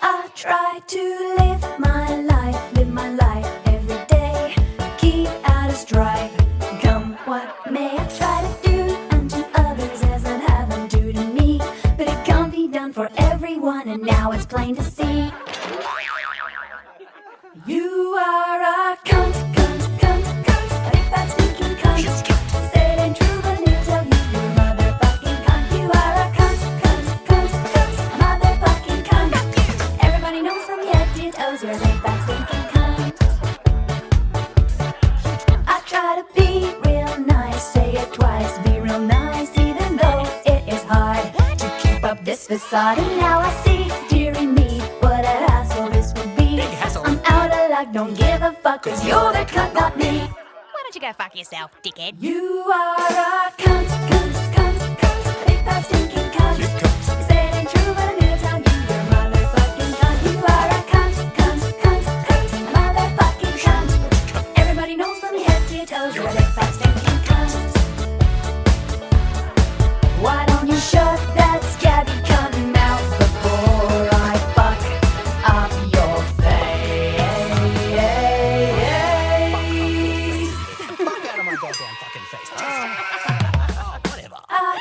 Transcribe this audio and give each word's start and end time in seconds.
I 0.00 0.28
try 0.34 0.80
to 0.86 1.34
live 1.38 1.78
my 1.78 2.14
life, 2.16 2.76
live 2.76 2.92
my 2.92 3.10
life 3.10 3.46
every 3.66 4.04
day. 4.06 4.54
Keep 4.98 5.28
out 5.44 5.70
of 5.70 5.76
strife, 5.76 6.32
come 6.80 7.14
what 7.24 7.48
may. 7.70 7.96
I 7.98 8.06
try 8.06 8.42
to 8.42 8.68
do 8.68 8.96
unto 9.10 9.44
others 9.54 10.02
as 10.04 10.24
I'd 10.24 10.40
have 10.42 10.70
them 10.70 10.88
do 10.88 11.12
to 11.12 11.24
me. 11.24 11.58
But 11.96 12.08
it 12.08 12.24
can't 12.24 12.52
be 12.52 12.68
done 12.68 12.92
for 12.92 13.10
everyone, 13.16 13.88
and 13.88 14.02
now 14.02 14.30
it's 14.32 14.46
plain 14.46 14.76
to 14.76 14.82
see. 14.82 15.32
You 17.66 18.14
are 18.18 18.62
a 18.62 18.96
cunt, 19.04 19.34
cunt, 19.54 19.82
cunt, 20.00 20.44
cunt. 20.44 20.88
A 20.88 20.90
big 20.92 21.02
fat 21.10 21.30
stinking 21.30 21.76
cunt. 21.76 22.37
Say 37.74 37.92
it 37.92 38.12
twice, 38.12 38.58
be 38.64 38.80
real 38.80 38.98
nice, 39.00 39.50
even 39.58 39.96
though 39.96 40.24
it 40.46 40.62
is 40.74 40.82
hard 40.84 41.26
to 41.58 41.66
keep 41.82 42.02
up 42.04 42.24
this 42.24 42.46
facade. 42.46 42.98
And 42.98 43.16
now 43.18 43.40
I 43.40 43.50
see, 43.64 43.82
dearie 44.08 44.46
me, 44.46 44.80
what 45.00 45.24
a 45.24 45.36
hassle 45.46 45.88
this 45.90 46.14
would 46.16 46.34
be. 46.36 46.62
I'm 47.08 47.20
out 47.26 47.50
of 47.52 47.70
luck, 47.70 47.92
don't 47.92 48.14
give 48.14 48.42
a 48.42 48.52
fuck, 48.62 48.82
cause 48.82 49.04
you're 49.06 49.32
the 49.32 49.44
cunt, 49.52 49.74
not 49.74 49.96
me. 49.96 50.20
Why 50.72 50.80
don't 50.82 50.94
you 50.94 51.00
go 51.00 51.12
fuck 51.12 51.36
yourself, 51.36 51.70
dickhead? 51.84 52.14
You 52.20 52.64
are 52.74 52.96
a 52.96 53.52
cunt, 53.62 53.88
cunt, 54.08 54.34
cunt, 54.54 54.80
cunt, 55.00 55.20
a 55.30 55.46
big 55.46 55.60
fat 55.64 55.84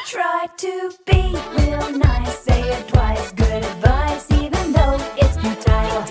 try 0.07 0.47
to 0.55 0.91
be 1.05 1.35
real 1.57 1.89
nice, 1.97 2.39
say 2.39 2.61
it 2.61 2.87
twice, 2.87 3.31
good 3.33 3.63
advice, 3.65 4.31
even 4.31 4.71
though 4.71 4.97
it's 5.17 5.35
futile. 5.37 6.03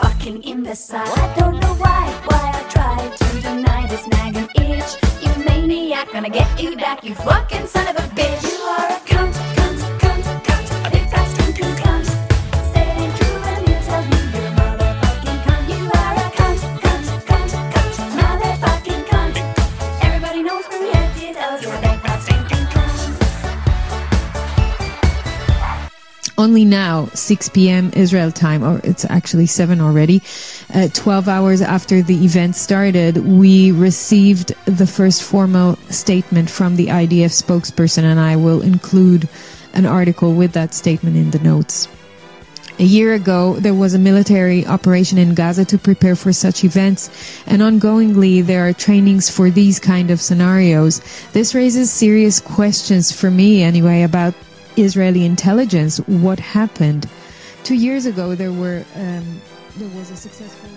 Fucking. 0.00 0.42
I 0.90 1.34
don't 1.38 1.60
know 1.60 1.74
why 1.74 1.91
maniac, 5.72 6.12
gonna 6.12 6.28
get 6.28 6.62
you 6.62 6.76
back, 6.76 7.02
you 7.02 7.14
fucking 7.14 7.66
son 7.66 7.88
of 7.88 7.96
a 7.96 8.06
bitch. 8.14 8.42
You 8.52 8.58
are 8.74 8.88
a 8.88 9.00
cunt, 9.08 9.51
Only 26.42 26.64
now, 26.64 27.06
6 27.14 27.50
p.m. 27.50 27.92
Israel 27.94 28.32
time, 28.32 28.64
or 28.64 28.80
it's 28.82 29.04
actually 29.04 29.46
7 29.46 29.80
already, 29.80 30.22
uh, 30.74 30.88
12 30.88 31.28
hours 31.28 31.62
after 31.62 32.02
the 32.02 32.24
event 32.24 32.56
started, 32.56 33.18
we 33.18 33.70
received 33.70 34.52
the 34.64 34.88
first 34.88 35.22
formal 35.22 35.76
statement 35.88 36.50
from 36.50 36.74
the 36.74 36.88
IDF 36.88 37.30
spokesperson, 37.30 38.02
and 38.02 38.18
I 38.18 38.34
will 38.34 38.60
include 38.60 39.28
an 39.72 39.86
article 39.86 40.34
with 40.34 40.50
that 40.54 40.74
statement 40.74 41.16
in 41.16 41.30
the 41.30 41.38
notes. 41.38 41.86
A 42.80 42.84
year 42.84 43.14
ago, 43.14 43.54
there 43.60 43.72
was 43.72 43.94
a 43.94 43.98
military 44.00 44.66
operation 44.66 45.18
in 45.18 45.34
Gaza 45.34 45.64
to 45.66 45.78
prepare 45.78 46.16
for 46.16 46.32
such 46.32 46.64
events, 46.64 47.08
and 47.46 47.62
ongoingly 47.62 48.44
there 48.44 48.66
are 48.66 48.72
trainings 48.72 49.30
for 49.30 49.48
these 49.48 49.78
kind 49.78 50.10
of 50.10 50.20
scenarios. 50.20 51.02
This 51.34 51.54
raises 51.54 51.92
serious 51.92 52.40
questions 52.40 53.12
for 53.12 53.30
me, 53.30 53.62
anyway, 53.62 54.02
about 54.02 54.34
Israeli 54.76 55.24
intelligence. 55.24 55.98
What 56.06 56.38
happened? 56.38 57.08
Two 57.64 57.74
years 57.74 58.06
ago, 58.06 58.34
there 58.34 58.52
were 58.52 58.84
um, 58.96 59.40
there 59.76 59.88
was 59.90 60.10
a 60.10 60.16
successful. 60.16 60.68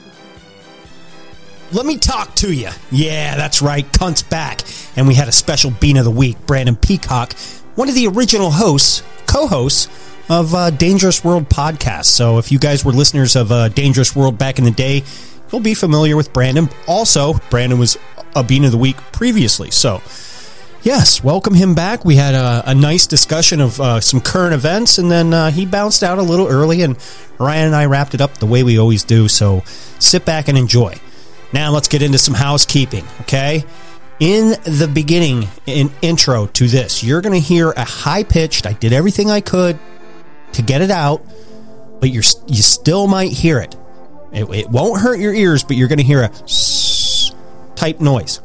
Let 1.71 1.85
me 1.85 1.97
talk 1.97 2.35
to 2.35 2.53
you. 2.53 2.69
Yeah, 2.91 3.35
that's 3.35 3.61
right. 3.61 3.91
Cunt's 3.93 4.23
back. 4.23 4.61
And 4.95 5.07
we 5.07 5.15
had 5.15 5.27
a 5.27 5.31
special 5.31 5.71
Bean 5.71 5.97
of 5.97 6.05
the 6.05 6.11
Week. 6.11 6.37
Brandon 6.45 6.75
Peacock, 6.75 7.33
one 7.75 7.89
of 7.89 7.95
the 7.95 8.07
original 8.07 8.51
hosts, 8.51 9.03
co 9.25 9.47
hosts 9.47 9.89
of 10.29 10.53
uh, 10.53 10.69
Dangerous 10.69 11.23
World 11.23 11.49
podcast. 11.49 12.05
So 12.05 12.37
if 12.37 12.51
you 12.51 12.59
guys 12.59 12.85
were 12.85 12.91
listeners 12.91 13.35
of 13.35 13.51
uh, 13.51 13.69
Dangerous 13.69 14.15
World 14.15 14.37
back 14.37 14.57
in 14.59 14.63
the 14.63 14.71
day, 14.71 15.03
you'll 15.51 15.61
be 15.61 15.73
familiar 15.73 16.15
with 16.15 16.33
Brandon. 16.33 16.69
Also, 16.87 17.33
Brandon 17.49 17.79
was 17.79 17.97
a 18.35 18.43
Bean 18.43 18.63
of 18.63 18.71
the 18.71 18.77
Week 18.77 18.97
previously. 19.11 19.71
So 19.71 20.01
Yes, 20.85 21.23
welcome 21.23 21.55
him 21.55 21.73
back. 21.73 22.05
We 22.05 22.15
had 22.15 22.35
a, 22.35 22.61
a 22.69 22.75
nice 22.75 23.07
discussion 23.07 23.59
of 23.59 23.81
uh, 23.81 23.99
some 24.01 24.21
current 24.21 24.53
events, 24.53 24.99
and 24.99 25.09
then 25.09 25.33
uh, 25.33 25.49
he 25.49 25.65
bounced 25.65 26.03
out 26.03 26.19
a 26.19 26.21
little 26.21 26.47
early, 26.47 26.83
and 26.83 26.95
Ryan 27.39 27.65
and 27.65 27.75
I 27.75 27.85
wrapped 27.85 28.13
it 28.13 28.21
up 28.21 28.37
the 28.37 28.45
way 28.45 28.61
we 28.61 28.77
always 28.77 29.03
do. 29.03 29.27
So 29.27 29.63
sit 29.97 30.25
back 30.25 30.47
and 30.47 30.55
enjoy. 30.55 30.93
Now 31.51 31.71
let's 31.71 31.87
get 31.87 32.03
into 32.03 32.19
some 32.19 32.35
housekeeping, 32.35 33.03
okay? 33.21 33.63
In 34.19 34.49
the 34.63 34.87
beginning, 34.93 35.47
in 35.65 35.89
intro 36.03 36.45
to 36.45 36.67
this, 36.67 37.03
you're 37.03 37.21
going 37.21 37.33
to 37.33 37.39
hear 37.39 37.71
a 37.71 37.83
high 37.83 38.21
pitched. 38.21 38.67
I 38.67 38.73
did 38.73 38.93
everything 38.93 39.31
I 39.31 39.41
could 39.41 39.79
to 40.51 40.61
get 40.61 40.83
it 40.83 40.91
out, 40.91 41.25
but 41.99 42.11
you're 42.11 42.23
you 42.45 42.61
still 42.61 43.07
might 43.07 43.31
hear 43.31 43.57
it. 43.57 43.75
It, 44.31 44.47
it 44.53 44.69
won't 44.69 45.01
hurt 45.01 45.17
your 45.17 45.33
ears, 45.33 45.63
but 45.63 45.77
you're 45.77 45.87
going 45.87 45.97
to 45.97 46.03
hear 46.03 46.21
a 46.21 46.29
type 47.73 47.99
noise. 47.99 48.39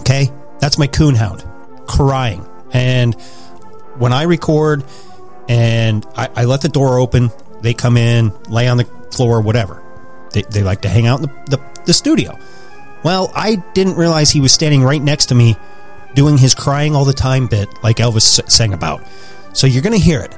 Okay, 0.00 0.30
that's 0.60 0.76
my 0.76 0.86
coonhound 0.86 1.48
crying. 1.92 2.48
And 2.72 3.14
when 3.98 4.12
I 4.12 4.22
record 4.22 4.82
and 5.48 6.06
I, 6.16 6.30
I, 6.34 6.44
let 6.44 6.62
the 6.62 6.68
door 6.68 6.98
open, 6.98 7.30
they 7.60 7.74
come 7.74 7.96
in, 7.96 8.32
lay 8.48 8.66
on 8.66 8.78
the 8.78 8.84
floor, 9.12 9.42
whatever. 9.42 9.82
They, 10.32 10.42
they 10.42 10.62
like 10.62 10.82
to 10.82 10.88
hang 10.88 11.06
out 11.06 11.20
in 11.20 11.26
the, 11.26 11.56
the, 11.56 11.82
the 11.84 11.92
studio. 11.92 12.38
Well, 13.04 13.30
I 13.34 13.56
didn't 13.74 13.96
realize 13.96 14.30
he 14.30 14.40
was 14.40 14.52
standing 14.52 14.82
right 14.82 15.02
next 15.02 15.26
to 15.26 15.34
me 15.34 15.56
doing 16.14 16.38
his 16.38 16.54
crying 16.54 16.96
all 16.96 17.04
the 17.04 17.12
time 17.12 17.46
bit 17.46 17.68
like 17.82 17.96
Elvis 17.96 18.48
sang 18.50 18.72
about. 18.72 19.02
So 19.52 19.66
you're 19.66 19.82
going 19.82 19.98
to 19.98 20.04
hear 20.04 20.20
it. 20.20 20.34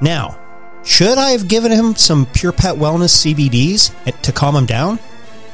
Now, 0.00 0.38
should 0.84 1.18
I 1.18 1.30
have 1.30 1.48
given 1.48 1.72
him 1.72 1.94
some 1.96 2.26
Pure 2.26 2.52
Pet 2.52 2.76
Wellness 2.76 3.34
CBDs 3.34 4.22
to 4.22 4.32
calm 4.32 4.56
him 4.56 4.66
down? 4.66 4.98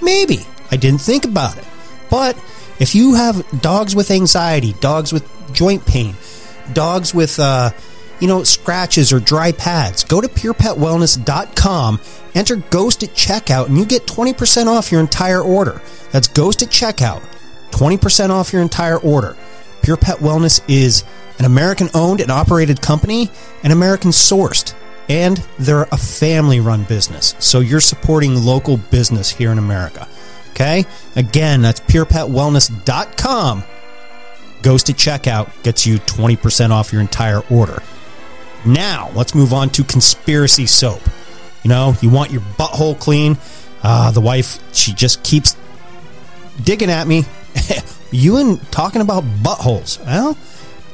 Maybe. 0.00 0.46
I 0.70 0.76
didn't 0.76 1.00
think 1.00 1.24
about 1.24 1.58
it. 1.58 1.64
But 2.10 2.36
if 2.78 2.94
you 2.94 3.14
have 3.14 3.44
dogs 3.60 3.94
with 3.94 4.10
anxiety, 4.10 4.74
dogs 4.74 5.12
with 5.12 5.28
joint 5.52 5.84
pain, 5.86 6.14
dogs 6.72 7.14
with, 7.14 7.38
uh, 7.38 7.70
you 8.20 8.28
know, 8.28 8.42
scratches 8.42 9.12
or 9.12 9.20
dry 9.20 9.52
pads, 9.52 10.04
go 10.04 10.20
to 10.20 10.28
purepetwellness.com, 10.28 12.00
enter 12.34 12.56
Ghost 12.56 13.02
at 13.02 13.10
checkout, 13.10 13.66
and 13.66 13.78
you 13.78 13.84
get 13.84 14.06
20% 14.06 14.66
off 14.66 14.92
your 14.92 15.00
entire 15.00 15.42
order. 15.42 15.80
That's 16.12 16.28
Ghost 16.28 16.62
at 16.62 16.68
checkout, 16.68 17.22
20% 17.70 18.30
off 18.30 18.52
your 18.52 18.62
entire 18.62 18.98
order. 18.98 19.36
Pure 19.82 19.96
Pet 19.98 20.18
Wellness 20.18 20.60
is 20.68 21.04
an 21.38 21.46
American 21.46 21.88
owned 21.94 22.20
and 22.20 22.30
operated 22.30 22.82
company 22.82 23.30
and 23.62 23.72
American 23.72 24.10
sourced. 24.10 24.74
And 25.08 25.38
they're 25.58 25.88
a 25.90 25.96
family 25.96 26.60
run 26.60 26.84
business. 26.84 27.34
So 27.40 27.60
you're 27.60 27.80
supporting 27.80 28.36
local 28.36 28.76
business 28.76 29.28
here 29.30 29.50
in 29.50 29.58
America. 29.58 30.06
Okay? 30.50 30.84
Again, 31.16 31.62
that's 31.62 31.80
purepetwellness.com. 31.80 33.64
Ghost 34.62 34.90
at 34.90 34.96
checkout, 34.96 35.50
gets 35.62 35.86
you 35.86 35.98
20% 35.98 36.70
off 36.70 36.92
your 36.92 37.00
entire 37.00 37.40
order. 37.50 37.82
Now, 38.64 39.10
let's 39.14 39.34
move 39.34 39.52
on 39.52 39.70
to 39.70 39.84
conspiracy 39.84 40.66
soap. 40.66 41.02
You 41.62 41.68
know, 41.68 41.94
you 42.00 42.10
want 42.10 42.30
your 42.30 42.42
butthole 42.42 42.98
clean. 42.98 43.38
Uh, 43.82 44.10
the 44.10 44.20
wife, 44.20 44.58
she 44.74 44.92
just 44.92 45.22
keeps 45.22 45.56
digging 46.62 46.90
at 46.90 47.06
me. 47.06 47.24
you 48.10 48.36
and 48.36 48.60
talking 48.70 49.00
about 49.00 49.24
buttholes. 49.24 50.04
Well, 50.04 50.36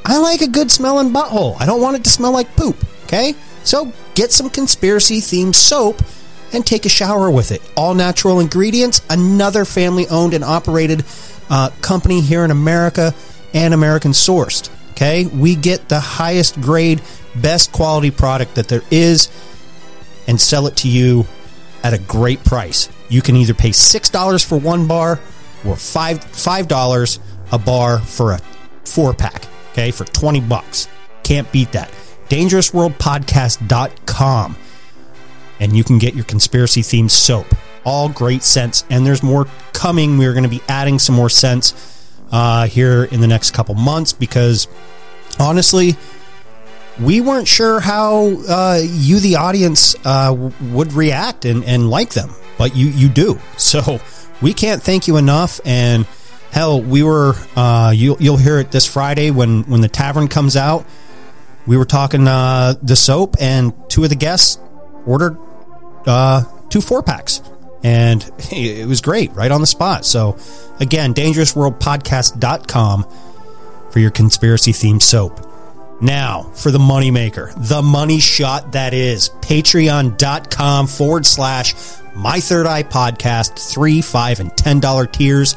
I 0.05 0.17
like 0.19 0.41
a 0.41 0.47
good 0.47 0.71
smelling 0.71 1.11
butthole. 1.11 1.59
I 1.59 1.65
don't 1.65 1.81
want 1.81 1.97
it 1.97 2.03
to 2.05 2.09
smell 2.09 2.31
like 2.31 2.55
poop. 2.55 2.77
Okay? 3.03 3.35
So 3.63 3.91
get 4.15 4.31
some 4.31 4.49
conspiracy 4.49 5.19
themed 5.19 5.55
soap 5.55 6.01
and 6.53 6.65
take 6.65 6.85
a 6.85 6.89
shower 6.89 7.29
with 7.29 7.51
it. 7.51 7.61
All 7.75 7.93
natural 7.93 8.39
ingredients, 8.39 9.01
another 9.09 9.65
family 9.65 10.07
owned 10.07 10.33
and 10.33 10.43
operated 10.43 11.03
uh, 11.49 11.71
company 11.81 12.21
here 12.21 12.45
in 12.45 12.51
America 12.51 13.13
and 13.57 13.73
American 13.73 14.11
sourced. 14.11 14.69
Okay, 14.91 15.25
we 15.27 15.55
get 15.55 15.89
the 15.89 15.99
highest 15.99 16.61
grade, 16.61 17.01
best 17.35 17.71
quality 17.71 18.11
product 18.11 18.55
that 18.55 18.67
there 18.67 18.81
is 18.89 19.29
and 20.27 20.41
sell 20.41 20.65
it 20.67 20.75
to 20.77 20.87
you 20.87 21.25
at 21.83 21.93
a 21.93 21.99
great 21.99 22.43
price. 22.43 22.89
You 23.09 23.21
can 23.21 23.35
either 23.35 23.53
pay 23.53 23.69
$6 23.69 24.45
for 24.45 24.57
one 24.57 24.87
bar 24.87 25.19
or 25.65 25.75
5 25.75 26.19
$5 26.19 27.19
a 27.51 27.59
bar 27.59 27.99
for 27.99 28.31
a 28.33 28.39
four 28.85 29.13
pack, 29.13 29.45
okay, 29.71 29.91
for 29.91 30.05
20 30.05 30.41
bucks. 30.41 30.87
Can't 31.23 31.51
beat 31.51 31.71
that. 31.73 31.91
DangerousWorldPodcast.com 32.29 34.57
and 35.59 35.75
you 35.75 35.83
can 35.83 35.97
get 35.97 36.13
your 36.13 36.25
conspiracy 36.25 36.81
themed 36.81 37.11
soap. 37.11 37.47
All 37.83 38.09
great 38.09 38.43
scents, 38.43 38.83
and 38.89 39.05
there's 39.05 39.23
more 39.23 39.47
coming. 39.73 40.17
We're 40.17 40.33
going 40.33 40.43
to 40.43 40.49
be 40.49 40.61
adding 40.67 40.99
some 40.99 41.15
more 41.15 41.29
scents 41.29 41.73
uh, 42.31 42.67
here 42.67 43.03
in 43.05 43.21
the 43.21 43.27
next 43.27 43.51
couple 43.51 43.75
months 43.75 44.13
because 44.13 44.67
honestly, 45.39 45.95
we 46.99 47.21
weren't 47.21 47.47
sure 47.47 47.79
how 47.79 48.27
uh, 48.47 48.81
you, 48.83 49.19
the 49.19 49.35
audience, 49.35 49.95
uh, 50.05 50.51
would 50.71 50.93
react 50.93 51.45
and, 51.45 51.63
and 51.63 51.89
like 51.89 52.11
them, 52.11 52.31
but 52.57 52.75
you 52.75 52.87
you 52.87 53.09
do. 53.09 53.39
So 53.57 53.99
we 54.41 54.53
can't 54.53 54.81
thank 54.81 55.07
you 55.07 55.17
enough. 55.17 55.59
And 55.65 56.05
hell, 56.51 56.81
we 56.81 57.03
were 57.03 57.33
uh, 57.55 57.91
you'll 57.95 58.17
you'll 58.19 58.37
hear 58.37 58.59
it 58.59 58.71
this 58.71 58.85
Friday 58.85 59.31
when 59.31 59.63
when 59.63 59.81
the 59.81 59.87
tavern 59.87 60.27
comes 60.27 60.55
out. 60.55 60.85
We 61.65 61.75
were 61.77 61.85
talking 61.85 62.27
uh, 62.27 62.75
the 62.81 62.95
soap, 62.95 63.35
and 63.41 63.73
two 63.89 64.03
of 64.03 64.09
the 64.09 64.15
guests 64.15 64.59
ordered 65.05 65.37
uh, 66.05 66.43
two 66.69 66.81
four 66.81 67.03
packs. 67.03 67.41
And 67.83 68.23
it 68.51 68.87
was 68.87 69.01
great 69.01 69.31
right 69.33 69.51
on 69.51 69.61
the 69.61 69.67
spot. 69.67 70.05
So, 70.05 70.37
again, 70.79 71.13
dangerousworldpodcast.com 71.13 73.05
for 73.91 73.99
your 73.99 74.11
conspiracy 74.11 74.73
themed 74.73 75.01
soap. 75.01 75.43
Now, 75.99 76.43
for 76.53 76.69
the 76.69 76.77
moneymaker, 76.77 77.53
the 77.67 77.81
money 77.81 78.19
shot 78.19 78.73
that 78.73 78.93
is 78.93 79.29
patreon.com 79.41 80.87
forward 80.87 81.25
slash 81.25 81.73
my 82.13 82.39
third 82.39 82.67
eye 82.67 82.83
podcast, 82.83 83.71
three, 83.71 84.01
five, 84.01 84.39
and 84.39 84.55
ten 84.55 84.79
dollar 84.79 85.07
tiers. 85.07 85.55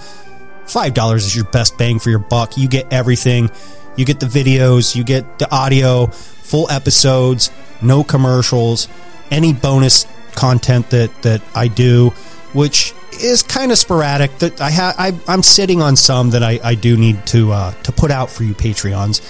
Five 0.66 0.94
dollars 0.94 1.26
is 1.26 1.37
your 1.37 1.44
best 1.46 1.76
bang 1.76 1.99
for 1.99 2.08
your 2.11 2.20
buck. 2.20 2.56
You 2.56 2.69
get 2.69 2.90
everything. 2.93 3.50
You 3.96 4.06
get 4.06 4.20
the 4.20 4.26
videos, 4.26 4.94
you 4.94 5.05
get 5.05 5.38
the 5.38 5.52
audio, 5.55 6.06
full 6.06 6.70
episodes, 6.70 7.50
no 7.82 8.02
commercials, 8.02 8.88
any 9.31 9.52
bonus 9.52 10.06
content 10.40 10.90
that 10.90 11.10
that 11.22 11.42
I 11.54 11.69
do, 11.69 12.10
which 12.52 12.94
is 13.20 13.42
kind 13.42 13.70
of 13.72 13.78
sporadic. 13.78 14.38
That 14.38 14.60
I 14.60 14.70
have, 14.70 14.94
I'm 15.28 15.42
sitting 15.42 15.82
on 15.82 15.96
some 15.96 16.31
that 16.31 16.42
I, 16.42 16.58
I 16.64 16.75
do 16.75 16.96
need 16.96 17.26
to 17.26 17.52
uh, 17.52 17.72
to 17.82 17.92
put 17.92 18.10
out 18.10 18.31
for 18.31 18.44
you 18.44 18.54
Patreons, 18.54 19.20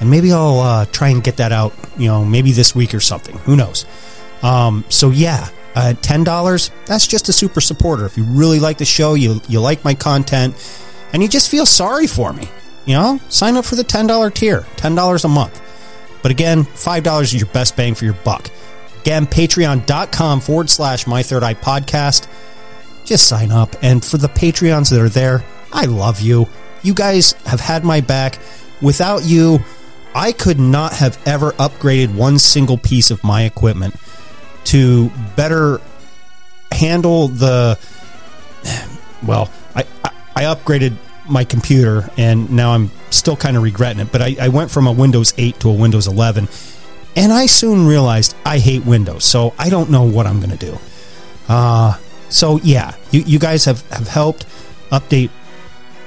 and 0.00 0.10
maybe 0.10 0.32
I'll 0.32 0.60
uh, 0.60 0.84
try 0.86 1.08
and 1.08 1.24
get 1.24 1.36
that 1.38 1.52
out. 1.52 1.72
You 1.96 2.08
know, 2.08 2.24
maybe 2.24 2.52
this 2.52 2.74
week 2.74 2.92
or 2.94 3.00
something. 3.00 3.38
Who 3.46 3.56
knows? 3.56 3.86
Um, 4.42 4.84
so 4.88 5.10
yeah, 5.10 5.48
uh, 5.74 5.94
ten 6.02 6.24
dollars. 6.24 6.70
That's 6.86 7.06
just 7.06 7.28
a 7.28 7.32
super 7.32 7.60
supporter. 7.60 8.04
If 8.04 8.16
you 8.18 8.24
really 8.24 8.60
like 8.60 8.78
the 8.78 8.84
show, 8.84 9.14
you 9.14 9.40
you 9.48 9.60
like 9.60 9.84
my 9.84 9.94
content, 9.94 10.54
and 11.12 11.22
you 11.22 11.28
just 11.28 11.48
feel 11.48 11.66
sorry 11.66 12.06
for 12.06 12.32
me, 12.32 12.48
you 12.84 12.94
know, 12.94 13.20
sign 13.28 13.56
up 13.56 13.64
for 13.64 13.76
the 13.76 13.84
ten 13.84 14.06
dollar 14.06 14.30
tier. 14.30 14.66
Ten 14.76 14.94
dollars 14.94 15.24
a 15.24 15.28
month. 15.28 15.60
But 16.22 16.30
again, 16.30 16.64
five 16.64 17.02
dollars 17.02 17.32
is 17.32 17.40
your 17.40 17.50
best 17.52 17.76
bang 17.76 17.94
for 17.94 18.04
your 18.04 18.18
buck. 18.24 18.50
Again, 19.02 19.26
patreon.com 19.26 20.40
forward 20.40 20.70
slash 20.70 21.08
my 21.08 21.24
third 21.24 21.42
eye 21.42 21.54
podcast. 21.54 22.28
Just 23.04 23.26
sign 23.26 23.50
up. 23.50 23.74
And 23.82 24.04
for 24.04 24.16
the 24.16 24.28
Patreons 24.28 24.90
that 24.90 25.00
are 25.00 25.08
there, 25.08 25.44
I 25.72 25.86
love 25.86 26.20
you. 26.20 26.48
You 26.84 26.94
guys 26.94 27.32
have 27.44 27.58
had 27.58 27.84
my 27.84 28.00
back. 28.00 28.38
Without 28.80 29.24
you, 29.24 29.58
I 30.14 30.30
could 30.30 30.60
not 30.60 30.92
have 30.92 31.20
ever 31.26 31.50
upgraded 31.52 32.14
one 32.14 32.38
single 32.38 32.78
piece 32.78 33.10
of 33.10 33.24
my 33.24 33.42
equipment 33.42 33.96
to 34.64 35.10
better 35.36 35.80
handle 36.70 37.28
the. 37.28 37.78
Well, 39.24 39.52
I, 39.76 39.84
I 40.34 40.42
upgraded 40.42 40.96
my 41.28 41.44
computer 41.44 42.10
and 42.16 42.50
now 42.50 42.72
I'm 42.72 42.90
still 43.10 43.36
kind 43.36 43.56
of 43.56 43.62
regretting 43.62 44.00
it, 44.00 44.10
but 44.10 44.20
I, 44.20 44.34
I 44.40 44.48
went 44.48 44.72
from 44.72 44.88
a 44.88 44.92
Windows 44.92 45.32
8 45.38 45.60
to 45.60 45.68
a 45.68 45.72
Windows 45.72 46.08
11 46.08 46.48
and 47.14 47.32
I 47.32 47.46
soon 47.46 47.86
realized 47.86 48.34
I 48.44 48.58
hate 48.58 48.84
Windows, 48.84 49.24
so 49.24 49.54
I 49.58 49.68
don't 49.68 49.90
know 49.90 50.04
what 50.04 50.26
I'm 50.26 50.38
going 50.38 50.56
to 50.56 50.66
do. 50.66 50.78
Uh, 51.48 51.96
so, 52.28 52.58
yeah, 52.62 52.94
you, 53.10 53.20
you 53.22 53.38
guys 53.38 53.66
have, 53.66 53.86
have 53.90 54.08
helped 54.08 54.46
update 54.90 55.30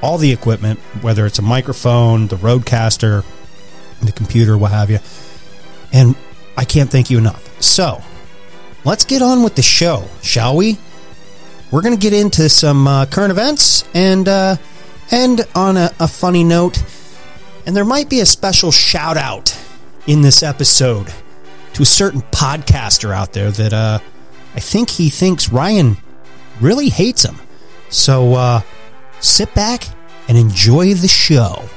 all 0.01 0.17
the 0.17 0.31
equipment, 0.31 0.79
whether 1.01 1.25
it's 1.25 1.39
a 1.39 1.43
microphone, 1.43 2.27
the 2.27 2.35
Rodecaster, 2.37 3.23
the 4.01 4.11
computer, 4.11 4.57
what 4.57 4.71
have 4.71 4.89
you. 4.89 4.99
And 5.93 6.15
I 6.57 6.65
can't 6.65 6.89
thank 6.89 7.09
you 7.11 7.17
enough. 7.19 7.61
So, 7.61 8.01
let's 8.83 9.05
get 9.05 9.21
on 9.21 9.43
with 9.43 9.55
the 9.55 9.61
show, 9.61 10.07
shall 10.23 10.55
we? 10.55 10.77
We're 11.71 11.81
going 11.81 11.95
to 11.95 12.01
get 12.01 12.13
into 12.13 12.49
some 12.49 12.87
uh, 12.87 13.05
current 13.05 13.31
events 13.31 13.83
and 13.93 14.27
uh, 14.27 14.55
end 15.11 15.41
on 15.53 15.77
a, 15.77 15.91
a 15.99 16.07
funny 16.07 16.43
note. 16.43 16.83
And 17.67 17.75
there 17.75 17.85
might 17.85 18.09
be 18.09 18.19
a 18.21 18.25
special 18.25 18.71
shout 18.71 19.17
out 19.17 19.55
in 20.07 20.21
this 20.21 20.43
episode 20.43 21.11
to 21.73 21.81
a 21.81 21.85
certain 21.85 22.21
podcaster 22.21 23.13
out 23.13 23.33
there 23.33 23.51
that 23.51 23.73
uh, 23.73 23.99
I 24.55 24.59
think 24.59 24.89
he 24.89 25.09
thinks 25.09 25.49
Ryan 25.49 25.97
really 26.61 26.89
hates 26.89 27.23
him. 27.23 27.35
So 27.89 28.33
uh, 28.35 28.61
sit 29.19 29.53
back 29.53 29.83
and 30.27 30.37
enjoy 30.37 30.93
the 30.93 31.07
show. 31.07 31.67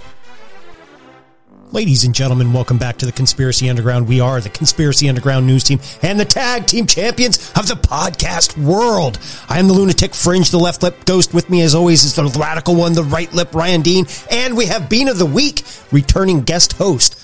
Ladies 1.70 2.04
and 2.04 2.14
gentlemen, 2.14 2.54
welcome 2.54 2.78
back 2.78 2.96
to 2.96 3.04
the 3.04 3.12
Conspiracy 3.12 3.68
Underground. 3.68 4.08
We 4.08 4.20
are 4.20 4.40
the 4.40 4.48
Conspiracy 4.48 5.06
Underground 5.06 5.46
news 5.46 5.64
team 5.64 5.80
and 6.00 6.18
the 6.18 6.24
tag 6.24 6.66
team 6.66 6.86
champions 6.86 7.52
of 7.58 7.68
the 7.68 7.74
podcast 7.74 8.56
world. 8.56 9.18
I 9.50 9.58
am 9.58 9.66
the 9.66 9.74
lunatic 9.74 10.14
fringe, 10.14 10.50
the 10.50 10.58
left 10.58 10.82
lip 10.82 11.04
ghost. 11.04 11.34
With 11.34 11.50
me, 11.50 11.60
as 11.60 11.74
always, 11.74 12.04
is 12.04 12.14
the 12.14 12.24
radical 12.38 12.74
one, 12.74 12.94
the 12.94 13.02
right 13.02 13.30
lip, 13.34 13.54
Ryan 13.54 13.82
Dean. 13.82 14.06
And 14.30 14.56
we 14.56 14.64
have 14.64 14.88
Bean 14.88 15.08
of 15.08 15.18
the 15.18 15.26
Week, 15.26 15.62
returning 15.92 16.40
guest 16.40 16.72
host, 16.72 17.17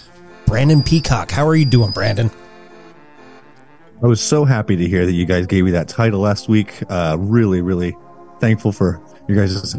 Brandon 0.46 0.82
Peacock. 0.82 1.30
How 1.30 1.46
are 1.46 1.56
you 1.56 1.64
doing, 1.64 1.90
Brandon? 1.90 2.30
I 4.02 4.06
was 4.06 4.20
so 4.20 4.44
happy 4.44 4.76
to 4.76 4.86
hear 4.86 5.06
that 5.06 5.12
you 5.12 5.24
guys 5.24 5.46
gave 5.46 5.64
me 5.64 5.70
that 5.70 5.88
title 5.88 6.20
last 6.20 6.48
week. 6.48 6.82
Uh, 6.90 7.16
really, 7.18 7.62
really 7.62 7.96
thankful 8.40 8.72
for 8.72 9.00
you 9.28 9.34
guys. 9.34 9.76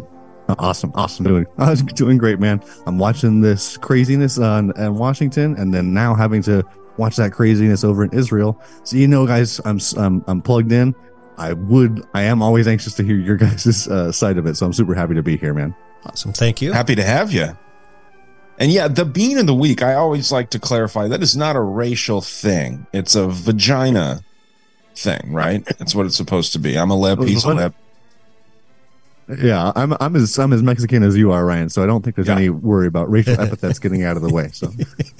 Awesome, 0.59 0.91
awesome 0.95 1.25
doing. 1.25 1.45
I 1.57 1.69
was 1.69 1.81
doing 1.83 2.17
great, 2.17 2.39
man. 2.39 2.63
I'm 2.87 2.97
watching 2.97 3.41
this 3.41 3.77
craziness 3.77 4.39
on 4.39 4.75
in 4.77 4.95
Washington, 4.95 5.55
and 5.57 5.73
then 5.73 5.93
now 5.93 6.15
having 6.15 6.41
to 6.43 6.63
watch 6.97 7.17
that 7.17 7.33
craziness 7.33 7.83
over 7.83 8.03
in 8.03 8.11
Israel. 8.13 8.59
So 8.83 8.97
you 8.97 9.07
know, 9.07 9.27
guys, 9.27 9.59
I'm 9.65 9.79
I'm, 9.97 10.23
I'm 10.27 10.41
plugged 10.41 10.71
in. 10.71 10.95
I 11.37 11.53
would, 11.53 12.07
I 12.13 12.23
am 12.23 12.41
always 12.41 12.67
anxious 12.67 12.93
to 12.95 13.03
hear 13.03 13.17
your 13.17 13.35
guys' 13.37 13.87
uh, 13.87 14.11
side 14.11 14.37
of 14.37 14.45
it. 14.45 14.55
So 14.55 14.65
I'm 14.65 14.73
super 14.73 14.95
happy 14.95 15.15
to 15.15 15.23
be 15.23 15.37
here, 15.37 15.53
man. 15.53 15.75
Awesome, 16.05 16.33
thank 16.33 16.61
you. 16.61 16.71
Happy 16.71 16.95
to 16.95 17.03
have 17.03 17.31
you. 17.31 17.57
And 18.57 18.71
yeah, 18.71 18.87
the 18.87 19.05
bean 19.05 19.37
of 19.37 19.47
the 19.47 19.53
week, 19.55 19.81
I 19.81 19.95
always 19.95 20.31
like 20.31 20.51
to 20.51 20.59
clarify 20.59 21.07
that 21.09 21.21
is 21.21 21.35
not 21.35 21.55
a 21.55 21.61
racial 21.61 22.21
thing. 22.21 22.87
It's 22.93 23.15
a 23.15 23.27
vagina 23.27 24.21
thing, 24.97 25.33
right? 25.33 25.63
That's 25.79 25.93
what 25.93 26.05
it's 26.05 26.15
supposed 26.15 26.53
to 26.53 26.59
be. 26.59 26.77
I'm 26.77 26.89
a 26.91 26.97
lip, 26.97 27.19
he's 27.19 27.43
a 27.43 27.53
lip. 27.53 27.73
Yeah, 29.41 29.71
I'm 29.75 29.95
I'm 29.99 30.15
as 30.15 30.37
I'm 30.37 30.53
as 30.53 30.61
Mexican 30.61 31.01
as 31.01 31.17
you 31.17 31.31
are, 31.31 31.43
Ryan. 31.43 31.69
So 31.69 31.81
I 31.81 31.87
don't 31.87 32.03
think 32.03 32.15
there's 32.15 32.27
Yeah. 32.27 32.35
any 32.35 32.49
worry 32.49 32.85
about 32.85 33.09
racial 33.09 33.33
epithets 33.41 33.79
getting 33.79 34.03
out 34.03 34.17
of 34.17 34.21
the 34.21 34.31
way. 34.31 34.49
So 34.53 34.71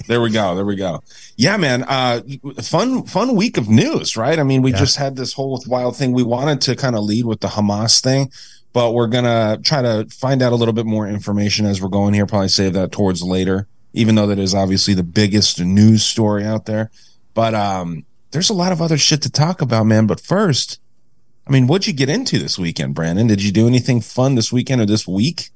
There 0.06 0.20
we 0.20 0.30
go. 0.30 0.54
There 0.54 0.64
we 0.64 0.76
go. 0.76 1.02
Yeah, 1.36 1.56
man. 1.56 1.82
Uh, 1.82 2.20
fun, 2.62 3.04
fun 3.06 3.34
week 3.34 3.56
of 3.58 3.68
news, 3.68 4.16
right? 4.16 4.38
I 4.38 4.44
mean, 4.44 4.62
we 4.62 4.70
Yeah. 4.70 4.78
just 4.78 4.96
had 4.96 5.16
this 5.16 5.32
whole 5.32 5.60
wild 5.66 5.96
thing. 5.96 6.12
We 6.12 6.22
wanted 6.22 6.60
to 6.62 6.76
kind 6.76 6.94
of 6.94 7.02
lead 7.02 7.24
with 7.24 7.40
the 7.40 7.48
Hamas 7.48 8.00
thing, 8.00 8.30
but 8.76 8.92
we're 8.92 9.06
gonna 9.06 9.58
try 9.62 9.80
to 9.80 10.06
find 10.10 10.42
out 10.42 10.52
a 10.52 10.54
little 10.54 10.74
bit 10.74 10.84
more 10.84 11.08
information 11.08 11.64
as 11.64 11.80
we're 11.80 11.88
going 11.88 12.12
here. 12.12 12.26
Probably 12.26 12.48
save 12.48 12.74
that 12.74 12.92
towards 12.92 13.22
later, 13.22 13.66
even 13.94 14.16
though 14.16 14.26
that 14.26 14.38
is 14.38 14.54
obviously 14.54 14.92
the 14.92 15.02
biggest 15.02 15.58
news 15.58 16.04
story 16.04 16.44
out 16.44 16.66
there. 16.66 16.90
But 17.32 17.54
um, 17.54 18.04
there's 18.32 18.50
a 18.50 18.52
lot 18.52 18.72
of 18.72 18.82
other 18.82 18.98
shit 18.98 19.22
to 19.22 19.30
talk 19.30 19.62
about, 19.62 19.84
man. 19.84 20.06
But 20.06 20.20
first, 20.20 20.78
I 21.46 21.52
mean, 21.52 21.68
what'd 21.68 21.86
you 21.86 21.94
get 21.94 22.10
into 22.10 22.38
this 22.38 22.58
weekend, 22.58 22.94
Brandon? 22.94 23.26
Did 23.26 23.42
you 23.42 23.50
do 23.50 23.66
anything 23.66 24.02
fun 24.02 24.34
this 24.34 24.52
weekend 24.52 24.82
or 24.82 24.86
this 24.86 25.08
week? 25.08 25.48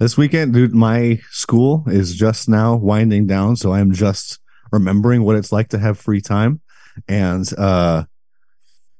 this 0.00 0.16
weekend, 0.16 0.54
dude, 0.54 0.74
my 0.74 1.20
school 1.30 1.84
is 1.86 2.16
just 2.16 2.48
now 2.48 2.74
winding 2.74 3.28
down, 3.28 3.54
so 3.54 3.72
I'm 3.72 3.92
just 3.92 4.40
remembering 4.72 5.22
what 5.22 5.36
it's 5.36 5.52
like 5.52 5.68
to 5.68 5.78
have 5.78 6.00
free 6.00 6.20
time, 6.20 6.60
and 7.06 7.48
uh, 7.56 8.02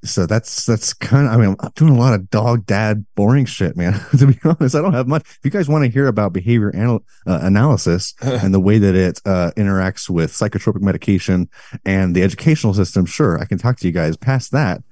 so 0.04 0.26
that's 0.26 0.66
that's 0.66 0.92
kind 0.92 1.26
of. 1.26 1.32
I 1.32 1.37
mean, 1.37 1.56
I'm 1.61 1.70
doing 1.75 1.94
a 1.94 1.99
lot 1.99 2.14
of 2.14 2.30
dog 2.30 2.66
dad 2.66 3.04
boring 3.14 3.46
shit, 3.46 3.76
man. 3.76 4.00
to 4.18 4.26
be 4.26 4.38
honest, 4.44 4.75
I 4.75 4.80
don't 4.82 4.92
have 4.92 5.08
much. 5.08 5.23
If 5.23 5.40
you 5.44 5.50
guys 5.50 5.68
want 5.68 5.84
to 5.84 5.90
hear 5.90 6.06
about 6.06 6.32
behavior 6.32 6.70
anal- 6.75 7.04
uh, 7.26 7.40
analysis 7.42 8.14
and 8.23 8.52
the 8.54 8.61
way 8.61 8.78
that 8.78 8.94
it 8.94 9.20
uh, 9.25 9.50
interacts 9.56 10.08
with 10.08 10.30
psychotropic 10.32 10.80
medication 10.82 11.49
and 11.84 12.14
the 12.14 12.23
educational 12.23 12.75
system, 12.75 13.06
sure, 13.06 13.38
I 13.40 13.44
can 13.46 13.58
talk 13.58 13.78
to 13.78 13.87
you 13.87 13.92
guys. 13.92 14.16
Past 14.16 14.52
that, 14.52 14.82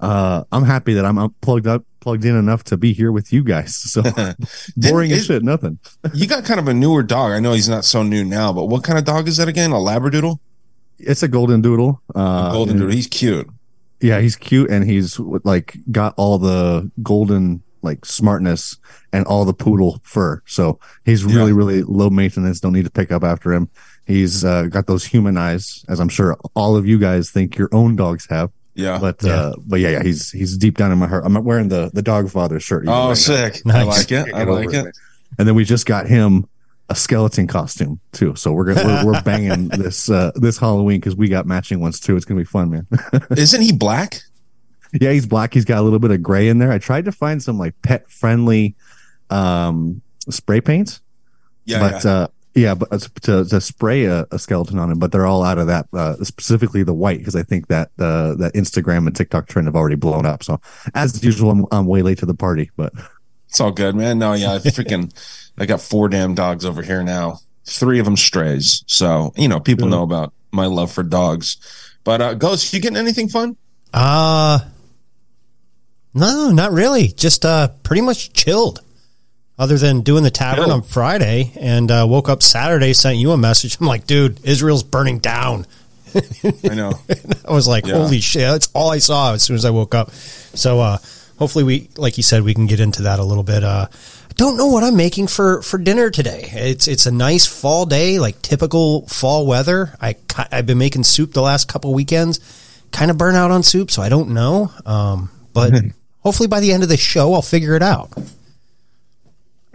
uh, 0.00 0.44
I'm 0.50 0.64
happy 0.64 0.94
that 0.94 1.04
I'm 1.04 1.30
plugged 1.42 1.66
up, 1.66 1.84
plugged 2.00 2.24
in 2.24 2.34
enough 2.36 2.64
to 2.64 2.76
be 2.76 2.92
here 2.92 3.12
with 3.12 3.32
you 3.32 3.44
guys. 3.44 3.76
So 3.92 4.02
boring 4.76 5.12
as 5.12 5.20
it- 5.20 5.24
shit, 5.26 5.42
nothing. 5.42 5.78
you 6.14 6.26
got 6.26 6.44
kind 6.44 6.58
of 6.58 6.66
a 6.68 6.74
newer 6.74 7.02
dog. 7.02 7.32
I 7.32 7.40
know 7.40 7.52
he's 7.52 7.68
not 7.68 7.84
so 7.84 8.02
new 8.02 8.24
now, 8.24 8.52
but 8.52 8.66
what 8.66 8.84
kind 8.84 8.98
of 8.98 9.04
dog 9.04 9.28
is 9.28 9.36
that 9.36 9.48
again? 9.48 9.70
A 9.72 9.76
Labradoodle? 9.76 10.38
It's 10.98 11.22
a 11.22 11.28
golden 11.28 11.62
doodle. 11.62 12.00
Uh, 12.14 12.52
Golden 12.52 12.76
Doodle. 12.78 12.94
He's 12.94 13.08
cute. 13.08 13.48
Yeah, 14.02 14.20
he's 14.20 14.36
cute 14.36 14.70
and 14.70 14.84
he's 14.84 15.18
like 15.44 15.76
got 15.90 16.14
all 16.16 16.38
the 16.38 16.90
golden 17.02 17.62
like 17.82 18.04
smartness 18.04 18.78
and 19.12 19.24
all 19.26 19.44
the 19.44 19.54
poodle 19.54 20.00
fur. 20.04 20.40
So 20.46 20.78
he's 21.04 21.24
Yeah. 21.24 21.36
really, 21.36 21.52
really 21.52 21.82
low 21.82 22.10
maintenance. 22.10 22.60
Don't 22.60 22.72
need 22.72 22.84
to 22.84 22.90
pick 22.90 23.10
up 23.10 23.24
after 23.24 23.52
him. 23.52 23.68
He's 24.06 24.44
uh, 24.44 24.64
got 24.64 24.86
those 24.86 25.04
human 25.04 25.36
eyes, 25.36 25.84
as 25.88 26.00
I'm 26.00 26.08
sure 26.08 26.36
all 26.54 26.76
of 26.76 26.86
you 26.86 26.98
guys 26.98 27.30
think 27.30 27.56
your 27.56 27.68
own 27.72 27.96
dogs 27.96 28.26
have. 28.30 28.50
Yeah. 28.74 28.98
But 28.98 29.24
uh, 29.24 29.54
but 29.66 29.80
yeah, 29.80 29.90
yeah, 29.90 30.02
he's 30.02 30.30
he's 30.30 30.56
deep 30.56 30.78
down 30.78 30.92
in 30.92 30.98
my 30.98 31.06
heart. 31.06 31.24
I'm 31.26 31.34
wearing 31.44 31.68
the 31.68 31.90
the 31.92 32.02
dog 32.02 32.30
father 32.30 32.58
shirt. 32.58 32.84
even 32.84 32.94
oh, 32.94 33.00
right 33.00 33.08
now. 33.08 33.14
sick. 33.14 33.62
I 33.66 33.82
like 33.82 34.10
it. 34.12 34.34
I 34.34 34.44
like 34.44 34.68
over 34.74 34.88
it. 34.88 34.96
And 35.38 35.48
then 35.48 35.54
we 35.54 35.64
just 35.64 35.86
got 35.86 36.06
him 36.06 36.46
a 36.92 36.94
skeleton 36.94 37.46
costume 37.46 37.98
too. 38.12 38.36
So 38.36 38.52
we're 38.52 38.74
gonna 38.74 38.84
we're, 39.04 39.12
we're 39.12 39.22
banging 39.22 39.68
this 39.68 40.10
uh, 40.10 40.30
this 40.34 40.58
Halloween 40.58 41.00
because 41.00 41.16
we 41.16 41.28
got 41.28 41.46
matching 41.46 41.80
ones 41.80 41.98
too. 41.98 42.16
It's 42.16 42.26
gonna 42.26 42.40
be 42.40 42.44
fun, 42.44 42.70
man. 42.70 42.86
Isn't 43.30 43.62
he 43.62 43.72
black? 43.72 44.20
Yeah, 44.92 45.12
he's 45.12 45.24
black. 45.26 45.54
He's 45.54 45.64
got 45.64 45.78
a 45.78 45.82
little 45.82 45.98
bit 45.98 46.10
of 46.10 46.22
gray 46.22 46.48
in 46.48 46.58
there. 46.58 46.70
I 46.70 46.76
tried 46.78 47.06
to 47.06 47.12
find 47.12 47.42
some 47.42 47.58
like 47.58 47.74
pet 47.80 48.10
friendly 48.10 48.76
um 49.30 50.02
spray 50.28 50.60
paints, 50.60 51.00
Yeah. 51.64 51.78
but 51.80 52.04
yeah. 52.04 52.10
uh 52.10 52.26
yeah, 52.54 52.74
but 52.74 52.90
to 53.22 53.46
to 53.46 53.60
spray 53.62 54.04
a, 54.04 54.26
a 54.30 54.38
skeleton 54.38 54.78
on 54.78 54.90
him, 54.90 54.98
but 54.98 55.10
they're 55.12 55.24
all 55.24 55.42
out 55.42 55.56
of 55.56 55.68
that. 55.68 55.86
Uh, 55.94 56.16
specifically 56.22 56.82
the 56.82 56.92
white 56.92 57.18
because 57.20 57.34
I 57.34 57.42
think 57.42 57.68
that 57.68 57.90
uh, 57.98 58.34
that 58.34 58.52
Instagram 58.52 59.06
and 59.06 59.16
TikTok 59.16 59.48
trend 59.48 59.68
have 59.68 59.74
already 59.76 59.96
blown 59.96 60.26
up. 60.26 60.44
So 60.44 60.60
as 60.94 61.24
usual, 61.24 61.50
I'm, 61.50 61.64
I'm 61.72 61.86
way 61.86 62.02
late 62.02 62.18
to 62.18 62.26
the 62.26 62.34
party, 62.34 62.70
but 62.76 62.92
it's 63.48 63.58
all 63.60 63.70
good, 63.70 63.94
man. 63.94 64.18
No, 64.18 64.34
yeah. 64.34 64.52
I 64.52 64.58
freaking, 64.58 65.10
I 65.58 65.66
got 65.66 65.80
four 65.80 66.08
damn 66.08 66.34
dogs 66.34 66.64
over 66.64 66.82
here 66.82 67.02
now. 67.02 67.38
Three 67.64 67.98
of 67.98 68.04
them 68.04 68.16
strays. 68.16 68.82
So, 68.86 69.32
you 69.36 69.48
know, 69.48 69.60
people 69.60 69.86
know 69.88 70.02
about 70.02 70.32
my 70.50 70.66
love 70.66 70.90
for 70.90 71.02
dogs. 71.02 71.56
But, 72.04 72.20
uh, 72.20 72.34
Ghost, 72.34 72.72
you 72.72 72.80
getting 72.80 72.96
anything 72.96 73.28
fun? 73.28 73.56
Uh 73.94 74.60
no, 76.14 76.50
not 76.50 76.72
really. 76.72 77.08
Just 77.08 77.44
uh 77.44 77.68
pretty 77.82 78.02
much 78.02 78.32
chilled. 78.32 78.80
Other 79.58 79.76
than 79.78 80.00
doing 80.00 80.24
the 80.24 80.30
tavern 80.30 80.64
Chill. 80.64 80.72
on 80.72 80.82
Friday 80.82 81.52
and 81.60 81.90
uh, 81.90 82.06
woke 82.08 82.28
up 82.28 82.42
Saturday, 82.42 82.94
sent 82.94 83.18
you 83.18 83.30
a 83.32 83.36
message. 83.36 83.78
I'm 83.78 83.86
like, 83.86 84.06
dude, 84.06 84.40
Israel's 84.44 84.82
burning 84.82 85.18
down. 85.18 85.66
I 86.68 86.74
know. 86.74 86.94
I 87.48 87.52
was 87.52 87.68
like, 87.68 87.86
Yeah. 87.86 87.94
holy 87.94 88.20
shit, 88.20 88.42
that's 88.42 88.70
all 88.74 88.90
I 88.90 88.98
saw 88.98 89.34
as 89.34 89.42
soon 89.42 89.54
as 89.56 89.64
I 89.64 89.70
woke 89.70 89.94
up. 89.94 90.10
So 90.10 90.80
uh 90.80 90.98
hopefully 91.38 91.64
we 91.64 91.88
like 91.96 92.16
you 92.16 92.22
said, 92.22 92.42
we 92.42 92.54
can 92.54 92.66
get 92.66 92.80
into 92.80 93.02
that 93.02 93.18
a 93.18 93.24
little 93.24 93.44
bit. 93.44 93.62
Uh 93.62 93.86
don't 94.36 94.56
know 94.56 94.66
what 94.66 94.84
I'm 94.84 94.96
making 94.96 95.26
for 95.28 95.62
for 95.62 95.78
dinner 95.78 96.10
today. 96.10 96.48
It's 96.52 96.88
it's 96.88 97.06
a 97.06 97.10
nice 97.10 97.46
fall 97.46 97.86
day, 97.86 98.18
like 98.18 98.40
typical 98.42 99.06
fall 99.08 99.46
weather. 99.46 99.94
I, 100.00 100.16
I've 100.50 100.66
been 100.66 100.78
making 100.78 101.04
soup 101.04 101.32
the 101.32 101.42
last 101.42 101.68
couple 101.68 101.92
weekends. 101.94 102.40
Kind 102.92 103.10
of 103.10 103.18
burn 103.18 103.34
out 103.34 103.50
on 103.50 103.62
soup, 103.62 103.90
so 103.90 104.02
I 104.02 104.08
don't 104.08 104.30
know. 104.30 104.70
Um, 104.84 105.30
but 105.52 105.72
hopefully 106.20 106.48
by 106.48 106.60
the 106.60 106.72
end 106.72 106.82
of 106.82 106.88
the 106.88 106.96
show, 106.96 107.32
I'll 107.34 107.42
figure 107.42 107.74
it 107.74 107.82
out. 107.82 108.12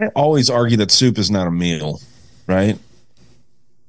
I 0.00 0.06
always 0.14 0.48
argue 0.50 0.76
that 0.78 0.90
soup 0.90 1.18
is 1.18 1.30
not 1.30 1.46
a 1.46 1.50
meal, 1.50 2.00
right? 2.46 2.78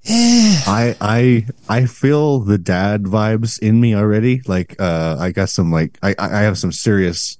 I 0.08 0.96
I 1.00 1.46
I 1.68 1.86
feel 1.86 2.40
the 2.40 2.58
dad 2.58 3.04
vibes 3.04 3.60
in 3.60 3.80
me 3.80 3.96
already. 3.96 4.42
Like 4.46 4.76
uh 4.80 5.18
I 5.20 5.32
got 5.32 5.50
some 5.50 5.72
like 5.72 5.98
I 6.02 6.16
I 6.18 6.42
have 6.42 6.58
some 6.58 6.72
serious 6.72 7.38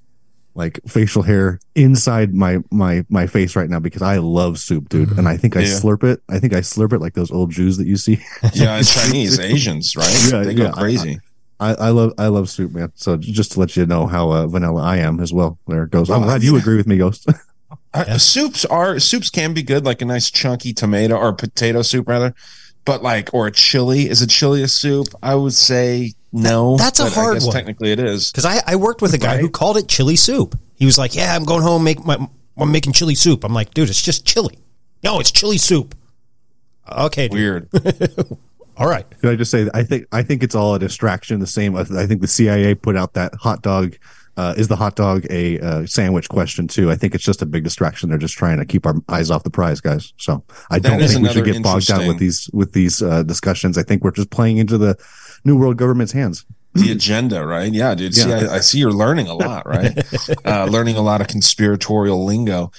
like 0.60 0.78
facial 0.86 1.22
hair 1.22 1.58
inside 1.74 2.34
my 2.34 2.58
my 2.70 3.04
my 3.08 3.26
face 3.26 3.56
right 3.56 3.68
now 3.68 3.80
because 3.80 4.02
I 4.02 4.18
love 4.18 4.58
soup, 4.58 4.88
dude. 4.88 5.10
And 5.18 5.26
I 5.28 5.36
think 5.36 5.56
I 5.56 5.60
Yeah. 5.60 5.80
slurp 5.80 6.04
it. 6.04 6.20
I 6.28 6.38
think 6.38 6.54
I 6.54 6.60
slurp 6.60 6.92
it 6.92 7.00
like 7.00 7.14
those 7.14 7.30
old 7.32 7.50
Jews 7.50 7.76
that 7.78 7.86
you 7.86 7.96
see. 7.96 8.18
Yeah. 8.52 8.76
And 8.76 8.86
Chinese, 8.86 9.40
Asians, 9.52 9.96
right? 9.96 10.28
Yeah, 10.30 10.42
they 10.44 10.54
go 10.54 10.64
yeah. 10.64 10.72
crazy. 10.72 11.18
I, 11.58 11.74
I 11.74 11.88
love 11.90 12.12
I 12.18 12.28
love 12.28 12.48
soup, 12.48 12.72
man. 12.72 12.92
So 12.94 13.16
just 13.16 13.52
to 13.52 13.60
let 13.60 13.76
you 13.76 13.84
know 13.86 14.06
how 14.06 14.30
uh, 14.30 14.46
vanilla 14.46 14.82
I 14.82 14.98
am 14.98 15.20
as 15.20 15.32
well. 15.32 15.58
There 15.66 15.82
it 15.84 15.90
goes. 15.90 16.08
I'm 16.10 16.22
Oh, 16.22 16.24
glad 16.26 16.42
you 16.42 16.56
agree 16.56 16.76
with 16.76 16.86
me, 16.86 16.98
Ghost. 16.98 17.26
Uh, 17.94 18.18
Soups 18.18 18.64
are 18.64 18.98
soups 19.00 19.30
can 19.30 19.52
be 19.52 19.62
good, 19.62 19.84
like 19.84 20.00
a 20.02 20.04
nice 20.04 20.30
chunky 20.30 20.72
tomato 20.72 21.16
or 21.16 21.32
potato 21.32 21.82
soup 21.82 22.08
rather, 22.08 22.32
but 22.84 23.02
like 23.02 23.30
or 23.32 23.46
a 23.48 23.52
chili. 23.52 24.08
Is 24.08 24.22
a 24.22 24.26
chili 24.26 24.62
a 24.62 24.68
soup? 24.68 25.08
I 25.22 25.34
would 25.34 25.54
say 25.54 26.12
no. 26.32 26.76
That's 26.76 27.00
a 27.00 27.04
but 27.04 27.12
I 27.12 27.14
hard 27.14 27.34
guess 27.34 27.46
one. 27.46 27.54
Technically, 27.54 27.92
it 27.92 28.00
is. 28.00 28.30
Because 28.30 28.44
I, 28.44 28.60
I 28.66 28.76
worked 28.76 29.02
with 29.02 29.14
a 29.14 29.18
guy 29.18 29.38
who 29.38 29.48
called 29.50 29.76
it 29.76 29.88
chili 29.88 30.16
soup. 30.16 30.58
He 30.74 30.86
was 30.86 30.98
like, 30.98 31.14
"Yeah, 31.14 31.34
I'm 31.34 31.44
going 31.44 31.62
home 31.62 31.84
make 31.84 32.04
my 32.04 32.16
I'm 32.56 32.72
making 32.72 32.92
chili 32.92 33.14
soup." 33.14 33.44
I'm 33.44 33.54
like, 33.54 33.74
"Dude, 33.74 33.88
it's 33.88 34.02
just 34.02 34.24
chili." 34.24 34.58
No, 35.02 35.20
it's 35.20 35.30
chili 35.30 35.58
soup. 35.58 35.94
Okay, 36.90 37.28
dude. 37.28 37.38
Weird. 37.38 37.68
All 38.76 38.88
right. 38.88 39.06
Can 39.20 39.28
I 39.28 39.36
just 39.36 39.50
say 39.50 39.68
I 39.74 39.82
think 39.82 40.06
I 40.10 40.22
think 40.22 40.42
it's 40.42 40.54
all 40.54 40.74
a 40.74 40.78
distraction. 40.78 41.38
The 41.38 41.46
same. 41.46 41.76
I 41.76 41.84
think 41.84 42.22
the 42.22 42.26
CIA 42.26 42.74
put 42.74 42.96
out 42.96 43.12
that 43.12 43.34
hot 43.34 43.60
dog. 43.62 43.96
Uh, 44.38 44.54
is 44.56 44.68
the 44.68 44.76
hot 44.76 44.96
dog 44.96 45.26
a 45.28 45.58
uh, 45.60 45.84
sandwich 45.84 46.30
question 46.30 46.66
too? 46.66 46.90
I 46.90 46.96
think 46.96 47.14
it's 47.14 47.24
just 47.24 47.42
a 47.42 47.46
big 47.46 47.62
distraction. 47.62 48.08
They're 48.08 48.16
just 48.16 48.38
trying 48.38 48.56
to 48.56 48.64
keep 48.64 48.86
our 48.86 48.94
eyes 49.10 49.30
off 49.30 49.42
the 49.42 49.50
prize, 49.50 49.82
guys. 49.82 50.14
So 50.16 50.42
I 50.70 50.78
That 50.78 50.88
don't 50.88 51.06
think 51.06 51.20
we 51.20 51.28
should 51.28 51.44
get 51.44 51.62
bogged 51.62 51.88
down 51.88 52.06
with 52.06 52.18
these 52.18 52.48
with 52.54 52.72
these 52.72 53.02
uh, 53.02 53.22
discussions. 53.24 53.76
I 53.76 53.82
think 53.82 54.02
we're 54.02 54.12
just 54.12 54.30
playing 54.30 54.56
into 54.56 54.78
the 54.78 54.96
new 55.44 55.56
world 55.58 55.76
government's 55.76 56.12
hands. 56.12 56.44
the 56.74 56.92
agenda, 56.92 57.44
right? 57.44 57.72
Yeah, 57.72 57.94
dude. 57.94 58.14
See, 58.14 58.28
Yeah. 58.28 58.46
I, 58.50 58.54
I 58.56 58.60
see 58.60 58.78
you're 58.78 58.92
learning 58.92 59.26
a 59.28 59.34
lot, 59.34 59.66
right? 59.66 59.98
uh, 60.46 60.66
learning 60.66 60.96
a 60.96 61.02
lot 61.02 61.20
of 61.20 61.26
conspiratorial 61.28 62.24
lingo. 62.24 62.70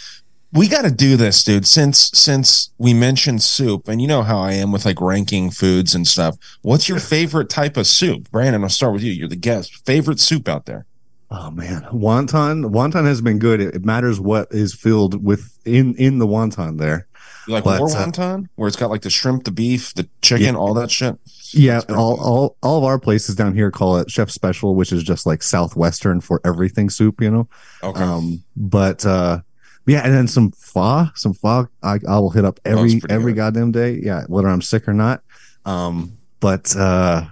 we 0.53 0.67
got 0.67 0.83
to 0.83 0.91
do 0.91 1.17
this, 1.17 1.43
dude. 1.43 1.65
Since 1.67 2.11
since 2.13 2.71
we 2.77 2.93
mentioned 2.93 3.41
soup, 3.43 3.87
and 3.87 4.01
you 4.01 4.07
know 4.07 4.21
how 4.23 4.39
I 4.39 4.53
am 4.53 4.71
with 4.71 4.85
like 4.85 4.99
ranking 5.01 5.49
foods 5.51 5.93
and 5.95 6.07
stuff. 6.07 6.37
What's 6.61 6.87
your 6.89 6.99
favorite 6.99 7.49
type 7.49 7.75
of 7.77 7.85
soup, 7.87 8.29
Brandon? 8.31 8.63
I'll 8.63 8.69
start 8.69 8.93
with 8.93 9.03
you. 9.03 9.11
You're 9.11 9.27
the 9.29 9.35
guest. 9.35 9.85
Favorite 9.85 10.19
soup 10.19 10.47
out 10.49 10.65
there? 10.65 10.85
Oh 11.29 11.49
man, 11.51 11.81
wonton 11.93 12.71
wonton 12.71 13.05
has 13.05 13.21
been 13.21 13.39
good. 13.39 13.61
It, 13.61 13.75
it 13.75 13.85
matters 13.85 14.19
what 14.19 14.47
is 14.51 14.73
filled 14.73 15.23
with 15.23 15.57
in 15.65 15.95
in 15.95 16.19
the 16.19 16.27
wonton 16.27 16.77
there. 16.77 17.07
You 17.47 17.53
like 17.53 17.63
But, 17.63 17.79
more 17.79 17.89
uh, 17.89 18.05
wonton, 18.05 18.47
where 18.55 18.67
it's 18.67 18.75
got 18.77 18.89
like 18.89 19.01
the 19.01 19.09
shrimp, 19.09 19.45
the 19.45 19.51
beef, 19.51 19.93
the 19.93 20.07
chicken, 20.21 20.53
Yeah. 20.55 20.59
all 20.59 20.73
that 20.75 20.91
shit. 20.91 21.17
Yeah, 21.53 21.81
all, 21.89 22.15
good. 22.15 22.23
all 22.23 22.57
all 22.63 22.77
of 22.77 22.83
our 22.83 22.99
places 22.99 23.35
down 23.35 23.53
here 23.53 23.71
call 23.71 23.97
it 23.97 24.09
chef 24.09 24.29
special, 24.29 24.75
which 24.75 24.91
is 24.91 25.03
just 25.03 25.25
like 25.25 25.43
southwestern 25.43 26.21
for 26.21 26.41
everything 26.45 26.89
soup, 26.89 27.21
you 27.21 27.29
know. 27.29 27.47
Okay. 27.83 28.01
Um, 28.01 28.43
but 28.55 29.05
uh, 29.05 29.41
yeah, 29.87 30.01
and 30.05 30.13
then 30.13 30.27
some 30.27 30.51
pho, 30.51 31.07
some 31.15 31.33
pho. 31.33 31.67
I, 31.83 31.99
I 32.07 32.19
will 32.19 32.29
hit 32.29 32.45
up 32.45 32.59
every 32.65 33.01
every 33.09 33.33
good. 33.33 33.37
goddamn 33.37 33.71
day. 33.71 33.99
Yeah, 34.01 34.23
whether 34.27 34.47
I'm 34.47 34.61
sick 34.61 34.87
or 34.87 34.93
not. 34.93 35.23
Um, 35.65 36.17
but 36.39 36.75
uh, 36.75 37.25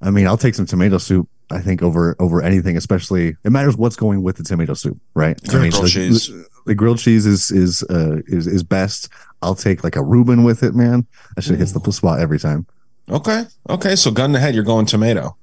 I 0.00 0.10
mean, 0.10 0.26
I'll 0.26 0.36
take 0.36 0.54
some 0.54 0.66
tomato 0.66 0.98
soup. 0.98 1.28
I 1.50 1.60
think 1.60 1.82
over 1.82 2.16
over 2.18 2.42
anything, 2.42 2.76
especially 2.76 3.36
it 3.44 3.50
matters 3.50 3.76
what's 3.76 3.96
going 3.96 4.22
with 4.22 4.36
the 4.36 4.44
tomato 4.44 4.74
soup, 4.74 4.98
right? 5.14 5.38
I 5.50 5.58
mean, 5.58 5.70
grilled 5.70 5.84
the, 5.84 5.90
cheese. 5.90 6.30
The 6.66 6.74
grilled 6.74 6.98
cheese 6.98 7.26
is 7.26 7.50
is 7.50 7.82
uh, 7.84 8.22
is 8.26 8.46
is 8.46 8.62
best. 8.62 9.08
I'll 9.42 9.54
take 9.54 9.84
like 9.84 9.96
a 9.96 10.02
Reuben 10.02 10.42
with 10.42 10.62
it, 10.62 10.74
man. 10.74 11.06
That 11.36 11.42
shit 11.42 11.58
hits 11.58 11.72
the 11.72 11.92
spot 11.92 12.20
every 12.20 12.38
time. 12.38 12.66
Okay. 13.10 13.44
Okay. 13.68 13.96
So 13.96 14.10
gun 14.10 14.32
to 14.32 14.38
head, 14.38 14.54
you're 14.54 14.64
going 14.64 14.86
tomato. 14.86 15.36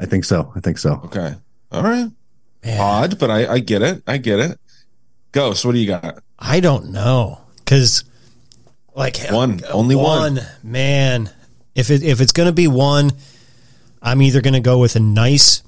I 0.00 0.06
think 0.06 0.24
so. 0.24 0.52
I 0.54 0.60
think 0.60 0.78
so. 0.78 1.00
Okay. 1.06 1.34
All 1.72 1.82
right. 1.82 2.08
Man, 2.64 2.80
Odd, 2.80 3.18
but 3.18 3.30
I, 3.30 3.54
I 3.54 3.58
get 3.60 3.82
it. 3.82 4.02
I 4.06 4.18
get 4.18 4.40
it. 4.40 4.58
Ghost, 5.32 5.64
what 5.64 5.72
do 5.72 5.78
you 5.78 5.86
got? 5.86 6.22
I 6.38 6.60
don't 6.60 6.90
know 6.90 7.40
because 7.58 8.04
like 8.94 9.18
One. 9.30 9.60
Only 9.70 9.94
one. 9.96 10.40
man. 10.62 11.30
If 11.74 11.90
it 11.90 12.02
if 12.02 12.20
it's 12.20 12.32
gonna 12.32 12.52
be 12.52 12.66
one, 12.66 13.10
I'm 14.02 14.20
either 14.22 14.40
gonna 14.40 14.60
go 14.60 14.78
with 14.78 14.96
a 14.96 15.00
nice 15.00 15.62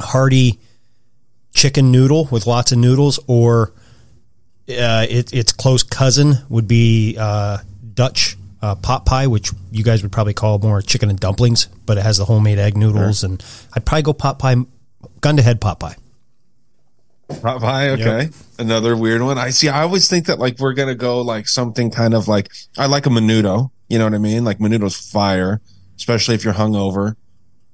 hearty 0.00 0.60
chicken 1.54 1.90
noodle 1.90 2.28
with 2.30 2.46
lots 2.46 2.70
of 2.72 2.78
noodles, 2.78 3.18
or 3.26 3.72
uh, 4.68 5.06
it, 5.08 5.32
its 5.32 5.52
close 5.52 5.82
cousin 5.82 6.34
would 6.48 6.68
be 6.68 7.16
uh, 7.18 7.58
Dutch 7.94 8.36
uh, 8.62 8.74
pot 8.76 9.04
pie, 9.04 9.26
which 9.26 9.50
you 9.70 9.82
guys 9.84 10.02
would 10.02 10.12
probably 10.12 10.34
call 10.34 10.58
more 10.58 10.80
chicken 10.82 11.10
and 11.10 11.18
dumplings, 11.18 11.66
but 11.84 11.98
it 11.98 12.02
has 12.02 12.18
the 12.18 12.24
homemade 12.26 12.58
egg 12.58 12.76
noodles, 12.76 13.24
and 13.24 13.44
I'd 13.74 13.84
probably 13.84 14.02
go 14.02 14.12
pot 14.12 14.38
pie, 14.38 14.54
gun 15.20 15.36
to 15.36 15.42
head 15.42 15.60
pot 15.60 15.80
pie. 15.80 15.96
Pot 17.40 17.60
pie, 17.60 17.90
okay. 17.90 18.28
Another 18.58 18.96
weird 18.96 19.22
one. 19.22 19.38
I 19.38 19.50
see. 19.50 19.68
I 19.68 19.82
always 19.82 20.06
think 20.08 20.26
that 20.26 20.38
like 20.38 20.58
we're 20.58 20.74
gonna 20.74 20.94
go 20.94 21.22
like 21.22 21.48
something 21.48 21.90
kind 21.90 22.14
of 22.14 22.28
like 22.28 22.50
I 22.76 22.86
like 22.86 23.06
a 23.06 23.08
menudo. 23.08 23.70
You 23.88 23.98
know 23.98 24.04
what 24.04 24.14
I 24.14 24.18
mean? 24.18 24.44
Like 24.44 24.58
menudo's 24.58 24.96
fire, 24.96 25.60
especially 25.96 26.34
if 26.34 26.44
you're 26.44 26.54
hungover. 26.54 27.16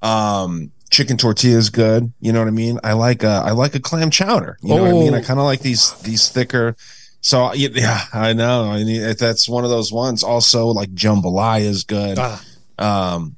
Um, 0.01 0.71
chicken 0.91 1.17
tortilla 1.17 1.59
is 1.59 1.71
good. 1.71 2.13
You 2.21 2.33
know 2.33 2.39
what 2.39 2.49
I 2.49 2.53
mean? 2.53 2.79
I 2.85 2.93
like 2.93 3.25
a 3.25 3.43
I 3.45 3.51
like 3.51 3.75
a 3.75 3.81
clam 3.81 4.11
chowder. 4.11 4.59
You 4.63 4.75
know 4.77 4.83
what 4.83 4.91
I 4.91 4.95
mean? 4.95 5.15
I 5.15 5.19
Oh. 5.19 5.23
kind 5.23 5.41
of 5.41 5.45
like 5.45 5.61
these 5.61 5.93
these 6.03 6.29
thicker. 6.29 6.77
So 7.21 7.53
yeah, 7.55 7.69
yeah, 7.75 8.01
I 8.13 8.33
know. 8.33 8.65
I 8.71 8.85
mean, 8.85 9.15
that's 9.19 9.49
one 9.49 9.65
of 9.65 9.71
those 9.71 9.93
ones. 9.93 10.23
Also, 10.23 10.67
like 10.69 10.91
jambalaya 10.91 11.63
is 11.63 11.85
good. 11.85 12.19
Ah. 12.21 12.43
Um, 12.79 13.37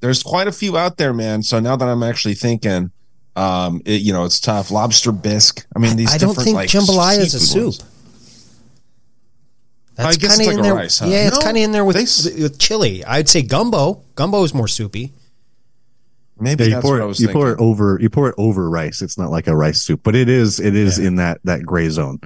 there's 0.00 0.22
quite 0.22 0.48
a 0.48 0.52
few 0.52 0.76
out 0.76 0.96
there, 0.96 1.14
man. 1.14 1.42
So 1.42 1.58
now 1.60 1.76
that 1.76 1.88
I'm 1.88 2.02
actually 2.02 2.34
thinking, 2.34 2.90
um, 3.36 3.80
it, 3.86 4.02
you 4.02 4.12
know, 4.12 4.24
it's 4.24 4.38
tough. 4.40 4.70
Lobster 4.70 5.12
bisque. 5.12 5.64
I 5.74 5.78
mean, 5.78 5.96
these. 5.96 6.12
I 6.12 6.18
don't 6.18 6.34
think 6.34 6.56
like, 6.56 6.68
jambalaya 6.68 7.18
is 7.20 7.34
a 7.34 7.40
soup. 7.40 7.64
ones. 7.64 7.84
That's 9.94 10.16
I 10.16 10.18
guess 10.20 10.30
kind 10.38 10.40
it's 10.40 10.40
of 10.40 10.46
like 10.46 10.54
in 10.54 10.60
a 10.60 10.62
there. 10.62 10.74
rice, 10.74 10.98
huh? 10.98 11.06
Yeah, 11.06 11.26
it's 11.28 11.38
No, 11.38 11.44
kind 11.44 11.56
of 11.56 11.62
in 11.62 11.72
there 11.72 11.84
with, 11.84 11.96
they 11.96 12.42
with 12.42 12.58
chili. 12.58 13.04
I'd 13.04 13.28
say 13.28 13.42
gumbo. 13.42 14.02
Gumbo 14.14 14.42
is 14.42 14.54
more 14.54 14.68
soupy. 14.68 15.12
Maybe 16.40 16.64
Yeah, 16.64 16.68
you 16.68 16.74
that's 16.76 16.82
pour 16.84 16.94
what 16.94 17.02
I 17.02 17.04
it. 17.04 17.08
was 17.08 17.20
You 17.20 17.26
thinking. 17.28 17.40
pour 17.42 17.52
it 17.52 17.58
over. 17.60 17.98
You 18.00 18.08
pour 18.10 18.28
it 18.28 18.34
over 18.38 18.68
rice. 18.70 19.02
It's 19.02 19.18
not 19.18 19.30
like 19.30 19.46
a 19.48 19.54
rice 19.54 19.82
soup, 19.82 20.00
but 20.02 20.16
it 20.16 20.28
is. 20.30 20.60
It 20.60 20.74
is 20.74 20.98
Yeah. 20.98 21.08
in 21.08 21.16
that 21.16 21.40
that 21.44 21.62
gray 21.64 21.88
zone. 21.90 22.20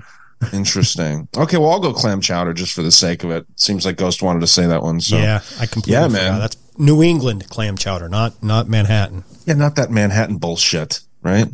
Interesting. 0.53 1.29
Okay, 1.37 1.57
well, 1.57 1.71
I'll 1.71 1.81
go 1.81 1.93
clam 1.93 2.21
chowder 2.21 2.53
just 2.53 2.73
for 2.73 2.83
the 2.83 2.91
sake 2.93 3.25
of 3.25 3.31
it. 3.31 3.47
Seems 3.57 3.85
like 3.87 3.97
Ghost 3.97 4.23
wanted 4.23 4.41
to 4.41 4.47
say 4.47 4.67
that 4.67 4.83
one. 4.83 5.01
So 5.01 5.17
yeah, 5.17 5.41
I 5.59 5.67
completely 5.67 5.93
Yeah, 5.95 6.09
forgot. 6.09 6.13
man. 6.23 6.39
That's 6.41 6.57
New 6.79 7.03
England 7.03 7.49
clam 7.49 7.77
chowder, 7.77 8.09
not 8.09 8.43
not 8.43 8.69
Manhattan. 8.69 9.25
yeah, 9.47 9.55
not 9.55 9.77
that 9.77 9.91
Manhattan 9.91 10.37
bullshit, 10.37 11.01
right? 11.23 11.47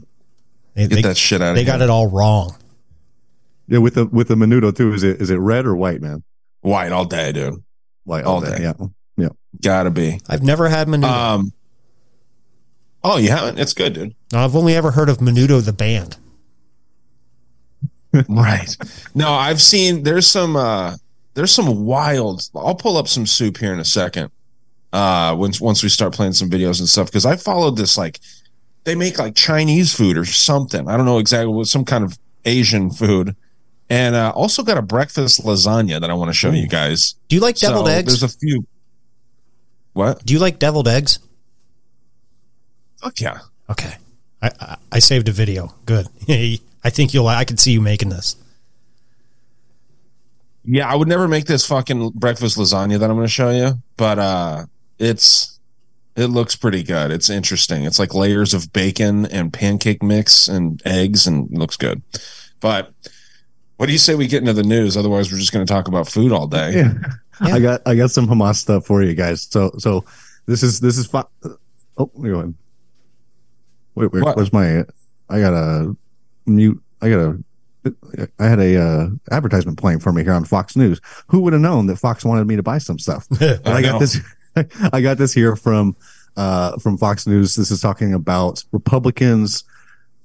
They, 0.75 0.89
Get 0.89 0.97
they, 0.97 1.03
that 1.03 1.17
shit 1.17 1.41
out 1.41 1.51
of 1.51 1.55
they 1.57 1.65
got 1.65 1.81
it 1.81 1.91
all 1.91 2.09
wrong. 2.11 2.57
Yeah, 3.69 3.79
with 3.79 3.95
the 3.95 4.07
with 4.07 4.29
the 4.29 4.35
menudo 4.35 4.75
too. 4.75 4.93
Is 4.93 5.05
it 5.05 5.23
is 5.23 5.31
it 5.31 5.37
red 5.37 5.65
or 5.65 5.77
white, 5.77 6.01
man? 6.01 6.23
White 6.63 6.91
all 6.93 7.05
day, 7.05 7.31
dude. 7.33 7.63
White 8.05 8.25
All 8.25 8.35
all 8.37 8.41
day. 8.41 8.57
day. 8.59 8.63
Yeah, 8.65 8.73
yeah. 9.17 9.29
Gotta 9.63 9.91
be. 9.91 10.21
I've 10.29 10.43
never 10.43 10.69
had 10.69 10.89
menudo. 10.89 11.05
Um. 11.09 11.53
Oh, 13.05 13.17
you 13.17 13.31
haven't? 13.31 13.59
It's 13.59 13.75
good, 13.75 13.93
dude. 13.95 14.15
I've 14.35 14.55
only 14.57 14.75
ever 14.77 14.91
heard 14.93 15.09
of 15.09 15.19
Menudo 15.19 15.65
the 15.65 15.73
band. 15.73 16.17
Right. 18.29 18.77
No, 19.15 19.33
I've 19.33 19.61
seen. 19.61 20.03
There's 20.03 20.27
some. 20.27 20.57
uh 20.57 20.97
There's 21.35 21.53
some 21.53 21.85
wild. 21.85 22.49
I'll 22.55 22.75
pull 22.75 22.97
up 22.97 23.09
some 23.09 23.27
soup 23.27 23.57
here 23.59 23.73
in 23.73 23.81
a 23.81 23.85
second. 23.85 24.31
Uh, 24.93 25.35
once 25.39 25.61
once 25.61 25.83
we 25.83 25.89
start 25.89 26.13
playing 26.13 26.35
some 26.35 26.51
videos 26.51 26.79
and 26.79 26.89
stuff, 26.89 27.07
because 27.07 27.25
I 27.25 27.37
followed 27.37 27.77
this 27.77 27.97
like 27.97 28.21
they 28.85 28.95
make 28.95 29.19
like 29.19 29.35
Chinese 29.35 29.95
food 29.95 30.19
or 30.19 30.25
something. 30.27 30.87
I 30.89 30.97
don't 30.97 31.07
know 31.07 31.19
exactly 31.19 31.53
what 31.55 31.67
some 31.69 31.85
kind 31.87 32.05
of 32.05 32.19
Asian 32.45 32.91
food, 32.91 33.35
and 33.89 34.15
uh, 34.15 34.33
also 34.35 34.63
got 34.63 34.77
a 34.77 34.83
breakfast 34.83 35.43
lasagna 35.45 35.99
that 36.01 36.11
I 36.11 36.15
want 36.15 36.29
to 36.29 36.35
show 36.35 36.51
you 36.51 36.69
guys. 36.69 37.15
Do 37.29 37.37
you 37.37 37.41
like 37.41 37.57
deviled 37.57 37.87
So, 37.87 37.93
eggs? 37.93 38.21
There's 38.21 38.35
a 38.35 38.39
few. 38.39 38.67
What? 39.95 40.25
Do 40.27 40.35
you 40.35 40.39
like 40.41 40.59
deviled 40.59 40.89
eggs? 40.89 41.19
Fuck 43.01 43.21
yeah. 43.21 43.39
Okay, 43.71 43.95
I 44.43 44.51
I, 44.61 44.77
I 44.93 44.99
saved 44.99 45.29
a 45.29 45.33
video. 45.33 45.75
Good. 45.87 46.07
I 46.85 46.91
think 46.91 47.15
you'll. 47.15 47.29
I 47.29 47.45
could 47.45 47.61
see 47.61 47.73
you 47.73 47.81
making 47.81 48.09
this. 48.09 48.37
Yeah, 50.65 50.89
I 50.91 50.95
would 50.95 51.09
never 51.09 51.27
make 51.27 51.47
this 51.47 51.67
fucking 51.67 52.11
breakfast 52.11 52.57
lasagna 52.57 52.99
that 52.99 53.11
I'm 53.11 53.17
going 53.17 53.27
to 53.27 53.33
show 53.33 53.51
you, 53.51 53.83
but 53.97 54.19
uh 54.19 54.67
it's 54.99 55.59
it 56.15 56.27
looks 56.27 56.55
pretty 56.55 56.83
good. 56.83 57.11
It's 57.11 57.31
interesting. 57.31 57.85
It's 57.85 57.99
like 57.99 58.15
layers 58.15 58.55
of 58.55 58.73
bacon 58.73 59.27
and 59.27 59.53
pancake 59.53 60.03
mix 60.03 60.47
and 60.47 60.81
eggs 60.85 61.27
and 61.27 61.51
looks 61.51 61.77
good. 61.77 62.03
But 62.61 62.93
what 63.79 63.87
do 63.87 63.93
you 63.93 63.99
say 63.99 64.15
we 64.15 64.27
get 64.29 64.41
into 64.41 64.53
the 64.53 64.63
news? 64.63 64.97
Otherwise, 64.97 65.33
we're 65.33 65.39
just 65.39 65.53
going 65.53 65.67
to 65.67 65.73
talk 65.73 65.89
about 65.89 66.07
food 66.09 66.31
all 66.31 66.47
day. 66.47 66.75
Yeah. 66.75 66.93
Yeah. 67.45 67.55
I 67.55 67.59
got 67.61 67.81
I 67.87 67.95
got 67.97 68.11
some 68.13 68.29
Hamas 68.29 68.57
stuff 68.57 68.87
for 68.87 69.03
you 69.03 69.15
guys. 69.15 69.43
So 69.51 69.73
so 69.79 70.05
this 70.47 70.63
is 70.63 70.79
this 70.79 70.97
is 70.97 71.07
fi- 71.07 71.25
oh 71.99 72.11
you're 72.21 72.35
going. 72.35 72.55
Wait, 73.97 74.13
wait 74.13 74.23
What? 74.23 74.37
where's 74.37 74.53
my 74.53 74.85
I 75.29 75.41
got 75.41 75.53
a 75.55 75.97
mute 76.47 76.83
I 77.01 77.11
got 77.11 77.21
a 77.21 77.45
I 78.39 78.47
had 78.47 78.61
a 78.61 78.81
uh, 78.81 79.09
advertisement 79.33 79.77
playing 79.77 79.99
for 79.99 80.13
me 80.13 80.23
here 80.23 80.35
on 80.35 80.45
Fox 80.45 80.77
News. 80.77 81.01
Who 81.27 81.41
would 81.41 81.53
have 81.53 81.63
known 81.63 81.87
that 81.87 81.97
Fox 81.97 82.25
wanted 82.25 82.47
me 82.47 82.55
to 82.55 82.63
buy 82.63 82.79
some 82.79 82.99
stuff? 82.99 83.27
But 83.39 83.67
I, 83.67 83.79
I 83.79 83.83
got 83.83 83.99
this. 83.99 84.21
I 84.93 85.01
got 85.01 85.19
this 85.19 85.33
here 85.33 85.57
from 85.57 85.97
uh, 86.37 86.79
from 86.79 86.97
Fox 86.97 87.27
News. 87.27 87.57
This 87.57 87.71
is 87.73 87.81
talking 87.81 88.15
about 88.15 88.63
Republicans 88.71 89.65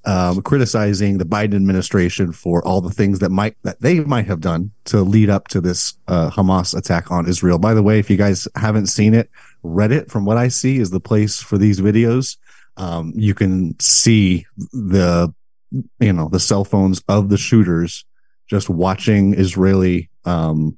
um, 0.07 0.41
criticizing 0.41 1.17
the 1.17 1.25
Biden 1.25 1.55
administration 1.55 2.31
for 2.31 2.65
all 2.65 2.79
the 2.79 2.89
things 2.89 3.19
that 3.19 3.29
might 3.29 3.57
that 3.63 3.81
they 3.81 3.99
might 3.99 4.25
have 4.27 4.39
done 4.39 4.71
to 4.85 5.01
lead 5.01 5.29
up 5.29 5.49
to 5.49 5.59
this 5.59 5.95
uh, 6.07 6.29
Hamas 6.29 6.75
attack 6.75 7.11
on 7.11 7.27
Israel. 7.27 7.59
By 7.59 7.73
the 7.73 7.83
way, 7.83 7.99
if 7.99 8.09
you 8.09 8.15
guys 8.15 8.47
haven't 8.55 8.87
seen 8.87 9.13
it, 9.13 9.29
Reddit, 9.65 10.09
from 10.09 10.25
what 10.25 10.37
I 10.37 10.47
see, 10.47 10.77
is 10.77 10.91
the 10.91 11.01
place 11.01 11.41
for 11.41 11.57
these 11.57 11.81
videos. 11.81 12.37
Um, 12.77 13.11
you 13.15 13.33
can 13.33 13.77
see 13.79 14.45
the 14.71 15.33
you 15.71 16.13
know 16.13 16.29
the 16.29 16.39
cell 16.39 16.63
phones 16.63 17.01
of 17.07 17.29
the 17.29 17.37
shooters 17.37 18.05
just 18.49 18.69
watching 18.69 19.33
Israeli. 19.33 20.09
Um, 20.25 20.77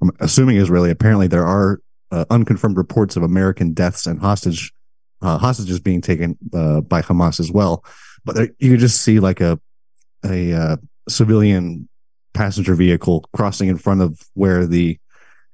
I'm 0.00 0.10
assuming 0.20 0.58
Israeli. 0.58 0.90
Apparently, 0.90 1.26
there 1.26 1.46
are 1.46 1.80
uh, 2.10 2.24
unconfirmed 2.30 2.76
reports 2.76 3.16
of 3.16 3.22
American 3.22 3.72
deaths 3.72 4.06
and 4.06 4.20
hostage 4.20 4.72
uh, 5.22 5.38
hostages 5.38 5.80
being 5.80 6.00
taken 6.00 6.38
uh, 6.54 6.80
by 6.80 7.02
Hamas 7.02 7.40
as 7.40 7.50
well. 7.50 7.84
But 8.24 8.36
there, 8.36 8.48
you 8.58 8.76
just 8.76 9.02
see 9.02 9.20
like 9.20 9.40
a 9.40 9.58
a 10.24 10.52
uh, 10.52 10.76
civilian 11.08 11.88
passenger 12.34 12.74
vehicle 12.74 13.24
crossing 13.34 13.68
in 13.68 13.78
front 13.78 14.02
of 14.02 14.20
where 14.34 14.66
the 14.66 14.98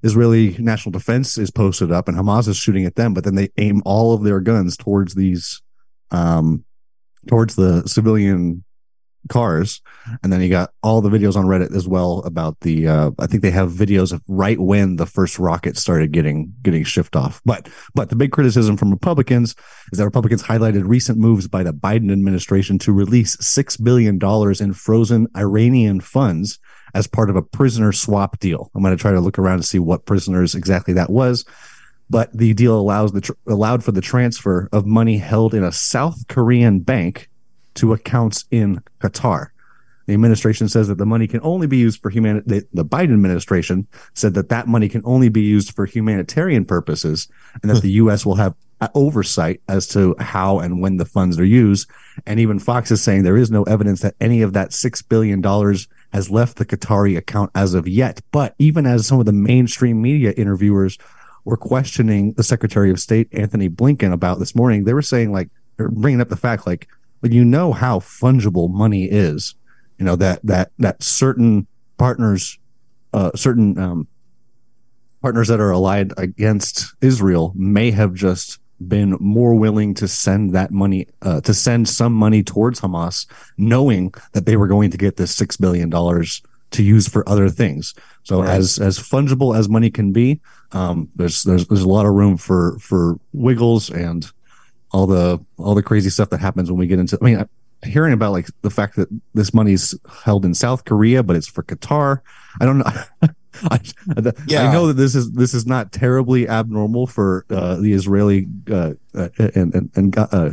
Israeli 0.03 0.57
National 0.59 0.93
Defense 0.93 1.39
is 1.39 1.51
posted 1.51 1.91
up, 1.91 2.09
and 2.09 2.17
Hamas 2.17 2.47
is 2.47 2.57
shooting 2.57 2.85
at 2.85 2.97
them. 2.97 3.15
But 3.15 3.25
then 3.25 3.37
they 3.37 3.49
aim 3.57 3.83
all 3.85 4.13
of 4.13 4.23
their 4.23 4.41
guns 4.41 4.77
towards 4.77 5.15
these, 5.15 5.63
um, 6.11 6.65
towards 7.27 7.57
the 7.57 7.83
civilian 7.87 8.65
cars, 9.31 9.81
and 10.23 10.33
then 10.33 10.41
you 10.41 10.49
got 10.49 10.73
all 10.83 11.01
the 11.01 11.09
videos 11.09 11.37
on 11.37 11.47
Reddit 11.47 11.75
as 11.75 11.89
well 11.89 12.21
about 12.25 12.61
the. 12.61 12.89
Uh, 12.89 13.11
I 13.19 13.27
think 13.27 13.43
they 13.43 13.51
have 13.51 13.73
videos 13.73 14.13
of 14.13 14.23
right 14.29 14.59
when 14.59 14.97
the 14.97 15.07
first 15.07 15.39
rocket 15.39 15.77
started 15.77 16.13
getting 16.13 16.53
getting 16.63 16.85
shipped 16.85 17.17
off. 17.17 17.41
But 17.45 17.69
but 17.95 18.11
the 18.11 18.17
big 18.17 18.33
criticism 18.33 18.77
from 18.77 18.91
Republicans 18.91 19.55
is 19.93 19.99
that 19.99 20.05
Republicans 20.05 20.43
highlighted 20.43 20.87
recent 20.87 21.19
moves 21.19 21.49
by 21.49 21.63
the 21.63 21.73
Biden 21.73 22.13
administration 22.13 22.79
to 22.81 22.93
release 22.93 23.37
six 23.41 23.77
billion 23.77 24.19
dollars 24.19 24.61
in 24.61 24.73
frozen 24.73 25.29
Iranian 25.37 26.01
funds 26.01 26.59
as 26.95 27.07
part 27.07 27.29
of 27.29 27.37
a 27.37 27.43
prisoner 27.43 27.93
swap 27.93 28.39
deal. 28.39 28.71
I'm 28.75 28.83
going 28.83 28.97
to 28.97 29.01
try 29.01 29.13
to 29.13 29.21
look 29.21 29.39
around 29.39 29.59
to 29.59 29.65
see 29.65 29.81
what 29.81 30.07
prisoners 30.07 30.55
exactly 30.55 30.95
that 30.95 31.11
was 31.11 31.45
but 32.11 32.33
the 32.37 32.55
deal 32.55 32.79
allows 32.79 33.12
the 33.12 33.21
tr- 33.21 33.33
allowed 33.47 33.83
for 33.83 33.93
the 33.93 34.01
transfer 34.01 34.69
of 34.73 34.87
money 34.87 35.19
held 35.19 35.55
in 35.55 35.64
a 35.64 35.73
South 35.73 36.27
Korean 36.29 36.81
bank 36.81 37.29
to 37.75 37.93
accounts 37.93 38.45
in 38.51 38.81
Qatar. 39.01 39.49
The 40.07 40.12
administration 40.12 40.69
says 40.69 40.88
that 40.88 40.99
the 40.99 41.07
money 41.07 41.27
can 41.27 41.40
only 41.43 41.67
be 41.67 41.79
used 41.79 42.03
for 42.03 42.11
human. 42.11 42.43
The, 42.45 42.67
the 42.75 42.85
Biden 42.85 43.14
administration 43.14 43.87
said 44.12 44.35
that 44.35 44.51
that 44.51 44.69
money 44.69 44.88
can 44.88 45.01
only 45.05 45.31
be 45.31 45.40
used 45.40 45.75
for 45.75 45.87
humanitarian 45.87 46.67
purposes, 46.67 47.27
and 47.62 47.71
that 47.71 47.77
hmm. 47.79 47.83
the 47.83 47.93
U.S. 47.93 48.27
will 48.27 48.35
have 48.35 48.55
oversight 48.95 49.62
as 49.69 49.87
to 49.88 50.14
how 50.19 50.59
and 50.59 50.81
when 50.81 50.97
the 50.97 51.05
funds 51.05 51.38
are 51.38 51.45
used. 51.45 51.88
And 52.27 52.38
even 52.38 52.59
Fox 52.59 52.90
is 52.90 53.03
saying 53.03 53.23
there 53.23 53.37
is 53.37 53.51
no 53.51 53.62
evidence 53.62 54.03
that 54.03 54.14
any 54.21 54.43
of 54.43 54.53
that 54.53 54.73
six 54.73 55.01
billion 55.01 55.40
dollars 55.40 55.88
has 56.12 56.31
left 56.31 56.57
the 56.57 56.67
Qatari 56.67 57.17
account 57.17 57.51
as 57.55 57.75
of 57.75 57.88
yet. 57.88 58.21
But 58.31 58.55
even 58.59 58.87
as 58.87 59.07
some 59.07 59.21
of 59.21 59.27
the 59.27 59.33
mainstream 59.33 60.03
media 60.03 60.33
interviewers 60.33 60.99
were 61.45 61.57
questioning 61.57 62.33
the 62.33 62.43
Secretary 62.43 62.91
of 62.91 63.01
State 63.01 63.29
Anthony 63.33 63.69
Blinken 63.69 64.13
about 64.13 64.39
this 64.39 64.55
morning, 64.55 64.85
they 64.85 64.95
were 64.95 65.03
saying 65.03 65.33
like, 65.33 65.49
bringing 65.77 66.21
up 66.21 66.29
the 66.29 66.37
fact 66.37 66.67
like, 66.67 66.89
you 67.23 67.45
know 67.45 67.73
how 67.73 68.01
fungible 68.01 68.71
money 68.71 69.05
is, 69.05 69.55
you 69.99 70.05
know 70.05 70.17
that 70.17 70.41
that 70.45 70.71
that 70.79 71.03
certain 71.03 71.67
partners, 71.97 72.59
uh, 73.15 73.31
certain 73.35 73.79
um, 73.79 74.07
partners 75.23 75.49
that 75.49 75.61
are 75.61 75.71
allied 75.71 76.13
against 76.19 76.95
Israel 77.01 77.53
may 77.55 77.91
have 77.91 78.13
just 78.13 78.59
been 78.89 79.17
more 79.21 79.55
willing 79.55 79.95
to 79.95 80.07
send 80.07 80.55
that 80.55 80.71
money 80.71 81.07
uh, 81.23 81.41
to 81.41 81.55
send 81.55 81.89
some 81.89 82.13
money 82.13 82.43
towards 82.43 82.81
Hamas, 82.81 83.27
knowing 83.57 84.13
that 84.33 84.45
they 84.45 84.57
were 84.57 84.69
going 84.69 84.91
to 84.91 84.99
get 84.99 85.17
this 85.17 85.35
six 85.35 85.57
billion 85.57 85.89
dollars 85.89 86.43
to 86.75 86.83
use 86.83 87.09
for 87.09 87.29
other 87.29 87.49
things. 87.49 87.95
So 88.23 88.43
Right. 88.43 88.51
as 88.51 88.79
as 88.79 88.99
fungible 88.99 89.57
as 89.57 89.69
money 89.69 89.91
can 89.91 90.13
be, 90.13 90.41
um, 90.73 91.09
there's 91.17 91.43
there's 91.43 91.67
there's 91.69 91.83
a 91.83 91.89
lot 91.89 92.07
of 92.07 92.13
room 92.15 92.37
for 92.37 92.79
for 92.81 93.19
wiggles 93.33 93.91
and 93.91 94.27
all 94.93 95.07
the 95.07 95.39
all 95.59 95.75
the 95.75 95.83
crazy 95.83 96.11
stuff 96.11 96.31
that 96.31 96.41
happens 96.41 96.71
when 96.71 96.79
we 96.79 96.87
get 96.87 96.99
into. 96.99 97.19
I 97.21 97.25
mean, 97.25 97.39
I- 97.41 97.47
hearing 97.87 98.15
about 98.15 98.33
like 98.33 98.49
the 98.63 98.71
fact 98.71 98.97
that 98.97 99.09
this 99.35 99.53
money's 99.53 99.95
held 100.25 100.45
in 100.47 100.55
South 100.55 100.85
Korea, 100.87 101.23
but 101.23 101.37
it's 101.37 101.47
for 101.49 101.63
Qatar. 101.65 102.21
I 102.61 102.65
don't 102.65 102.79
know. 102.79 102.91
I, 103.71 103.79
Yeah. 104.49 104.69
I 104.69 104.73
know 104.73 104.87
that 104.89 104.95
this 104.95 105.15
is 105.15 105.31
this 105.33 105.53
is 105.55 105.67
not 105.67 105.93
terribly 105.93 106.49
abnormal 106.49 107.07
for 107.07 107.45
uh, 107.51 107.77
the 107.77 107.93
Israeli 107.93 108.47
uh, 108.71 108.93
uh, 109.15 109.29
and 109.55 109.75
and, 109.75 109.91
and 109.95 110.19
uh, 110.19 110.51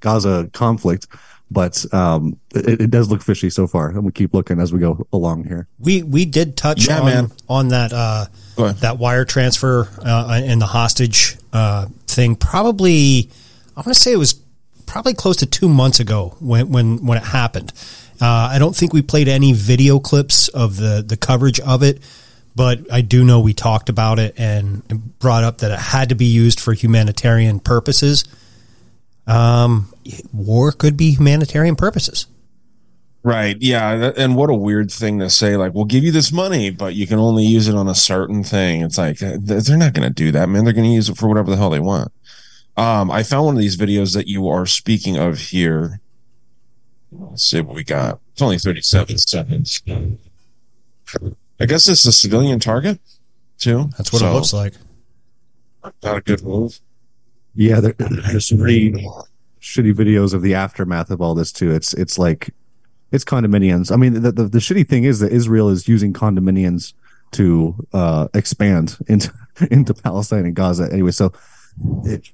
Gaza 0.00 0.48
conflict, 0.52 1.08
but 1.50 1.84
um, 1.94 2.38
it, 2.54 2.82
it 2.82 2.90
does 2.90 3.10
look 3.10 3.22
fishy 3.22 3.50
so 3.50 3.66
far, 3.66 3.88
and 3.88 4.04
we 4.04 4.12
keep 4.12 4.34
looking 4.34 4.60
as 4.60 4.72
we 4.72 4.78
go 4.78 5.06
along 5.12 5.44
here. 5.44 5.66
We 5.78 6.02
we 6.02 6.24
did 6.24 6.56
touch 6.56 6.86
Yeah, 6.88 7.00
on 7.00 7.04
man. 7.06 7.30
on 7.48 7.68
that 7.68 7.92
uh, 7.92 8.26
that 8.80 8.98
wire 8.98 9.24
transfer 9.24 9.88
uh, 10.04 10.40
and 10.44 10.60
the 10.60 10.66
hostage 10.66 11.36
uh, 11.52 11.86
thing. 12.06 12.36
Probably, 12.36 13.30
I 13.76 13.80
want 13.80 13.88
to 13.88 13.94
say 13.94 14.12
it 14.12 14.16
was 14.18 14.34
probably 14.86 15.14
close 15.14 15.36
to 15.36 15.46
two 15.46 15.68
months 15.68 16.00
ago 16.00 16.36
when 16.40 16.70
when 16.70 17.06
when 17.06 17.18
it 17.18 17.24
happened. 17.24 17.72
Uh, 18.20 18.50
I 18.52 18.58
don't 18.58 18.74
think 18.74 18.92
we 18.92 19.00
played 19.02 19.28
any 19.28 19.52
video 19.52 20.00
clips 20.00 20.48
of 20.48 20.76
the 20.76 21.04
the 21.06 21.16
coverage 21.16 21.60
of 21.60 21.82
it, 21.82 22.02
but 22.56 22.92
I 22.92 23.00
do 23.00 23.24
know 23.24 23.40
we 23.40 23.54
talked 23.54 23.88
about 23.88 24.18
it 24.18 24.34
and 24.38 24.82
brought 25.20 25.44
up 25.44 25.58
that 25.58 25.70
it 25.70 25.78
had 25.78 26.08
to 26.08 26.14
be 26.16 26.24
used 26.26 26.58
for 26.60 26.72
humanitarian 26.72 27.60
purposes. 27.60 28.24
Um, 29.28 29.92
war 30.32 30.72
could 30.72 30.96
be 30.96 31.12
humanitarian 31.12 31.76
purposes. 31.76 32.26
Right. 33.22 33.56
Yeah. 33.60 34.12
And 34.16 34.36
what 34.36 34.48
a 34.48 34.54
weird 34.54 34.90
thing 34.90 35.18
to 35.18 35.28
say. 35.28 35.56
Like, 35.56 35.74
we'll 35.74 35.84
give 35.84 36.02
you 36.02 36.12
this 36.12 36.32
money, 36.32 36.70
but 36.70 36.94
you 36.94 37.06
can 37.06 37.18
only 37.18 37.44
use 37.44 37.68
it 37.68 37.74
on 37.74 37.88
a 37.88 37.94
certain 37.94 38.42
thing. 38.42 38.80
It's 38.82 38.96
like, 38.96 39.18
they're 39.18 39.76
not 39.76 39.92
going 39.92 40.08
to 40.08 40.14
do 40.14 40.32
that, 40.32 40.48
man. 40.48 40.64
They're 40.64 40.72
going 40.72 40.88
to 40.88 40.94
use 40.94 41.08
it 41.10 41.16
for 41.18 41.28
whatever 41.28 41.50
the 41.50 41.56
hell 41.56 41.68
they 41.70 41.80
want. 41.80 42.10
Um, 42.76 43.10
I 43.10 43.22
found 43.22 43.44
one 43.46 43.54
of 43.56 43.60
these 43.60 43.76
videos 43.76 44.14
that 44.14 44.28
you 44.28 44.48
are 44.48 44.64
speaking 44.64 45.16
of 45.18 45.38
here. 45.38 46.00
Let's 47.10 47.42
see 47.42 47.60
what 47.60 47.74
we 47.74 47.84
got. 47.84 48.20
It's 48.32 48.40
only 48.40 48.56
37 48.58 49.18
seconds. 49.18 49.82
I 51.60 51.66
guess 51.66 51.88
it's 51.88 52.04
a 52.06 52.12
civilian 52.12 52.60
target, 52.60 53.00
too. 53.58 53.90
That's 53.98 54.12
what 54.12 54.20
So, 54.20 54.30
it 54.30 54.32
looks 54.32 54.52
like. 54.52 54.74
Not 56.02 56.18
a 56.18 56.20
good 56.20 56.42
move. 56.44 56.80
Yeah, 57.58 57.80
there, 57.80 57.94
there's 57.98 58.48
some 58.48 58.58
pretty 58.58 58.92
shitty 59.60 59.92
videos 59.92 60.32
of 60.32 60.42
the 60.42 60.54
aftermath 60.54 61.10
of 61.10 61.20
all 61.20 61.34
this 61.34 61.50
too. 61.50 61.74
It's 61.74 61.92
it's 61.92 62.16
like 62.16 62.54
it's 63.10 63.24
condominiums. 63.24 63.90
I 63.90 63.96
mean, 63.96 64.22
the, 64.22 64.30
the 64.30 64.44
the 64.44 64.58
shitty 64.58 64.88
thing 64.88 65.02
is 65.02 65.18
that 65.18 65.32
Israel 65.32 65.68
is 65.68 65.88
using 65.88 66.12
condominiums 66.12 66.94
to 67.32 67.74
uh, 67.92 68.28
expand 68.32 68.96
into 69.08 69.32
into 69.72 69.92
Palestine 69.92 70.46
and 70.46 70.54
Gaza. 70.54 70.88
Anyway, 70.92 71.10
so 71.10 71.32
it 72.04 72.30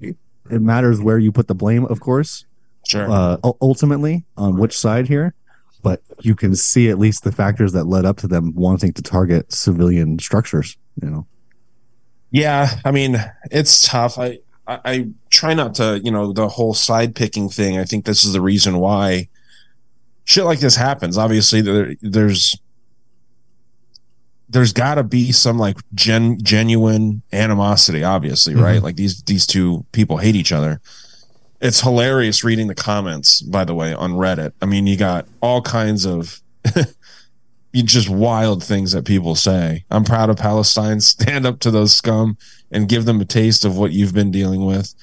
it 0.00 0.16
matters 0.62 1.00
where 1.00 1.18
you 1.18 1.32
put 1.32 1.48
the 1.48 1.54
blame, 1.56 1.84
of 1.86 1.98
course. 1.98 2.46
Sure. 2.86 3.10
Uh, 3.10 3.38
ultimately, 3.60 4.24
on 4.36 4.56
which 4.56 4.78
side 4.78 5.08
here, 5.08 5.34
but 5.82 6.00
you 6.20 6.36
can 6.36 6.54
see 6.54 6.90
at 6.90 6.98
least 6.98 7.24
the 7.24 7.32
factors 7.32 7.72
that 7.72 7.84
led 7.84 8.04
up 8.04 8.18
to 8.18 8.28
them 8.28 8.54
wanting 8.54 8.92
to 8.92 9.02
target 9.02 9.52
civilian 9.52 10.20
structures. 10.20 10.76
You 11.02 11.10
know. 11.10 11.26
Yeah, 12.30 12.68
I 12.84 12.90
mean, 12.90 13.16
it's 13.50 13.86
tough. 13.86 14.18
I, 14.18 14.38
I 14.66 14.80
I 14.84 15.08
try 15.30 15.54
not 15.54 15.74
to, 15.76 16.00
you 16.04 16.10
know, 16.10 16.32
the 16.32 16.48
whole 16.48 16.74
side 16.74 17.14
picking 17.14 17.48
thing. 17.48 17.78
I 17.78 17.84
think 17.84 18.04
this 18.04 18.24
is 18.24 18.32
the 18.32 18.40
reason 18.40 18.78
why 18.78 19.28
shit 20.24 20.44
like 20.44 20.60
this 20.60 20.76
happens. 20.76 21.16
Obviously, 21.16 21.62
there, 21.62 21.94
there's 22.02 22.58
there's 24.50 24.72
got 24.72 24.96
to 24.96 25.02
be 25.02 25.32
some 25.32 25.58
like 25.58 25.78
gen 25.94 26.38
genuine 26.42 27.22
animosity. 27.32 28.04
Obviously, 28.04 28.54
mm-hmm. 28.54 28.62
right? 28.62 28.82
Like 28.82 28.96
these 28.96 29.22
these 29.22 29.46
two 29.46 29.84
people 29.92 30.18
hate 30.18 30.36
each 30.36 30.52
other. 30.52 30.80
It's 31.60 31.80
hilarious 31.80 32.44
reading 32.44 32.68
the 32.68 32.74
comments, 32.74 33.40
by 33.40 33.64
the 33.64 33.74
way, 33.74 33.92
on 33.92 34.12
Reddit. 34.12 34.52
I 34.62 34.66
mean, 34.66 34.86
you 34.86 34.96
got 34.96 35.26
all 35.40 35.60
kinds 35.60 36.06
of 36.06 36.40
just 37.74 38.08
wild 38.08 38.62
things 38.62 38.92
that 38.92 39.04
people 39.04 39.34
say. 39.34 39.84
I'm 39.90 40.04
proud 40.04 40.30
of 40.30 40.36
Palestine. 40.36 41.00
Stand 41.00 41.46
up 41.46 41.60
to 41.60 41.70
those 41.70 41.94
scum 41.94 42.36
and 42.70 42.88
give 42.88 43.04
them 43.04 43.20
a 43.20 43.24
taste 43.24 43.64
of 43.64 43.76
what 43.76 43.92
you've 43.92 44.14
been 44.14 44.30
dealing 44.30 44.64
with. 44.64 44.94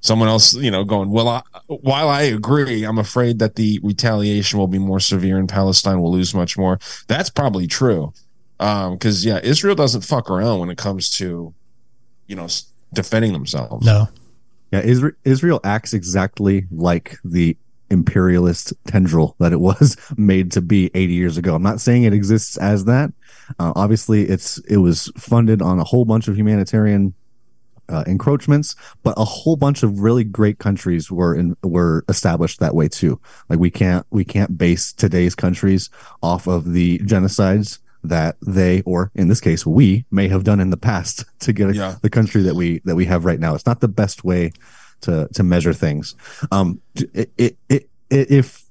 Someone 0.00 0.28
else, 0.28 0.54
you 0.54 0.70
know, 0.70 0.84
going, 0.84 1.10
well, 1.10 1.28
I, 1.28 1.42
while 1.66 2.10
I 2.10 2.22
agree, 2.22 2.84
I'm 2.84 2.98
afraid 2.98 3.38
that 3.38 3.56
the 3.56 3.80
retaliation 3.82 4.58
will 4.58 4.66
be 4.66 4.78
more 4.78 5.00
severe 5.00 5.38
and 5.38 5.48
Palestine 5.48 6.02
will 6.02 6.12
lose 6.12 6.34
much 6.34 6.58
more. 6.58 6.78
That's 7.08 7.30
probably 7.30 7.66
true. 7.66 8.12
Um, 8.60 8.98
cause 8.98 9.24
yeah, 9.24 9.40
Israel 9.42 9.74
doesn't 9.74 10.02
fuck 10.02 10.30
around 10.30 10.60
when 10.60 10.70
it 10.70 10.76
comes 10.76 11.08
to, 11.16 11.54
you 12.26 12.36
know, 12.36 12.48
defending 12.92 13.32
themselves. 13.32 13.84
No. 13.84 14.08
Yeah, 14.72 14.80
Israel, 14.80 15.12
Israel 15.24 15.60
acts 15.64 15.94
exactly 15.94 16.66
like 16.70 17.16
the 17.24 17.56
imperialist 17.90 18.72
tendril 18.86 19.36
that 19.38 19.52
it 19.52 19.60
was 19.60 19.96
made 20.16 20.52
to 20.52 20.60
be 20.60 20.90
80 20.94 21.12
years 21.12 21.36
ago. 21.38 21.54
I'm 21.54 21.62
not 21.62 21.80
saying 21.80 22.04
it 22.04 22.12
exists 22.12 22.56
as 22.56 22.84
that. 22.86 23.12
Uh, 23.58 23.72
obviously, 23.76 24.22
it's 24.24 24.58
it 24.68 24.78
was 24.78 25.10
funded 25.16 25.60
on 25.62 25.78
a 25.78 25.84
whole 25.84 26.04
bunch 26.04 26.28
of 26.28 26.36
humanitarian 26.36 27.12
uh, 27.90 28.02
encroachments, 28.06 28.74
but 29.02 29.12
a 29.18 29.24
whole 29.24 29.56
bunch 29.56 29.82
of 29.82 30.00
really 30.00 30.24
great 30.24 30.58
countries 30.58 31.10
were 31.10 31.34
in, 31.34 31.54
were 31.62 32.02
established 32.08 32.60
that 32.60 32.74
way 32.74 32.88
too. 32.88 33.20
Like 33.50 33.58
we 33.58 33.70
can't 33.70 34.06
we 34.10 34.24
can't 34.24 34.56
base 34.56 34.92
today's 34.92 35.34
countries 35.34 35.90
off 36.22 36.46
of 36.46 36.72
the 36.72 36.98
genocides 37.00 37.78
that 38.02 38.36
they 38.46 38.82
or 38.82 39.10
in 39.14 39.28
this 39.28 39.40
case 39.40 39.64
we 39.64 40.04
may 40.10 40.28
have 40.28 40.44
done 40.44 40.60
in 40.60 40.68
the 40.70 40.76
past 40.76 41.24
to 41.40 41.52
get 41.52 41.74
Yeah. 41.74 41.96
the 42.02 42.10
country 42.10 42.42
that 42.42 42.54
we 42.54 42.80
that 42.86 42.96
we 42.96 43.04
have 43.04 43.24
right 43.26 43.40
now. 43.40 43.54
It's 43.54 43.66
not 43.66 43.80
the 43.80 43.88
best 43.88 44.24
way 44.24 44.52
to 45.04 45.28
to 45.32 45.42
measure 45.42 45.72
things. 45.72 46.14
Um, 46.52 46.80
it, 47.14 47.32
it, 47.38 47.56
it, 47.68 47.88
if 48.10 48.64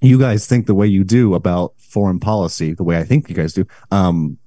you 0.00 0.18
guys 0.18 0.46
think 0.46 0.66
the 0.66 0.74
way 0.74 0.86
you 0.86 1.04
do 1.04 1.34
about 1.34 1.74
foreign 1.78 2.20
policy, 2.20 2.74
the 2.74 2.84
way 2.84 2.98
I 2.98 3.04
think 3.04 3.28
you 3.28 3.34
guys 3.34 3.52
do, 3.52 3.66
um, 3.90 4.38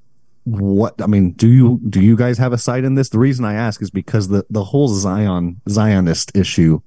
what 0.44 1.02
I 1.02 1.08
mean, 1.08 1.32
do 1.32 1.48
you 1.48 1.80
do 1.90 2.02
you 2.02 2.16
guys 2.16 2.38
have 2.38 2.54
a 2.54 2.58
side 2.58 2.84
in 2.84 2.96
this? 2.96 3.10
The 3.10 3.20
reason 3.20 3.46
I 3.46 3.54
ask 3.54 3.82
is 3.82 3.92
because 3.92 4.28
the 4.28 4.46
the 4.50 4.64
whole 4.64 4.88
Zion 4.88 5.60
Zionist 5.70 6.36
issue 6.36 6.82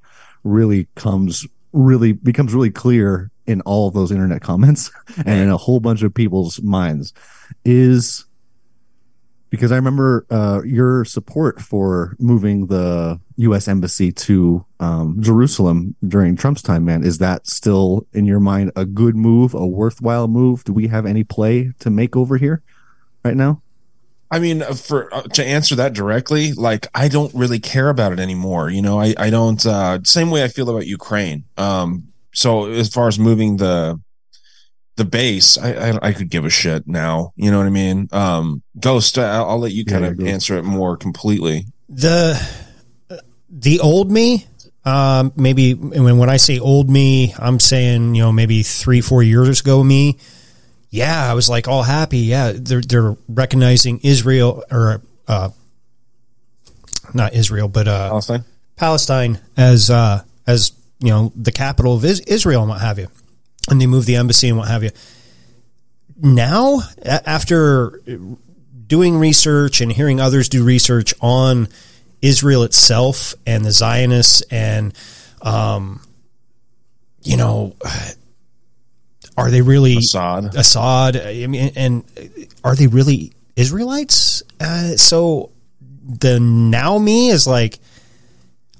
really 0.44 0.88
comes 0.94 1.46
really 1.72 2.12
becomes 2.12 2.54
really 2.54 2.70
clear 2.70 3.30
in 3.46 3.60
all 3.62 3.88
of 3.88 3.94
those 3.94 4.12
internet 4.12 4.40
comments 4.40 4.90
and 5.26 5.40
in 5.40 5.48
a 5.48 5.56
whole 5.56 5.80
bunch 5.80 6.02
of 6.02 6.12
people's 6.14 6.60
minds. 6.62 7.12
Is 7.64 8.24
because 9.52 9.70
I 9.70 9.76
remember 9.76 10.24
uh, 10.30 10.62
your 10.64 11.04
support 11.04 11.60
for 11.60 12.16
moving 12.18 12.68
the 12.68 13.20
U.S. 13.36 13.68
embassy 13.68 14.10
to 14.10 14.64
um, 14.80 15.18
Jerusalem 15.20 15.94
during 16.08 16.36
Trump's 16.36 16.62
time. 16.62 16.86
Man, 16.86 17.04
is 17.04 17.18
that 17.18 17.46
still 17.46 18.06
in 18.14 18.24
your 18.24 18.40
mind 18.40 18.72
a 18.76 18.86
good 18.86 19.14
move, 19.14 19.52
a 19.52 19.66
worthwhile 19.66 20.26
move? 20.26 20.64
Do 20.64 20.72
we 20.72 20.88
have 20.88 21.04
any 21.04 21.22
play 21.22 21.70
to 21.80 21.90
make 21.90 22.16
over 22.16 22.38
here 22.38 22.62
right 23.26 23.36
now? 23.36 23.60
I 24.30 24.38
mean, 24.38 24.62
uh, 24.62 24.72
for 24.72 25.14
uh, 25.14 25.20
to 25.34 25.44
answer 25.44 25.74
that 25.74 25.92
directly, 25.92 26.54
like 26.54 26.86
I 26.94 27.08
don't 27.08 27.34
really 27.34 27.58
care 27.58 27.90
about 27.90 28.12
it 28.12 28.20
anymore. 28.20 28.70
You 28.70 28.80
know, 28.80 28.98
I 28.98 29.14
I 29.18 29.28
don't. 29.28 29.64
Uh, 29.66 29.98
same 30.02 30.30
way 30.30 30.42
I 30.42 30.48
feel 30.48 30.70
about 30.70 30.86
Ukraine. 30.86 31.44
Um, 31.58 32.08
so 32.32 32.70
as 32.70 32.88
far 32.88 33.06
as 33.06 33.18
moving 33.18 33.58
the 33.58 34.00
the 34.96 35.04
base, 35.04 35.56
I, 35.58 35.72
I 35.90 35.98
I 36.08 36.12
could 36.12 36.28
give 36.30 36.44
a 36.44 36.50
shit 36.50 36.86
now. 36.86 37.32
You 37.36 37.50
know 37.50 37.58
what 37.58 37.66
I 37.66 37.70
mean? 37.70 38.08
Um, 38.12 38.62
Ghost, 38.78 39.18
I'll, 39.18 39.48
I'll 39.50 39.58
let 39.58 39.72
you 39.72 39.84
kind 39.84 40.04
Yeah, 40.04 40.10
of 40.10 40.18
go. 40.18 40.24
answer 40.26 40.58
it 40.58 40.64
more 40.64 40.96
completely. 40.96 41.66
the 41.88 42.38
the 43.50 43.80
old 43.80 44.10
me 44.10 44.46
um 44.84 45.32
maybe 45.36 45.74
when 45.74 46.16
when 46.18 46.28
i 46.30 46.36
say 46.38 46.58
old 46.58 46.88
me 46.90 47.32
i'm 47.38 47.60
saying 47.60 48.14
you 48.16 48.22
know 48.22 48.32
maybe 48.32 48.62
three 48.64 49.00
four 49.00 49.22
years 49.22 49.60
ago 49.60 49.84
me 49.84 50.16
yeah 50.90 51.30
i 51.30 51.34
was 51.34 51.48
like 51.50 51.68
all 51.68 51.82
happy 51.84 52.18
yeah 52.20 52.50
they're 52.56 52.80
they're 52.80 53.14
recognizing 53.28 54.00
israel 54.02 54.64
or 54.72 55.00
uh 55.28 55.50
not 57.14 57.34
israel 57.34 57.68
but 57.68 57.86
uh 57.86 58.08
Palestine. 58.08 58.44
palestine 58.76 59.38
as 59.56 59.90
uh 59.90 60.22
as 60.46 60.72
you 60.98 61.10
know 61.10 61.30
the 61.36 61.52
capital 61.52 61.94
of 61.94 62.04
israel 62.04 62.62
and 62.62 62.70
what 62.70 62.80
have 62.80 62.98
you 62.98 63.06
and 63.70 63.80
they 63.80 63.86
moved 63.86 64.06
the 64.06 64.16
embassy 64.16 64.48
and 64.48 64.58
what 64.58 64.68
have 64.68 64.82
you. 64.82 64.90
Now 66.16 66.80
after 67.04 68.00
doing 68.86 69.18
research 69.18 69.80
and 69.80 69.90
hearing 69.92 70.20
others 70.20 70.48
do 70.48 70.64
research 70.64 71.14
on 71.20 71.68
Israel 72.20 72.62
itself 72.62 73.34
and 73.46 73.64
the 73.64 73.72
Zionists 73.72 74.42
and 74.50 74.94
um, 75.40 76.00
you 77.22 77.36
know 77.36 77.74
are 79.36 79.50
they 79.50 79.62
really 79.62 79.96
Assad. 79.96 80.54
Assad? 80.54 81.16
I 81.16 81.46
mean 81.46 81.72
and 81.74 82.04
are 82.62 82.76
they 82.76 82.86
really 82.86 83.32
Israelites? 83.56 84.42
Uh, 84.60 84.96
so 84.96 85.50
the 86.04 86.38
now 86.38 86.98
me 86.98 87.30
is 87.30 87.46
like 87.46 87.78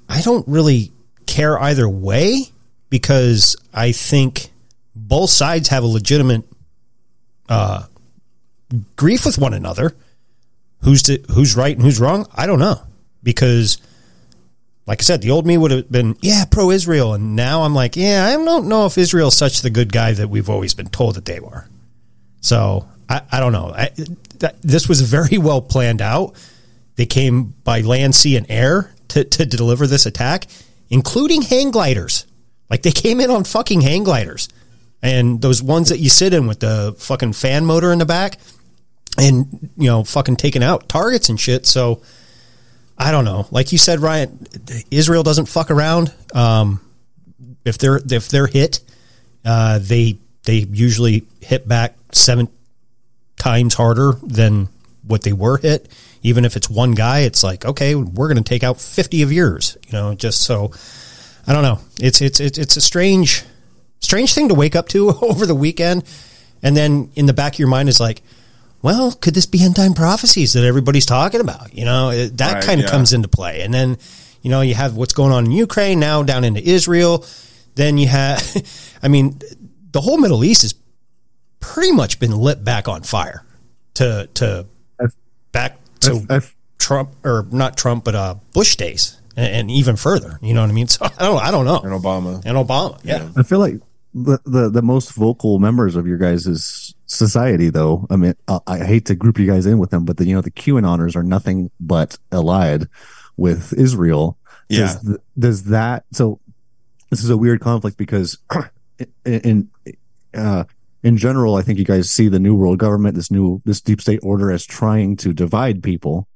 I 0.08 0.20
don't 0.20 0.46
really 0.46 0.92
care 1.26 1.58
either 1.58 1.88
way 1.88 2.44
because 2.90 3.56
I 3.72 3.92
think 3.92 4.51
both 5.12 5.28
sides 5.28 5.68
have 5.68 5.84
a 5.84 5.86
legitimate 5.86 6.42
uh, 7.46 7.84
grief 8.96 9.26
with 9.26 9.36
one 9.36 9.52
another. 9.52 9.94
Who's 10.84 11.02
to, 11.02 11.22
who's 11.34 11.54
right 11.54 11.76
and 11.76 11.84
who's 11.84 12.00
wrong? 12.00 12.26
I 12.34 12.46
don't 12.46 12.58
know 12.58 12.80
because, 13.22 13.76
like 14.86 15.02
I 15.02 15.04
said, 15.04 15.20
the 15.20 15.30
old 15.32 15.46
me 15.46 15.58
would 15.58 15.70
have 15.70 15.92
been 15.92 16.16
yeah 16.22 16.46
pro 16.46 16.70
Israel, 16.70 17.12
and 17.12 17.36
now 17.36 17.64
I'm 17.64 17.74
like 17.74 17.94
yeah 17.94 18.24
I 18.26 18.42
don't 18.42 18.68
know 18.68 18.86
if 18.86 18.96
Israel's 18.96 19.36
such 19.36 19.60
the 19.60 19.68
good 19.68 19.92
guy 19.92 20.12
that 20.14 20.30
we've 20.30 20.48
always 20.48 20.72
been 20.72 20.88
told 20.88 21.16
that 21.16 21.26
they 21.26 21.40
were. 21.40 21.68
So 22.40 22.88
I, 23.06 23.20
I 23.30 23.38
don't 23.38 23.52
know. 23.52 23.70
I, 23.76 23.90
that, 24.38 24.62
this 24.62 24.88
was 24.88 25.02
very 25.02 25.36
well 25.36 25.60
planned 25.60 26.00
out. 26.00 26.36
They 26.96 27.04
came 27.04 27.52
by 27.64 27.82
land, 27.82 28.14
sea, 28.14 28.38
and 28.38 28.46
air 28.48 28.94
to, 29.08 29.24
to 29.24 29.44
deliver 29.44 29.86
this 29.86 30.06
attack, 30.06 30.46
including 30.88 31.42
hang 31.42 31.70
gliders. 31.70 32.24
Like 32.70 32.80
they 32.80 32.92
came 32.92 33.20
in 33.20 33.30
on 33.30 33.44
fucking 33.44 33.82
hang 33.82 34.04
gliders. 34.04 34.48
And 35.02 35.40
those 35.40 35.62
ones 35.62 35.88
that 35.88 35.98
you 35.98 36.08
sit 36.08 36.32
in 36.32 36.46
with 36.46 36.60
the 36.60 36.94
fucking 36.98 37.32
fan 37.32 37.64
motor 37.66 37.92
in 37.92 37.98
the 37.98 38.06
back 38.06 38.38
and, 39.18 39.70
you 39.76 39.88
know, 39.88 40.04
fucking 40.04 40.36
taking 40.36 40.62
out 40.62 40.88
targets 40.88 41.28
and 41.28 41.40
shit. 41.40 41.66
So 41.66 42.02
I 42.96 43.10
don't 43.10 43.24
know. 43.24 43.46
Like 43.50 43.72
you 43.72 43.78
said, 43.78 44.00
Ryan, 44.00 44.46
Israel 44.90 45.22
doesn't 45.22 45.46
fuck 45.46 45.70
around. 45.70 46.12
Um, 46.34 46.80
if 47.64 47.78
they're 47.78 48.00
if 48.10 48.28
they're 48.28 48.46
hit, 48.46 48.80
uh, 49.44 49.80
they 49.82 50.18
they 50.44 50.66
usually 50.70 51.24
hit 51.40 51.66
back 51.66 51.96
seven 52.12 52.48
times 53.36 53.74
harder 53.74 54.12
than 54.22 54.68
what 55.04 55.22
they 55.22 55.32
were 55.32 55.58
hit. 55.58 55.88
Even 56.22 56.44
if 56.44 56.56
it's 56.56 56.70
one 56.70 56.92
guy, 56.92 57.20
it's 57.20 57.42
like 57.42 57.64
okay, 57.64 57.94
we're 57.94 58.28
going 58.28 58.42
to 58.42 58.48
take 58.48 58.62
out 58.62 58.80
fifty 58.80 59.22
of 59.22 59.32
yours. 59.32 59.76
You 59.86 59.92
know, 59.94 60.14
just 60.14 60.42
so 60.42 60.70
I 61.46 61.52
don't 61.52 61.62
know. 61.62 61.80
It's 61.98 62.20
it's 62.20 62.40
it's 62.40 62.58
it's 62.58 62.76
a 62.76 62.80
strange 62.80 63.44
strange 64.02 64.34
thing 64.34 64.48
to 64.48 64.54
wake 64.54 64.76
up 64.76 64.88
to 64.88 65.08
over 65.22 65.46
the 65.46 65.54
weekend, 65.54 66.04
and 66.62 66.76
then 66.76 67.10
in 67.14 67.24
the 67.26 67.32
back 67.32 67.54
of 67.54 67.58
your 67.58 67.68
mind 67.68 67.88
is 67.88 67.98
like, 67.98 68.22
well, 68.82 69.12
could 69.12 69.34
this 69.34 69.46
be 69.46 69.62
end 69.64 69.76
time 69.76 69.94
prophecies 69.94 70.52
that 70.52 70.64
everybody's 70.64 71.06
talking 71.06 71.40
about? 71.40 71.72
You 71.72 71.84
know, 71.86 72.26
that 72.28 72.52
Right, 72.54 72.64
kind 72.64 72.80
of 72.80 72.86
yeah. 72.86 72.90
comes 72.90 73.12
into 73.14 73.28
play, 73.28 73.62
and 73.62 73.72
then 73.72 73.96
you 74.42 74.50
know 74.50 74.60
you 74.60 74.74
have 74.74 74.94
what's 74.96 75.14
going 75.14 75.32
on 75.32 75.46
in 75.46 75.52
Ukraine 75.52 75.98
now 76.00 76.22
down 76.22 76.44
into 76.44 76.60
Israel. 76.62 77.24
Then 77.74 77.96
you 77.96 78.06
have, 78.08 78.42
I 79.02 79.08
mean, 79.08 79.40
the 79.92 80.00
whole 80.02 80.18
Middle 80.18 80.44
East 80.44 80.60
has 80.62 80.74
pretty 81.60 81.92
much 81.92 82.18
been 82.20 82.36
lit 82.36 82.62
back 82.64 82.86
on 82.88 83.02
fire 83.02 83.44
to 83.94 84.28
to 84.34 84.66
I've- 85.00 85.12
back 85.52 85.78
to 86.00 86.12
I've- 86.16 86.26
I've- 86.28 86.46
Trump 86.78 87.10
or 87.24 87.46
not 87.52 87.76
Trump, 87.76 88.02
but 88.04 88.16
uh, 88.16 88.34
Bush 88.52 88.74
days, 88.74 89.16
and, 89.36 89.46
and 89.54 89.70
even 89.70 89.94
further. 89.94 90.40
You 90.42 90.52
know 90.52 90.62
what 90.62 90.70
I 90.70 90.72
mean? 90.72 90.88
So 90.88 91.04
I 91.18 91.26
don't, 91.26 91.38
I 91.40 91.52
don't 91.52 91.64
know. 91.64 91.76
And 91.78 91.92
Obama. 91.92 92.42
And 92.44 92.56
Obama, 92.58 92.98
yeah. 93.04 93.28
I 93.36 93.44
feel 93.44 93.60
like 93.60 93.76
the, 94.14 94.38
the 94.44 94.68
the 94.68 94.82
most 94.82 95.12
vocal 95.12 95.58
members 95.58 95.96
of 95.96 96.06
your 96.06 96.18
guys' 96.18 96.94
society, 97.06 97.70
though. 97.70 98.06
I 98.10 98.16
mean, 98.16 98.34
I, 98.48 98.58
I 98.66 98.78
hate 98.78 99.06
to 99.06 99.14
group 99.14 99.38
you 99.38 99.46
guys 99.46 99.66
in 99.66 99.78
with 99.78 99.90
them, 99.90 100.04
but 100.04 100.16
the 100.16 100.26
you 100.26 100.34
know 100.34 100.42
the 100.42 100.50
QAnoners 100.50 101.16
are 101.16 101.22
nothing 101.22 101.70
but 101.80 102.18
allied 102.30 102.88
with 103.36 103.72
Israel. 103.72 104.38
Yeah. 104.68 104.94
Does, 105.02 105.18
does 105.38 105.64
that 105.64 106.04
so? 106.12 106.40
This 107.10 107.24
is 107.24 107.30
a 107.30 107.36
weird 107.36 107.60
conflict 107.60 107.96
because 107.96 108.38
in 109.24 109.70
in, 109.84 109.96
uh, 110.34 110.64
in 111.02 111.16
general, 111.16 111.56
I 111.56 111.62
think 111.62 111.78
you 111.78 111.84
guys 111.84 112.10
see 112.10 112.28
the 112.28 112.38
new 112.38 112.54
world 112.54 112.78
government, 112.78 113.14
this 113.14 113.30
new 113.30 113.62
this 113.64 113.80
deep 113.80 114.00
state 114.00 114.20
order, 114.22 114.50
as 114.50 114.64
trying 114.64 115.16
to 115.16 115.32
divide 115.32 115.82
people, 115.82 116.28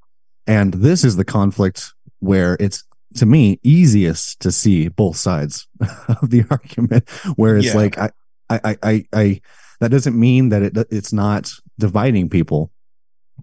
and 0.47 0.73
this 0.75 1.05
is 1.05 1.17
the 1.17 1.25
conflict 1.25 1.93
where 2.21 2.57
it's 2.59 2.85
to 3.16 3.26
me 3.26 3.59
easiest 3.62 4.40
to 4.40 4.52
see 4.52 4.88
both 4.88 5.16
sides 5.16 5.66
of 6.09 6.31
the 6.31 6.44
argument 6.50 7.09
where 7.37 7.57
it's 7.57 7.66
Yeah. 7.66 7.76
like 7.76 7.98
I, 7.98 8.11
I 8.50 8.61
i 8.64 8.76
i 8.83 9.05
i 9.12 9.40
that 9.81 9.90
doesn't 9.90 10.18
mean 10.18 10.48
that 10.50 10.62
it 10.62 10.76
it's 10.90 11.12
not 11.12 11.50
dividing 11.79 12.29
people 12.31 12.70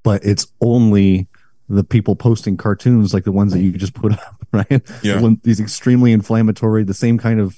but 0.04 0.24
it's 0.26 0.48
only 0.62 1.28
the 1.70 1.84
people 1.84 2.16
posting 2.16 2.58
cartoons 2.58 3.14
like 3.14 3.24
the 3.24 3.32
ones 3.32 3.54
that 3.54 3.60
you 3.62 3.72
just 3.72 3.94
put 3.94 4.12
up 4.20 4.48
right 4.52 4.82
Yeah. 5.04 5.22
when 5.22 5.40
these 5.44 5.60
extremely 5.60 6.12
inflammatory 6.12 6.84
the 6.84 6.94
same 6.94 7.18
kind 7.18 7.40
of 7.40 7.56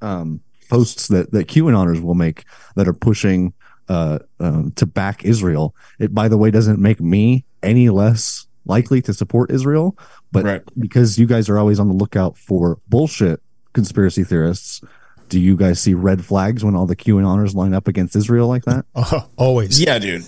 um 0.00 0.40
posts 0.68 1.08
that 1.08 1.32
that 1.32 1.48
QAnoners 1.48 2.00
will 2.00 2.14
make 2.14 2.44
that 2.76 2.86
are 2.88 2.92
pushing 2.94 3.52
uh 3.88 4.20
um, 4.38 4.70
to 4.72 4.86
back 4.86 5.24
Israel 5.24 5.74
it 5.98 6.14
by 6.14 6.28
the 6.28 6.38
way 6.38 6.50
doesn't 6.50 6.78
make 6.78 7.00
me 7.00 7.44
any 7.62 7.88
less 7.90 8.46
likely 8.66 9.00
to 9.02 9.12
support 9.14 9.50
Israel 9.50 9.96
but 10.32 10.44
Right. 10.44 10.62
because 10.78 11.18
you 11.18 11.26
guys 11.26 11.48
are 11.48 11.58
always 11.58 11.78
on 11.80 11.88
the 11.88 11.94
lookout 11.94 12.36
for 12.36 12.78
bullshit 12.88 13.40
conspiracy 13.72 14.24
theorists 14.24 14.80
do 15.28 15.38
you 15.38 15.56
guys 15.56 15.80
see 15.80 15.94
red 15.94 16.24
flags 16.24 16.64
when 16.64 16.74
all 16.74 16.86
the 16.86 16.96
QAnoners 16.96 17.54
line 17.54 17.72
up 17.72 17.86
against 17.86 18.16
Israel 18.16 18.48
like 18.48 18.64
that 18.64 18.84
Uh, 18.96 19.20
always. 19.36 19.80
Yeah, 19.80 19.98
dude. 20.00 20.22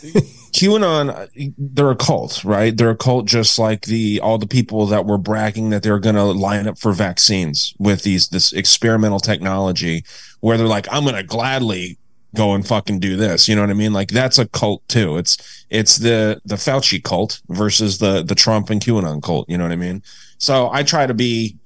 QAnon, 0.53 1.55
they're 1.59 1.91
a 1.91 1.97
cult, 1.97 2.45
right? 2.45 2.77
They're 2.77 2.91
a 2.91 2.97
cult 2.97 3.27
just 3.27 3.59
like 3.59 3.83
the 3.87 4.21
all 4.21 4.39
the 4.39 4.47
people 4.47 4.87
that 4.87 5.07
were 5.07 5.19
bragging 5.19 5.71
that 5.71 5.83
they're 5.83 5.99
going 5.99 6.15
to 6.15 6.25
line 6.25 6.69
up 6.69 6.79
for 6.79 6.93
vaccines 6.93 7.75
with 7.79 8.03
these 8.03 8.29
this 8.29 8.53
experimental 8.53 9.19
technology, 9.19 10.05
where 10.41 10.59
they're 10.59 10.67
like, 10.67 10.87
"I'm 10.93 11.05
going 11.05 11.17
to 11.17 11.23
gladly 11.23 11.99
go 12.35 12.55
and 12.55 12.67
fucking 12.67 13.01
do 13.01 13.17
this." 13.17 13.49
You 13.49 13.57
know 13.57 13.63
what 13.63 13.71
I 13.71 13.75
mean? 13.75 13.93
Like 13.93 14.09
that's 14.09 14.39
a 14.39 14.47
cult 14.49 14.87
too. 14.89 15.17
It's 15.17 15.65
it's 15.71 15.97
the 15.97 16.41
the 16.45 16.57
Fauci 16.57 17.03
cult 17.03 17.41
versus 17.49 17.99
the 17.99 18.23
the 18.23 18.35
Trump 18.35 18.71
and 18.71 18.81
QAnon 18.81 19.23
cult. 19.23 19.49
You 19.49 19.59
know 19.59 19.65
what 19.65 19.73
I 19.73 19.77
mean? 19.77 20.03
So 20.39 20.71
I 20.73 20.83
try 20.83 21.07
to 21.07 21.15
be 21.15 21.57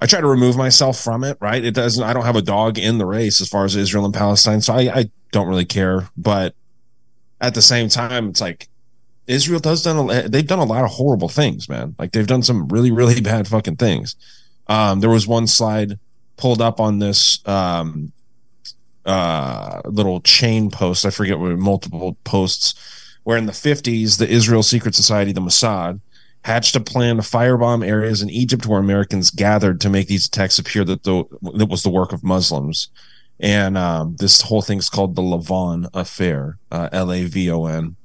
I 0.00 0.06
try 0.06 0.20
to 0.20 0.26
remove 0.26 0.56
myself 0.56 0.98
from 0.98 1.24
it, 1.24 1.36
right? 1.40 1.62
It 1.62 1.74
doesn't, 1.74 2.02
I 2.02 2.14
don't 2.14 2.24
have 2.24 2.36
a 2.36 2.42
dog 2.42 2.78
in 2.78 2.98
the 2.98 3.04
race 3.04 3.40
as 3.40 3.48
far 3.48 3.64
as 3.64 3.76
Israel 3.76 4.06
and 4.06 4.14
Palestine. 4.14 4.62
So 4.62 4.72
I, 4.72 4.80
I 5.00 5.10
don't 5.30 5.46
really 5.46 5.66
care. 5.66 6.08
But 6.16 6.54
at 7.40 7.54
the 7.54 7.60
same 7.60 7.88
time, 7.88 8.30
it's 8.30 8.40
like 8.40 8.68
Israel 9.26 9.60
does 9.60 9.82
done, 9.82 10.10
a, 10.10 10.28
they've 10.28 10.46
done 10.46 10.58
a 10.58 10.64
lot 10.64 10.84
of 10.84 10.90
horrible 10.90 11.28
things, 11.28 11.68
man. 11.68 11.94
Like 11.98 12.12
they've 12.12 12.26
done 12.26 12.42
some 12.42 12.68
really, 12.68 12.90
really 12.90 13.20
bad 13.20 13.46
fucking 13.46 13.76
things. 13.76 14.16
Um, 14.68 15.00
there 15.00 15.10
was 15.10 15.26
one 15.26 15.46
slide 15.46 15.98
pulled 16.38 16.62
up 16.62 16.80
on 16.80 16.98
this, 16.98 17.46
um, 17.46 18.12
uh, 19.06 19.80
little 19.84 20.20
chain 20.20 20.70
posts. 20.70 21.04
I 21.04 21.10
forget 21.10 21.38
what 21.38 21.58
multiple 21.58 22.16
posts 22.24 22.74
where 23.24 23.36
in 23.36 23.46
the 23.46 23.52
50s, 23.52 24.18
the 24.18 24.28
Israel 24.28 24.62
Secret 24.62 24.94
Society, 24.94 25.32
the 25.32 25.40
Mossad, 25.42 26.00
hatched 26.42 26.74
a 26.74 26.80
plan 26.80 27.16
to 27.16 27.22
firebomb 27.22 27.86
areas 27.86 28.22
in 28.22 28.30
Egypt 28.30 28.66
where 28.66 28.80
Americans 28.80 29.30
gathered 29.30 29.80
to 29.82 29.90
make 29.90 30.08
these 30.08 30.26
attacks 30.26 30.58
appear 30.58 30.84
that 30.84 31.02
the 31.02 31.24
that 31.54 31.66
was 31.66 31.82
the 31.82 31.90
work 31.90 32.12
of 32.12 32.24
Muslims. 32.24 32.88
And 33.38 33.76
um, 33.78 34.16
this 34.18 34.40
whole 34.42 34.62
thing's 34.62 34.88
called 34.90 35.16
the 35.16 35.22
Lavon 35.22 35.88
Affair, 35.94 36.58
uh, 36.70 36.88
L 36.92 37.12
A 37.12 37.24
V 37.24 37.50
O 37.50 37.66
N. 37.66 37.96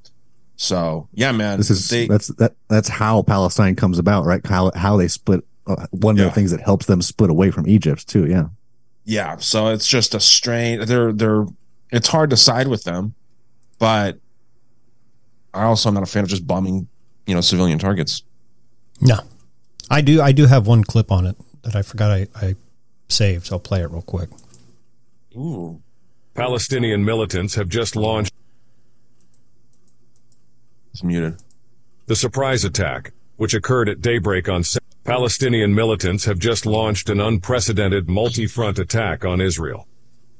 So 0.57 1.09
yeah, 1.13 1.31
man, 1.33 1.57
This 1.57 1.69
is 1.69 1.89
they, 1.89 2.07
that's 2.07 2.27
that 2.35 2.55
that's 2.69 2.87
how 2.87 3.21
Palestine 3.23 3.75
comes 3.75 3.99
about, 3.99 4.25
right? 4.25 4.45
How 4.45 4.71
how 4.75 4.97
they 4.97 5.07
split. 5.07 5.43
Uh, 5.67 5.87
one 5.91 6.15
of 6.15 6.19
Yeah. 6.19 6.25
the 6.25 6.31
things 6.31 6.51
that 6.51 6.61
helps 6.61 6.85
them 6.85 7.01
split 7.01 7.29
away 7.31 7.49
from 7.51 7.67
Egypt 7.67 8.07
too. 8.07 8.27
Yeah. 8.27 8.45
Yeah. 9.05 9.37
So 9.37 9.69
it's 9.69 9.87
just 9.87 10.13
a 10.15 10.19
strain. 10.19 10.85
They're 10.85 11.13
they're. 11.13 11.45
It's 11.91 12.07
hard 12.07 12.31
to 12.31 12.37
side 12.37 12.67
with 12.67 12.83
them, 12.83 13.13
but 13.79 14.19
I 15.53 15.63
also 15.63 15.89
am 15.89 15.93
not 15.95 16.03
a 16.03 16.07
fan 16.07 16.23
of 16.23 16.29
just 16.29 16.45
bombing, 16.45 16.87
you 17.25 17.33
know, 17.35 17.41
civilian 17.41 17.79
targets. 17.79 18.23
No, 18.99 19.19
I 19.89 20.01
do. 20.01 20.21
I 20.21 20.31
do 20.31 20.45
have 20.47 20.67
one 20.67 20.83
clip 20.83 21.11
on 21.11 21.25
it 21.25 21.37
that 21.61 21.75
I 21.75 21.81
forgot 21.81 22.11
I, 22.11 22.27
I 22.35 22.55
saved. 23.07 23.45
So 23.47 23.55
I'll 23.55 23.59
play 23.59 23.81
it 23.81 23.89
real 23.91 24.01
quick. 24.01 24.29
Ooh, 25.37 25.81
Palestinian 26.33 27.05
militants 27.05 27.55
have 27.55 27.69
just 27.69 27.95
launched 27.95 28.33
it's 30.91 31.03
muted. 31.03 31.35
the 32.07 32.15
surprise 32.15 32.63
attack, 32.63 33.11
which 33.35 33.53
occurred 33.53 33.89
at 33.89 34.01
daybreak 34.01 34.47
on 34.47 34.63
Sa- 34.63 34.79
Palestinian 35.05 35.75
militants 35.75 36.25
have 36.25 36.39
just 36.39 36.65
launched 36.65 37.09
an 37.09 37.21
unprecedented 37.21 38.09
multi-front 38.09 38.79
attack 38.79 39.23
on 39.23 39.39
Israel. 39.39 39.87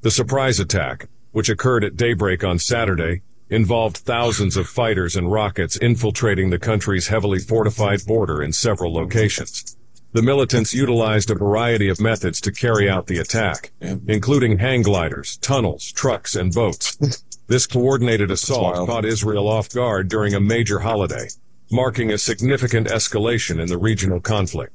The 0.02 0.10
surprise 0.10 0.60
attack, 0.60 1.08
which 1.34 1.50
occurred 1.50 1.84
at 1.84 1.98
daybreak 1.98 2.44
on 2.44 2.58
Saturday, 2.58 3.22
involved 3.52 3.98
thousands 3.98 4.58
of 4.58 4.68
fighters 4.68 5.18
and 5.18 5.32
rockets 5.32 5.78
infiltrating 5.78 6.50
the 6.50 6.58
country's 6.58 7.08
heavily 7.08 7.38
fortified 7.38 8.04
border 8.08 8.42
in 8.42 8.52
several 8.52 8.92
locations. 8.92 9.78
The 10.14 10.24
militants 10.24 10.74
utilized 10.74 11.30
a 11.30 11.36
variety 11.36 11.88
of 11.88 12.02
methods 12.02 12.42
to 12.42 12.52
carry 12.52 12.90
out 12.90 13.06
the 13.06 13.20
attack, 13.20 13.72
including 14.08 14.58
hang 14.58 14.82
gliders, 14.82 15.38
tunnels, 15.38 15.92
trucks, 15.92 16.36
and 16.36 16.52
boats. 16.52 16.98
This 17.46 17.68
coordinated 17.68 18.32
assault 18.32 18.88
caught 18.88 19.06
Israel 19.06 19.48
off 19.48 19.70
guard 19.70 20.08
during 20.08 20.34
a 20.34 20.40
major 20.40 20.80
holiday, 20.80 21.28
marking 21.76 22.10
a 22.10 22.18
significant 22.18 22.88
escalation 22.88 23.60
in 23.62 23.68
the 23.68 23.78
regional 23.78 24.22
conflict. 24.22 24.72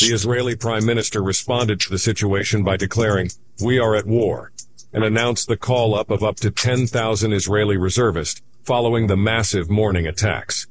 The 0.00 0.14
Israeli 0.14 0.54
Prime 0.54 0.86
Minister 0.86 1.20
responded 1.24 1.80
to 1.80 1.90
the 1.90 1.98
situation 1.98 2.62
by 2.62 2.76
declaring, 2.76 3.30
We 3.60 3.80
are 3.80 3.96
at 3.96 4.06
war, 4.06 4.52
and 4.92 5.02
announced 5.02 5.48
the 5.48 5.56
call 5.56 5.96
up 5.96 6.08
of 6.08 6.22
up 6.22 6.36
to 6.36 6.52
10,000 6.52 7.32
Israeli 7.32 7.76
reservists 7.76 8.40
following 8.62 9.08
the 9.08 9.16
massive 9.16 9.68
morning 9.68 10.06
attacks. 10.06 10.68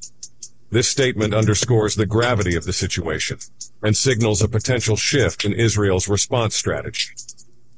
This 0.72 0.88
statement 0.88 1.34
underscores 1.34 1.95
the 1.95 2.06
gravity 2.06 2.56
of 2.56 2.63
the 2.63 2.72
situation 2.72 3.39
and 3.84 3.98
signals 3.98 4.41
a 4.41 4.48
potential 4.48 4.95
shift 4.95 5.43
in 5.43 5.52
Israel's 5.52 6.08
response 6.08 6.56
strategy. 6.56 7.10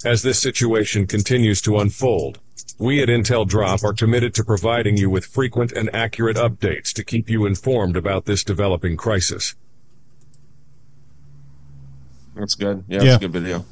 As 0.04 0.22
this 0.24 0.40
situation 0.40 1.06
continues 1.06 1.62
to 1.62 1.78
unfold, 1.78 2.40
we 2.80 3.02
at 3.04 3.10
Intel 3.10 3.48
Drop 3.48 3.84
are 3.84 3.94
committed 3.94 4.34
to 4.36 4.44
providing 4.44 4.98
you 4.98 5.10
with 5.10 5.26
frequent 5.26 5.72
and 5.72 5.94
accurate 5.94 6.38
updates 6.38 6.92
to 6.94 7.04
keep 7.04 7.30
you 7.30 7.46
informed 7.46 7.96
about 7.96 8.26
this 8.26 8.44
developing 8.44 8.98
crisis. 8.98 9.54
That's 12.36 12.56
good. 12.56 12.84
Yeah, 12.88 13.02
Yeah. 13.04 13.16
it's 13.16 13.16
a 13.18 13.28
good 13.28 13.34
video. 13.34 13.66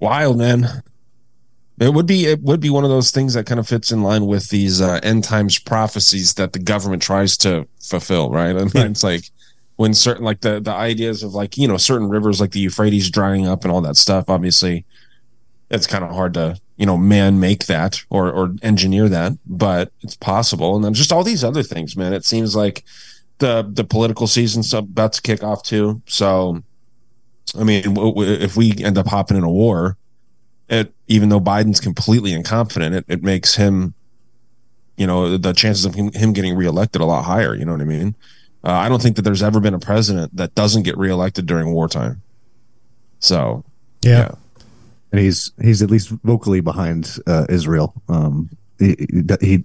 Wild 0.00 0.38
man. 0.38 0.82
It 1.80 1.94
would 1.94 2.06
be 2.06 2.26
it 2.26 2.42
would 2.42 2.58
be 2.58 2.70
one 2.70 2.82
of 2.82 2.90
those 2.90 3.12
things 3.12 3.34
that 3.34 3.46
kind 3.46 3.60
of 3.60 3.68
fits 3.68 3.92
in 3.92 4.02
line 4.02 4.26
with 4.26 4.48
these 4.48 4.80
uh, 4.80 4.98
end 5.04 5.22
times 5.22 5.58
prophecies 5.60 6.34
that 6.34 6.52
the 6.52 6.58
government 6.58 7.02
tries 7.02 7.36
to 7.38 7.68
fulfill, 7.80 8.30
right? 8.30 8.56
I 8.56 8.64
mean, 8.64 8.70
it's 8.90 9.04
like 9.04 9.30
when 9.78 9.94
certain 9.94 10.24
like 10.24 10.40
the 10.40 10.58
the 10.58 10.72
ideas 10.72 11.22
of 11.22 11.34
like 11.34 11.56
you 11.56 11.68
know 11.68 11.76
certain 11.76 12.08
rivers 12.08 12.40
like 12.40 12.50
the 12.50 12.58
Euphrates 12.58 13.10
drying 13.10 13.46
up 13.46 13.62
and 13.62 13.72
all 13.72 13.80
that 13.80 13.96
stuff. 13.96 14.28
Obviously, 14.28 14.84
it's 15.70 15.86
kind 15.86 16.02
of 16.02 16.10
hard 16.10 16.34
to 16.34 16.58
you 16.76 16.84
know 16.84 16.96
man 16.96 17.38
make 17.38 17.66
that 17.66 18.02
or 18.10 18.28
or 18.32 18.54
engineer 18.62 19.08
that, 19.08 19.32
but 19.46 19.92
it's 20.00 20.16
possible. 20.16 20.74
And 20.74 20.84
then 20.84 20.94
just 20.94 21.12
all 21.12 21.22
these 21.22 21.44
other 21.44 21.62
things, 21.62 21.96
man. 21.96 22.12
It 22.12 22.24
seems 22.24 22.56
like 22.56 22.84
the 23.38 23.70
the 23.72 23.84
political 23.84 24.26
season's 24.26 24.74
about 24.74 25.12
to 25.12 25.22
kick 25.22 25.44
off 25.44 25.62
too. 25.62 26.02
So 26.06 26.60
I 27.56 27.62
mean, 27.62 27.84
w- 27.94 28.12
w- 28.12 28.32
if 28.32 28.56
we 28.56 28.72
end 28.82 28.98
up 28.98 29.06
hopping 29.06 29.36
in 29.36 29.44
a 29.44 29.50
war, 29.50 29.96
it 30.68 30.92
even 31.06 31.28
though 31.28 31.40
Biden's 31.40 31.78
completely 31.78 32.32
incompetent, 32.32 32.96
it, 32.96 33.04
it 33.06 33.22
makes 33.22 33.54
him, 33.54 33.94
you 34.96 35.06
know, 35.06 35.36
the 35.36 35.52
chances 35.52 35.84
of 35.84 35.94
him, 35.94 36.10
him 36.14 36.32
getting 36.32 36.56
reelected 36.56 37.00
a 37.00 37.04
lot 37.04 37.24
higher. 37.24 37.54
You 37.54 37.64
know 37.64 37.72
what 37.72 37.80
I 37.80 37.84
mean? 37.84 38.16
Uh, 38.64 38.72
I 38.72 38.88
don't 38.88 39.00
think 39.00 39.16
that 39.16 39.22
there's 39.22 39.42
ever 39.42 39.60
been 39.60 39.74
a 39.74 39.78
president 39.78 40.36
that 40.36 40.54
doesn't 40.54 40.82
get 40.82 40.96
reelected 40.98 41.46
during 41.46 41.72
wartime. 41.72 42.22
So 43.20 43.64
Yeah. 44.02 44.32
and 45.12 45.20
he's 45.20 45.52
he's 45.62 45.82
at 45.82 45.90
least 45.90 46.08
vocally 46.24 46.60
behind 46.60 47.18
uh, 47.26 47.46
Israel. 47.48 47.94
Um, 48.08 48.50
he, 48.78 48.96
he- 48.98 49.46
he 49.46 49.64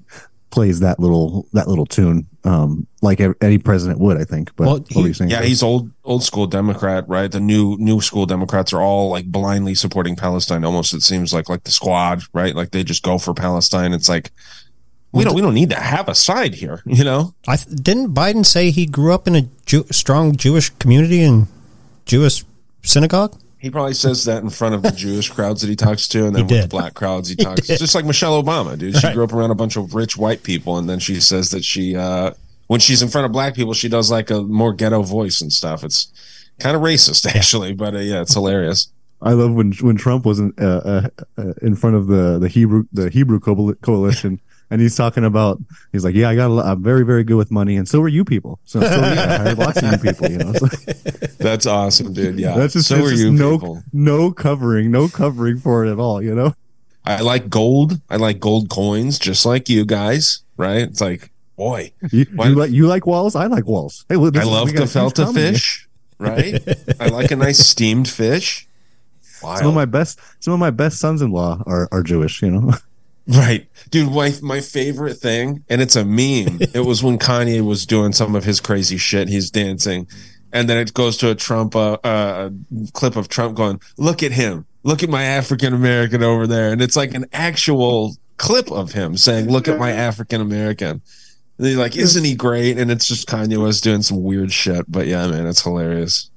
plays 0.49 0.81
that 0.81 0.99
little 0.99 1.47
that 1.53 1.67
little 1.67 1.85
tune 1.87 2.27
um, 2.43 2.85
like 3.01 3.19
any 3.41 3.57
president 3.57 3.99
would, 3.99 4.17
I 4.17 4.23
think. 4.23 4.55
But 4.55 4.65
Well, 4.67 4.75
what 4.77 4.95
were 4.95 5.01
he- 5.01 5.07
you 5.07 5.13
saying? 5.15 5.31
yeah, 5.31 5.41
he's 5.41 5.63
old 5.63 5.89
old 6.03 6.23
school 6.23 6.45
Democrat, 6.45 7.05
right? 7.09 7.31
The 7.31 7.39
new 7.39 7.75
new 7.79 7.99
school 8.01 8.25
Democrats 8.27 8.71
are 8.73 8.81
all 8.81 9.09
like 9.09 9.25
blindly 9.25 9.73
supporting 9.75 10.15
Palestine. 10.15 10.63
Almost 10.63 10.93
it 10.93 11.01
seems 11.01 11.33
like 11.33 11.49
like 11.49 11.63
the 11.63 11.71
squad, 11.71 12.21
right? 12.33 12.55
Like 12.55 12.69
they 12.71 12.83
just 12.83 13.01
go 13.03 13.17
for 13.17 13.33
Palestine. 13.33 13.93
It's 13.93 14.09
like 14.09 14.31
we 15.13 15.23
don't 15.23 15.35
we 15.35 15.41
don't 15.41 15.53
need 15.53 15.69
to 15.69 15.79
have 15.79 16.09
a 16.09 16.15
side 16.15 16.55
here, 16.55 16.81
you 16.85 17.03
know? 17.03 17.33
I 17.47 17.55
th- 17.57 17.75
didn't 17.75 18.13
Biden 18.13 18.45
say 18.45 18.71
he 18.71 18.85
grew 18.85 19.13
up 19.13 19.27
in 19.27 19.35
a 19.35 19.43
Jew- 19.65 19.85
strong 19.91 20.35
Jewish 20.35 20.69
community 20.79 21.23
and 21.23 21.47
Jewish 22.05 22.43
synagogue. 22.81 23.37
He 23.59 23.69
probably 23.69 23.93
says 23.93 24.25
that 24.25 24.43
in 24.43 24.49
front 24.49 24.75
of 24.75 24.81
the 24.81 24.91
Jewish 24.91 25.29
crowds 25.29 25.61
that 25.61 25.69
he 25.69 25.75
talks 25.77 26.09
to, 26.09 26.25
and 26.25 26.35
then 26.35 26.47
with 26.47 26.63
the 26.63 26.67
black 26.67 26.95
crowds 26.95 27.29
he 27.29 27.35
talks. 27.37 27.69
It's 27.69 27.79
just 27.79 27.95
like 27.95 28.03
Michelle 28.03 28.43
Obama, 28.43 28.77
dude. 28.77 28.97
She 28.97 29.13
grew 29.13 29.23
up 29.23 29.31
around 29.31 29.51
a 29.51 29.55
bunch 29.55 29.77
of 29.77 29.95
rich 29.95 30.17
white 30.17 30.43
people, 30.43 30.77
and 30.77 30.89
then 30.89 30.99
she 30.99 31.21
says 31.21 31.51
that 31.51 31.63
she, 31.63 31.95
uh, 31.95 32.31
when 32.67 32.81
she's 32.81 33.01
in 33.01 33.07
front 33.07 33.23
of 33.25 33.31
black 33.31 33.55
people, 33.55 33.73
she 33.73 33.87
does 33.87 34.11
like 34.11 34.31
a 34.31 34.41
more 34.41 34.73
ghetto 34.73 35.01
voice 35.01 35.39
and 35.39 35.53
stuff. 35.53 35.85
It's 35.85 36.11
kind 36.59 36.75
of 36.75 36.81
racist, 36.81 37.25
actually, 37.35 37.71
but 37.73 37.95
uh, 37.95 37.99
yeah, 37.99 38.21
it's 38.21 38.33
hilarious. 38.33 38.89
I 39.21 39.31
love 39.31 39.53
when 39.53 39.71
when 39.73 39.95
Trump 39.95 40.25
was 40.25 40.39
in, 40.39 40.53
uh, 40.59 40.65
uh, 40.65 41.09
uh, 41.37 41.53
in 41.61 41.75
front 41.75 41.95
of 41.95 42.07
the 42.07 42.39
the 42.39 42.49
Hebrew 42.49 42.85
the 42.91 43.09
Hebrew 43.09 43.39
coalition, 43.39 44.41
and 44.73 44.81
he's 44.81 44.95
talking 44.97 45.23
about 45.23 45.59
he's 45.93 46.03
like, 46.03 46.15
yeah, 46.15 46.27
I 46.29 46.35
got 46.35 46.47
a 46.49 46.53
lot, 46.53 46.65
I'm 46.65 46.83
very 46.83 47.05
very 47.05 47.23
good 47.23 47.37
with 47.37 47.51
money, 47.51 47.77
and 47.77 47.87
so 47.87 48.01
are 48.01 48.07
you 48.09 48.25
people. 48.25 48.59
So, 48.65 48.81
so 48.81 48.87
yeah, 48.87 49.27
I 49.29 49.37
hired 49.43 49.57
lots 49.59 49.81
of 49.81 49.91
you 49.91 49.97
people. 49.99 50.29
You 50.31 50.37
know, 50.39 50.51
It's 50.53 50.61
like- 51.21 51.37
That's 51.37 51.65
awesome, 51.65 52.13
dude. 52.13 52.39
Yeah, 52.39 52.55
that's 52.57 52.73
just, 52.73 52.87
so 52.89 52.95
are 53.05 53.09
just 53.09 53.21
you 53.21 53.31
no 53.31 53.57
people. 53.57 53.83
no 53.93 54.31
covering, 54.31 54.91
no 54.91 55.07
covering 55.07 55.59
for 55.59 55.85
it 55.85 55.91
at 55.91 55.99
all. 55.99 56.21
You 56.21 56.35
know, 56.35 56.53
I 57.05 57.21
like 57.21 57.49
gold. 57.49 57.99
I 58.09 58.17
like 58.17 58.39
gold 58.39 58.69
coins, 58.69 59.19
just 59.19 59.45
like 59.45 59.69
you 59.69 59.85
guys, 59.85 60.39
right? 60.57 60.83
It's 60.83 61.01
like, 61.01 61.31
boy, 61.55 61.91
you, 62.11 62.25
Why- 62.33 62.47
you 62.49 62.55
like 62.55 62.71
you 62.71 62.87
like 62.87 63.05
walls, 63.05 63.35
I 63.35 63.45
like 63.45 63.65
walls. 63.67 64.05
Hey, 64.09 64.15
look, 64.17 64.33
this 64.33 64.43
I 64.43 64.45
love 64.45 64.67
we 64.67 64.73
got 64.73 64.83
a 64.83 64.85
gefilte 64.85 65.33
fish, 65.33 65.87
right? 66.19 66.61
I 66.99 67.07
like 67.09 67.31
a 67.31 67.35
nice 67.35 67.59
steamed 67.59 68.09
fish. 68.09 68.67
Wild. 69.43 69.59
Some 69.59 69.67
of 69.67 69.73
my 69.75 69.85
best 69.85 70.19
some 70.39 70.53
of 70.53 70.59
my 70.59 70.71
best 70.71 70.99
sons-in-law 70.99 71.63
are 71.67 71.89
are 71.91 72.01
Jewish. 72.03 72.41
You 72.41 72.51
know. 72.51 72.73
Right. 73.27 73.67
Dude, 73.89 74.11
my 74.11 74.33
my 74.41 74.59
favorite 74.59 75.15
thing, 75.15 75.63
and 75.69 75.81
it's 75.81 75.95
a 75.95 76.03
meme, 76.03 76.59
it 76.73 76.85
was 76.85 77.03
when 77.03 77.17
Kanye 77.17 77.61
was 77.61 77.85
doing 77.85 78.11
some 78.11 78.35
of 78.35 78.43
his 78.43 78.59
crazy 78.59 78.97
shit. 78.97 79.29
He's 79.29 79.49
dancing. 79.49 80.07
And 80.51 80.69
then 80.69 80.77
it 80.77 80.93
goes 80.93 81.17
to 81.17 81.31
a 81.31 81.35
Trump 81.35 81.75
uh, 81.75 81.93
uh 82.03 82.49
clip 82.93 83.15
of 83.15 83.27
Trump 83.27 83.55
going, 83.55 83.79
Look 83.97 84.23
at 84.23 84.31
him. 84.31 84.65
Look 84.83 85.01
at 85.01 85.09
my 85.09 85.23
African 85.23 85.73
American 85.73 86.21
over 86.21 86.45
there. 86.47 86.71
And 86.71 86.81
it's 86.81 86.95
like 86.95 87.13
an 87.13 87.25
actual 87.33 88.15
clip 88.37 88.71
of 88.71 88.91
him 88.91 89.17
saying, 89.17 89.49
Look 89.49 89.67
at 89.67 89.79
my 89.79 89.91
African 89.91 90.41
American. 90.41 91.01
And 91.57 91.67
he's 91.67 91.77
like, 91.77 91.95
Isn't 91.95 92.23
he 92.23 92.35
great? 92.35 92.77
And 92.77 92.91
it's 92.91 93.07
just 93.07 93.27
Kanye 93.27 93.57
was 93.57 93.81
doing 93.81 94.01
some 94.01 94.21
weird 94.21 94.51
shit. 94.51 94.85
But 94.91 95.07
yeah, 95.07 95.27
man, 95.27 95.47
it's 95.47 95.63
hilarious. 95.63 96.29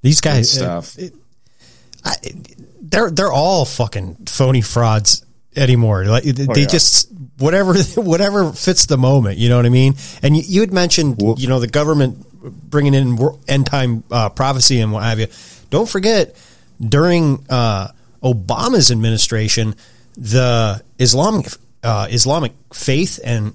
These 0.00 0.20
Good 0.20 0.28
guys, 0.30 0.50
stuff. 0.50 0.96
I, 2.04 2.16
they're 2.80 3.10
they're 3.10 3.32
all 3.32 3.64
fucking 3.64 4.26
phony 4.26 4.60
frauds 4.60 5.24
anymore. 5.56 6.04
Like 6.04 6.24
they 6.24 6.46
Oh, 6.48 6.54
yeah. 6.56 6.66
just 6.66 7.10
whatever 7.38 7.74
whatever 7.96 8.52
fits 8.52 8.86
the 8.86 8.98
moment. 8.98 9.38
You 9.38 9.48
know 9.48 9.56
what 9.56 9.66
I 9.66 9.70
mean? 9.70 9.94
And 10.22 10.36
you, 10.36 10.42
you 10.46 10.60
had 10.60 10.72
mentioned 10.72 11.20
you 11.38 11.46
know 11.48 11.60
the 11.60 11.66
government 11.66 12.24
bringing 12.70 12.94
in 12.94 13.18
end 13.48 13.66
time 13.66 14.04
uh, 14.10 14.28
prophecy 14.30 14.80
and 14.80 14.92
what 14.92 15.02
have 15.04 15.18
you. 15.20 15.26
Don't 15.70 15.88
forget 15.88 16.36
during 16.80 17.44
uh, 17.48 17.88
Obama's 18.22 18.90
administration, 18.90 19.74
the 20.16 20.82
Islamic 20.98 21.46
uh, 21.82 22.08
Islamic 22.10 22.52
faith 22.72 23.20
and 23.24 23.54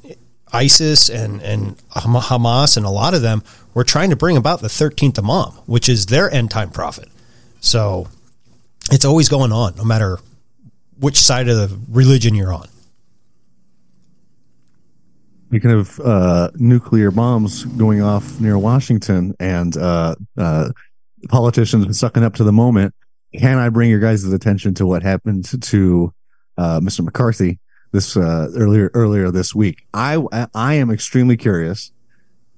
ISIS 0.52 1.10
and 1.10 1.42
and 1.42 1.78
Hamas 1.90 2.78
and 2.78 2.86
a 2.86 2.90
lot 2.90 3.14
of 3.14 3.22
them 3.22 3.44
were 3.74 3.84
trying 3.84 4.10
to 4.12 4.16
bring 4.16 4.38
about 4.38 4.62
the 4.62 4.70
thirteenth 4.70 5.20
Imam, 5.20 5.52
which 5.66 5.90
is 5.90 6.06
their 6.08 6.32
end 6.32 6.52
time 6.52 6.70
prophet. 6.70 7.10
So 7.60 8.08
it's 8.92 9.04
always 9.06 9.28
going 9.30 9.52
on, 9.52 9.76
no 9.76 9.84
matter 9.84 10.20
which 11.00 11.20
side 11.20 11.48
of 11.48 11.58
the 11.58 11.80
religion 11.90 12.36
you're 12.36 12.54
on. 12.54 12.68
Speaking 15.48 15.72
of 15.72 16.00
uh, 16.02 16.52
nuclear 16.56 17.10
bombs 17.10 17.64
going 17.64 18.02
off 18.02 18.40
near 18.42 18.58
Washington 18.58 19.34
and 19.40 19.78
uh, 19.78 20.16
uh, 20.38 20.70
politicians 21.30 21.98
sucking 21.98 22.24
up 22.24 22.36
to 22.36 22.44
the 22.44 22.52
moment, 22.52 22.94
can 23.34 23.58
I 23.58 23.70
bring 23.70 23.90
your 23.90 24.00
guys' 24.00 24.26
attention 24.26 24.74
to 24.76 24.86
what 24.86 25.04
happened 25.04 25.62
to 25.62 26.14
uh, 26.58 26.80
Mr. 26.80 27.04
McCarthy 27.04 27.60
this 27.92 28.18
uh, 28.18 28.50
earlier 28.56 28.92
earlier 28.94 29.32
this 29.32 29.56
week. 29.56 29.86
I 29.94 30.22
I 30.54 30.74
am 30.76 30.92
extremely 30.92 31.38
curious. 31.38 31.92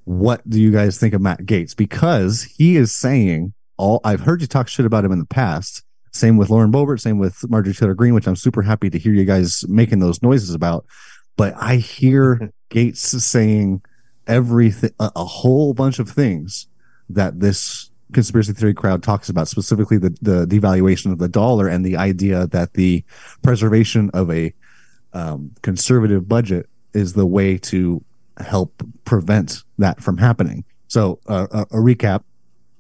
What 0.06 0.48
do 0.50 0.60
you 0.60 0.72
guys 0.72 0.98
think 0.98 1.14
of 1.14 1.22
Matt 1.22 1.42
Gaetz? 1.42 1.76
Because 1.76 2.44
he 2.44 2.78
is 2.78 2.94
saying 2.94 3.54
all. 3.78 4.02
I've 4.04 4.22
heard 4.22 4.42
you 4.42 4.48
talk 4.48 4.68
shit 4.68 4.86
about 4.86 5.06
him 5.06 5.12
in 5.12 5.20
the 5.20 5.26
past. 5.26 5.84
Same 6.12 6.38
with 6.38 6.50
Lauren 6.50 6.72
Boebert. 6.72 7.00
Same 7.00 7.20
with 7.20 7.50
Marjorie 7.50 7.74
Taylor 7.74 7.94
Greene, 7.94 8.14
which 8.14 8.28
I'm 8.28 8.36
super 8.36 8.62
happy 8.62 8.90
to 8.90 8.98
hear 8.98 9.14
you 9.14 9.26
guys 9.26 9.66
making 9.68 10.00
those 10.00 10.22
noises 10.22 10.54
about. 10.54 10.86
But 11.38 11.54
I 11.58 11.76
hear 11.78 12.52
Gaetz 12.70 12.98
saying 12.98 13.82
everything, 14.28 14.92
a, 15.00 15.12
a 15.16 15.26
whole 15.26 15.74
bunch 15.74 16.00
of 16.00 16.10
things 16.10 16.68
that 17.10 17.40
this 17.40 17.90
conspiracy 18.12 18.54
theory 18.54 18.74
crowd 18.74 19.04
talks 19.04 19.30
about, 19.30 19.48
specifically 19.48 19.98
the, 19.98 20.16
the 20.22 20.46
devaluation 20.46 21.12
of 21.12 21.20
the 21.20 21.28
dollar 21.28 21.68
and 21.68 21.86
the 21.86 21.98
idea 21.98 22.48
that 22.48 22.74
the 22.74 23.04
preservation 23.44 24.10
of 24.14 24.32
a 24.32 24.54
um, 25.14 25.52
conservative 25.62 26.28
budget 26.28 26.68
is 26.94 27.14
the 27.14 27.26
way 27.26 27.58
to 27.58 28.04
help 28.38 28.84
prevent 29.06 29.64
that 29.78 30.02
from 30.02 30.18
happening. 30.18 30.64
So, 30.88 31.20
uh, 31.28 31.48
a, 31.52 31.62
a 31.62 31.82
recap 31.82 32.24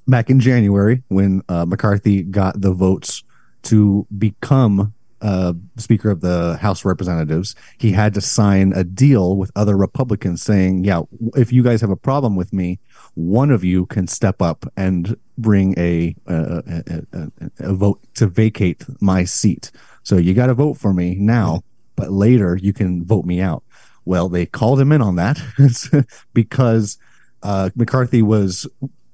back 0.09 0.29
in 0.29 0.39
January 0.39 1.03
when 1.07 1.41
uh, 1.49 1.65
McCarthy 1.65 2.23
got 2.23 2.59
the 2.59 2.73
votes 2.73 3.23
to 3.63 4.07
become 4.17 4.93
uh, 5.21 5.53
Speaker 5.77 6.09
of 6.09 6.21
the 6.21 6.57
House 6.57 6.81
of 6.81 6.85
Representatives, 6.85 7.55
he 7.77 7.91
had 7.91 8.13
to 8.13 8.21
sign 8.21 8.71
a 8.73 8.83
deal 8.83 9.35
with 9.35 9.51
other 9.55 9.75
Republicans 9.75 10.41
saying, 10.41 10.85
"Yeah, 10.85 11.01
if 11.35 11.51
you 11.51 11.63
guys 11.63 11.81
have 11.81 11.89
a 11.89 11.97
problem 11.97 12.35
with 12.35 12.53
me, 12.53 12.79
one 13.15 13.51
of 13.51 13.63
you 13.63 13.85
can 13.87 14.07
step 14.07 14.41
up 14.41 14.65
and 14.77 15.17
bring 15.37 15.77
a 15.77 16.15
a, 16.27 16.63
a, 16.65 17.03
a, 17.11 17.31
a 17.59 17.73
vote 17.73 17.99
to 18.15 18.27
vacate 18.27 18.83
my 19.01 19.23
seat. 19.25 19.71
So 20.03 20.17
you 20.17 20.33
got 20.33 20.47
to 20.47 20.53
vote 20.53 20.75
for 20.75 20.93
me 20.93 21.15
now, 21.15 21.63
but 21.95 22.11
later 22.11 22.57
you 22.61 22.73
can 22.73 23.03
vote 23.03 23.25
me 23.25 23.41
out." 23.41 23.63
Well, 24.05 24.29
they 24.29 24.45
called 24.45 24.79
him 24.79 24.91
in 24.91 25.01
on 25.01 25.17
that 25.17 25.37
because 26.33 26.97
uh, 27.43 27.69
McCarthy 27.75 28.21
was 28.21 28.65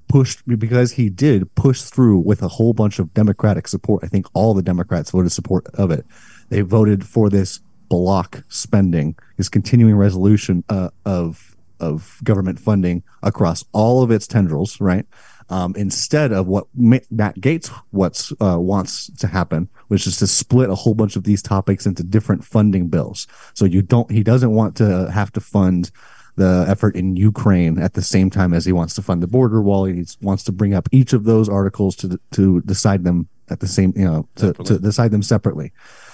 pushed 0.07 0.41
because 0.47 0.91
he 0.91 1.09
did 1.09 1.53
push 1.55 1.81
through 1.81 2.19
with 2.19 2.41
a 2.41 2.47
whole 2.47 2.73
bunch 2.73 2.99
of 2.99 3.13
Democratic 3.13 3.67
support. 3.67 4.03
I 4.03 4.07
think 4.07 4.27
all 4.33 4.53
the 4.53 4.61
Democrats 4.61 5.11
voted 5.11 5.31
support 5.31 5.65
of 5.73 5.91
it. 5.91 6.05
They 6.49 6.61
voted 6.61 7.05
for 7.05 7.29
this 7.29 7.59
block 7.89 8.43
spending, 8.49 9.15
this 9.37 9.49
continuing 9.49 9.95
resolution 9.95 10.63
uh, 10.69 10.89
of 11.05 11.55
of 11.81 12.19
government 12.23 12.57
funding 12.59 13.03
across 13.21 13.65
all 13.73 14.01
of 14.01 14.09
its 14.09 14.27
tendrils, 14.27 14.79
right? 14.79 15.05
Um, 15.49 15.75
instead 15.75 16.31
of 16.31 16.47
what 16.47 16.65
Matt 16.73 17.05
Gaetz 17.11 17.67
what's 17.91 18.31
uh, 18.41 18.57
wants 18.59 19.11
to 19.17 19.27
happen, 19.27 19.69
which 19.89 20.07
is 20.07 20.17
to 20.17 20.27
split 20.27 20.69
a 20.69 20.75
whole 20.75 20.95
bunch 20.95 21.15
of 21.15 21.23
these 21.23 21.43
topics 21.43 21.85
into 21.85 22.01
different 22.01 22.43
funding 22.43 22.87
bills. 22.87 23.27
So 23.53 23.65
you 23.65 23.83
don't, 23.83 24.09
he 24.09 24.23
doesn't 24.23 24.51
want 24.51 24.75
to 24.77 25.11
have 25.11 25.31
to 25.33 25.41
fund 25.41 25.91
the 26.35 26.65
effort 26.67 26.95
in 26.95 27.15
Ukraine 27.15 27.79
at 27.79 27.93
the 27.93 28.01
same 28.01 28.29
time 28.29 28.53
as 28.53 28.65
he 28.65 28.71
wants 28.71 28.93
to 28.95 29.01
fund 29.01 29.23
the 29.23 29.27
border 29.27 29.61
wall. 29.61 29.85
He 29.85 30.05
wants 30.21 30.43
to 30.45 30.51
bring 30.51 30.73
up 30.73 30.89
each 30.91 31.13
of 31.13 31.23
those 31.23 31.49
articles 31.49 31.95
to 31.97 32.19
to 32.31 32.61
decide 32.61 33.03
them 33.03 33.27
at 33.49 33.59
the 33.59 33.67
same, 33.67 33.93
you 33.95 34.05
know, 34.05 34.27
to, 34.35 34.53
to 34.53 34.79
decide 34.79 35.11
them 35.11 35.23
separately. 35.23 35.71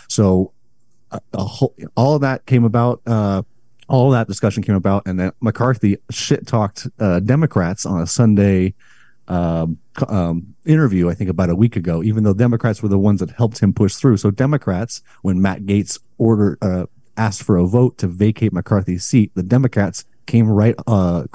So 0.07 0.51
a 1.34 1.43
whole, 1.43 1.76
all 1.95 2.15
of 2.15 2.22
that 2.22 2.45
came 2.45 2.63
about. 2.63 3.01
Uh, 3.05 3.43
all 3.88 4.11
that 4.11 4.26
discussion 4.26 4.63
came 4.63 4.76
about, 4.76 5.03
and 5.05 5.19
then 5.19 5.32
McCarthy 5.41 5.97
shit 6.09 6.47
talked 6.47 6.88
uh, 6.99 7.19
Democrats 7.19 7.86
on 7.86 8.01
a 8.01 8.07
Sunday 8.07 8.74
um, 9.28 9.78
um, 10.07 10.55
interview, 10.65 11.09
I 11.09 11.13
think 11.13 11.30
about 11.30 11.49
a 11.49 11.55
week 11.55 11.76
ago, 11.76 12.03
even 12.03 12.24
though 12.24 12.34
Democrats 12.34 12.82
were 12.82 12.89
the 12.89 12.97
ones 12.99 13.19
that 13.19 13.32
helped 13.32 13.59
him 13.59 13.74
push 13.74 13.95
through. 13.95 14.17
So 14.17 14.32
Democrats, 14.32 15.01
when 15.22 15.41
Matt 15.41 15.63
Gaetz 15.63 15.99
ordered, 16.17 16.57
uh, 16.61 16.86
asked 17.17 17.43
for 17.43 17.57
a 17.57 17.65
vote 17.65 17.97
to 17.99 18.07
vacate 18.07 18.53
McCarthy's 18.53 19.05
seat, 19.05 19.32
the 19.36 19.43
Democrats 19.43 20.05
came 20.32 20.50
right 20.50 20.76
uh 20.88 21.26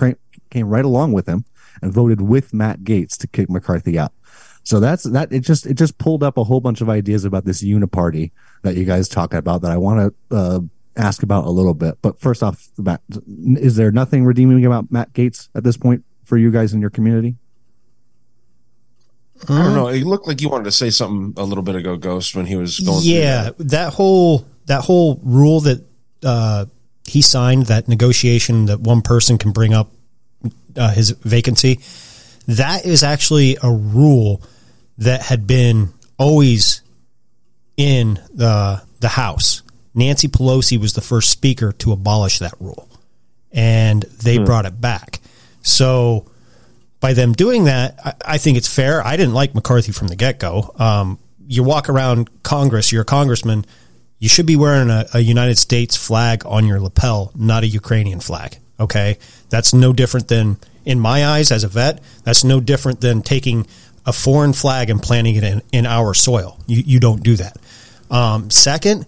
came 0.51 0.69
right 0.69 0.85
along 0.85 1.13
with 1.13 1.29
him 1.29 1.45
and 1.83 1.93
voted 1.93 2.23
with 2.23 2.55
Matt 2.55 2.81
Gaetz 2.81 3.19
to 3.19 3.27
kick 3.27 3.51
McCarthy 3.51 3.99
out. 3.99 4.13
So 4.65 4.81
that's 4.81 5.05
that. 5.05 5.33
It 5.33 5.41
just 5.41 5.67
it 5.67 5.75
just 5.75 5.99
pulled 5.99 6.23
up 6.23 6.39
a 6.39 6.45
whole 6.45 6.61
bunch 6.61 6.81
of 6.81 6.89
ideas 6.89 7.25
about 7.25 7.45
this 7.45 7.63
uniparty 7.63 8.33
that 8.63 8.75
you 8.75 8.85
guys 8.85 9.09
talk 9.09 9.35
about 9.35 9.63
that 9.63 9.71
I 9.71 9.77
want 9.77 10.15
to 10.31 10.37
uh, 10.37 10.61
ask 10.97 11.23
about 11.23 11.45
a 11.45 11.51
little 11.51 11.75
bit. 11.75 11.99
But 12.03 12.21
first 12.21 12.43
off, 12.43 12.69
Matt, 12.79 13.03
is 13.39 13.77
there 13.77 13.93
nothing 13.93 14.25
redeeming 14.25 14.65
about 14.65 14.91
Matt 14.91 15.13
Gaetz 15.13 15.51
at 15.55 15.63
this 15.63 15.77
point 15.77 16.05
for 16.25 16.37
you 16.37 16.51
guys 16.51 16.73
in 16.73 16.81
your 16.81 16.91
community? 16.91 17.37
I 19.49 19.63
don't 19.63 19.75
know. 19.75 19.89
It 19.89 20.05
looked 20.05 20.27
like 20.27 20.41
you 20.41 20.49
wanted 20.49 20.65
to 20.65 20.73
say 20.73 20.89
something 20.89 21.41
a 21.41 21.45
little 21.45 21.63
bit 21.63 21.77
ago, 21.77 21.97
Ghost, 21.99 22.35
when 22.35 22.47
he 22.47 22.57
was 22.57 22.81
going. 22.81 23.01
Yeah, 23.03 23.51
that. 23.51 23.59
that 23.69 23.93
whole 23.93 24.49
that 24.65 24.83
whole 24.83 25.21
rule 25.23 25.61
that 25.61 25.85
uh, 26.25 26.65
he 27.07 27.23
signed 27.23 27.67
that 27.67 27.89
negotiation 27.89 28.67
that 28.67 28.81
one 28.81 29.03
person 29.03 29.39
can 29.39 29.53
bring 29.53 29.73
up 29.73 29.91
uh, 30.77 30.91
his 30.91 31.11
vacancy. 31.11 31.81
That 32.49 32.85
is 32.85 33.03
actually 33.03 33.57
a 33.63 33.71
rule 33.71 34.43
that 34.99 35.23
had 35.23 35.47
been 35.47 35.93
always 36.19 36.83
in 37.77 38.21
the 38.33 38.83
the 39.01 39.09
House. 39.09 39.63
Nancy 39.95 40.29
Pelosi 40.29 40.79
was 40.79 40.93
the 40.93 41.01
first 41.01 41.31
speaker 41.31 41.73
to 41.73 41.93
abolish 41.93 42.39
that 42.39 42.55
rule, 42.61 42.89
and 43.53 44.03
they 44.03 44.37
hmm. 44.37 44.45
brought 44.45 44.67
it 44.67 44.81
back. 44.81 45.21
So 45.63 46.31
by 47.01 47.13
them 47.13 47.33
doing 47.33 47.65
that, 47.65 47.99
I, 48.05 48.35
I, 48.35 48.39
think 48.39 48.57
it's 48.57 48.73
fair. 48.73 49.05
I 49.05 49.17
didn't 49.17 49.35
like 49.35 49.55
McCarthy 49.55 49.93
from 49.93 50.09
the 50.09 50.17
get 50.17 50.39
go. 50.39 50.75
Um, 50.79 51.19
you 51.47 51.63
walk 51.63 51.89
around 51.89 52.43
Congress, 52.43 52.93
you're 52.93 53.03
a 53.03 53.07
congressman 53.07 53.65
you 54.19 54.29
should 54.29 54.47
be 54.47 54.57
wearing 54.57 54.91
a, 54.91 55.07
a, 55.14 55.21
United 55.21 55.59
States 55.59 55.97
flag 55.97 56.43
on 56.47 56.67
your 56.67 56.81
lapel, 56.81 57.33
not 57.35 57.62
a 57.62 57.67
Ukrainian 57.67 58.21
flag. 58.21 58.59
Okay. 58.81 59.19
That's 59.51 59.75
no 59.75 59.93
different 59.93 60.29
than, 60.29 60.59
in 60.85 61.01
my 61.01 61.27
eyes 61.27 61.53
as 61.53 61.64
a 61.64 61.69
vet, 61.69 62.03
that's 62.25 62.45
no 62.45 62.61
different 62.61 63.01
than 63.01 63.23
taking 63.23 63.67
a 64.05 64.12
foreign 64.12 64.53
flag 64.53 64.89
and 64.89 65.03
planting 65.03 65.37
it 65.37 65.45
in, 65.45 65.62
in 65.73 65.87
our 65.87 66.14
soil. 66.14 66.59
You, 66.67 66.83
you 66.87 67.01
don't 67.01 67.23
do 67.23 67.37
that. 67.37 67.57
Um, 68.11 68.51
second, 68.51 69.07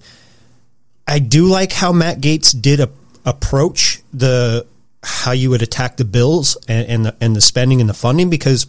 I 1.07 1.21
do 1.21 1.47
like 1.47 1.73
how 1.73 1.93
Matt 1.93 2.19
Gaetz 2.21 2.61
did 2.61 2.81
a, 2.81 2.91
approach 3.25 4.01
the 4.13 4.67
how 5.03 5.33
you 5.33 5.51
would 5.51 5.63
attack 5.63 5.97
the 5.97 6.05
bills 6.05 6.57
and, 6.67 6.89
and 6.89 7.07
the 7.07 7.17
and 7.21 7.37
the 7.37 7.41
spending 7.41 7.81
and 7.81 7.89
the 7.89 7.95
funding 7.95 8.31
because 8.31 8.67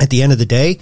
at 0.00 0.10
the 0.10 0.22
end 0.22 0.32
of 0.32 0.38
the 0.38 0.46
day, 0.46 0.78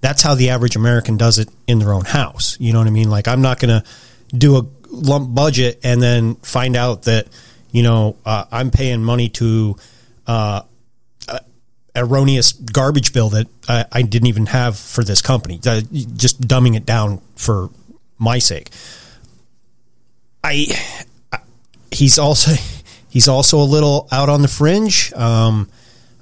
that's 0.00 0.22
how 0.22 0.34
the 0.34 0.50
average 0.50 0.76
American 0.76 1.16
does 1.16 1.38
it 1.38 1.48
in 1.66 1.78
their 1.78 1.92
own 1.92 2.04
house. 2.04 2.56
You 2.58 2.72
know 2.72 2.78
what 2.78 2.88
I 2.88 2.90
mean? 2.90 3.10
Like 3.10 3.28
I'm 3.28 3.42
not 3.42 3.58
going 3.58 3.80
to 3.80 3.88
do 4.36 4.56
a 4.56 4.66
lump 4.90 5.34
budget 5.34 5.80
and 5.84 6.02
then 6.02 6.34
find 6.36 6.76
out 6.76 7.02
that 7.02 7.28
you 7.70 7.82
know 7.82 8.16
uh, 8.24 8.44
I'm 8.50 8.70
paying 8.70 9.02
money 9.02 9.28
to 9.30 9.76
uh, 10.26 10.62
erroneous 11.98 12.52
garbage 12.52 13.12
bill 13.12 13.30
that 13.30 13.46
I, 13.68 13.84
I, 13.90 14.02
didn't 14.02 14.28
even 14.28 14.46
have 14.46 14.78
for 14.78 15.02
this 15.04 15.20
company. 15.20 15.60
Uh, 15.66 15.80
just 15.90 16.40
dumbing 16.40 16.76
it 16.76 16.86
down 16.86 17.20
for 17.36 17.70
my 18.18 18.38
sake. 18.38 18.70
I, 20.42 20.66
I 21.32 21.38
he's 21.90 22.18
also 22.18 22.52
he's 23.08 23.28
also 23.28 23.58
a 23.58 23.64
little 23.64 24.08
out 24.12 24.28
on 24.28 24.42
the 24.42 24.48
fringe. 24.48 25.12
Um, 25.14 25.68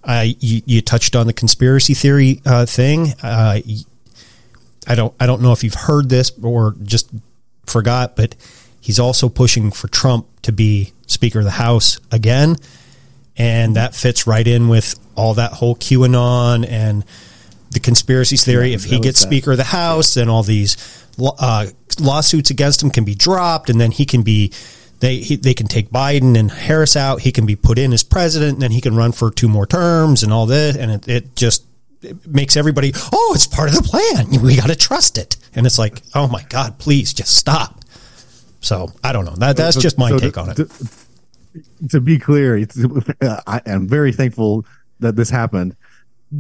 I 0.05 0.37
you, 0.41 0.63
you, 0.67 0.81
touched 0.83 1.17
on 1.17 1.27
the 1.27 1.33
conspiracy 1.33 1.95
theory 1.95 2.41
uh, 2.47 2.67
thing. 2.67 3.13
Uh, 3.23 3.61
I 4.87 4.95
don't 4.95 5.15
I 5.19 5.27
don't 5.27 5.43
know 5.43 5.53
if 5.53 5.65
you've 5.65 5.75
heard 5.75 6.09
this 6.09 6.33
or 6.43 6.77
just 6.83 7.11
forgot, 7.67 8.17
but 8.17 8.35
he's 8.81 8.99
also 8.99 9.29
pushing 9.29 9.71
for 9.71 9.89
Trump 9.89 10.27
to 10.43 10.53
be 10.53 10.93
Speaker 11.07 11.41
of 11.41 11.45
the 11.45 11.51
House 11.53 11.99
again. 12.11 12.57
And 13.37 13.77
that 13.77 13.95
fits 13.95 14.27
right 14.27 14.47
in 14.47 14.69
with 14.69 14.99
all 15.15 15.35
that 15.35 15.53
whole 15.53 15.77
QAnon 15.77 16.67
and 16.69 17.05
the 17.71 17.81
conspiracy 17.81 18.37
theory. 18.37 18.71
Yeah, 18.71 18.77
if 18.77 18.85
he 18.85 18.99
gets 18.99 19.21
Speaker 19.21 19.53
of 19.53 19.59
the 19.59 19.65
House, 19.65 20.15
then 20.15 20.29
all 20.29 20.43
these 20.43 20.77
uh, 21.19 21.67
lawsuits 22.01 22.51
against 22.51 22.83
him 22.83 22.91
can 22.91 23.05
be 23.05 23.15
dropped, 23.15 23.69
and 23.69 23.81
then 23.81 23.91
he 23.91 24.07
can 24.07 24.23
be 24.23 24.53
they 25.01 25.19
he, 25.19 25.37
they 25.37 25.55
can 25.55 25.67
take 25.67 25.91
Biden 25.91 26.39
and 26.39 26.51
Harris 26.51 26.97
out. 26.97 27.21
He 27.21 27.33
can 27.33 27.45
be 27.45 27.57
put 27.57 27.79
in 27.79 27.93
as 27.93 28.03
president, 28.03 28.55
and 28.55 28.63
then 28.63 28.71
he 28.71 28.81
can 28.81 28.97
run 28.97 29.13
for 29.13 29.31
two 29.31 29.49
more 29.49 29.67
terms 29.67 30.23
and 30.23 30.33
all 30.33 30.47
this. 30.47 30.77
And 30.77 30.91
it, 30.91 31.09
it 31.09 31.37
just 31.37 31.65
it 32.03 32.27
makes 32.27 32.57
everybody, 32.57 32.93
oh, 33.13 33.33
it's 33.35 33.47
part 33.47 33.69
of 33.69 33.75
the 33.75 33.83
plan. 33.83 34.43
We 34.43 34.57
got 34.57 34.69
to 34.69 34.77
trust 34.77 35.19
it. 35.19 35.36
And 35.57 35.67
it's 35.67 35.79
like, 35.79 36.03
oh 36.15 36.29
my 36.29 36.45
God, 36.49 36.79
please 36.79 37.13
just 37.13 37.35
stop. 37.37 37.81
So 38.61 38.93
I 39.03 39.13
don't 39.13 39.25
know. 39.25 39.35
That 39.35 39.57
that's 39.57 39.77
just 39.77 39.99
my 39.99 40.11
so 40.11 40.19
take 40.19 40.35
to, 40.35 40.41
on 40.41 40.51
it. 40.51 40.55
To, 40.57 41.89
to 41.89 42.01
be 42.01 42.19
clear, 42.19 42.57
I 43.47 43.61
am 43.67 43.89
very 43.89 44.13
thankful 44.13 44.65
that 45.01 45.17
this 45.17 45.31
happened 45.31 45.77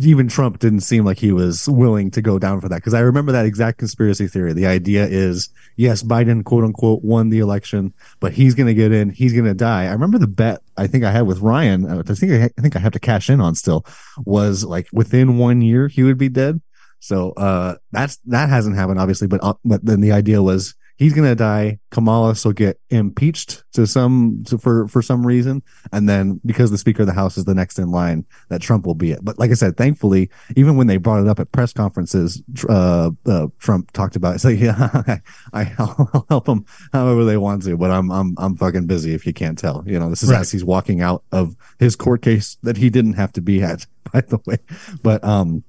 even 0.01 0.27
Trump 0.29 0.59
didn't 0.59 0.81
seem 0.81 1.05
like 1.05 1.19
he 1.19 1.33
was 1.33 1.69
willing 1.69 2.11
to 2.11 2.21
go 2.21 2.39
down 2.39 2.61
for 2.61 2.69
that. 2.69 2.83
Cause 2.83 2.95
I 2.95 3.01
remember 3.01 3.33
that 3.33 3.47
exact 3.47 3.79
conspiracy 3.79 4.27
theory. 4.27 4.53
The 4.53 4.67
idea 4.67 5.07
is, 5.07 5.49
yes, 5.77 6.03
Biden 6.03 6.45
quote 6.45 6.65
unquote 6.65 7.05
won 7.05 7.29
the 7.29 7.39
election, 7.39 7.95
but 8.19 8.33
he's 8.33 8.55
going 8.55 8.67
to 8.67 8.75
get 8.75 8.93
in. 8.93 9.11
He's 9.11 9.33
going 9.33 9.45
to 9.45 9.55
die. 9.55 9.85
I 9.85 9.93
remember 9.93 10.19
the 10.19 10.27
bet 10.27 10.63
I 10.77 10.87
think 10.87 11.05
I 11.05 11.13
had 11.13 11.27
with 11.27 11.39
Ryan. 11.39 11.89
Uh, 11.89 12.03
I 12.07 12.15
think 12.15 12.33
I, 12.33 12.45
I 12.45 12.61
think 12.61 12.75
I 12.75 12.81
have 12.81 12.93
to 12.93 13.01
cash 13.01 13.31
in 13.31 13.41
on 13.41 13.55
still 13.55 13.87
was 14.25 14.65
like 14.65 14.89
within 14.93 15.39
one 15.39 15.63
year 15.63 15.89
he 15.89 16.03
would 16.03 16.19
be 16.19 16.29
dead. 16.29 16.61
So, 17.01 17.33
uh, 17.33 17.77
that's, 17.93 18.19
that 18.27 18.49
hasn't 18.49 18.77
happened 18.77 18.99
obviously, 19.01 19.29
but, 19.29 19.41
uh, 19.43 19.55
but 19.65 19.85
then 19.85 20.01
the 20.01 20.13
idea 20.13 20.43
was 20.43 20.75
he's 20.97 21.13
gonna 21.13 21.35
die. 21.35 21.79
Kamala 21.91 22.35
will 22.45 22.53
get 22.53 22.81
impeached 22.91 23.65
to 23.73 23.87
some 23.87 24.43
to, 24.47 24.59
for 24.59 24.89
for 24.89 25.03
some 25.03 25.27
reason, 25.27 25.63
and 25.93 26.09
then 26.09 26.41
because 26.45 26.71
the 26.71 26.79
Speaker 26.79 27.03
of 27.03 27.07
the 27.07 27.13
House 27.13 27.37
is 27.39 27.45
the 27.45 27.55
next 27.55 27.79
in 27.79 27.91
line, 27.91 28.25
that 28.49 28.61
Trump 28.61 28.87
will 28.87 28.95
be 28.95 29.13
it. 29.13 29.21
But 29.23 29.39
like 29.39 29.51
I 29.51 29.55
said, 29.55 29.77
thankfully, 29.77 30.31
even 30.57 30.77
when 30.77 30.87
they 30.87 30.97
brought 30.97 31.23
it 31.23 31.29
up 31.29 31.39
at 31.39 31.53
press 31.53 31.73
conferences, 31.73 32.43
uh, 32.69 33.11
uh, 33.27 33.47
Trump 33.59 33.93
talked 33.93 34.17
about 34.17 34.31
it. 34.31 34.35
It's 34.37 34.45
like, 34.45 34.59
yeah, 34.59 35.19
I, 35.53 35.73
I'll 35.79 36.27
help 36.29 36.45
them 36.47 36.65
however 36.93 37.25
they 37.25 37.37
want 37.37 37.63
to, 37.65 37.77
but 37.77 37.91
I'm 37.91 38.11
I'm 38.11 38.35
I'm 38.39 38.57
fucking 38.57 38.87
busy. 38.87 39.15
If 39.15 39.27
you 39.27 39.33
can't 39.33 39.59
tell, 39.59 39.85
you 39.87 39.99
know, 39.99 40.11
this 40.11 40.23
is 40.23 40.31
Right. 40.31 40.41
as 40.41 40.51
he's 40.51 40.65
walking 40.65 41.01
out 41.01 41.23
of 41.33 41.57
his 41.79 41.95
court 41.97 42.23
case 42.23 42.57
that 42.63 42.77
he 42.77 42.91
didn't 42.91 43.15
have 43.15 43.33
to 43.33 43.41
be 43.41 43.63
at, 43.63 43.87
by 44.13 44.23
the 44.23 44.39
way. 44.47 44.59
But 45.03 45.23
um, 45.25 45.63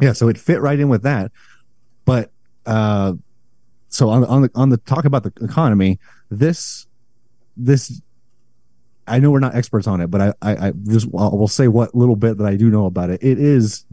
yeah, 0.00 0.12
so 0.12 0.28
it 0.28 0.38
fit 0.38 0.60
right 0.60 0.78
in 0.78 0.88
with 0.88 1.02
that. 1.02 1.32
But 2.04 2.30
uh, 2.66 3.14
so 3.88 4.08
on 4.08 4.24
on 4.24 4.42
the 4.42 4.50
on 4.54 4.68
the 4.68 4.76
talk 4.78 5.04
about 5.04 5.22
the 5.22 5.32
economy, 5.44 5.98
this 6.30 6.86
this 7.56 8.00
I 9.06 9.18
know 9.18 9.30
we're 9.30 9.40
not 9.40 9.54
experts 9.54 9.86
on 9.86 10.00
it, 10.00 10.08
but 10.08 10.20
I 10.20 10.32
I, 10.42 10.68
I 10.68 10.72
just 10.84 11.06
I 11.06 11.28
will 11.28 11.48
say 11.48 11.68
what 11.68 11.94
little 11.94 12.16
bit 12.16 12.38
that 12.38 12.46
I 12.46 12.56
do 12.56 12.70
know 12.70 12.86
about 12.86 13.10
it. 13.10 13.22
It 13.22 13.38
is 13.38 13.84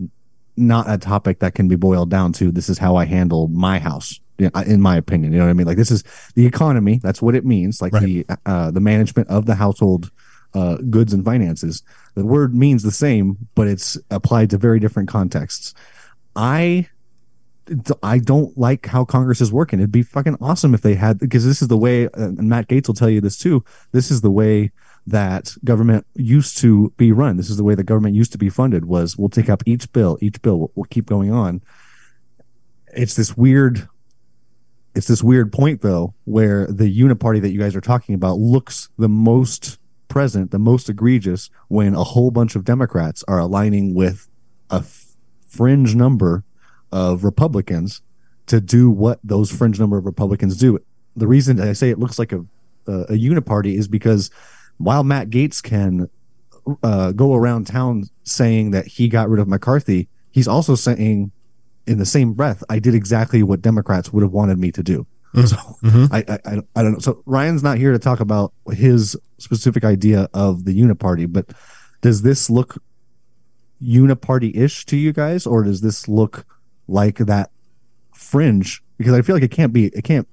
not 0.56 0.90
a 0.90 0.98
topic 0.98 1.40
that 1.40 1.56
can 1.56 1.68
be 1.68 1.76
boiled 1.76 2.10
down 2.10 2.32
to 2.34 2.52
this 2.52 2.70
is 2.70 2.78
how 2.78 2.96
I 2.96 3.06
handle 3.06 3.48
my 3.48 3.80
house. 3.80 4.20
In 4.40 4.82
my 4.82 4.98
opinion, 4.98 5.32
you 5.32 5.38
know 5.38 5.46
what 5.46 5.52
I 5.52 5.54
mean. 5.54 5.68
Like 5.68 5.78
this 5.78 5.92
is 5.92 6.04
the 6.34 6.46
economy. 6.46 7.00
That's 7.02 7.22
what 7.22 7.36
it 7.36 7.46
means. 7.46 7.82
Like 7.82 7.94
the 7.94 8.26
uh, 8.46 8.72
the 8.72 8.82
management 8.82 9.30
of 9.30 9.46
the 9.46 9.56
household 9.56 10.12
uh, 10.54 10.78
goods 10.90 11.14
and 11.14 11.24
finances. 11.24 11.84
The 12.16 12.26
word 12.26 12.56
means 12.56 12.84
the 12.84 12.92
same, 12.92 13.38
but 13.56 13.68
it's 13.68 13.98
applied 14.12 14.50
to 14.50 14.58
very 14.58 14.80
different 14.80 15.08
contexts. 15.10 15.74
I 16.36 16.88
I 18.02 18.20
don't 18.20 18.58
like 18.58 18.86
how 18.86 19.06
Congress 19.06 19.40
is 19.40 19.52
working. 19.52 19.80
It'd 19.80 19.92
be 19.92 20.04
fucking 20.04 20.38
awesome 20.42 20.74
if 20.74 20.82
they 20.82 20.96
had 20.96 21.20
because 21.20 21.46
this 21.46 21.62
is 21.62 21.70
the 21.70 21.78
way, 21.78 22.08
uh, 22.08 22.10
and 22.16 22.50
Matt 22.50 22.68
Gaetz 22.68 22.88
will 22.88 22.96
tell 22.96 23.10
you 23.10 23.22
this 23.22 23.38
too. 23.38 23.64
This 23.92 24.12
is 24.12 24.22
the 24.22 24.32
way 24.32 24.72
that 25.08 25.56
government 25.64 26.06
used 26.16 26.58
to 26.60 26.90
be 26.98 27.12
run. 27.12 27.38
This 27.38 27.50
is 27.50 27.58
the 27.58 27.64
way 27.64 27.76
the 27.76 27.84
government 27.84 28.16
used 28.16 28.34
to 28.34 28.38
be 28.38 28.50
funded. 28.50 28.86
Was 28.86 29.18
we'll 29.18 29.30
take 29.30 29.50
up 29.50 29.64
each 29.66 29.92
bill, 29.94 30.18
each 30.22 30.42
bill 30.42 30.60
will, 30.60 30.72
will 30.76 30.84
keep 30.86 31.06
going 31.06 31.32
on. 31.32 31.62
It's 32.96 33.16
this 33.16 33.38
weird. 33.38 33.88
It's 34.96 35.08
this 35.08 35.24
weird 35.24 35.52
point 35.52 35.82
though, 35.82 36.14
where 36.26 36.68
the 36.68 37.00
uniparty 37.00 37.42
that 37.42 37.52
you 37.52 37.60
guys 37.60 37.76
are 37.76 37.82
talking 37.82 38.14
about 38.14 38.38
looks 38.38 38.90
the 38.98 39.10
most 39.10 39.80
present, 40.10 40.52
the 40.52 40.60
most 40.60 40.90
egregious 40.90 41.50
when 41.70 41.96
a 41.96 42.04
whole 42.04 42.30
bunch 42.30 42.56
of 42.56 42.66
Democrats 42.66 43.24
are 43.28 43.40
aligning 43.40 43.96
with 43.96 44.30
a 44.70 44.84
fringe 45.54 45.96
number 45.96 46.44
of 46.92 47.24
Republicans 47.24 48.02
to 48.48 48.60
do 48.60 48.90
what 48.90 49.20
those 49.24 49.52
fringe 49.52 49.80
number 49.80 49.98
of 49.98 50.06
Republicans 50.06 50.58
do. 50.58 50.80
The 51.16 51.28
reason 51.28 51.62
I 51.62 51.74
say 51.74 51.90
it 51.90 52.00
looks 52.00 52.20
like 52.20 52.32
a 52.32 52.46
a, 52.88 52.92
a 52.92 53.14
uniparty 53.14 53.78
is 53.78 53.88
because 53.88 54.30
while 54.78 55.04
Matt 55.04 55.30
Gaetz 55.30 55.62
can 55.62 56.10
uh, 56.82 57.12
go 57.12 57.34
around 57.34 57.68
town 57.68 58.04
saying 58.24 58.72
that 58.72 58.88
he 58.88 59.08
got 59.08 59.30
rid 59.30 59.40
of 59.40 59.48
McCarthy, 59.48 60.10
he's 60.32 60.48
also 60.48 60.76
saying 60.76 61.32
in 61.86 61.98
the 61.98 62.06
same 62.06 62.34
breath, 62.34 62.64
I 62.70 62.80
did 62.80 62.96
exactly 62.96 63.44
what 63.44 63.62
Democrats 63.62 64.12
would 64.12 64.24
have 64.24 64.32
wanted 64.32 64.58
me 64.58 64.72
to 64.72 64.84
do. 64.84 65.06
So 65.48 65.58
I, 66.12 66.24
I 66.28 66.40
I 66.46 66.62
I 66.76 66.84
don't 66.84 66.94
know. 66.94 67.00
So 67.00 67.24
Ryan's 67.26 67.64
not 67.64 67.78
here 67.80 67.92
to 67.92 68.00
talk 68.00 68.20
about 68.20 68.54
his 68.72 69.18
specific 69.40 69.84
idea 69.84 70.30
of 70.34 70.66
the 70.66 70.80
uniparty, 70.80 71.32
but 71.32 71.50
does 72.02 72.22
this 72.22 72.50
look 72.52 72.78
uniparty 73.84 74.56
ish 74.56 74.86
to 74.88 74.98
you 74.98 75.12
guys, 75.14 75.46
or 75.46 75.64
does 75.64 75.82
this 75.82 76.08
look 76.08 76.46
like 76.88 77.18
that 77.18 77.52
fringe? 78.14 78.82
Because 78.98 79.14
I 79.14 79.22
feel 79.22 79.36
like 79.36 79.44
it 79.44 79.52
can't 79.52 79.74
be. 79.74 79.86
It 79.88 80.04
can't. 80.04 80.28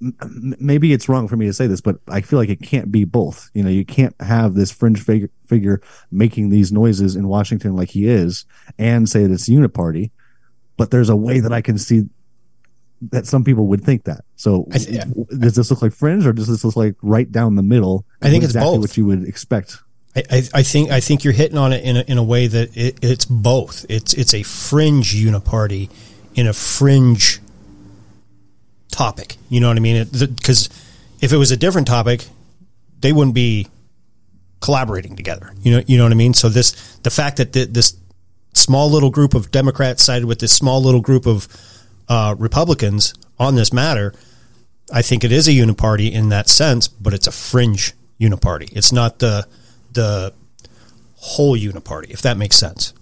m- 0.00 0.54
Maybe 0.60 0.92
it's 0.92 1.08
wrong 1.08 1.26
for 1.28 1.36
me 1.36 1.46
to 1.46 1.52
say 1.52 1.66
this, 1.66 1.80
but 1.80 1.96
I 2.08 2.20
feel 2.20 2.38
like 2.38 2.48
it 2.50 2.62
can't 2.62 2.92
be 2.92 3.04
both. 3.04 3.50
You 3.54 3.62
know, 3.64 3.70
you 3.70 3.84
can't 3.84 4.14
have 4.20 4.54
this 4.54 4.70
fringe 4.70 5.02
figure, 5.02 5.30
figure 5.46 5.80
making 6.10 6.50
these 6.50 6.70
noises 6.72 7.16
in 7.16 7.28
Washington 7.28 7.74
like 7.74 7.90
he 7.90 8.06
is, 8.06 8.44
and 8.78 9.08
say 9.08 9.24
that 9.26 9.32
it's 9.32 9.48
uniparty. 9.48 10.10
But 10.76 10.90
there's 10.90 11.08
a 11.08 11.16
way 11.16 11.40
that 11.40 11.52
I 11.52 11.60
can 11.60 11.76
see 11.78 12.04
that 13.10 13.26
some 13.26 13.44
people 13.44 13.66
would 13.68 13.82
think 13.82 14.04
that. 14.04 14.24
So, 14.36 14.66
does 14.70 15.54
this 15.54 15.70
look 15.70 15.82
like 15.82 15.92
fringe, 15.92 16.26
or 16.26 16.32
does 16.32 16.46
this 16.46 16.64
look 16.64 16.76
like 16.76 16.94
right 17.02 17.30
down 17.30 17.54
the 17.56 17.62
middle? 17.62 18.04
I 18.22 18.30
think 18.30 18.44
it's 18.44 18.52
exactly 18.52 18.72
both. 18.72 18.80
what 18.80 18.96
you 18.96 19.06
would 19.06 19.24
expect. 19.26 19.78
I, 20.30 20.42
I, 20.54 20.62
think 20.62 20.90
I 20.90 21.00
think 21.00 21.24
you're 21.24 21.32
hitting 21.32 21.58
on 21.58 21.72
it 21.72 21.84
in 21.84 21.96
a, 21.96 22.00
in 22.02 22.18
a 22.18 22.22
way 22.22 22.46
that 22.46 22.76
it, 22.76 22.98
it's 23.02 23.24
both. 23.24 23.84
It's 23.88 24.14
it's 24.14 24.34
a 24.34 24.42
fringe 24.42 25.14
uniparty 25.14 25.90
in 26.34 26.46
a 26.46 26.52
fringe 26.52 27.40
topic. 28.90 29.36
You 29.48 29.60
know 29.60 29.68
what 29.68 29.76
I 29.76 29.80
mean? 29.80 30.06
Because 30.10 30.68
if 31.20 31.32
it 31.32 31.36
was 31.36 31.50
a 31.50 31.56
different 31.56 31.86
topic, 31.86 32.26
they 33.00 33.12
wouldn't 33.12 33.34
be 33.34 33.68
collaborating 34.60 35.16
together. 35.16 35.52
You 35.60 35.76
know, 35.76 35.82
you 35.86 35.98
know 35.98 36.04
what 36.04 36.12
I 36.12 36.16
mean. 36.16 36.34
So 36.34 36.48
this 36.48 36.96
the 36.98 37.10
fact 37.10 37.36
that 37.38 37.52
th- 37.52 37.70
this 37.70 37.96
small 38.54 38.90
little 38.90 39.10
group 39.10 39.34
of 39.34 39.50
Democrats 39.50 40.02
sided 40.02 40.26
with 40.26 40.40
this 40.40 40.52
small 40.52 40.82
little 40.82 41.00
group 41.00 41.26
of 41.26 41.48
uh, 42.08 42.34
Republicans 42.38 43.14
on 43.38 43.54
this 43.54 43.72
matter, 43.72 44.14
I 44.92 45.02
think 45.02 45.24
it 45.24 45.32
is 45.32 45.48
a 45.48 45.52
uniparty 45.52 46.10
in 46.10 46.30
that 46.30 46.48
sense, 46.48 46.88
but 46.88 47.14
it's 47.14 47.26
a 47.26 47.32
fringe 47.32 47.94
uniparty. 48.20 48.74
It's 48.76 48.92
not 48.92 49.18
the 49.18 49.46
the 49.98 50.32
whole 51.16 51.56
uniparty, 51.58 52.10
if 52.10 52.22
that 52.22 52.36
makes 52.36 52.54
sense. 52.54 52.94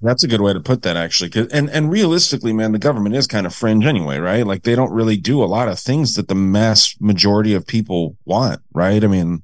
That's 0.00 0.22
a 0.22 0.28
good 0.28 0.40
way 0.40 0.52
to 0.52 0.60
put 0.60 0.82
that, 0.82 0.96
actually. 0.96 1.32
And 1.52 1.68
and 1.68 1.90
realistically, 1.90 2.52
man, 2.52 2.70
the 2.70 2.78
government 2.78 3.16
is 3.16 3.26
kind 3.26 3.44
of 3.44 3.52
fringe 3.52 3.84
anyway, 3.84 4.18
right? 4.18 4.46
Like 4.46 4.62
they 4.62 4.76
don't 4.76 4.92
really 4.92 5.16
do 5.16 5.42
a 5.42 5.46
lot 5.46 5.66
of 5.66 5.76
things 5.80 6.14
that 6.14 6.28
the 6.28 6.36
mass 6.36 6.94
majority 7.00 7.54
of 7.54 7.66
people 7.66 8.16
want, 8.24 8.60
right? 8.72 9.02
I 9.02 9.08
mean, 9.08 9.42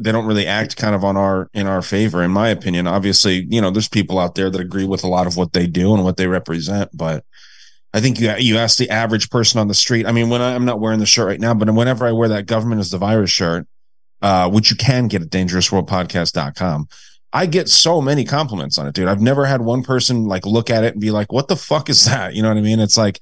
they 0.00 0.10
don't 0.10 0.24
really 0.24 0.46
act 0.46 0.78
kind 0.78 0.94
of 0.94 1.04
on 1.04 1.18
our 1.18 1.50
in 1.52 1.66
our 1.66 1.82
favor, 1.82 2.22
in 2.22 2.30
my 2.30 2.48
opinion. 2.48 2.86
Obviously, 2.86 3.46
you 3.50 3.60
know, 3.60 3.70
there's 3.70 3.90
people 3.90 4.18
out 4.18 4.36
there 4.36 4.48
that 4.48 4.60
agree 4.60 4.86
with 4.86 5.04
a 5.04 5.08
lot 5.08 5.26
of 5.26 5.36
what 5.36 5.52
they 5.52 5.66
do 5.66 5.92
and 5.92 6.02
what 6.02 6.16
they 6.16 6.26
represent, 6.26 6.88
but 6.94 7.22
I 7.92 8.00
think 8.00 8.18
you 8.18 8.32
you 8.38 8.56
ask 8.56 8.78
the 8.78 8.88
average 8.88 9.28
person 9.28 9.60
on 9.60 9.68
the 9.68 9.74
street. 9.74 10.06
I 10.06 10.12
mean, 10.12 10.30
when 10.30 10.40
I, 10.40 10.54
I'm 10.54 10.64
not 10.64 10.80
wearing 10.80 10.98
the 10.98 11.04
shirt 11.04 11.26
right 11.26 11.40
now, 11.40 11.52
but 11.52 11.70
whenever 11.74 12.06
I 12.06 12.12
wear 12.12 12.30
that 12.30 12.46
government 12.46 12.80
is 12.80 12.90
the 12.90 12.96
virus 12.96 13.30
shirt, 13.30 13.66
uh, 14.22 14.50
which 14.50 14.70
you 14.70 14.76
can 14.76 15.08
get 15.08 15.22
at 15.22 15.30
dangerousworldpodcast.com. 15.30 16.88
I 17.32 17.46
get 17.46 17.68
so 17.68 18.00
many 18.00 18.24
compliments 18.24 18.76
on 18.78 18.86
it, 18.86 18.94
dude. 18.94 19.08
I've 19.08 19.20
never 19.20 19.46
had 19.46 19.60
one 19.60 19.82
person 19.82 20.24
like 20.24 20.46
look 20.46 20.68
at 20.68 20.82
it 20.84 20.92
and 20.92 21.00
be 21.00 21.12
like, 21.12 21.32
what 21.32 21.48
the 21.48 21.56
fuck 21.56 21.88
is 21.88 22.04
that? 22.06 22.34
You 22.34 22.42
know 22.42 22.48
what 22.48 22.58
I 22.58 22.62
mean? 22.62 22.80
It's 22.80 22.96
like 22.96 23.20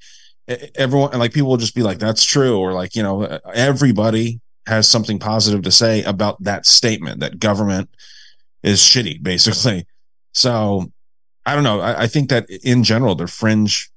everyone, 0.75 1.17
like 1.17 1.33
people 1.33 1.49
will 1.49 1.57
just 1.57 1.75
be 1.75 1.83
like, 1.83 1.99
that's 1.99 2.25
true. 2.25 2.57
Or 2.57 2.73
like, 2.73 2.95
you 2.95 3.03
know, 3.03 3.39
everybody 3.53 4.41
has 4.65 4.87
something 4.89 5.19
positive 5.19 5.61
to 5.63 5.71
say 5.71 6.03
about 6.03 6.41
that 6.43 6.65
statement 6.65 7.19
that 7.19 7.39
government 7.39 7.89
is 8.63 8.79
shitty, 8.79 9.21
basically. 9.23 9.85
So 10.33 10.91
I 11.45 11.55
don't 11.55 11.63
know. 11.63 11.79
I, 11.79 12.03
I 12.03 12.07
think 12.07 12.29
that 12.29 12.49
in 12.49 12.83
general, 12.83 13.15
they're 13.15 13.27
fringe 13.27 13.89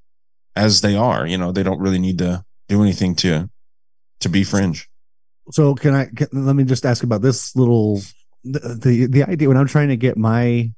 as 0.55 0.81
they 0.81 0.95
are. 0.95 1.25
You 1.25 1.37
know, 1.37 1.51
they 1.51 1.63
don't 1.63 1.79
really 1.79 1.99
need 1.99 2.19
to 2.19 2.43
do 2.67 2.81
anything 2.81 3.15
to 3.17 3.49
to 4.21 4.29
be 4.29 4.43
fringe. 4.43 4.89
So 5.51 5.75
can 5.75 5.93
I? 5.93 6.05
Can, 6.05 6.27
let 6.31 6.55
me 6.55 6.63
just 6.63 6.85
ask 6.85 7.03
about 7.03 7.21
this 7.21 7.55
little 7.55 8.01
the, 8.43 8.79
the 8.81 9.05
the 9.07 9.23
idea 9.23 9.47
when 9.47 9.57
I'm 9.57 9.67
trying 9.67 9.89
to 9.89 9.97
get 9.97 10.17
my 10.17 10.71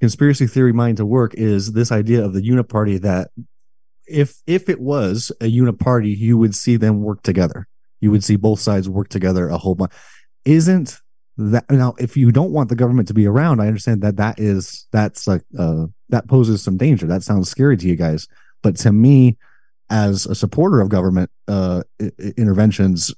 conspiracy 0.00 0.46
theory 0.46 0.72
mind 0.72 0.96
to 0.96 1.06
work 1.06 1.34
is 1.34 1.72
this 1.72 1.92
idea 1.92 2.24
of 2.24 2.32
the 2.32 2.40
uniparty 2.40 3.00
that 3.02 3.30
if 4.06 4.36
if 4.46 4.68
it 4.68 4.80
was 4.80 5.30
a 5.40 5.44
uniparty, 5.44 6.16
you 6.16 6.38
would 6.38 6.54
see 6.54 6.76
them 6.76 7.02
work 7.02 7.22
together. 7.22 7.66
You 8.00 8.10
would 8.10 8.24
see 8.24 8.36
both 8.36 8.60
sides 8.60 8.88
work 8.88 9.08
together 9.08 9.48
a 9.48 9.58
whole 9.58 9.74
bunch. 9.74 9.92
Isn't 10.44 10.98
that 11.36 11.70
now? 11.70 11.94
If 11.98 12.16
you 12.16 12.32
don't 12.32 12.52
want 12.52 12.70
the 12.70 12.76
government 12.76 13.08
to 13.08 13.14
be 13.14 13.26
around, 13.26 13.60
I 13.60 13.66
understand 13.66 14.02
that 14.02 14.16
that 14.16 14.40
is 14.40 14.86
that's 14.90 15.26
like 15.26 15.42
uh 15.58 15.86
that 16.08 16.28
poses 16.28 16.62
some 16.62 16.76
danger. 16.76 17.06
That 17.06 17.22
sounds 17.22 17.50
scary 17.50 17.76
to 17.76 17.86
you 17.86 17.96
guys, 17.96 18.26
but 18.62 18.76
to 18.76 18.92
me, 18.92 19.36
as 19.90 20.26
a 20.26 20.34
supporter 20.34 20.80
of 20.80 20.88
government 20.88 21.30
uh 21.48 21.82
i- 22.00 22.10
interventions, 22.36 23.12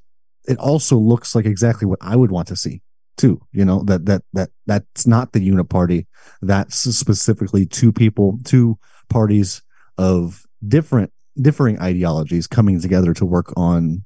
it 0.46 0.58
also 0.58 0.96
looks 0.96 1.34
like 1.34 1.46
exactly 1.46 1.86
what 1.86 1.98
I 2.02 2.16
would 2.16 2.30
want 2.30 2.48
to 2.48 2.56
see 2.56 2.82
too. 3.16 3.40
You 3.52 3.64
know 3.64 3.82
that 3.84 4.06
that 4.06 4.22
that 4.32 4.50
that's 4.66 5.06
not 5.06 5.32
the 5.32 5.48
uniparty. 5.48 6.06
That's 6.40 6.76
specifically 6.76 7.66
two 7.66 7.92
people, 7.92 8.38
two 8.44 8.78
parties 9.08 9.62
of 9.98 10.44
different 10.66 11.12
differing 11.40 11.80
ideologies 11.80 12.46
coming 12.46 12.80
together 12.80 13.14
to 13.14 13.24
work 13.24 13.52
on 13.56 14.04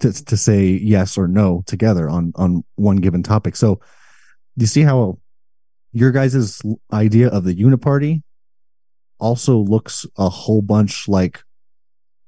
to 0.00 0.12
to 0.12 0.36
say 0.36 0.66
yes 0.66 1.18
or 1.18 1.28
no 1.28 1.62
together 1.66 2.08
on 2.08 2.32
on 2.36 2.64
one 2.76 2.96
given 2.96 3.22
topic. 3.22 3.56
So, 3.56 3.80
you 4.56 4.66
see 4.66 4.82
how 4.82 5.18
your 5.92 6.10
guys' 6.10 6.62
idea 6.92 7.28
of 7.28 7.44
the 7.44 7.54
uniparty 7.54 8.22
also 9.18 9.58
looks 9.58 10.06
a 10.16 10.28
whole 10.28 10.62
bunch 10.62 11.06
like 11.06 11.42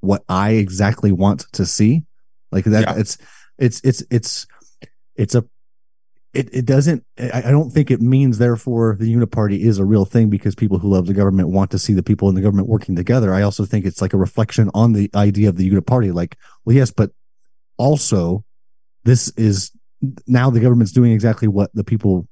what 0.05 0.22
I 0.28 0.52
exactly 0.52 1.12
want 1.12 1.46
to 1.52 1.66
see? 1.66 2.05
Like 2.52 2.64
that, 2.66 2.82
it's 2.98 3.18
it's 3.59 3.80
it's 3.82 4.02
it's 4.11 4.46
it's 5.16 5.34
a 5.34 5.44
it, 6.32 6.48
it 6.52 6.64
doesn't 6.66 7.05
I, 7.18 7.42
I 7.46 7.50
don't 7.50 7.70
think 7.70 7.90
it 7.90 8.00
means 8.00 8.38
therefore 8.38 8.96
the 8.98 9.12
uniparty 9.12 9.61
is 9.61 9.78
a 9.78 9.84
real 9.84 10.05
thing 10.05 10.30
because 10.30 10.55
people 10.55 10.78
who 10.78 10.88
love 10.88 11.07
the 11.07 11.14
government 11.14 11.48
want 11.50 11.70
to 11.70 11.78
see 11.78 11.94
the 11.94 12.02
people 12.02 12.28
in 12.28 12.34
the 12.34 12.40
government 12.40 12.66
working 12.68 12.96
together 12.96 13.32
i 13.32 13.42
also 13.42 13.64
think 13.64 13.84
it's 13.86 14.02
like 14.02 14.12
a 14.12 14.16
reflection 14.16 14.68
on 14.74 14.92
the 14.92 15.09
idea 15.14 15.48
of 15.48 15.57
the 15.57 15.70
uniparty 15.70 16.12
like 16.12 16.36
well 16.64 16.74
yes 16.74 16.90
but 16.90 17.11
also 17.78 18.44
this 19.05 19.28
is 19.36 19.70
now 20.26 20.50
the 20.50 20.59
government's 20.61 20.90
doing 20.92 21.12
exactly 21.12 21.46
what 21.46 21.70
the 21.74 21.84
people 21.84 22.26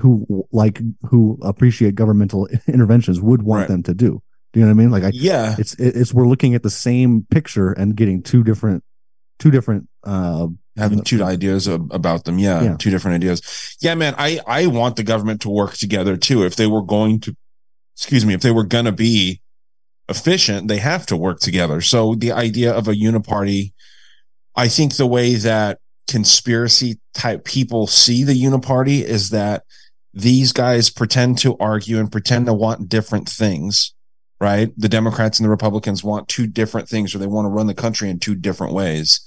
who 0.00 0.46
like 0.52 0.80
who 1.02 1.36
appreciate 1.42 1.96
governmental 1.96 2.48
interventions 2.68 3.20
would 3.20 3.42
want 3.42 3.62
Right. 3.62 3.68
them 3.68 3.82
to 3.84 3.94
do 3.94 4.22
do 4.54 4.60
you 4.60 4.66
know 4.66 4.72
what 4.72 4.80
i 4.80 4.82
mean 4.82 4.90
like 4.90 5.04
I, 5.04 5.10
Yeah. 5.12 5.54
it's 5.58 5.74
it's 5.74 6.14
we're 6.14 6.26
looking 6.26 6.54
at 6.54 6.62
the 6.62 6.70
same 6.70 7.26
picture 7.30 7.72
and 7.72 7.94
getting 7.94 8.22
two 8.22 8.42
different 8.42 8.82
two 9.38 9.50
different 9.50 9.88
uh 10.04 10.46
having 10.76 11.02
two 11.02 11.22
ideas 11.22 11.68
ab- 11.68 11.92
about 11.92 12.24
them. 12.24 12.38
Yeah, 12.38 12.62
Yeah. 12.62 12.76
two 12.76 12.90
different 12.90 13.16
ideas. 13.16 13.76
Yeah, 13.80 13.94
man, 13.94 14.14
I 14.18 14.40
I 14.46 14.66
want 14.66 14.96
the 14.96 15.02
government 15.04 15.42
to 15.42 15.50
work 15.50 15.74
together 15.74 16.16
too. 16.16 16.44
If 16.44 16.56
they 16.56 16.66
were 16.66 16.82
going 16.82 17.20
to, 17.20 17.36
excuse 17.96 18.24
me, 18.26 18.34
if 18.34 18.40
they 18.40 18.50
were 18.50 18.64
going 18.64 18.86
to 18.86 18.92
be 18.92 19.40
efficient, 20.08 20.66
they 20.68 20.78
have 20.78 21.06
to 21.06 21.16
work 21.16 21.38
together. 21.40 21.80
So 21.80 22.14
the 22.16 22.32
idea 22.32 22.72
of 22.72 22.88
a 22.88 22.92
uniparty, 22.92 23.72
I 24.56 24.68
think 24.68 24.96
the 24.96 25.06
way 25.06 25.34
that 25.36 25.78
conspiracy 26.08 26.98
type 27.14 27.44
people 27.44 27.86
see 27.86 28.24
the 28.24 28.34
uniparty 28.34 29.02
is 29.02 29.30
that 29.30 29.62
these 30.12 30.52
guys 30.52 30.90
pretend 30.90 31.38
to 31.38 31.56
argue 31.58 31.98
and 31.98 32.10
pretend 32.10 32.46
to 32.46 32.52
want 32.54 32.88
different 32.88 33.28
things. 33.28 33.94
Right. 34.40 34.70
The 34.76 34.88
Democrats 34.88 35.38
and 35.38 35.46
the 35.46 35.50
Republicans 35.50 36.04
want 36.04 36.28
two 36.28 36.46
different 36.46 36.88
things 36.88 37.14
or 37.14 37.18
they 37.18 37.26
want 37.26 37.46
to 37.46 37.50
run 37.50 37.66
the 37.66 37.74
country 37.74 38.10
in 38.10 38.18
two 38.18 38.34
different 38.34 38.74
ways 38.74 39.20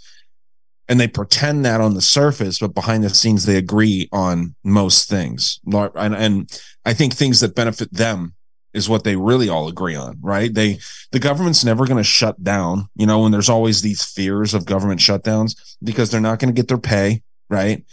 and 0.88 0.99
they 0.99 1.08
pretend 1.08 1.66
that 1.66 1.82
on 1.82 1.93
the 1.93 2.01
surface, 2.01 2.60
but 2.60 2.74
behind 2.74 3.03
the 3.03 3.10
scenes 3.10 3.45
they 3.45 3.58
agree 3.58 4.08
on 4.12 4.55
most 4.64 5.10
things. 5.10 5.60
And, 5.66 6.16
and 6.16 6.62
I 6.86 6.93
think 6.93 7.14
things 7.14 7.41
that 7.41 7.55
benefit 7.55 7.91
them 7.91 8.34
is 8.74 8.88
what 8.88 9.03
they 9.03 9.16
really 9.16 9.49
all 9.49 9.68
agree 9.68 9.95
on, 9.95 10.18
right? 10.22 10.53
They 10.53 10.80
the 11.12 11.20
government's 11.20 11.66
never 11.66 11.86
going 11.86 11.97
to 11.97 12.03
shut 12.03 12.41
down, 12.43 12.88
you 12.95 13.05
know, 13.05 13.26
and 13.26 13.34
there's 13.34 13.49
always 13.49 13.82
these 13.82 14.03
fears 14.03 14.53
of 14.53 14.66
government 14.66 14.99
shutdowns 14.99 15.55
because 15.84 16.10
they're 16.10 16.22
not 16.22 16.39
going 16.39 16.53
to 16.53 16.60
get 16.60 16.68
their 16.68 16.78
pay, 16.78 17.24
right? 17.49 17.84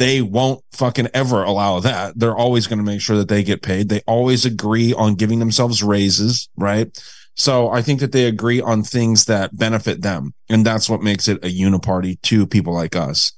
They 0.00 0.22
won't 0.22 0.64
fucking 0.72 1.08
ever 1.12 1.42
allow 1.42 1.80
that. 1.80 2.18
They're 2.18 2.34
always 2.34 2.66
going 2.66 2.78
to 2.78 2.84
make 2.84 3.02
sure 3.02 3.18
that 3.18 3.28
they 3.28 3.42
get 3.42 3.60
paid. 3.60 3.90
They 3.90 4.00
always 4.06 4.46
agree 4.46 4.94
on 4.94 5.14
giving 5.14 5.40
themselves 5.40 5.82
raises, 5.82 6.48
right? 6.56 6.88
So 7.36 7.68
I 7.68 7.82
think 7.82 8.00
that 8.00 8.10
they 8.10 8.24
agree 8.24 8.62
on 8.62 8.82
things 8.82 9.26
that 9.26 9.54
benefit 9.58 10.00
them. 10.00 10.32
And 10.48 10.64
that's 10.64 10.88
what 10.88 11.02
makes 11.02 11.28
it 11.28 11.44
a 11.44 11.48
uniparty 11.48 12.18
to 12.22 12.46
people 12.46 12.72
like 12.72 12.96
us. 12.96 13.32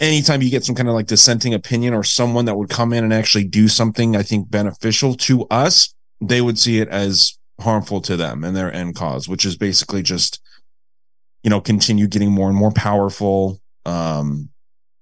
Anytime 0.00 0.42
you 0.42 0.50
get 0.50 0.66
some 0.66 0.74
kind 0.74 0.86
of 0.90 0.94
like 0.94 1.06
dissenting 1.06 1.54
opinion 1.54 1.94
or 1.94 2.04
someone 2.04 2.44
that 2.44 2.58
would 2.58 2.68
come 2.68 2.92
in 2.92 3.02
and 3.02 3.14
actually 3.14 3.44
do 3.44 3.68
something, 3.68 4.16
I 4.16 4.24
think 4.24 4.50
beneficial 4.50 5.14
to 5.14 5.46
us, 5.46 5.94
they 6.20 6.42
would 6.42 6.58
see 6.58 6.78
it 6.78 6.88
as 6.88 7.38
harmful 7.58 8.02
to 8.02 8.18
them 8.18 8.44
and 8.44 8.54
their 8.54 8.70
end 8.70 8.96
cause, 8.96 9.30
which 9.30 9.46
is 9.46 9.56
basically 9.56 10.02
just, 10.02 10.42
you 11.42 11.48
know, 11.48 11.62
continue 11.62 12.06
getting 12.06 12.32
more 12.32 12.50
and 12.50 12.56
more 12.58 12.72
powerful. 12.72 13.62
Um, 13.86 14.50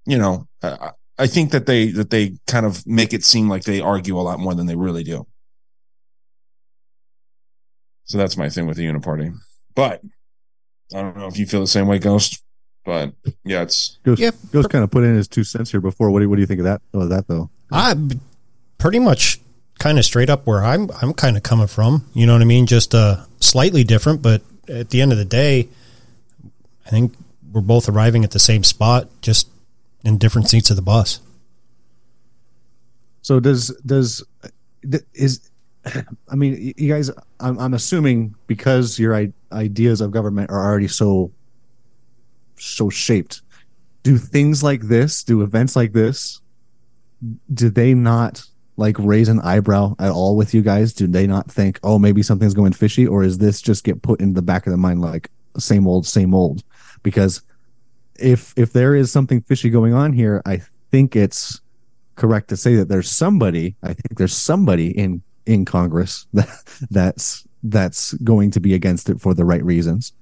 you 0.07 0.19
know, 0.19 0.47
I, 0.63 0.91
I 1.19 1.27
think 1.27 1.51
that 1.53 1.67
they, 1.67 1.91
that 1.93 2.11
they 2.11 2.37
kind 2.47 2.67
of 2.67 2.87
make 2.87 3.13
it 3.13 3.25
seem 3.25 3.49
like 3.49 3.65
they 3.65 3.81
argue 3.81 4.19
a 4.19 4.23
lot 4.23 4.39
more 4.39 4.55
than 4.55 4.67
they 4.67 4.77
really 4.77 5.05
do. 5.05 5.27
So 8.05 8.19
that's 8.19 8.37
my 8.37 8.49
thing 8.49 8.67
with 8.67 8.77
the 8.77 8.87
uniparty. 8.87 9.35
But 9.75 10.01
I 10.95 11.03
don't 11.03 11.17
know 11.17 11.27
if 11.27 11.39
you 11.39 11.47
feel 11.47 11.61
the 11.61 11.67
same 11.67 11.87
way, 11.87 11.99
Ghost. 11.99 12.43
But 12.85 13.13
yeah, 13.45 13.63
it's 13.63 13.99
Ghost, 14.05 14.21
Yep. 14.21 14.35
Ghost 14.53 14.71
kind 14.71 14.85
of 14.85 14.91
put 14.91 15.03
in 15.03 15.17
his 15.17 15.27
two 15.27 15.43
cents 15.43 15.71
here 15.73 15.81
before. 15.81 16.11
What 16.11 16.21
do 16.21 16.25
you, 16.25 16.31
what 16.31 16.37
do 16.37 16.41
you 16.41 16.47
think 16.47 16.61
of 16.61 16.65
that? 16.65 16.83
Of 16.93 17.09
that 17.09 17.27
though? 17.27 17.51
I 17.73 17.97
pretty 18.79 19.01
much 19.01 19.41
kind 19.81 19.99
of 19.99 20.05
straight 20.05 20.31
up 20.31 20.47
where 20.47 20.63
I'm 20.63 20.89
I'm 21.03 21.13
kind 21.13 21.37
of 21.37 21.43
coming 21.43 21.67
from. 21.67 22.07
You 22.15 22.27
know 22.27 22.35
what 22.35 22.43
I 22.43 22.45
mean? 22.47 22.67
Just 22.67 22.95
uh, 22.95 23.25
slightly 23.41 23.83
different, 23.83 24.23
but 24.23 24.43
at 24.69 24.91
the 24.91 25.01
end 25.01 25.11
of 25.11 25.19
the 25.19 25.25
day, 25.25 25.69
I 26.87 26.91
think 26.91 27.13
we're 27.53 27.61
both 27.61 27.89
arriving 27.89 28.23
at 28.23 28.31
the 28.31 28.39
same 28.39 28.63
spot, 28.63 29.09
just 29.21 29.49
in 30.05 30.19
different 30.19 30.49
seats 30.49 30.71
of 30.71 30.77
the 30.77 30.83
bus. 30.83 31.21
So 33.23 33.41
does 33.41 33.69
does 33.85 34.25
is 35.15 35.51
I 36.29 36.35
mean 36.37 36.75
you 36.77 36.93
guys 36.93 37.11
I'm 37.41 37.59
I'm 37.59 37.75
assuming 37.75 38.35
because 38.47 38.99
your 38.99 39.29
ideas 39.53 40.01
of 40.01 40.11
government 40.11 40.51
are 40.51 40.65
already 40.65 40.89
so 40.89 41.33
so 42.59 42.89
shaped. 42.89 43.43
Do 44.03 44.19
things 44.19 44.63
like 44.63 44.83
this, 44.83 45.25
do 45.25 45.43
events 45.43 45.75
like 45.75 45.93
this, 45.93 46.41
do 47.53 47.71
they 47.71 47.95
not 47.95 48.45
like 48.77 48.97
raise 48.99 49.29
an 49.29 49.41
eyebrow 49.41 49.95
at 49.99 50.13
all 50.13 50.37
with 50.37 50.55
you 50.55 50.63
guys? 50.63 50.93
Do 50.93 51.07
they 51.07 51.27
not 51.27 51.51
think, 51.51 51.81
oh, 51.83 51.99
maybe 51.99 52.23
something's 52.23 52.55
going 52.55 52.73
fishy, 52.73 53.07
or 53.07 53.25
is 53.25 53.39
this 53.39 53.61
just 53.61 53.85
get 53.85 54.03
put 54.03 54.21
in 54.21 54.35
the 54.35 54.43
back 54.43 54.67
of 54.67 54.71
the 54.71 54.77
mind 54.77 55.01
like 55.01 55.31
same 55.59 55.89
old, 55.89 56.07
same 56.07 56.35
old? 56.35 56.63
Because 57.03 57.43
if 58.21 58.55
if 58.57 58.73
there 58.73 58.95
is 58.95 59.11
something 59.11 59.41
fishy 59.43 59.71
going 59.71 59.95
on 59.95 60.13
here, 60.13 60.43
I 60.47 60.63
think 60.91 61.17
it's 61.17 61.61
correct 62.17 62.49
to 62.49 62.57
say 62.57 62.75
that 62.77 62.89
there's 62.89 63.11
somebody. 63.11 63.77
I 63.83 63.89
think 63.89 64.17
there's 64.17 64.37
somebody 64.37 64.97
in 64.97 65.23
in 65.47 65.65
Congress 65.65 66.27
that 66.33 66.49
that's 66.91 67.47
that's 67.63 68.13
going 68.15 68.51
to 68.53 68.61
be 68.61 68.75
against 68.75 69.09
it 69.09 69.21
for 69.21 69.35
the 69.35 69.45
right 69.45 69.65
reasons. 69.65 70.13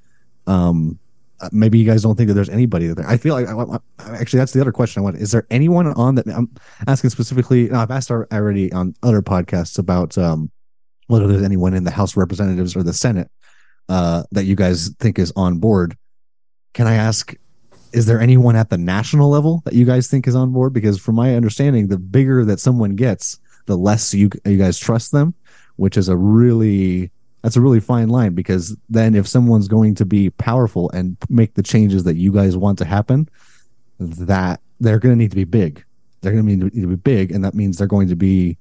Um, 0.46 0.98
uh, 1.40 1.48
maybe 1.52 1.78
you 1.78 1.84
guys 1.84 2.02
don't 2.02 2.16
think 2.16 2.28
that 2.28 2.34
there's 2.34 2.48
anybody 2.48 2.86
there. 2.88 3.08
I 3.08 3.16
feel 3.16 3.34
like. 3.34 3.48
I, 3.48 3.54
I, 3.98 4.16
actually, 4.16 4.38
that's 4.38 4.52
the 4.52 4.60
other 4.60 4.72
question 4.72 5.00
I 5.00 5.02
want. 5.02 5.16
Is 5.16 5.32
there 5.32 5.46
anyone 5.50 5.86
on 5.88 6.14
that? 6.14 6.26
I'm 6.28 6.48
asking 6.86 7.10
specifically. 7.10 7.68
no, 7.68 7.80
I've 7.80 7.90
asked 7.90 8.10
already 8.10 8.72
on 8.72 8.94
other 9.02 9.20
podcasts 9.20 9.78
about 9.78 10.16
um, 10.16 10.50
whether 11.08 11.26
there's 11.26 11.42
anyone 11.42 11.74
in 11.74 11.84
the 11.84 11.90
House 11.90 12.16
Representatives 12.16 12.76
or 12.76 12.82
the 12.82 12.92
Senate 12.92 13.30
uh, 13.88 14.22
that 14.32 14.44
you 14.44 14.54
guys 14.54 14.90
think 15.00 15.18
is 15.18 15.32
on 15.34 15.58
board. 15.58 15.96
Can 16.72 16.86
I 16.86 16.94
ask? 16.94 17.34
Is 17.94 18.06
there 18.06 18.20
anyone 18.20 18.56
at 18.56 18.70
the 18.70 18.76
national 18.76 19.30
level 19.30 19.62
that 19.64 19.74
you 19.74 19.84
guys 19.84 20.08
think 20.08 20.26
is 20.26 20.34
on 20.34 20.50
board? 20.50 20.72
Because 20.72 20.98
from 20.98 21.14
my 21.14 21.36
understanding, 21.36 21.86
the 21.86 21.98
bigger 21.98 22.44
that 22.44 22.58
someone 22.58 22.96
gets, 22.96 23.38
the 23.66 23.76
less 23.76 24.12
you 24.12 24.30
you 24.44 24.58
guys 24.58 24.78
trust 24.78 25.12
them, 25.12 25.32
which 25.76 25.96
is 25.96 26.08
a 26.08 26.16
really 26.16 27.10
that's 27.42 27.56
a 27.56 27.60
really 27.60 27.78
fine 27.78 28.08
line 28.08 28.34
because 28.34 28.76
then 28.88 29.14
if 29.14 29.28
someone's 29.28 29.68
going 29.68 29.94
to 29.94 30.04
be 30.04 30.30
powerful 30.30 30.90
and 30.90 31.16
make 31.28 31.54
the 31.54 31.62
changes 31.62 32.02
that 32.04 32.16
you 32.16 32.32
guys 32.32 32.56
want 32.56 32.78
to 32.78 32.84
happen, 32.84 33.28
that 34.00 34.60
they're 34.80 34.98
going 34.98 35.12
to 35.12 35.18
need 35.18 35.30
to 35.30 35.36
be 35.36 35.44
big. 35.44 35.84
They're 36.20 36.32
going 36.32 36.46
to 36.46 36.64
need 36.64 36.82
to 36.82 36.88
be 36.88 36.96
big, 36.96 37.30
and 37.30 37.44
that 37.44 37.54
means 37.54 37.78
they're 37.78 37.86
going 37.86 38.08
to 38.08 38.16
be 38.16 38.56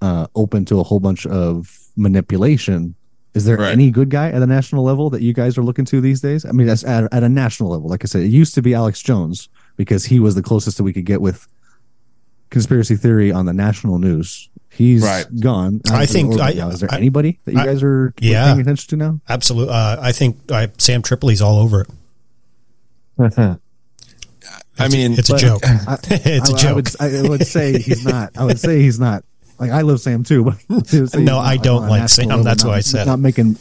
uh, 0.00 0.26
open 0.34 0.64
to 0.66 0.78
a 0.80 0.82
whole 0.84 1.00
bunch 1.00 1.26
of 1.26 1.76
manipulation. 1.96 2.94
Is 3.34 3.44
there 3.44 3.56
Right. 3.56 3.70
any 3.72 3.90
good 3.92 4.10
guy 4.10 4.30
at 4.30 4.40
the 4.40 4.46
national 4.46 4.82
level 4.82 5.08
that 5.10 5.22
you 5.22 5.32
guys 5.32 5.56
are 5.56 5.62
looking 5.62 5.84
to 5.86 6.00
these 6.00 6.20
days? 6.20 6.44
I 6.44 6.50
mean, 6.52 6.66
that's 6.66 6.82
at, 6.84 7.04
at 7.12 7.22
a 7.22 7.28
national 7.28 7.70
level. 7.70 7.88
Like 7.88 8.04
I 8.04 8.06
said, 8.06 8.22
it 8.22 8.28
used 8.30 8.54
to 8.54 8.62
be 8.62 8.74
Alex 8.74 9.00
Jones 9.02 9.48
because 9.76 10.04
he 10.04 10.18
was 10.18 10.34
the 10.34 10.42
closest 10.42 10.76
that 10.78 10.82
we 10.82 10.92
could 10.92 11.04
get 11.04 11.20
with 11.20 11.46
conspiracy 12.50 12.96
theory 12.96 13.30
on 13.30 13.46
the 13.46 13.52
national 13.52 13.98
news. 14.00 14.48
He's 14.68 15.02
Right. 15.02 15.26
gone. 15.40 15.80
I 15.88 15.92
out 15.94 16.02
of 16.02 16.08
the 16.08 16.12
think- 16.12 16.40
I- 16.40 16.52
now. 16.54 16.70
is 16.70 16.80
there 16.80 16.92
I- 16.92 16.96
anybody 16.96 17.38
that 17.44 17.54
you 17.54 17.60
I- 17.60 17.66
guys 17.66 17.82
are 17.84 18.12
Yeah. 18.20 18.46
paying 18.46 18.60
attention 18.62 18.88
to 18.90 18.96
now? 18.96 19.20
Absolutely, 19.28 19.74
uh, 19.74 19.96
I 20.00 20.10
think 20.12 20.38
uh, 20.50 20.66
Sam 20.78 21.02
Tripoli's 21.02 21.40
all 21.40 21.58
over 21.60 21.82
it. 21.82 21.88
I 24.78 24.88
mean, 24.88 25.12
It's 25.12 25.28
a 25.30 25.36
joke. 25.36 25.62
I- 25.64 25.98
it's 26.10 26.48
a 26.50 26.56
joke. 26.56 26.76
would, 26.76 26.90
I 27.00 27.22
would 27.28 27.46
say 27.46 27.78
he's 27.78 28.04
not. 28.04 28.32
I 28.36 28.44
would 28.44 28.58
say 28.58 28.80
he's 28.80 28.98
not. 28.98 29.24
Like 29.60 29.70
I 29.70 29.82
love 29.82 30.00
Sam 30.00 30.24
too, 30.24 30.44
but 30.44 30.54
I 30.70 30.74
would 30.74 30.86
say 30.88 30.98
he's 31.00 31.14
No, 31.14 31.38
I 31.38 31.56
don't 31.58 31.86
like 31.88 32.08
Sam. 32.08 32.28
level, 32.28 32.44
That's 32.44 32.64
not- 32.64 32.70
why 32.70 32.76
I 32.76 32.80
said 32.80 33.06
not 33.06 33.20
making. 33.20 33.56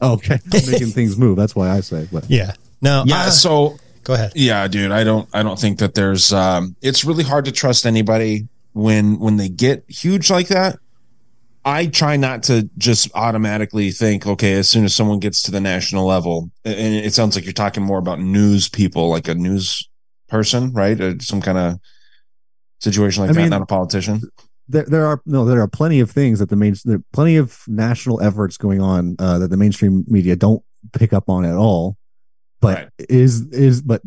Okay, 0.00 0.38
not 0.52 0.66
making 0.68 0.88
things 0.88 1.16
move. 1.16 1.36
That's 1.38 1.56
why 1.56 1.70
I 1.70 1.80
say. 1.80 2.06
But 2.12 2.28
yeah. 2.30 2.52
No. 2.82 3.04
yeah. 3.06 3.22
uh, 3.22 3.30
so 3.30 3.78
go 4.04 4.12
ahead. 4.14 4.32
Yeah, 4.34 4.68
dude, 4.68 4.92
I 4.92 5.02
don't 5.04 5.28
I 5.32 5.42
don't 5.42 5.58
think 5.58 5.78
that 5.78 5.94
there's 5.94 6.32
um 6.32 6.76
it's 6.82 7.04
really 7.04 7.24
hard 7.24 7.46
to 7.46 7.52
trust 7.52 7.86
anybody 7.86 8.46
when 8.74 9.18
when 9.18 9.38
they 9.38 9.48
get 9.48 9.84
huge 9.88 10.30
like 10.30 10.48
that. 10.48 10.78
I 11.64 11.86
try 11.86 12.16
not 12.16 12.44
to 12.44 12.68
just 12.78 13.10
automatically 13.14 13.90
think, 13.90 14.24
okay, 14.24 14.52
as 14.52 14.68
soon 14.68 14.84
as 14.84 14.94
someone 14.94 15.18
gets 15.18 15.42
to 15.42 15.50
the 15.50 15.60
national 15.60 16.06
level, 16.06 16.50
and 16.64 16.94
it 16.94 17.12
sounds 17.12 17.34
like 17.34 17.44
you're 17.44 17.52
talking 17.54 17.82
more 17.82 17.98
about 17.98 18.20
news 18.20 18.68
people, 18.68 19.08
like 19.08 19.26
a 19.26 19.34
news 19.34 19.88
person, 20.28 20.72
right? 20.74 21.00
Uh, 21.00 21.14
some 21.18 21.40
kind 21.42 21.58
of 21.58 21.80
situation 22.80 23.22
like 23.22 23.30
I 23.30 23.32
that, 23.32 23.40
mean- 23.40 23.50
not 23.50 23.62
a 23.62 23.66
politician. 23.66 24.20
There, 24.68 24.84
there 24.84 25.06
are 25.06 25.20
no, 25.26 25.44
there 25.44 25.60
are 25.60 25.68
plenty 25.68 26.00
of 26.00 26.10
things 26.10 26.38
that 26.38 26.48
the 26.48 26.56
main, 26.56 26.74
there 26.84 26.96
are 26.96 27.04
plenty 27.12 27.36
of 27.36 27.62
national 27.68 28.20
efforts 28.20 28.56
going 28.56 28.80
on 28.80 29.16
uh, 29.18 29.38
that 29.38 29.48
the 29.48 29.56
mainstream 29.56 30.04
media 30.08 30.36
don't 30.36 30.62
pick 30.92 31.12
up 31.12 31.28
on 31.28 31.44
at 31.44 31.54
all. 31.54 31.96
But 32.60 32.76
Right. 32.76 32.88
is 33.08 33.46
is 33.48 33.82
but 33.82 34.02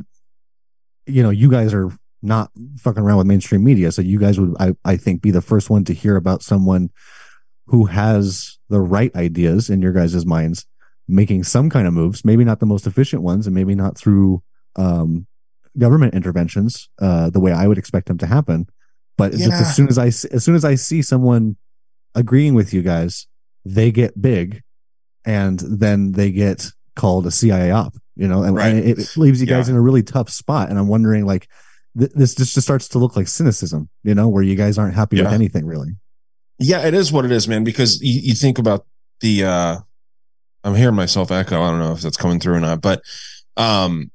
you 1.05 1.23
know, 1.23 1.29
you 1.29 1.49
guys 1.49 1.73
are 1.73 1.89
not 2.21 2.51
fucking 2.77 3.01
around 3.01 3.17
with 3.17 3.27
mainstream 3.27 3.63
media, 3.63 3.91
so 3.91 4.01
you 4.01 4.19
guys 4.19 4.39
would, 4.39 4.55
I, 4.59 4.75
I 4.85 4.97
think, 4.97 5.21
be 5.21 5.31
the 5.31 5.41
first 5.41 5.69
one 5.69 5.83
to 5.85 5.93
hear 5.93 6.15
about 6.15 6.43
someone 6.43 6.89
who 7.65 7.85
has 7.85 8.57
the 8.69 8.81
right 8.81 9.15
ideas 9.15 9.69
in 9.69 9.81
your 9.81 9.93
guys' 9.93 10.25
minds, 10.25 10.65
making 11.07 11.43
some 11.43 11.69
kind 11.69 11.87
of 11.87 11.93
moves, 11.93 12.25
maybe 12.25 12.43
not 12.43 12.59
the 12.59 12.65
most 12.65 12.85
efficient 12.85 13.21
ones, 13.21 13.47
and 13.47 13.55
maybe 13.55 13.75
not 13.75 13.97
through 13.97 14.43
um, 14.75 15.25
government 15.77 16.13
interventions 16.13 16.89
uh, 16.99 17.29
the 17.29 17.39
way 17.39 17.51
I 17.51 17.67
would 17.67 17.77
expect 17.77 18.07
them 18.07 18.17
to 18.19 18.27
happen. 18.27 18.67
But 19.19 19.31
just 19.33 19.51
as 19.61 19.75
soon 19.75 19.87
as 19.87 19.97
I 19.99 20.07
s- 20.07 20.25
as 20.25 20.43
soon 20.43 20.55
as 20.55 20.65
I 20.65 20.75
see 20.75 21.01
someone 21.03 21.55
agreeing 22.15 22.55
with 22.55 22.73
you 22.73 22.81
guys, 22.81 23.27
they 23.65 23.91
get 23.91 24.19
big, 24.19 24.63
and 25.25 25.59
then 25.59 26.11
they 26.13 26.31
get 26.31 26.71
called 26.95 27.27
a 27.27 27.31
CIA 27.31 27.69
op. 27.71 27.93
You 28.15 28.27
know, 28.27 28.43
and, 28.43 28.55
Right. 28.55 28.73
and 28.75 28.79
it, 28.79 28.99
it 28.99 29.15
leaves 29.17 29.39
you 29.39 29.47
guys 29.47 29.69
in 29.69 29.75
a 29.75 29.81
really 29.81 30.03
tough 30.03 30.29
spot. 30.29 30.69
And 30.69 30.77
I'm 30.77 30.87
wondering, 30.89 31.25
like, 31.25 31.47
th- 31.97 32.11
this 32.15 32.35
just, 32.35 32.53
just 32.55 32.65
starts 32.67 32.89
to 32.89 32.99
look 32.99 33.15
like 33.15 33.27
cynicism. 33.29 33.87
You 34.03 34.13
know, 34.15 34.27
where 34.27 34.43
you 34.43 34.55
guys 34.55 34.77
aren't 34.77 34.95
happy 34.95 35.17
with 35.21 35.31
anything 35.33 35.65
really. 35.65 35.95
Yeah, 36.57 36.85
it 36.85 36.93
is 36.93 37.11
what 37.11 37.23
it 37.25 37.31
is, 37.31 37.47
man. 37.47 37.63
Because 37.63 38.01
you, 38.01 38.19
you 38.21 38.33
think 38.33 38.57
about 38.59 38.85
the. 39.21 39.45
uh 39.45 39.77
I'm 40.65 40.75
hearing 40.75 40.95
myself 40.95 41.31
echo. 41.31 41.61
I 41.63 41.69
don't 41.69 41.79
know 41.79 41.93
if 41.93 42.01
that's 42.01 42.17
coming 42.17 42.41
through 42.41 42.55
or 42.55 42.59
not, 42.59 42.81
but 42.81 43.01
um, 43.55 44.11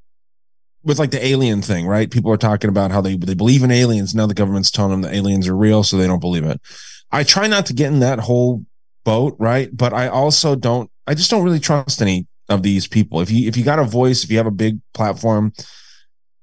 with 0.85 0.99
like 0.99 1.11
the 1.11 1.25
alien 1.25 1.61
thing, 1.61 1.87
right? 1.87 2.09
People 2.09 2.31
are 2.31 2.37
talking 2.37 2.69
about 2.69 2.91
how 2.91 3.01
they 3.01 3.17
they 3.17 3.33
believe 3.33 3.63
in 3.63 3.71
aliens. 3.71 4.15
Now 4.15 4.27
the 4.27 4.33
government's 4.33 4.71
telling 4.71 4.91
them 4.91 5.01
the 5.01 5.13
aliens 5.13 5.47
are 5.47 5.55
real, 5.57 5.83
so 5.83 5.97
they 5.97 6.07
don't 6.07 6.19
believe 6.19 6.45
it. 6.45 6.61
I 7.11 7.23
try 7.23 7.47
not 7.47 7.65
to 7.67 7.73
get 7.73 7.91
in 7.91 7.99
that 7.99 8.19
whole 8.19 8.63
boat, 9.03 9.35
right? 9.39 9.75
But 9.75 9.93
I 9.93 10.07
also 10.07 10.55
don't. 10.55 10.89
I 11.07 11.15
just 11.15 11.31
don't 11.31 11.43
really 11.43 11.59
trust 11.59 12.01
any 12.01 12.27
of 12.47 12.61
these 12.61 12.87
people. 12.87 13.19
If 13.19 13.31
you 13.31 13.47
if 13.47 13.57
you 13.57 13.63
got 13.63 13.79
a 13.79 13.83
voice, 13.83 14.23
if 14.23 14.31
you 14.31 14.37
have 14.37 14.47
a 14.47 14.51
big 14.51 14.79
platform, 14.93 15.53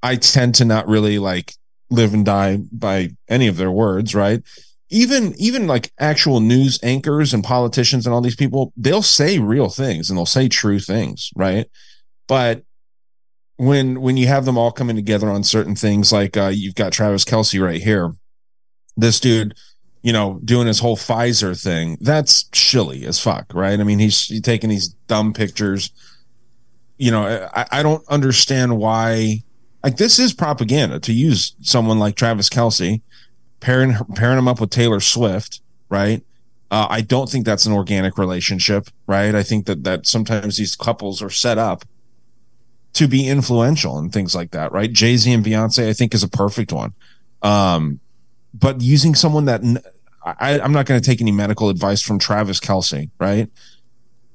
I 0.03 0.17
tend 0.17 0.57
to 0.57 0.65
not 0.65 0.89
really 0.89 1.19
like 1.19 1.55
live 1.91 2.13
and 2.13 2.25
die 2.25 2.59
by 2.73 3.11
any 3.29 3.47
of 3.47 3.57
their 3.57 3.71
words, 3.71 4.15
right? 4.15 4.43
Even 4.91 5.35
even 5.39 5.69
like 5.69 5.93
actual 6.01 6.41
news 6.41 6.81
anchors 6.83 7.33
and 7.33 7.45
politicians 7.45 8.07
and 8.07 8.15
all 8.15 8.21
these 8.21 8.37
people, 8.37 8.73
they'll 8.77 9.03
say 9.03 9.39
real 9.39 9.69
things 9.69 10.11
and 10.11 10.19
they'll 10.19 10.27
say 10.27 10.49
true 10.49 10.81
things, 10.81 11.31
right? 11.37 11.71
But 12.27 12.65
when 13.63 14.01
when 14.01 14.17
you 14.17 14.27
have 14.27 14.45
them 14.45 14.59
all 14.59 14.73
coming 14.73 14.97
together 14.97 15.31
on 15.31 15.45
certain 15.45 15.77
things, 15.77 16.13
like 16.13 16.37
uh, 16.37 16.49
you've 16.49 16.75
got 16.75 16.93
Travis 16.93 17.25
Kelce 17.25 17.63
right 17.63 17.81
here, 17.81 18.13
this 18.97 19.21
dude, 19.21 19.55
you 20.03 20.13
know, 20.13 20.41
doing 20.45 20.67
his 20.67 20.81
whole 20.81 20.97
Pfizer 20.97 21.61
thing, 21.61 21.97
that's 22.01 22.49
shilly 22.53 23.07
as 23.07 23.21
fuck, 23.21 23.55
right? 23.55 23.79
I 23.79 23.85
mean, 23.85 24.01
he's, 24.01 24.27
he's 24.27 24.41
taking 24.41 24.69
these 24.69 24.89
dumb 25.07 25.33
pictures. 25.33 25.91
You 26.99 27.13
know, 27.13 27.49
I, 27.55 27.67
I 27.71 27.83
don't 27.85 28.05
understand 28.09 28.79
why. 28.79 29.45
Like 29.85 29.97
this 29.97 30.19
is 30.19 30.33
propaganda 30.33 30.99
to 31.01 31.13
use 31.13 31.55
someone 31.61 32.01
like 32.01 32.17
Travis 32.17 32.49
Kelce, 32.49 33.01
pairing 33.61 33.95
pairing 34.17 34.39
him 34.39 34.49
up 34.49 34.61
with 34.61 34.71
Taylor 34.71 35.01
Swift, 35.01 35.61
right? 35.89 36.21
Uh, 36.73 36.89
I 36.91 37.01
don't 37.01 37.29
think 37.29 37.47
that's 37.47 37.67
an 37.67 37.73
organic 37.73 38.19
relationship, 38.19 38.89
right? 39.07 39.37
I 39.37 39.45
think 39.45 39.67
that 39.67 39.85
that 39.85 40.07
sometimes 40.07 40.57
these 40.57 40.75
couples 40.75 41.23
are 41.23 41.31
set 41.31 41.59
up 41.59 41.85
to 42.95 43.09
be 43.09 43.29
influential 43.29 43.99
and 43.99 44.13
things 44.13 44.35
like 44.35 44.51
that, 44.51 44.73
right? 44.73 44.93
Jay 44.93 45.17
Z 45.17 45.33
and 45.33 45.45
Beyonce, 45.45 45.89
I 45.89 45.93
think, 45.93 46.15
is 46.15 46.23
a 46.23 46.29
perfect 46.29 46.73
one. 46.73 46.93
Um, 47.43 48.01
but 48.55 48.81
using 48.81 49.15
someone 49.15 49.47
that 49.47 49.63
I'm 50.25 50.73
not 50.73 50.87
going 50.87 51.01
to 51.01 51.05
take 51.05 51.21
any 51.21 51.33
medical 51.33 51.69
advice 51.69 52.03
from 52.03 52.19
Travis 52.19 52.61
Kelce, 52.61 53.11
right? 53.19 53.51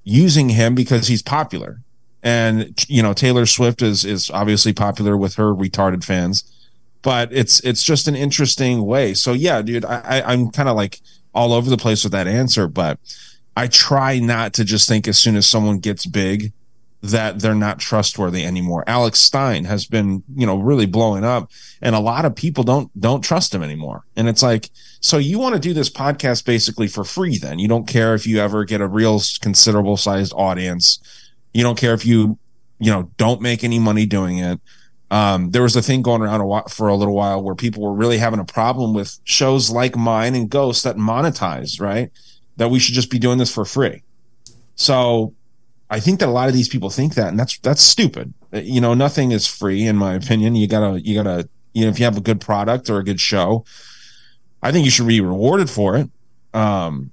Using 0.03 0.49
him 0.49 0.75
because 0.75 1.07
he's 1.07 1.21
popular, 1.21 1.81
and 2.23 2.73
you 2.89 3.03
know 3.03 3.13
Taylor 3.13 3.45
Swift 3.45 3.81
is 3.81 4.03
is 4.05 4.29
obviously 4.31 4.73
popular 4.73 5.15
with 5.15 5.35
her 5.35 5.53
retarded 5.53 6.03
fans, 6.03 6.43
but 7.03 7.31
it's 7.31 7.59
it's 7.61 7.83
just 7.83 8.07
an 8.07 8.15
interesting 8.15 8.85
way. 8.85 9.13
So 9.13 9.33
yeah, 9.33 9.61
dude, 9.61 9.85
I, 9.85 9.99
I 9.99 10.33
I'm 10.33 10.49
kind 10.51 10.67
of 10.67 10.75
like 10.75 10.99
all 11.33 11.53
over 11.53 11.69
the 11.69 11.77
place 11.77 12.03
with 12.03 12.13
that 12.13 12.27
answer, 12.27 12.67
but 12.67 12.99
I 13.55 13.67
try 13.67 14.19
not 14.19 14.53
to 14.53 14.65
just 14.65 14.87
think 14.87 15.07
as 15.07 15.17
soon 15.17 15.35
as 15.35 15.47
someone 15.47 15.79
gets 15.79 16.05
big 16.05 16.51
that 17.11 17.39
they're 17.39 17.55
not 17.55 17.79
trustworthy 17.79 18.43
anymore. 18.43 18.83
Alex 18.87 19.19
Stein 19.19 19.65
has 19.65 19.85
been, 19.85 20.23
you 20.35 20.45
know, 20.45 20.57
really 20.57 20.85
blowing 20.85 21.23
up 21.23 21.51
and 21.81 21.95
a 21.95 21.99
lot 21.99 22.25
of 22.25 22.35
people 22.35 22.63
don't 22.63 22.89
don't 22.99 23.21
trust 23.21 23.53
him 23.53 23.63
anymore. 23.63 24.03
And 24.15 24.27
it's 24.27 24.43
like, 24.43 24.69
so 24.99 25.17
you 25.17 25.39
want 25.39 25.55
to 25.55 25.59
do 25.61 25.73
this 25.73 25.89
podcast 25.89 26.45
basically 26.45 26.87
for 26.87 27.03
free 27.03 27.37
then. 27.37 27.59
You 27.59 27.67
don't 27.67 27.87
care 27.87 28.15
if 28.15 28.25
you 28.25 28.39
ever 28.39 28.65
get 28.65 28.81
a 28.81 28.87
real 28.87 29.21
considerable 29.41 29.97
sized 29.97 30.33
audience. 30.35 30.99
You 31.53 31.63
don't 31.63 31.77
care 31.77 31.93
if 31.93 32.05
you, 32.05 32.37
you 32.79 32.91
know, 32.91 33.11
don't 33.17 33.41
make 33.41 33.63
any 33.63 33.79
money 33.79 34.05
doing 34.05 34.39
it. 34.39 34.59
Um, 35.09 35.51
there 35.51 35.61
was 35.63 35.75
a 35.75 35.81
thing 35.81 36.01
going 36.01 36.21
around 36.21 36.41
a 36.41 36.45
while, 36.45 36.67
for 36.67 36.89
a 36.89 36.95
little 36.95 37.15
while 37.15 37.41
where 37.41 37.55
people 37.55 37.83
were 37.83 37.93
really 37.93 38.17
having 38.17 38.39
a 38.39 38.45
problem 38.45 38.93
with 38.93 39.17
shows 39.23 39.69
like 39.69 39.95
mine 39.95 40.35
and 40.35 40.49
Ghost 40.49 40.83
that 40.83 40.97
monetize, 40.97 41.79
right? 41.79 42.11
That 42.57 42.69
we 42.69 42.79
should 42.79 42.95
just 42.95 43.09
be 43.09 43.19
doing 43.19 43.37
this 43.37 43.53
for 43.53 43.63
free. 43.63 44.03
So 44.75 45.33
I 45.89 45.99
think 45.99 46.19
that 46.19 46.27
a 46.27 46.31
lot 46.31 46.49
of 46.49 46.53
these 46.53 46.67
people 46.67 46.89
think 46.89 47.15
that, 47.15 47.29
and 47.29 47.39
that's 47.39 47.57
that's 47.59 47.81
stupid. 47.81 48.33
Uh, 48.53 48.59
You 48.59 48.81
know, 48.81 48.93
nothing 48.93 49.31
is 49.31 49.47
free, 49.47 49.85
in 49.85 49.95
my 49.95 50.13
opinion. 50.15 50.55
You 50.55 50.67
gotta, 50.67 50.99
you 51.01 51.15
gotta, 51.15 51.47
you 51.73 51.83
know, 51.83 51.89
if 51.89 51.99
you 51.99 52.05
have 52.05 52.17
a 52.17 52.21
good 52.21 52.41
product 52.41 52.89
or 52.89 52.97
a 52.97 53.03
good 53.03 53.19
show, 53.19 53.63
I 54.61 54.71
think 54.71 54.85
you 54.85 54.91
should 54.91 55.07
be 55.07 55.21
rewarded 55.21 55.69
for 55.69 55.95
it. 55.95 56.09
Um, 56.53 57.11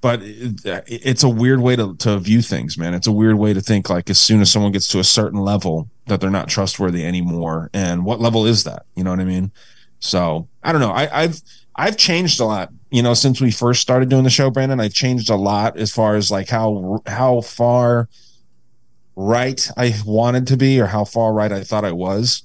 but 0.00 0.20
it, 0.22 0.60
it's 0.86 1.22
a 1.22 1.28
weird 1.28 1.60
way 1.60 1.76
to 1.76 1.96
to 1.96 2.18
view 2.18 2.42
things, 2.42 2.78
man. 2.78 2.94
It's 2.94 3.06
a 3.06 3.12
weird 3.12 3.36
way 3.36 3.52
to 3.52 3.60
think. 3.60 3.90
Like 3.90 4.08
as 4.08 4.18
soon 4.18 4.40
as 4.40 4.50
someone 4.50 4.72
gets 4.72 4.88
to 4.88 4.98
a 4.98 5.04
certain 5.04 5.40
level, 5.40 5.88
that 6.06 6.20
they're 6.20 6.30
not 6.30 6.48
trustworthy 6.48 7.04
anymore. 7.04 7.70
And 7.74 8.04
what 8.04 8.20
level 8.20 8.46
is 8.46 8.64
that? 8.64 8.86
You 8.94 9.04
know 9.04 9.10
what 9.10 9.20
I 9.20 9.24
mean? 9.24 9.50
So 9.98 10.48
I 10.62 10.72
don't 10.72 10.80
know. 10.80 10.92
I, 10.92 11.22
I've 11.22 11.40
I've 11.76 11.96
changed 11.96 12.40
a 12.40 12.44
lot. 12.44 12.72
You 12.90 13.02
know, 13.02 13.14
since 13.14 13.40
we 13.40 13.50
first 13.50 13.80
started 13.80 14.08
doing 14.08 14.24
the 14.24 14.30
show, 14.30 14.50
Brandon, 14.50 14.80
I've 14.80 14.92
changed 14.92 15.30
a 15.30 15.36
lot 15.36 15.78
as 15.78 15.92
far 15.92 16.16
as 16.16 16.30
like 16.30 16.48
how 16.48 17.00
how 17.06 17.40
far 17.40 18.08
right 19.16 19.68
I 19.76 19.94
wanted 20.04 20.46
to 20.48 20.56
be 20.56 20.80
or 20.80 20.86
how 20.86 21.04
far 21.04 21.32
right 21.32 21.52
I 21.52 21.62
thought 21.62 21.84
I 21.84 21.92
was. 21.92 22.42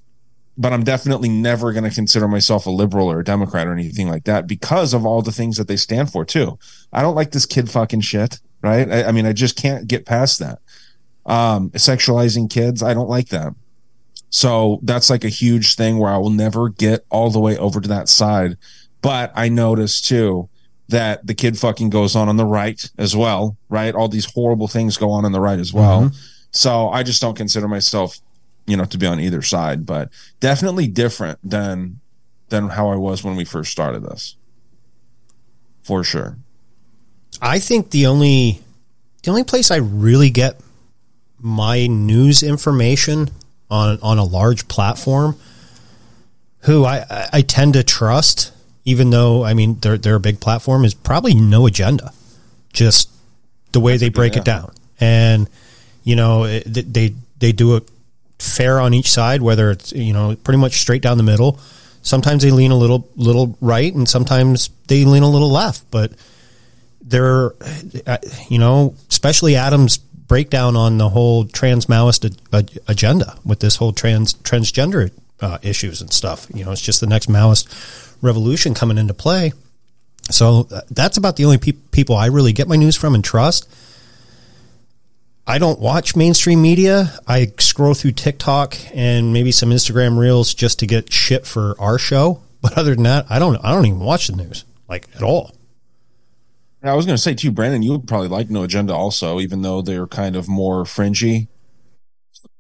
But 0.58 0.72
I'm 0.72 0.84
definitely 0.84 1.28
never 1.28 1.74
going 1.74 1.84
to 1.84 1.94
consider 1.94 2.28
myself 2.30 2.66
a 2.66 2.70
liberal 2.70 3.12
or 3.12 3.20
a 3.20 3.24
Democrat 3.24 3.68
or 3.68 3.74
anything 3.74 4.08
like 4.08 4.24
that 4.24 4.48
because 4.48 4.94
of 4.94 5.06
all 5.06 5.22
the 5.22 5.34
things 5.34 5.58
that 5.58 5.68
they 5.68 5.76
stand 5.76 6.12
for 6.12 6.24
too. 6.24 6.58
I 6.94 7.02
don't 7.02 7.16
like 7.16 7.32
this 7.32 7.46
kid 7.46 7.70
fucking 7.70 8.02
shit, 8.02 8.40
right? 8.62 8.90
I, 8.90 9.04
I 9.06 9.12
mean, 9.12 9.26
I 9.26 9.34
just 9.34 9.58
can't 9.58 9.86
get 9.88 10.06
past 10.06 10.40
that. 10.40 10.60
Um, 11.26 11.72
sexualizing 11.72 12.50
kids, 12.50 12.84
I 12.84 12.94
don't 12.94 13.10
like 13.10 13.30
that. 13.30 13.54
So 14.30 14.80
that's 14.84 15.10
like 15.10 15.24
a 15.24 15.30
huge 15.30 15.76
thing 15.76 15.98
where 15.98 16.12
I 16.12 16.18
will 16.18 16.30
never 16.30 16.70
get 16.70 17.06
all 17.10 17.30
the 17.30 17.40
way 17.40 17.58
over 17.58 17.82
to 17.82 17.88
that 17.90 18.10
side. 18.10 18.58
But 19.06 19.32
I 19.36 19.48
noticed 19.50 20.06
too 20.08 20.50
that 20.90 21.26
the 21.26 21.34
kid 21.34 21.58
fucking 21.58 21.90
goes 21.90 22.16
on 22.16 22.28
on 22.30 22.38
the 22.38 22.46
right 22.46 22.80
as 22.98 23.16
well, 23.16 23.56
right? 23.70 23.96
All 23.96 24.08
these 24.08 24.26
horrible 24.26 24.68
things 24.68 24.98
go 24.98 25.12
on 25.12 25.26
on 25.26 25.32
the 25.32 25.40
right 25.40 25.60
as 25.60 25.72
well. 25.74 26.02
Mm-hmm. 26.04 26.16
So 26.52 26.90
I 26.90 27.04
just 27.04 27.22
don't 27.22 27.36
consider 27.36 27.68
myself, 27.68 28.20
you 28.68 28.76
know, 28.78 28.86
to 28.86 28.98
be 28.98 29.06
on 29.06 29.20
either 29.20 29.42
side, 29.42 29.86
but 29.86 30.10
definitely 30.40 30.88
different 30.88 31.40
than 31.44 32.00
than 32.50 32.70
how 32.70 32.90
I 32.90 32.96
was 32.96 33.24
when 33.24 33.36
we 33.36 33.46
first 33.46 33.72
started 33.72 34.04
this. 34.04 34.36
For 35.84 36.04
sure. 36.04 36.38
I 37.42 37.60
think 37.60 37.92
the 37.92 38.06
only 38.08 38.62
the 39.24 39.30
only 39.32 39.44
place 39.44 39.72
I 39.72 39.78
really 39.78 40.30
get 40.30 40.60
my 41.40 41.88
news 41.88 42.44
information 42.44 43.30
on 43.70 44.00
on 44.02 44.18
a 44.18 44.24
large 44.24 44.68
platform 44.68 45.36
who 46.62 46.86
I, 46.86 47.06
I- 47.10 47.30
I 47.34 47.42
tend 47.42 47.74
to 47.74 47.84
trust, 47.84 48.52
even 48.86 49.10
though 49.10 49.44
I 49.44 49.54
mean 49.54 49.80
they're 49.80 49.98
they're 49.98 50.16
a 50.16 50.20
big 50.20 50.40
platform, 50.40 50.86
is 50.86 50.94
probably 50.94 51.34
no 51.34 51.66
agenda. 51.66 52.14
Just 52.72 53.10
the 53.72 53.80
way 53.80 53.98
they 53.98 54.10
break 54.10 54.34
it 54.34 54.48
yeah. 54.48 54.60
down. 54.60 54.74
And 55.00 55.50
you 56.04 56.16
know, 56.16 56.46
it, 56.46 56.64
they 56.66 57.16
they 57.40 57.52
do 57.52 57.76
it 57.76 57.90
fair 58.40 58.80
on 58.80 58.94
each 58.94 59.10
side, 59.10 59.42
whether 59.42 59.72
it's 59.72 59.92
you 59.92 60.14
know 60.14 60.36
pretty 60.44 60.60
much 60.60 60.80
straight 60.80 61.02
down 61.02 61.18
the 61.18 61.24
middle. 61.24 61.60
Sometimes 62.02 62.44
they 62.44 62.52
lean 62.52 62.72
a 62.72 62.78
little 62.78 63.10
little 63.16 63.58
right, 63.60 63.94
and 63.94 64.08
sometimes 64.08 64.70
they 64.88 65.04
lean 65.04 65.24
a 65.24 65.30
little 65.30 65.52
left. 65.52 65.90
But 65.90 66.14
they're, 67.02 67.54
you 68.50 68.60
know, 68.60 68.96
especially 69.10 69.56
Adam's 69.56 69.98
breakdown 69.98 70.76
on 70.76 70.98
the 70.98 71.10
whole 71.10 71.46
trans 71.46 71.86
Maoist 71.86 72.26
a- 72.26 72.58
a- 72.58 72.92
agenda 72.92 73.38
with 73.46 73.60
this 73.60 73.76
whole 73.76 73.94
trans 73.94 74.34
transgender 74.34 75.12
uh, 75.40 75.58
issues 75.62 76.02
and 76.02 76.12
stuff. 76.12 76.48
You 76.54 76.66
know, 76.66 76.72
it's 76.72 76.82
just 76.82 77.02
the 77.02 77.08
next 77.08 77.30
Maoist 77.30 77.68
revolution 78.26 78.74
coming 78.74 78.98
into 78.98 79.14
play. 79.14 79.54
So 80.32 80.68
uh, 80.72 80.82
that's 80.90 81.18
about 81.18 81.36
the 81.36 81.46
only 81.46 81.58
peop 81.60 81.92
people 81.92 82.16
I 82.16 82.26
really 82.28 82.52
get 82.52 82.68
my 82.68 82.76
news 82.76 82.96
from 82.96 83.16
and 83.16 83.24
trust. 83.24 83.70
I 85.48 85.60
don't 85.60 85.80
watch 85.80 86.16
mainstream 86.16 86.62
media. 86.62 87.14
I 87.28 87.54
scroll 87.60 87.94
through 87.94 88.14
TikTok 88.14 88.76
and 88.96 89.32
maybe 89.32 89.52
some 89.52 89.70
Instagram 89.70 90.18
reels 90.18 90.54
just 90.56 90.80
to 90.80 90.88
get 90.88 91.14
shit 91.14 91.46
for 91.46 91.76
our 91.80 91.98
show. 92.00 92.42
But 92.62 92.80
other 92.80 92.96
than 92.96 93.04
that, 93.04 93.28
I 93.30 93.38
don't. 93.38 93.64
I 93.64 93.72
don't 93.72 93.86
even 93.86 94.00
watch 94.00 94.26
the 94.28 94.36
news 94.36 94.66
like 94.90 95.08
at 95.16 95.22
all. 95.22 95.52
I 96.82 96.96
was 96.96 97.06
going 97.06 97.16
to 97.16 97.22
say 97.22 97.36
too, 97.36 97.52
Brandon, 97.52 97.84
you 97.84 97.92
would 97.92 98.08
probably 98.08 98.28
like 98.28 98.50
No 98.50 98.64
Agenda 98.64 98.94
also, 98.96 99.40
even 99.40 99.62
though 99.62 99.84
they're 99.84 100.08
kind 100.08 100.36
of 100.36 100.48
more 100.48 100.84
fringy. 100.86 101.48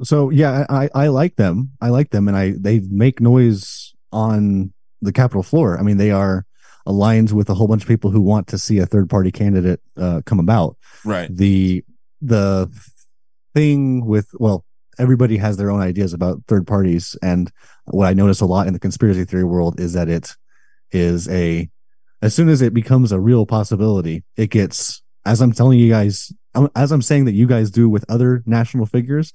so 0.03 0.29
yeah 0.29 0.65
I, 0.69 0.89
I 0.93 1.07
like 1.07 1.35
them 1.37 1.71
i 1.81 1.89
like 1.89 2.09
them 2.09 2.27
and 2.27 2.35
i 2.35 2.51
they 2.51 2.81
make 2.81 3.21
noise 3.21 3.93
on 4.11 4.73
the 5.05 5.13
capitol 5.13 5.43
floor. 5.43 5.77
I 5.79 5.83
mean 5.83 5.97
they 5.97 6.11
are 6.11 6.45
aligned 6.85 7.31
with 7.31 7.49
a 7.49 7.53
whole 7.53 7.67
bunch 7.67 7.81
of 7.81 7.87
people 7.87 8.11
who 8.11 8.21
want 8.21 8.47
to 8.47 8.57
see 8.57 8.77
a 8.79 8.85
third 8.85 9.09
party 9.09 9.31
candidate 9.31 9.81
uh, 9.97 10.21
come 10.25 10.39
about. 10.39 10.77
Right. 11.03 11.29
the 11.35 11.83
the 12.21 12.71
thing 13.53 14.05
with 14.05 14.29
well 14.33 14.65
everybody 14.97 15.37
has 15.37 15.57
their 15.57 15.71
own 15.71 15.81
ideas 15.81 16.13
about 16.13 16.41
third 16.47 16.65
parties, 16.65 17.17
and 17.21 17.51
what 17.85 18.07
I 18.07 18.13
notice 18.13 18.41
a 18.41 18.45
lot 18.45 18.67
in 18.67 18.73
the 18.73 18.79
conspiracy 18.79 19.25
theory 19.25 19.43
world 19.43 19.79
is 19.79 19.93
that 19.93 20.09
it 20.09 20.31
is 20.91 21.27
a 21.29 21.69
as 22.21 22.33
soon 22.33 22.49
as 22.49 22.61
it 22.61 22.73
becomes 22.73 23.11
a 23.11 23.19
real 23.19 23.45
possibility, 23.45 24.23
it 24.37 24.49
gets 24.49 25.03
as 25.25 25.41
I'm 25.41 25.51
telling 25.51 25.79
you 25.79 25.89
guys, 25.89 26.31
as 26.75 26.91
I'm 26.91 27.01
saying 27.01 27.25
that 27.25 27.33
you 27.33 27.47
guys 27.47 27.71
do 27.71 27.89
with 27.89 28.05
other 28.09 28.43
national 28.45 28.85
figures, 28.85 29.33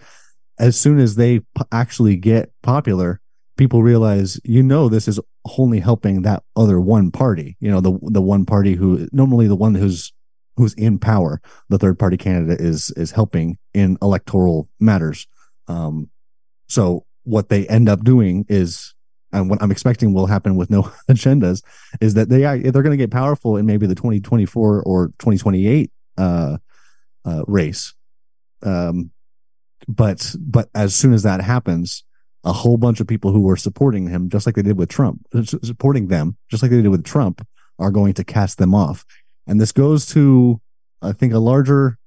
as 0.58 0.78
soon 0.78 0.98
as 0.98 1.16
they 1.16 1.40
p- 1.40 1.46
actually 1.72 2.16
get 2.16 2.50
popular, 2.62 3.19
people 3.60 3.82
realize, 3.82 4.40
you 4.42 4.62
know, 4.62 4.88
this 4.88 5.06
is 5.06 5.20
only 5.58 5.80
helping 5.80 6.22
that 6.22 6.42
other 6.56 6.80
one 6.80 7.10
party. 7.10 7.58
You 7.60 7.70
know, 7.70 7.82
the 7.82 7.98
the 8.00 8.22
one 8.22 8.46
party 8.46 8.72
who 8.72 9.06
normally 9.12 9.48
the 9.48 9.54
one 9.54 9.74
who's 9.74 10.14
who's 10.56 10.72
in 10.74 10.98
power, 10.98 11.42
the 11.68 11.76
third 11.76 11.98
party 11.98 12.16
candidate 12.16 12.58
is 12.58 12.90
is 12.92 13.10
helping 13.10 13.58
in 13.74 13.98
electoral 14.00 14.70
matters. 14.80 15.26
Um, 15.68 16.08
so 16.68 17.04
what 17.24 17.50
they 17.50 17.68
end 17.68 17.90
up 17.90 18.02
doing 18.02 18.46
is 18.48 18.94
and 19.30 19.50
what 19.50 19.62
I'm 19.62 19.70
expecting 19.70 20.14
will 20.14 20.26
happen 20.26 20.56
with 20.56 20.70
no 20.70 20.82
agendas 21.10 21.62
is 22.00 22.14
that 22.14 22.30
they 22.30 22.46
are 22.46 22.58
they're 22.58 22.82
going 22.82 22.98
to 22.98 23.04
get 23.04 23.10
powerful 23.10 23.58
in 23.58 23.66
maybe 23.66 23.86
the 23.86 23.94
2024 23.94 24.84
or 24.84 25.08
2028 25.18 25.92
uh, 26.16 26.56
uh, 27.26 27.42
race. 27.46 27.92
Um, 28.62 29.10
but 29.86 30.34
but 30.38 30.70
as 30.74 30.94
soon 30.94 31.12
as 31.12 31.24
that 31.24 31.42
happens, 31.42 32.04
a 32.44 32.52
whole 32.52 32.76
bunch 32.76 33.00
of 33.00 33.06
people 33.06 33.32
who 33.32 33.42
were 33.42 33.56
supporting 33.56 34.08
him, 34.08 34.28
just 34.28 34.46
like 34.46 34.54
they 34.54 34.62
did 34.62 34.78
with 34.78 34.88
Trump, 34.88 35.26
uh, 35.34 35.42
supporting 35.42 36.08
them, 36.08 36.36
just 36.50 36.62
like 36.62 36.70
they 36.70 36.80
did 36.80 36.88
with 36.88 37.04
Trump, 37.04 37.46
are 37.78 37.90
going 37.90 38.14
to 38.14 38.24
cast 38.24 38.58
them 38.58 38.74
off. 38.74 39.04
And 39.46 39.60
this 39.60 39.72
goes 39.72 40.06
to, 40.06 40.60
I 41.02 41.12
think, 41.12 41.32
a 41.32 41.38
larger 41.38 41.98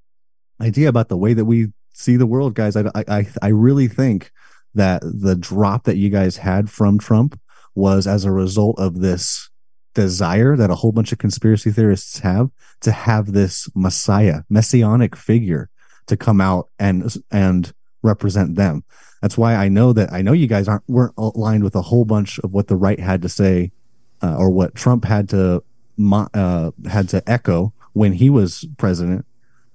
idea 0.61 0.89
about 0.89 1.09
the 1.09 1.17
way 1.17 1.34
that 1.34 1.45
we 1.45 1.67
see 1.93 2.15
the 2.17 2.25
world, 2.25 2.55
guys. 2.55 2.75
I 2.75 2.89
I 2.95 3.27
I 3.41 3.47
really 3.49 3.88
think 3.88 4.31
that 4.75 5.01
the 5.03 5.36
drop 5.36 5.84
that 5.84 5.97
you 5.97 6.09
guys 6.09 6.38
had 6.38 6.69
from 6.69 6.97
Trump 6.97 7.39
was 7.75 8.07
as 8.07 8.25
a 8.25 8.31
result 8.31 8.79
of 8.79 8.99
this 8.99 9.49
desire 9.93 10.55
that 10.55 10.71
a 10.71 10.75
whole 10.75 10.91
bunch 10.91 11.11
of 11.11 11.19
conspiracy 11.19 11.71
theorists 11.71 12.19
have 12.19 12.49
to 12.81 12.91
have 12.91 13.31
this 13.31 13.69
messiah 13.75 14.41
messianic 14.49 15.15
figure 15.15 15.69
to 16.07 16.17
come 16.17 16.41
out 16.41 16.69
and 16.79 17.15
and 17.31 17.73
represent 18.04 18.56
them 18.56 18.84
that's 19.22 19.38
why 19.38 19.56
i 19.56 19.68
know 19.68 19.93
that 19.93 20.12
i 20.14 20.22
know 20.22 20.34
you 20.34 20.47
guys 20.47 20.68
aren't 20.68 20.88
weren't 20.88 21.14
aligned 21.18 21.64
with 21.64 21.76
a 21.76 21.82
whole 21.82 22.06
bunch 22.06 22.39
of 22.39 22.54
what 22.54 22.68
the 22.68 22.76
right 22.76 22.99
had 22.99 23.22
to 23.22 23.30
say 23.30 23.72
uh, 24.22 24.36
or 24.38 24.49
what 24.49 24.76
trump 24.76 25.04
had 25.04 25.28
to 25.30 25.64
uh, 26.34 26.72
had 26.89 27.10
to 27.10 27.24
echo 27.30 27.74
when 27.93 28.14
he 28.14 28.30
was 28.30 28.66
president 28.78 29.26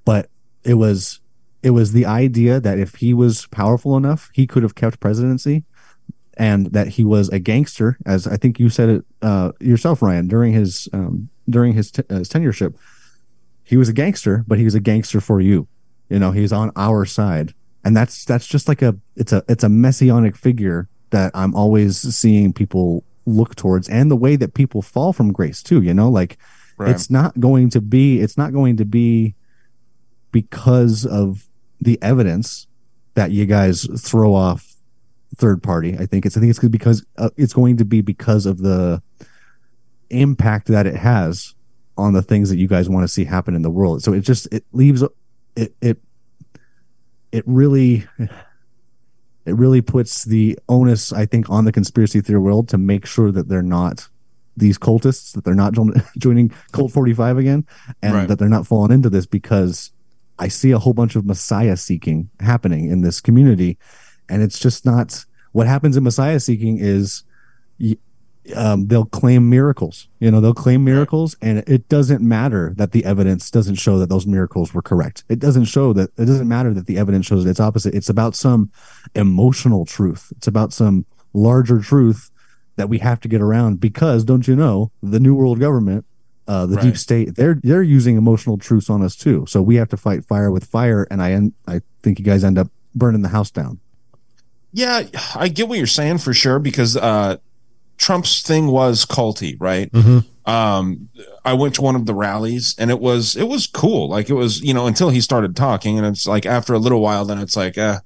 but 0.05 0.31
it 0.65 0.75
was 0.75 1.21
it 1.63 1.71
was 1.71 1.93
the 1.93 2.07
idea 2.07 2.61
that 2.61 2.79
if 2.79 2.95
he 2.95 3.15
was 3.15 3.47
powerful 3.47 3.97
enough, 3.97 4.31
he 4.33 4.47
could 4.47 4.63
have 4.63 4.75
kept 4.75 5.01
presidency, 5.01 5.65
and 6.37 6.67
that 6.67 6.89
he 6.89 7.05
was 7.05 7.29
a 7.31 7.39
gangster, 7.39 7.99
as 8.07 8.27
I 8.27 8.37
think 8.37 8.61
you 8.61 8.69
said 8.69 8.89
it 8.89 9.05
uh, 9.23 9.53
yourself, 9.61 10.03
Ryan, 10.03 10.29
during 10.29 10.53
his 10.53 10.89
um, 10.93 11.29
during 11.51 11.73
his, 11.73 11.91
t- 11.91 12.03
his 12.09 12.29
tenureship. 12.29 12.75
He 13.65 13.77
was 13.77 13.89
a 13.89 13.93
gangster, 13.93 14.45
but 14.47 14.57
he 14.57 14.65
was 14.65 14.75
a 14.75 14.81
gangster 14.81 15.21
for 15.21 15.41
you. 15.41 15.69
You 16.09 16.19
know, 16.19 16.31
he's 16.31 16.53
on 16.53 16.71
our 16.75 17.05
side, 17.05 17.53
and 17.85 17.97
that's 17.97 18.25
that's 18.25 18.47
just 18.47 18.69
like 18.69 18.83
a 18.83 18.97
it's 19.17 19.33
a 19.33 19.43
it's 19.49 19.65
a 19.65 19.69
messianic 19.69 20.37
figure 20.37 20.89
that 21.11 21.31
I'm 21.35 21.55
always 21.55 21.99
seeing 22.15 22.53
people 22.53 23.05
look 23.27 23.55
towards, 23.55 23.89
and 23.89 24.11
the 24.11 24.17
way 24.17 24.37
that 24.37 24.55
people 24.55 24.83
fall 24.83 25.13
from 25.13 25.33
grace 25.33 25.63
too. 25.63 25.83
You 25.83 25.95
know, 25.95 26.09
like 26.09 26.39
right. 26.77 26.91
it's 26.91 27.11
not 27.11 27.39
going 27.39 27.71
to 27.71 27.81
be 27.81 28.21
it's 28.21 28.37
not 28.37 28.53
going 28.53 28.77
to 28.79 28.85
be 28.85 29.35
because 30.33 31.07
of 31.07 31.49
the 31.81 31.99
evidence 32.03 32.67
that 33.15 33.31
you 33.31 33.47
guys 33.47 33.89
throw 34.01 34.35
off 34.35 34.75
third 35.37 35.63
party. 35.63 35.97
I 35.99 36.07
think 36.07 36.27
it's 36.27 36.37
I 36.37 36.41
think 36.41 36.51
it's 36.51 36.59
because 36.69 37.05
uh, 37.17 37.31
it's 37.37 37.53
going 37.53 37.77
to 37.79 37.85
be 37.85 38.01
because 38.01 38.47
of 38.47 38.59
the 38.59 39.03
impact 40.11 40.69
that 40.69 40.87
it 40.87 40.97
has 40.97 41.55
on 41.97 42.13
the 42.13 42.23
things 42.23 42.49
that 42.51 42.57
you 42.57 42.69
guys 42.69 42.89
want 42.89 43.05
to 43.05 43.09
see 43.09 43.25
happen 43.25 43.55
in 43.55 43.63
the 43.63 43.71
world. 43.71 44.03
So 44.03 44.13
it 44.13 44.21
just 44.21 44.47
it 44.53 44.65
leaves 44.73 45.03
it 45.57 45.75
it 45.81 45.99
it 47.33 47.45
really 47.47 48.07
it 49.47 49.55
really 49.55 49.81
puts 49.81 50.25
the 50.25 50.59
onus 50.69 51.13
I 51.13 51.27
think 51.27 51.49
on 51.51 51.65
the 51.65 51.73
conspiracy 51.73 52.21
theory 52.21 52.41
world 52.41 52.69
to 52.71 52.79
make 52.79 53.07
sure 53.07 53.33
that 53.33 53.49
they're 53.49 53.63
not 53.63 54.09
these 54.57 54.77
cultists 54.77 55.33
that 55.33 55.45
they're 55.45 55.55
not 55.55 55.75
joining 56.19 56.53
cult 56.73 56.93
45 56.93 57.39
again 57.39 57.67
and 58.03 58.15
right. 58.15 58.29
that 58.29 58.39
they're 58.39 58.49
not 58.49 58.67
falling 58.67 58.93
into 58.93 59.09
this 59.09 59.27
because 59.27 59.93
I 60.39 60.49
see 60.49 60.71
a 60.71 60.79
whole 60.79 60.95
bunch 60.95 61.17
of 61.17 61.27
Messiah 61.27 61.77
seeking 61.77 62.31
happening 62.41 62.91
in 62.91 63.01
this 63.01 63.21
community. 63.21 63.79
And 64.29 64.43
it's 64.43 64.59
just 64.59 64.85
not 64.85 65.25
what 65.53 65.67
happens 65.67 65.97
in 65.97 66.05
Messiah 66.05 66.39
seeking 66.41 66.79
is 66.79 67.25
um, 68.55 68.87
they'll 68.87 69.05
claim 69.05 69.49
miracles. 69.49 70.09
You 70.21 70.31
know, 70.31 70.41
they'll 70.41 70.55
claim 70.55 70.85
miracles, 70.85 71.37
and 71.41 71.59
it 71.67 71.89
doesn't 71.89 72.23
matter 72.23 72.73
that 72.77 72.93
the 72.93 73.05
evidence 73.05 73.51
doesn't 73.51 73.77
show 73.77 73.99
that 73.99 74.09
those 74.09 74.27
miracles 74.27 74.75
were 74.75 74.83
correct. 74.83 75.25
It 75.29 75.39
doesn't 75.39 75.65
show 75.65 75.93
that 75.95 76.11
it 76.17 76.25
doesn't 76.25 76.49
matter 76.49 76.73
that 76.75 76.87
the 76.87 76.99
evidence 76.99 77.27
shows 77.27 77.47
it's 77.47 77.61
opposite. 77.61 77.95
It's 77.95 78.09
about 78.09 78.35
some 78.35 78.71
emotional 79.15 79.85
truth. 79.85 80.33
It's 80.37 80.47
about 80.47 80.73
some 80.73 81.05
larger 81.33 81.81
truth 81.81 82.31
that 82.77 82.89
we 82.89 82.99
have 82.99 83.21
to 83.21 83.29
get 83.29 83.41
around 83.41 83.81
because 83.81 84.25
don't 84.25 84.49
you 84.49 84.57
know 84.57 84.91
the 85.03 85.21
new 85.21 85.35
world 85.35 85.61
government 85.61 86.05
uh, 86.47 86.65
the 86.65 86.77
right. 86.77 86.85
deep 86.85 86.97
state 86.97 87.35
they're 87.35 87.59
they're 87.63 87.83
using 87.83 88.17
emotional 88.17 88.57
truths 88.57 88.89
on 88.89 89.03
us 89.03 89.15
too 89.15 89.45
so 89.47 89.61
we 89.61 89.75
have 89.75 89.89
to 89.89 89.97
fight 89.97 90.25
fire 90.25 90.51
with 90.51 90.65
fire 90.65 91.07
and 91.11 91.21
i 91.21 91.33
end, 91.33 91.53
i 91.67 91.81
think 92.03 92.19
you 92.19 92.25
guys 92.25 92.45
end 92.45 92.57
up 92.57 92.69
burning 92.95 93.21
the 93.21 93.29
house 93.29 93.51
down 93.51 93.79
yeah 94.73 95.03
i 95.35 95.49
get 95.49 95.69
what 95.69 95.77
you're 95.77 95.87
saying 95.87 96.19
for 96.19 96.33
sure 96.33 96.59
because 96.59 96.97
uh, 96.97 97.37
trump's 97.99 98.43
thing 98.43 98.69
was 98.69 99.05
culty 99.05 99.57
right 99.61 99.93
mm-hmm. 99.93 100.51
um, 100.51 101.09
i 101.45 101.53
went 101.53 101.75
to 101.75 101.83
one 101.83 101.97
of 101.97 102.07
the 102.07 102.15
rallies 102.15 102.75
and 102.79 102.91
it 102.91 103.01
was 103.01 103.37
it 103.37 103.47
was 103.47 103.67
cool 103.67 104.09
like 104.09 104.31
it 104.31 104.35
was 104.35 104.61
you 104.63 104.73
know 104.73 104.87
until 104.87 105.11
he 105.11 105.21
started 105.21 105.55
talking 105.55 105.99
and 105.99 106.07
it's 106.07 106.27
like 106.27 106.47
after 106.47 106.73
a 106.73 106.79
little 106.79 107.01
while 107.01 107.25
then 107.25 107.39
it's 107.39 107.57
like 107.57 107.77
eh, 107.77 107.99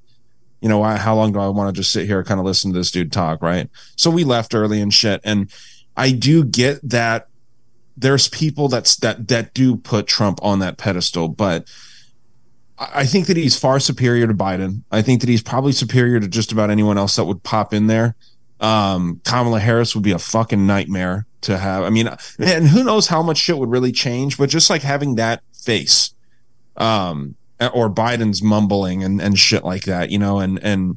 you 0.61 0.68
know 0.68 0.82
how 0.82 1.14
long 1.14 1.32
do 1.32 1.38
i 1.38 1.49
want 1.49 1.74
to 1.74 1.78
just 1.78 1.93
sit 1.93 2.07
here 2.07 2.24
kind 2.24 2.40
of 2.40 2.47
listen 2.47 2.72
to 2.72 2.78
this 2.78 2.90
dude 2.90 3.12
talk 3.12 3.43
right 3.43 3.70
so 3.97 4.11
we 4.11 4.24
left 4.24 4.55
early 4.55 4.80
and 4.80 4.93
shit 4.93 5.20
and 5.24 5.53
i 5.97 6.11
do 6.11 6.45
get 6.45 6.80
that 6.88 7.28
there's 7.97 8.28
people 8.28 8.68
that's 8.68 8.97
that 8.97 9.28
that 9.28 9.55
do 9.55 9.76
put 9.76 10.07
Trump 10.07 10.38
on 10.43 10.61
that 10.61 10.78
pedestal, 10.78 11.28
but 11.28 11.68
I 12.78 13.07
think 13.07 13.26
that 13.26 13.36
he's 13.36 13.59
far 13.59 13.78
superior 13.78 14.26
to 14.26 14.34
Biden. 14.34 14.82
I 14.90 15.03
think 15.03 15.20
that 15.20 15.28
he's 15.28 15.43
probably 15.43 15.72
superior 15.72 16.18
to 16.20 16.28
just 16.28 16.53
about 16.53 16.70
anyone 16.70 16.99
else 16.99 17.16
that 17.16 17.24
would 17.24 17.43
pop 17.43 17.72
in 17.72 17.86
there. 17.86 18.16
Um, 18.62 19.20
Kamala 19.24 19.60
Harris 19.60 19.94
would 19.94 20.04
be 20.04 20.12
a 20.12 20.18
fucking 20.18 20.66
nightmare 20.66 21.26
to 21.42 21.58
have. 21.58 21.82
I 21.82 21.90
mean, 21.90 22.08
and 22.38 22.66
who 22.66 22.84
knows 22.84 23.06
how 23.06 23.22
much 23.22 23.36
shit 23.36 23.58
would 23.58 23.70
really 23.70 23.92
change, 23.92 24.38
but 24.38 24.48
just 24.48 24.70
like 24.70 24.82
having 24.82 25.16
that 25.16 25.42
face, 25.52 26.14
um, 26.76 27.34
or 27.74 27.90
Biden's 27.90 28.42
mumbling 28.42 29.04
and, 29.04 29.20
and 29.20 29.38
shit 29.38 29.64
like 29.64 29.84
that, 29.84 30.10
you 30.10 30.18
know, 30.18 30.38
and, 30.38 30.58
and 30.62 30.96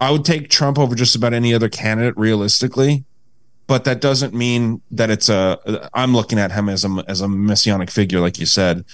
I 0.00 0.10
would 0.10 0.24
take 0.24 0.48
Trump 0.48 0.78
over 0.78 0.94
just 0.94 1.14
about 1.14 1.34
any 1.34 1.52
other 1.52 1.68
candidate 1.68 2.16
realistically 2.16 3.04
but 3.66 3.84
that 3.84 4.00
doesn't 4.00 4.34
mean 4.34 4.82
that 4.90 5.08
it's 5.08 5.28
a. 5.30 5.88
I'm 5.94 6.14
looking 6.14 6.38
at 6.38 6.52
him 6.52 6.68
as 6.68 6.84
a 6.84 7.04
as 7.08 7.20
a 7.20 7.28
messianic 7.28 7.90
figure, 7.90 8.20
like 8.20 8.38
you 8.38 8.44
said. 8.44 8.84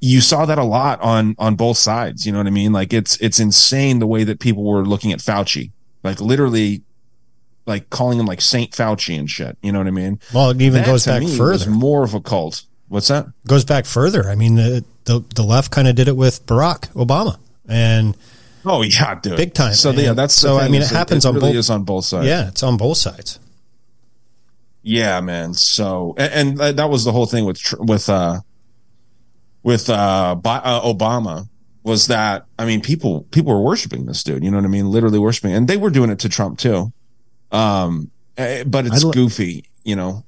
You 0.00 0.22
saw 0.22 0.46
that 0.46 0.58
a 0.58 0.64
lot 0.64 1.02
on 1.02 1.34
on 1.38 1.56
both 1.56 1.76
sides. 1.76 2.24
You 2.24 2.32
know 2.32 2.38
what 2.38 2.46
I 2.46 2.50
mean? 2.50 2.72
Like 2.72 2.94
it's 2.94 3.18
it's 3.18 3.38
insane 3.38 3.98
the 3.98 4.06
way 4.06 4.24
that 4.24 4.40
people 4.40 4.64
were 4.64 4.86
looking 4.86 5.12
at 5.12 5.18
Fauci, 5.18 5.70
like 6.02 6.20
literally, 6.20 6.82
like 7.66 7.90
calling 7.90 8.18
him 8.18 8.26
like 8.26 8.40
Saint 8.40 8.72
Fauci 8.72 9.18
and 9.18 9.30
shit. 9.30 9.56
You 9.62 9.72
know 9.72 9.78
what 9.78 9.86
I 9.86 9.92
mean? 9.92 10.20
Well, 10.34 10.50
it 10.50 10.60
even 10.60 10.82
that, 10.82 10.86
goes 10.86 11.06
back 11.06 11.22
further. 11.26 11.70
more 11.70 12.04
of 12.04 12.14
a 12.14 12.20
cult. 12.20 12.64
What's 12.88 13.08
that? 13.08 13.26
Goes 13.46 13.64
back 13.64 13.86
further. 13.86 14.28
I 14.28 14.34
mean, 14.34 14.56
the 14.56 14.84
the, 15.04 15.24
the 15.34 15.42
left 15.42 15.70
kind 15.70 15.88
of 15.88 15.94
did 15.94 16.08
it 16.08 16.16
with 16.16 16.46
Barack 16.46 16.92
Obama 16.92 17.38
and. 17.68 18.16
Oh 18.64 18.82
yeah, 18.82 19.14
dude, 19.14 19.38
big 19.38 19.54
time. 19.54 19.72
So 19.72 19.90
yeah, 19.92 20.12
that's 20.12 20.34
so. 20.34 20.58
I 20.58 20.68
mean, 20.68 20.82
it 20.82 20.90
happens 20.90 21.24
it 21.24 21.28
on 21.28 21.34
really 21.36 21.52
both. 21.52 21.56
Is 21.56 21.70
on 21.70 21.84
both 21.84 22.04
sides. 22.04 22.26
Yeah, 22.26 22.48
it's 22.48 22.62
on 22.62 22.76
both 22.76 22.98
sides. 22.98 23.40
Yeah, 24.82 25.20
man. 25.20 25.54
So, 25.54 26.14
and, 26.18 26.60
and 26.60 26.78
that 26.78 26.90
was 26.90 27.04
the 27.04 27.12
whole 27.12 27.26
thing 27.26 27.46
with 27.46 27.58
with 27.78 28.08
uh 28.10 28.40
with 29.62 29.90
uh, 29.90 30.36
uh, 30.44 30.80
Obama 30.82 31.48
was 31.82 32.08
that 32.08 32.46
I 32.58 32.66
mean 32.66 32.80
people 32.80 33.22
people 33.30 33.52
were 33.52 33.62
worshiping 33.62 34.06
this 34.06 34.22
dude. 34.22 34.44
You 34.44 34.50
know 34.50 34.58
what 34.58 34.64
I 34.64 34.68
mean? 34.68 34.90
Literally 34.90 35.18
worshiping, 35.18 35.52
and 35.52 35.68
they 35.68 35.76
were 35.76 35.90
doing 35.90 36.10
it 36.10 36.20
to 36.20 36.28
Trump 36.28 36.58
too. 36.58 36.92
Um, 37.52 38.10
eh, 38.36 38.64
but 38.64 38.86
it's 38.86 39.04
li- 39.04 39.12
goofy, 39.12 39.64
you 39.84 39.96
know. 39.96 40.24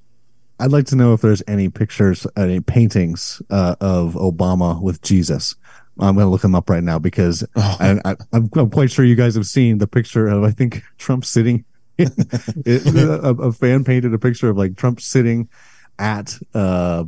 I'd 0.59 0.71
like 0.71 0.87
to 0.87 0.97
know 0.97 1.13
if 1.13 1.21
there's 1.21 1.43
any 1.49 1.69
pictures, 1.69 2.27
any 2.37 2.61
paintings 2.61 3.43
uh, 3.51 3.75
of 3.81 4.15
Obama 4.15 4.81
with 4.81 5.03
Jesus. 5.03 5.57
I'm 5.99 6.15
going 6.15 6.27
to 6.27 6.31
look 6.31 6.41
them 6.41 6.55
up 6.55 6.71
right 6.71 6.83
now 6.83 6.99
because 6.99 7.45
oh. 7.57 7.77
I, 7.81 8.17
am 8.33 8.49
quite 8.49 8.91
sure 8.91 9.05
you 9.05 9.15
guys 9.15 9.35
have 9.35 9.47
seen 9.47 9.79
the 9.79 9.87
picture 9.87 10.27
of 10.29 10.43
I 10.43 10.51
think 10.51 10.83
Trump 10.99 11.25
sitting 11.25 11.65
it, 11.99 12.87
a, 12.97 13.29
a, 13.29 13.53
fan 13.53 13.85
painted 13.85 14.15
a 14.15 14.19
picture 14.19 14.49
of 14.49 14.57
like 14.57 14.77
Trump 14.77 15.01
sitting 15.01 15.49
at 15.99 16.39
uh 16.55 17.05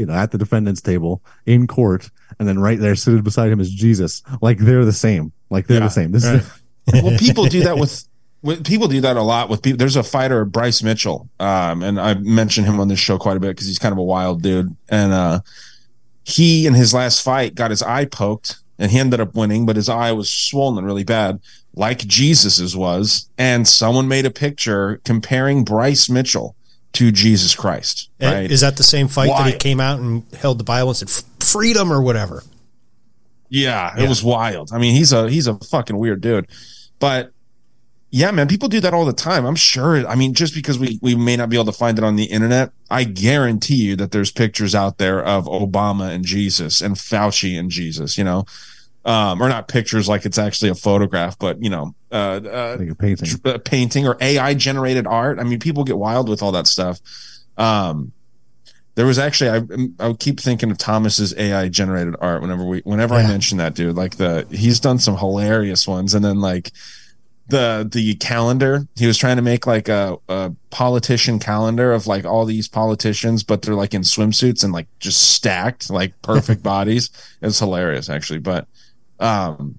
you 0.00 0.06
know 0.06 0.14
at 0.14 0.30
the 0.32 0.38
defendant's 0.38 0.80
table 0.80 1.22
in 1.46 1.66
court 1.66 2.10
and 2.38 2.48
then 2.48 2.58
right 2.58 2.80
there 2.80 2.96
sitting 2.96 3.22
beside 3.22 3.50
him 3.52 3.60
is 3.60 3.70
jesus 3.70 4.22
like 4.40 4.58
they're 4.58 4.84
the 4.84 4.92
same 4.92 5.32
Like 5.50 5.66
they're 5.66 5.78
Yeah. 5.78 5.86
the 5.86 5.90
same. 5.90 6.10
This 6.12 6.24
is 6.24 6.50
well, 7.02 7.16
people 7.18 7.44
do 7.44 7.62
that 7.64 7.76
with, 7.82 8.04
with 8.42 8.64
people 8.66 8.88
do 8.88 9.00
that 9.02 9.16
a 9.16 9.22
lot 9.22 9.48
with 9.50 9.62
people. 9.62 9.76
There's 9.78 9.96
a 9.96 10.02
fighter, 10.02 10.44
Bryce 10.44 10.82
Mitchell, 10.82 11.28
um, 11.38 11.82
and 11.82 12.00
I 12.00 12.14
mentioned 12.14 12.66
him 12.66 12.80
on 12.80 12.88
this 12.88 12.98
show 12.98 13.18
quite 13.18 13.36
a 13.36 13.40
bit 13.40 13.50
because 13.50 13.66
he's 13.66 13.78
kind 13.78 13.92
of 13.92 13.98
a 13.98 14.02
wild 14.02 14.42
dude. 14.42 14.74
And 14.88 15.12
uh, 15.12 15.40
he, 16.24 16.66
in 16.66 16.74
his 16.74 16.94
last 16.94 17.22
fight, 17.22 17.54
got 17.54 17.70
his 17.70 17.82
eye 17.82 18.06
poked, 18.06 18.56
and 18.78 18.90
he 18.90 18.98
ended 18.98 19.20
up 19.20 19.34
winning, 19.34 19.66
but 19.66 19.76
his 19.76 19.88
eye 19.88 20.12
was 20.12 20.30
swollen 20.30 20.84
really 20.84 21.04
bad, 21.04 21.40
like 21.74 21.98
Jesus's 22.06 22.76
was. 22.76 23.28
And 23.36 23.66
someone 23.68 24.08
made 24.08 24.26
a 24.26 24.30
picture 24.30 25.00
comparing 25.04 25.64
Bryce 25.64 26.08
Mitchell 26.08 26.56
to 26.94 27.12
Jesus 27.12 27.54
Christ. 27.54 28.10
Eh, 28.20 28.32
right? 28.32 28.50
Is 28.50 28.60
that 28.62 28.76
the 28.76 28.82
same 28.82 29.08
fight 29.08 29.28
that 29.28 29.46
he 29.46 29.52
came 29.52 29.80
out 29.80 30.00
and 30.00 30.24
held 30.34 30.58
the 30.58 30.64
Bible 30.64 30.88
and 30.90 30.96
said 30.96 31.24
freedom 31.40 31.92
or 31.92 32.02
whatever? 32.02 32.42
Yeah, 33.48 33.94
it 33.96 34.02
Yeah. 34.02 34.08
was 34.08 34.22
wild. 34.22 34.70
I 34.72 34.78
mean, 34.78 34.94
he's 34.94 35.12
a 35.12 35.28
he's 35.28 35.46
a 35.46 35.54
fucking 35.54 35.96
weird 35.96 36.20
dude. 36.20 36.46
But 36.98 37.32
yeah, 38.12 38.30
man, 38.32 38.48
people 38.48 38.68
do 38.68 38.80
that 38.80 38.92
all 38.92 39.04
the 39.04 39.12
time. 39.12 39.44
I'm 39.44 39.54
sure. 39.56 40.06
I 40.06 40.14
mean, 40.16 40.34
just 40.34 40.54
because 40.54 40.78
we 40.78 40.98
we 41.02 41.14
may 41.14 41.36
not 41.36 41.48
be 41.48 41.56
able 41.56 41.66
to 41.66 41.78
find 41.78 41.96
it 41.98 42.04
on 42.04 42.16
the 42.16 42.24
internet, 42.24 42.70
I 42.90 43.04
guarantee 43.04 43.76
you 43.76 43.96
that 43.96 44.10
there's 44.10 44.30
pictures 44.30 44.74
out 44.74 44.98
there 44.98 45.24
of 45.24 45.46
Obama 45.46 46.10
and 46.10 46.24
Jesus 46.24 46.80
and 46.80 46.96
Fauci 46.96 47.58
and 47.58 47.70
Jesus. 47.70 48.18
You 48.18 48.24
know, 48.24 48.44
um, 49.04 49.42
or 49.42 49.48
not 49.48 49.68
pictures 49.68 50.08
like 50.08 50.26
it's 50.26 50.38
actually 50.38 50.70
a 50.70 50.74
photograph, 50.74 51.38
but 51.38 51.62
you 51.62 51.70
know, 51.70 51.94
uh, 52.12 52.40
uh, 52.44 52.76
like 52.78 52.90
a 52.90 52.94
painting. 52.94 53.28
tr- 53.28 53.36
uh, 53.48 53.58
painting 53.58 54.06
or 54.06 54.16
AI 54.20 54.54
generated 54.54 55.06
art. 55.06 55.38
I 55.38 55.44
mean, 55.44 55.58
people 55.58 55.84
get 55.84 55.96
wild 55.98 56.28
with 56.28 56.42
all 56.42 56.52
that 56.52 56.66
stuff. 56.66 57.00
Um, 57.56 58.12
there 58.96 59.06
was 59.06 59.18
actually 59.18 59.50
I 59.50 60.04
I 60.04 60.08
would 60.08 60.18
keep 60.18 60.40
thinking 60.40 60.70
of 60.70 60.76
Thomas's 60.78 61.34
AI 61.36 61.68
generated 61.68 62.16
art 62.20 62.42
whenever 62.42 62.64
we 62.64 62.80
whenever 62.80 63.14
I 63.14 63.22
Yeah. 63.22 63.28
mention 63.28 63.58
that 63.58 63.74
dude. 63.74 63.96
Like 63.96 64.16
the 64.16 64.46
he's 64.50 64.80
done 64.80 64.98
some 64.98 65.16
hilarious 65.16 65.86
ones, 65.88 66.14
and 66.14 66.24
then 66.24 66.40
like 66.40 66.72
the 67.48 67.88
the 67.90 68.14
calendar 68.16 68.86
he 68.96 69.06
was 69.06 69.16
trying 69.18 69.36
to 69.36 69.42
make 69.42 69.66
like 69.66 69.88
a, 69.88 70.16
a 70.28 70.52
politician 70.70 71.38
calendar 71.38 71.92
of 71.92 72.06
like 72.06 72.24
all 72.24 72.44
these 72.44 72.68
politicians, 72.68 73.42
but 73.42 73.62
they're 73.62 73.74
like 73.74 73.94
in 73.94 74.02
swimsuits 74.02 74.62
and 74.62 74.72
like 74.72 74.86
just 75.00 75.20
stacked 75.34 75.88
like 75.90 76.12
perfect 76.22 76.62
bodies. 76.74 77.10
it's 77.40 77.58
hilarious 77.58 78.08
actually, 78.10 78.38
but 78.38 78.68
um 79.20 79.78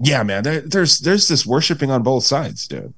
yeah, 0.00 0.22
man, 0.24 0.42
there, 0.42 0.60
there's 0.60 0.98
there's 1.00 1.28
this 1.28 1.46
worshiping 1.46 1.90
on 1.90 2.02
both 2.02 2.24
sides, 2.24 2.66
dude. 2.66 2.92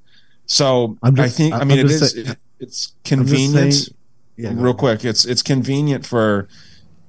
So 0.47 0.97
just- 1.11 1.27
I 1.27 1.29
think 1.29 1.55
I 1.55 1.65
mean 1.65 1.79
it 1.81 1.89
it- 2.17 2.39
it's 2.59 2.95
convenient. 3.05 3.75
saying- 3.75 3.97
Yeah, 4.37 4.53
real 4.55 4.75
quick 4.75 5.05
it's 5.05 5.25
it's 5.25 5.43
convenient 5.43 6.05
for 6.07 6.49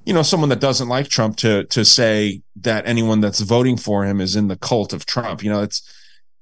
you 0.04 0.12
know 0.14 0.22
someone 0.22 0.48
that 0.50 0.60
doesn't 0.60 0.88
like 0.88 1.08
trump 1.08 1.36
to 1.38 1.64
to 1.64 1.84
say 1.84 2.42
that 2.56 2.86
anyone 2.86 3.20
that's 3.20 3.40
voting 3.40 3.76
for 3.76 4.04
him 4.04 4.20
is 4.20 4.36
in 4.36 4.48
the 4.48 4.56
cult 4.56 4.92
of 4.92 5.04
trump. 5.06 5.42
You 5.42 5.50
know 5.50 5.62
it's 5.62 5.82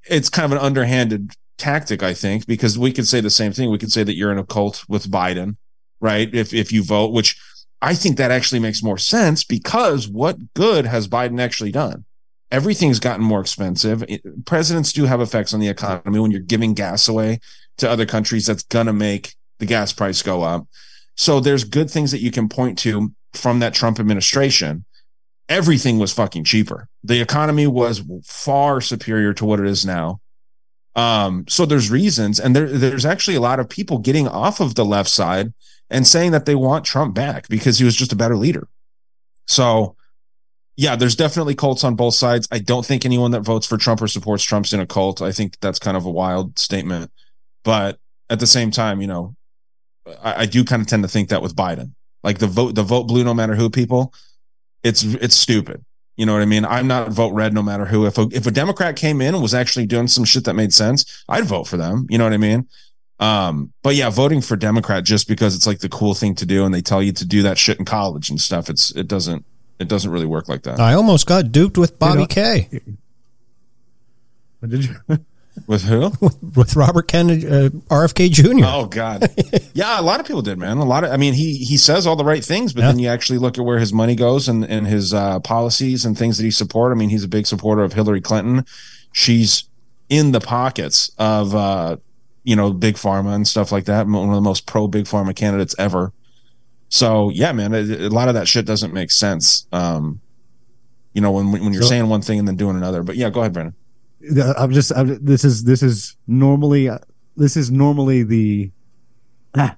it's 0.08 0.28
kind 0.28 0.44
of 0.44 0.52
an 0.52 0.58
underhanded 0.64 1.32
tactic 1.58 2.02
i 2.02 2.12
think 2.14 2.46
because 2.46 2.78
we 2.78 2.92
could 2.92 3.06
say 3.06 3.20
the 3.20 3.30
same 3.30 3.50
thing. 3.52 3.70
We 3.70 3.78
could 3.78 3.90
say 3.92 4.04
that 4.04 4.14
you're 4.16 4.30
in 4.32 4.38
a 4.38 4.44
cult 4.44 4.84
with 4.88 5.10
biden 5.10 5.56
right? 6.00 6.28
If 6.34 6.52
if 6.52 6.70
you 6.72 6.82
vote 6.84 7.12
which 7.12 7.40
i 7.82 7.94
think 7.94 8.16
that 8.18 8.30
actually 8.30 8.60
makes 8.60 8.82
more 8.82 8.98
sense 8.98 9.42
because 9.44 10.08
what 10.08 10.36
good 10.54 10.84
has 10.86 11.06
biden 11.08 11.40
actually 11.40 11.72
done 11.72 12.04
everything's 12.50 13.00
gotten 13.00 13.24
more 13.24 13.40
expensive 13.40 14.04
presidents 14.44 14.92
do 14.92 15.04
have 15.04 15.20
effects 15.20 15.52
on 15.52 15.60
the 15.60 15.68
economy 15.68 16.18
when 16.18 16.30
you're 16.30 16.40
giving 16.40 16.74
gas 16.74 17.08
away 17.08 17.40
to 17.76 17.88
other 17.88 18.06
countries 18.06 18.46
that's 18.46 18.62
gonna 18.64 18.92
make 18.92 19.34
the 19.58 19.66
gas 19.66 19.92
price 19.92 20.22
go 20.22 20.42
up 20.42 20.66
so 21.16 21.40
there's 21.40 21.64
good 21.64 21.90
things 21.90 22.12
that 22.12 22.20
you 22.20 22.30
can 22.30 22.48
point 22.48 22.78
to 22.80 23.12
from 23.32 23.60
that 23.60 23.74
Trump 23.74 23.98
administration. 23.98 24.84
Everything 25.48 25.98
was 25.98 26.12
fucking 26.12 26.44
cheaper. 26.44 26.88
The 27.04 27.20
economy 27.20 27.66
was 27.66 28.02
far 28.24 28.80
superior 28.80 29.32
to 29.34 29.44
what 29.44 29.60
it 29.60 29.66
is 29.66 29.86
now. 29.86 30.20
Um, 30.94 31.44
so 31.48 31.66
there's 31.66 31.90
reasons, 31.90 32.40
and 32.40 32.56
there, 32.56 32.66
there's 32.66 33.04
actually 33.04 33.36
a 33.36 33.40
lot 33.40 33.60
of 33.60 33.68
people 33.68 33.98
getting 33.98 34.26
off 34.26 34.60
of 34.60 34.74
the 34.74 34.84
left 34.84 35.10
side 35.10 35.52
and 35.90 36.06
saying 36.06 36.32
that 36.32 36.46
they 36.46 36.54
want 36.54 36.86
Trump 36.86 37.14
back 37.14 37.48
because 37.48 37.78
he 37.78 37.84
was 37.84 37.94
just 37.94 38.12
a 38.12 38.16
better 38.16 38.36
leader. 38.36 38.66
So, 39.46 39.95
yeah, 40.76 40.94
there's 40.94 41.16
definitely 41.16 41.54
cults 41.54 41.84
on 41.84 41.94
both 41.94 42.14
sides. 42.14 42.46
I 42.50 42.58
don't 42.58 42.84
think 42.84 43.04
anyone 43.04 43.30
that 43.30 43.40
votes 43.40 43.66
for 43.66 43.78
Trump 43.78 44.02
or 44.02 44.08
supports 44.08 44.44
Trump's 44.44 44.74
in 44.74 44.80
a 44.80 44.86
cult. 44.86 45.22
I 45.22 45.32
think 45.32 45.58
that's 45.60 45.78
kind 45.78 45.96
of 45.96 46.04
a 46.04 46.10
wild 46.10 46.58
statement. 46.58 47.10
But 47.64 47.98
at 48.28 48.40
the 48.40 48.46
same 48.46 48.70
time, 48.70 49.00
you 49.00 49.06
know, 49.06 49.34
I, 50.22 50.42
I 50.42 50.46
do 50.46 50.64
kind 50.64 50.82
of 50.82 50.88
tend 50.88 51.02
to 51.02 51.08
think 51.08 51.30
that 51.30 51.40
with 51.42 51.56
Biden, 51.56 51.92
like 52.22 52.38
the 52.38 52.46
vote, 52.46 52.74
the 52.74 52.82
vote 52.82 53.04
blue, 53.04 53.24
no 53.24 53.32
matter 53.32 53.54
who 53.54 53.70
people, 53.70 54.12
it's 54.82 55.02
it's 55.02 55.34
stupid. 55.34 55.82
You 56.16 56.26
know 56.26 56.32
what 56.34 56.42
I 56.42 56.46
mean? 56.46 56.64
I'm 56.64 56.86
not 56.86 57.10
vote 57.10 57.32
red, 57.32 57.54
no 57.54 57.62
matter 57.62 57.84
who. 57.84 58.06
If 58.06 58.18
a, 58.18 58.28
if 58.32 58.46
a 58.46 58.50
Democrat 58.50 58.96
came 58.96 59.20
in 59.20 59.34
and 59.34 59.42
was 59.42 59.54
actually 59.54 59.86
doing 59.86 60.08
some 60.08 60.24
shit 60.24 60.44
that 60.44 60.54
made 60.54 60.72
sense, 60.72 61.24
I'd 61.28 61.44
vote 61.44 61.64
for 61.64 61.76
them. 61.76 62.06
You 62.08 62.18
know 62.18 62.24
what 62.24 62.32
I 62.32 62.38
mean? 62.38 62.68
Um, 63.18 63.72
but 63.82 63.94
yeah, 63.94 64.10
voting 64.10 64.42
for 64.42 64.56
Democrat 64.56 65.04
just 65.04 65.26
because 65.26 65.54
it's 65.54 65.66
like 65.66 65.78
the 65.78 65.88
cool 65.88 66.14
thing 66.14 66.34
to 66.36 66.46
do, 66.46 66.64
and 66.66 66.74
they 66.74 66.82
tell 66.82 67.02
you 67.02 67.12
to 67.12 67.26
do 67.26 67.42
that 67.42 67.58
shit 67.58 67.78
in 67.78 67.86
college 67.86 68.28
and 68.28 68.40
stuff. 68.40 68.68
It's 68.68 68.90
it 68.94 69.08
doesn't 69.08 69.44
it 69.78 69.88
doesn't 69.88 70.10
really 70.10 70.26
work 70.26 70.48
like 70.48 70.62
that. 70.64 70.80
I 70.80 70.94
almost 70.94 71.26
got 71.26 71.52
duped 71.52 71.76
with 71.78 71.98
Bobby 71.98 72.20
know- 72.20 72.26
K. 72.26 72.80
Did 74.66 74.84
you? 74.86 74.94
With 75.66 75.84
who? 75.84 76.12
with 76.54 76.76
Robert 76.76 77.08
Kennedy, 77.08 77.46
uh, 77.46 77.70
RFK 77.88 78.30
Jr. 78.30 78.62
Oh 78.66 78.84
God, 78.84 79.32
yeah, 79.72 79.98
a 79.98 80.02
lot 80.02 80.20
of 80.20 80.26
people 80.26 80.42
did, 80.42 80.58
man. 80.58 80.76
A 80.76 80.84
lot 80.84 81.02
of, 81.02 81.10
I 81.10 81.16
mean, 81.16 81.32
he 81.32 81.56
he 81.56 81.78
says 81.78 82.06
all 82.06 82.14
the 82.14 82.26
right 82.26 82.44
things, 82.44 82.74
but 82.74 82.82
Yeah. 82.82 82.88
then 82.88 82.98
you 82.98 83.08
actually 83.08 83.38
look 83.38 83.56
at 83.56 83.64
where 83.64 83.78
his 83.78 83.90
money 83.90 84.14
goes 84.14 84.48
and 84.50 84.66
and 84.66 84.86
his 84.86 85.14
uh, 85.14 85.40
policies 85.40 86.04
and 86.04 86.16
things 86.16 86.36
that 86.36 86.44
he 86.44 86.50
support. 86.50 86.92
I 86.92 86.94
mean, 86.94 87.08
he's 87.08 87.24
a 87.24 87.28
big 87.28 87.46
supporter 87.46 87.82
of 87.82 87.94
Hillary 87.94 88.20
Clinton. 88.20 88.66
She's 89.12 89.64
in 90.10 90.32
the 90.32 90.40
pockets 90.40 91.10
of 91.18 91.54
uh, 91.54 91.96
you 92.44 92.54
know 92.54 92.70
big 92.74 92.96
pharma 92.96 93.34
and 93.34 93.48
stuff 93.48 93.72
like 93.72 93.86
that. 93.86 94.06
One 94.06 94.28
of 94.28 94.34
the 94.34 94.42
most 94.42 94.66
pro 94.66 94.88
big 94.88 95.06
pharma 95.06 95.34
candidates 95.34 95.74
ever. 95.78 96.12
So 96.88 97.30
yeah, 97.30 97.52
man, 97.52 97.74
a, 97.74 97.78
a 97.80 98.08
lot 98.08 98.28
of 98.28 98.34
that 98.34 98.46
shit 98.48 98.64
doesn't 98.66 98.92
make 98.92 99.10
sense. 99.10 99.66
Um, 99.72 100.20
you 101.14 101.20
know, 101.20 101.32
when 101.32 101.50
when 101.52 101.72
you're 101.72 101.82
So- 101.82 101.88
saying 101.88 102.08
one 102.08 102.22
thing 102.22 102.38
and 102.38 102.46
then 102.48 102.56
doing 102.56 102.76
another. 102.76 103.02
But 103.02 103.16
yeah, 103.16 103.30
go 103.30 103.40
ahead, 103.40 103.52
Brandon. 103.52 103.74
I'm 104.56 104.72
just. 104.72 104.92
I'm, 104.96 105.22
this 105.24 105.44
is 105.44 105.64
this 105.64 105.82
is 105.82 106.16
normally 106.26 106.90
this 107.36 107.56
is 107.56 107.70
normally 107.70 108.22
the 108.22 108.70
ah, 109.56 109.76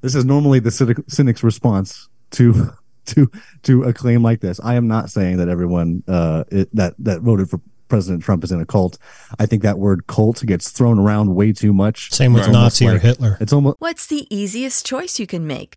this 0.00 0.14
is 0.14 0.24
normally 0.24 0.60
the 0.60 0.70
cynic, 0.70 0.98
cynic's 1.08 1.42
response 1.42 2.08
to 2.32 2.70
to 3.06 3.30
to 3.64 3.82
a 3.84 3.92
claim 3.92 4.22
like 4.22 4.40
this. 4.40 4.60
I 4.62 4.74
am 4.76 4.86
not 4.88 5.10
saying 5.10 5.36
that 5.38 5.48
everyone 5.48 6.02
uh 6.08 6.44
it, 6.50 6.68
that 6.74 6.94
that 7.00 7.20
voted 7.22 7.50
for 7.50 7.60
President 7.88 8.22
Trump 8.22 8.42
is 8.44 8.50
in 8.52 8.60
a 8.60 8.66
cult. 8.66 8.98
I 9.38 9.46
think 9.46 9.62
that 9.62 9.78
word 9.78 10.06
cult 10.06 10.44
gets 10.46 10.70
thrown 10.70 10.98
around 10.98 11.34
way 11.34 11.52
too 11.52 11.72
much. 11.72 12.12
Same 12.12 12.32
with 12.32 12.40
It's 12.40 12.48
almost 12.48 12.80
Nazi 12.80 12.88
or 12.88 12.98
Hitler. 12.98 13.36
It's 13.40 13.52
almost 13.52 13.76
What's 13.78 14.06
the 14.06 14.26
easiest 14.34 14.86
choice 14.86 15.18
you 15.18 15.26
can 15.26 15.46
make? 15.46 15.76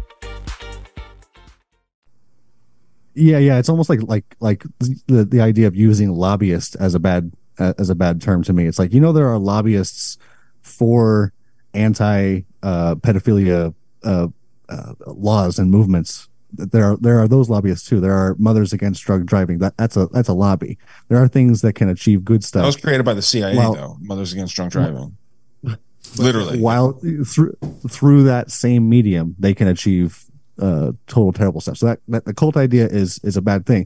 Yeah, 3.13 3.39
yeah, 3.39 3.57
it's 3.57 3.69
almost 3.69 3.89
like 3.89 4.01
like 4.03 4.35
like 4.39 4.63
the 5.07 5.25
the 5.25 5.41
idea 5.41 5.67
of 5.67 5.75
using 5.75 6.11
lobbyist 6.11 6.75
as 6.77 6.95
a 6.95 6.99
bad 6.99 7.31
uh, 7.59 7.73
as 7.77 7.89
a 7.89 7.95
bad 7.95 8.21
term 8.21 8.43
to 8.43 8.53
me. 8.53 8.65
It's 8.65 8.79
like 8.79 8.93
you 8.93 8.99
know 8.99 9.11
there 9.11 9.27
are 9.27 9.37
lobbyists 9.37 10.17
for 10.61 11.33
anti 11.73 12.41
uh, 12.63 12.95
pedophilia 12.95 13.73
uh, 14.03 14.27
uh, 14.69 14.93
laws 15.07 15.59
and 15.59 15.69
movements. 15.71 16.27
There 16.53 16.83
are 16.83 16.97
there 16.97 17.19
are 17.19 17.27
those 17.27 17.49
lobbyists 17.49 17.87
too. 17.87 17.99
There 17.99 18.13
are 18.13 18.35
mothers 18.39 18.73
against 18.73 19.03
drug 19.03 19.25
driving. 19.25 19.59
That 19.59 19.75
that's 19.77 19.97
a 19.97 20.07
that's 20.07 20.29
a 20.29 20.33
lobby. 20.33 20.77
There 21.07 21.21
are 21.21 21.27
things 21.27 21.61
that 21.61 21.73
can 21.73 21.89
achieve 21.89 22.23
good 22.25 22.43
stuff. 22.43 22.61
That 22.61 22.65
was 22.67 22.77
created 22.77 23.03
by 23.03 23.13
the 23.13 23.21
CIA, 23.21 23.55
Well- 23.55 23.73
though. 23.73 23.97
Mothers 24.01 24.33
Against 24.33 24.55
Drunk 24.55 24.71
Driving. 24.71 25.17
Literally. 26.17 26.59
while 26.59 26.93
through 27.25 27.55
through 27.87 28.23
that 28.23 28.51
same 28.51 28.89
medium 28.89 29.33
they 29.39 29.53
can 29.53 29.67
achieve 29.69 30.25
uh 30.59 30.91
total 31.07 31.31
terrible 31.31 31.61
stuff 31.61 31.77
so 31.77 31.85
that, 31.85 31.99
that 32.07 32.25
the 32.25 32.33
cult 32.33 32.57
idea 32.57 32.85
is 32.87 33.19
is 33.23 33.37
a 33.37 33.41
bad 33.41 33.65
thing 33.65 33.85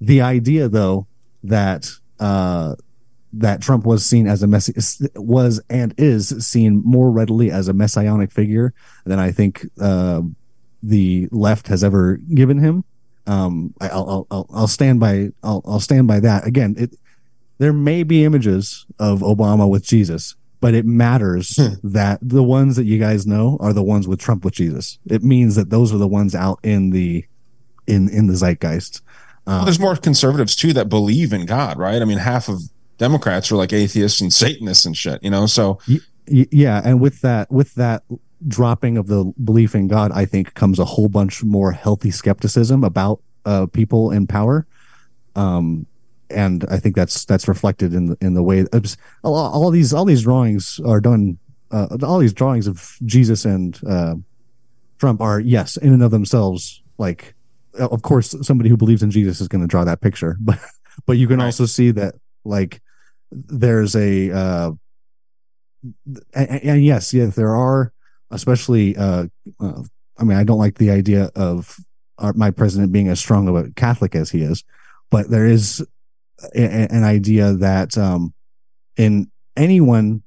the 0.00 0.20
idea 0.20 0.68
though 0.68 1.06
that 1.42 1.88
uh 2.20 2.74
that 3.32 3.62
Trump 3.62 3.86
was 3.86 4.04
seen 4.04 4.26
as 4.26 4.42
a 4.42 4.46
mess 4.46 5.00
was 5.16 5.60
and 5.70 5.94
is 5.96 6.28
seen 6.46 6.82
more 6.84 7.10
readily 7.10 7.50
as 7.50 7.68
a 7.68 7.72
messianic 7.72 8.30
figure 8.30 8.74
than 9.04 9.18
I 9.18 9.32
think 9.32 9.66
uh, 9.80 10.20
the 10.82 11.28
left 11.30 11.68
has 11.68 11.82
ever 11.82 12.18
given 12.34 12.58
him. 12.58 12.84
Um, 13.26 13.72
I, 13.80 13.88
I'll, 13.88 14.08
I'll 14.10 14.26
I'll 14.30 14.46
I'll 14.52 14.68
stand 14.68 15.00
by 15.00 15.28
I'll 15.42 15.62
I'll 15.64 15.80
stand 15.80 16.08
by 16.08 16.20
that. 16.20 16.46
Again, 16.46 16.74
it 16.76 16.94
there 17.58 17.72
may 17.72 18.02
be 18.02 18.24
images 18.24 18.84
of 18.98 19.20
Obama 19.20 19.70
with 19.70 19.84
Jesus, 19.84 20.34
but 20.62 20.74
it 20.74 20.86
matters 20.86 21.58
that 21.82 22.20
the 22.22 22.42
ones 22.42 22.76
that 22.76 22.84
you 22.84 22.96
guys 22.98 23.26
know 23.26 23.58
are 23.60 23.72
the 23.72 23.82
ones 23.82 24.06
with 24.06 24.20
Trump 24.20 24.44
with 24.44 24.54
Jesus. 24.54 24.98
It 25.06 25.22
means 25.22 25.56
that 25.56 25.70
those 25.70 25.92
are 25.92 25.98
the 25.98 26.08
ones 26.08 26.34
out 26.36 26.60
in 26.62 26.90
the 26.90 27.24
in 27.88 28.08
in 28.08 28.28
the 28.28 28.34
zeitgeist. 28.34 29.02
Well, 29.44 29.64
there's 29.64 29.80
more 29.80 29.96
conservatives 29.96 30.54
too 30.54 30.72
that 30.74 30.88
believe 30.88 31.32
in 31.32 31.46
God, 31.46 31.76
right? 31.76 32.00
I 32.00 32.04
mean, 32.04 32.18
half 32.18 32.48
of 32.48 32.60
Democrats 32.96 33.50
are 33.50 33.56
like 33.56 33.72
atheists 33.72 34.20
and 34.20 34.32
Satanists 34.32 34.86
and 34.86 34.96
shit, 34.96 35.22
you 35.22 35.30
know. 35.30 35.46
So 35.46 35.80
Y- 35.88 35.98
y- 36.28 36.46
yeah, 36.52 36.80
and 36.84 37.00
with 37.00 37.20
that 37.22 37.50
with 37.50 37.74
that 37.74 38.04
dropping 38.46 38.96
of 38.98 39.08
the 39.08 39.32
belief 39.42 39.74
in 39.74 39.88
God, 39.88 40.12
I 40.12 40.26
think 40.26 40.54
comes 40.54 40.78
a 40.78 40.84
whole 40.84 41.08
bunch 41.08 41.42
more 41.42 41.72
healthy 41.72 42.12
skepticism 42.12 42.84
about 42.84 43.20
uh, 43.44 43.66
people 43.66 44.12
in 44.12 44.28
power. 44.28 44.64
Um, 45.34 45.86
and 46.32 46.64
I 46.70 46.78
think 46.78 46.96
that's 46.96 47.24
that's 47.24 47.48
reflected 47.48 47.94
in 47.94 48.06
the 48.06 48.16
in 48.20 48.34
the 48.34 48.42
way 48.42 48.64
all, 49.22 49.34
all 49.34 49.70
these 49.70 49.92
all 49.92 50.04
these 50.04 50.22
drawings 50.22 50.80
are 50.86 51.00
done. 51.00 51.38
Uh, 51.70 51.96
all 52.02 52.18
these 52.18 52.34
drawings 52.34 52.66
of 52.66 52.94
Jesus 53.06 53.46
and 53.46 53.80
uh, 53.88 54.14
Trump 54.98 55.20
are 55.20 55.40
yes 55.40 55.76
in 55.78 55.92
and 55.92 56.02
of 56.02 56.10
themselves 56.10 56.82
like 56.98 57.34
of 57.74 58.02
course 58.02 58.36
somebody 58.42 58.68
who 58.70 58.76
believes 58.76 59.02
in 59.02 59.10
Jesus 59.10 59.40
is 59.40 59.48
going 59.48 59.60
to 59.60 59.66
draw 59.66 59.82
that 59.82 60.00
picture 60.00 60.36
but 60.40 60.60
but 61.06 61.18
you 61.18 61.26
can 61.26 61.40
also 61.40 61.66
see 61.66 61.90
that 61.90 62.14
like 62.44 62.80
there's 63.32 63.96
a 63.96 64.30
uh 64.30 64.70
and, 66.34 66.62
and 66.62 66.84
yes 66.84 67.12
yes 67.12 67.34
there 67.34 67.54
are 67.54 67.92
especially 68.30 68.96
uh, 68.96 69.26
uh 69.58 69.82
I 70.18 70.24
mean 70.24 70.38
I 70.38 70.44
don't 70.44 70.58
like 70.58 70.78
the 70.78 70.90
idea 70.90 71.30
of 71.34 71.76
our, 72.18 72.32
my 72.34 72.52
president 72.52 72.92
being 72.92 73.08
as 73.08 73.18
strong 73.18 73.48
of 73.48 73.56
a 73.56 73.70
Catholic 73.72 74.14
as 74.14 74.30
he 74.30 74.42
is 74.42 74.62
but 75.10 75.30
there 75.30 75.46
is 75.46 75.84
a, 76.54 76.92
an 76.92 77.04
idea 77.04 77.52
that 77.54 77.96
um 77.98 78.32
in 78.96 79.30
anyone 79.56 80.22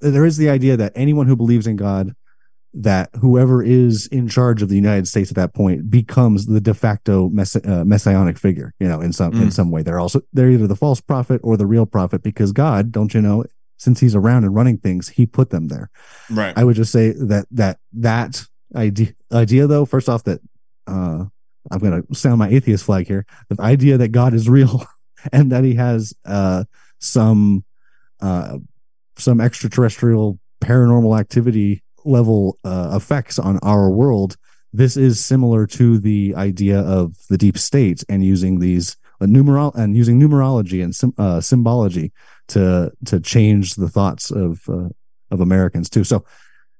there 0.00 0.24
is 0.24 0.36
the 0.36 0.48
idea 0.50 0.76
that 0.76 0.92
anyone 0.96 1.26
who 1.26 1.36
believes 1.36 1.66
in 1.66 1.76
God 1.76 2.12
that 2.74 3.10
whoever 3.20 3.62
is 3.62 4.06
in 4.06 4.26
charge 4.28 4.62
of 4.62 4.70
the 4.70 4.74
United 4.76 5.06
States 5.06 5.30
at 5.30 5.36
that 5.36 5.52
point 5.52 5.90
becomes 5.90 6.46
the 6.46 6.60
de 6.60 6.72
facto 6.72 7.28
mess- 7.28 7.54
uh, 7.56 7.84
messianic 7.84 8.38
figure, 8.38 8.72
you 8.80 8.88
know, 8.88 9.00
in 9.02 9.12
some 9.12 9.32
in 9.34 9.48
Mm. 9.48 9.52
some 9.52 9.70
way. 9.70 9.82
They're 9.82 10.00
also 10.00 10.22
they're 10.32 10.50
either 10.50 10.66
the 10.66 10.74
false 10.76 10.98
prophet 11.00 11.40
or 11.44 11.58
the 11.58 11.66
real 11.66 11.84
prophet 11.84 12.22
because 12.22 12.50
God, 12.50 12.90
don't 12.90 13.12
you 13.12 13.20
know, 13.20 13.44
since 13.76 14.00
He's 14.00 14.14
around 14.14 14.44
and 14.44 14.54
running 14.54 14.78
things, 14.78 15.08
He 15.08 15.26
put 15.26 15.50
them 15.50 15.68
there. 15.68 15.90
right. 16.30 16.56
I 16.56 16.64
would 16.64 16.76
just 16.76 16.92
say 16.92 17.12
that 17.12 17.46
that 17.50 17.78
that 17.92 18.42
idea 18.74 19.12
idea 19.34 19.66
though, 19.66 19.84
first 19.84 20.08
off, 20.08 20.24
that 20.24 20.40
uh, 20.86 21.26
I'm 21.70 21.78
going 21.78 22.02
to 22.02 22.14
sound 22.14 22.38
my 22.38 22.48
atheist 22.48 22.84
flag 22.84 23.06
here. 23.06 23.26
The 23.50 23.60
idea 23.60 23.98
that 23.98 24.08
God 24.08 24.32
is 24.32 24.48
real 24.48 24.86
and 25.32 25.52
that 25.52 25.64
He 25.64 25.74
has 25.74 26.14
uh, 26.24 26.64
some 26.98 27.64
uh, 28.20 28.58
some 29.16 29.40
extraterrestrial 29.40 30.38
paranormal 30.62 31.18
activity 31.18 31.82
level 32.04 32.58
uh, 32.64 32.92
effects 32.94 33.38
on 33.38 33.58
our 33.62 33.90
world. 33.90 34.36
This 34.72 34.96
is 34.96 35.22
similar 35.22 35.66
to 35.68 35.98
the 35.98 36.34
idea 36.36 36.80
of 36.80 37.14
the 37.28 37.36
deep 37.36 37.58
state 37.58 38.02
and 38.08 38.24
using 38.24 38.58
these 38.58 38.96
uh, 39.20 39.26
numeral 39.26 39.72
and 39.74 39.96
using 39.96 40.18
numerology 40.20 40.82
and 40.82 40.94
sim- 40.94 41.14
uh, 41.18 41.40
symbology 41.40 42.12
to 42.48 42.90
to 43.04 43.20
change 43.20 43.74
the 43.74 43.88
thoughts 43.88 44.30
of 44.30 44.62
uh, 44.68 44.88
of 45.30 45.40
Americans 45.40 45.90
too. 45.90 46.04
So 46.04 46.24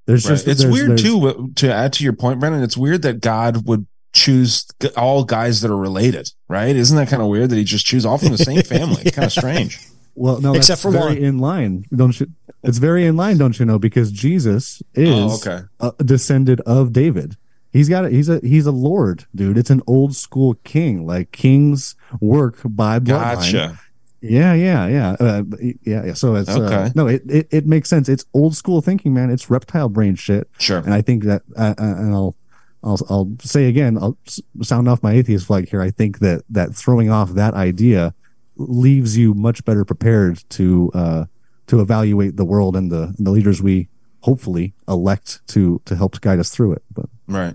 there's 0.07 0.24
Right. 0.24 0.32
just 0.36 0.49
it's 0.49 0.61
there's- 0.62 0.72
weird 0.72 0.88
there's- 0.90 1.03
too 1.03 1.53
to 1.57 1.72
add 1.72 1.93
to 1.95 2.05
your 2.05 2.12
point 2.14 2.40
brennan 2.40 2.62
it's 2.62 2.76
weird 2.76 3.03
that 3.03 3.20
god 3.20 3.66
would 3.68 3.86
choose 4.24 4.66
all 4.96 5.24
guys 5.24 5.60
that 5.60 5.70
are 5.70 5.76
related 5.76 6.30
right 6.48 6.74
isn't 6.76 6.96
that 6.96 7.08
kind 7.08 7.22
of 7.22 7.28
weird 7.28 7.50
that 7.50 7.56
he 7.56 7.64
just 7.64 7.86
choose 7.86 8.04
all 8.06 8.18
from 8.18 8.28
the 8.30 8.38
same 8.38 8.62
family 8.74 9.02
it's 9.04 9.14
kind 9.16 9.26
of 9.26 9.32
strange 9.32 9.78
Well, 10.14 10.40
no, 10.42 10.52
Except 10.54 10.82
that's 10.82 10.82
for 10.82 10.90
very 10.90 11.14
one. 11.14 11.28
in 11.28 11.38
line, 11.38 11.86
don't 11.96 12.18
you? 12.20 12.26
It's 12.62 12.76
very 12.76 13.06
in 13.06 13.16
line, 13.16 13.38
don't 13.38 13.58
you 13.58 13.64
know? 13.64 13.78
Because 13.78 14.12
Jesus 14.12 14.82
is 14.94 15.08
Oh, 15.08 15.36
okay. 15.36 15.64
a 15.80 16.04
descendant 16.04 16.60
of 16.66 16.92
David. 16.92 17.34
He's 17.72 17.88
got 17.88 18.04
a, 18.04 18.10
he's 18.10 18.28
a 18.28 18.38
he's 18.40 18.66
a 18.66 18.72
lord, 18.72 19.24
dude. 19.34 19.56
It's 19.56 19.70
an 19.70 19.80
old 19.86 20.14
school 20.14 20.52
king. 20.64 21.06
Like 21.06 21.32
kings 21.32 21.94
work 22.20 22.58
by 22.62 22.98
bloodline. 23.00 23.36
gotcha 23.40 23.80
Yeah, 24.20 24.52
yeah, 24.52 24.86
yeah, 24.86 25.16
uh, 25.18 25.42
yeah, 25.82 26.04
yeah. 26.08 26.12
So 26.14 26.34
it's 26.34 26.50
Okay. 26.50 26.74
uh, 26.74 26.90
no, 26.94 27.06
it, 27.08 27.22
it 27.30 27.48
it 27.50 27.66
makes 27.66 27.88
sense. 27.88 28.10
It's 28.10 28.26
old 28.34 28.54
school 28.54 28.82
thinking, 28.82 29.14
man. 29.14 29.30
It's 29.30 29.48
reptile 29.48 29.88
brain 29.88 30.14
shit. 30.14 30.46
sure 30.58 30.78
And 30.84 30.92
I 30.92 31.00
think 31.00 31.24
that, 31.24 31.40
uh, 31.56 31.72
uh, 31.78 31.82
and 32.02 32.12
I'll, 32.12 32.36
I'll, 32.84 32.98
I'll 33.08 33.32
say 33.40 33.66
again, 33.66 33.96
I'll 33.96 34.16
sound 34.62 34.88
off 34.88 35.02
my 35.02 35.12
atheist 35.12 35.46
flag 35.46 35.68
here. 35.68 35.82
I 35.82 35.90
think 35.90 36.18
that 36.18 36.42
that 36.50 36.74
throwing 36.74 37.10
off 37.10 37.30
that 37.30 37.54
idea 37.54 38.14
leaves 38.56 39.16
you 39.16 39.34
much 39.34 39.64
better 39.64 39.84
prepared 39.84 40.42
to, 40.50 40.90
uh, 40.94 41.24
to 41.68 41.80
evaluate 41.80 42.36
the 42.36 42.44
world 42.44 42.76
and 42.76 42.90
the 42.90 43.14
the 43.18 43.30
leaders 43.30 43.62
we 43.62 43.88
hopefully 44.20 44.74
elect 44.88 45.40
to 45.48 45.80
to 45.84 45.96
help 45.96 46.20
guide 46.20 46.38
us 46.38 46.50
through 46.50 46.72
it. 46.72 46.82
But 46.92 47.06
Right. 47.28 47.54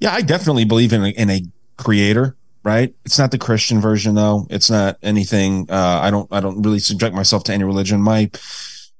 Yeah, 0.00 0.12
I 0.12 0.22
definitely 0.22 0.64
believe 0.64 0.92
in 0.92 1.04
a, 1.04 1.08
in 1.10 1.30
a 1.30 1.42
creator. 1.76 2.36
Right. 2.62 2.94
It's 3.04 3.18
not 3.18 3.30
the 3.30 3.38
Christian 3.38 3.80
version 3.80 4.14
though. 4.14 4.46
It's 4.48 4.70
not 4.70 4.96
anything. 5.02 5.66
Uh, 5.70 6.00
I 6.02 6.10
don't. 6.10 6.26
I 6.32 6.40
don't 6.40 6.62
really 6.62 6.78
subject 6.78 7.14
myself 7.14 7.44
to 7.44 7.52
any 7.52 7.64
religion. 7.64 8.00
My 8.00 8.30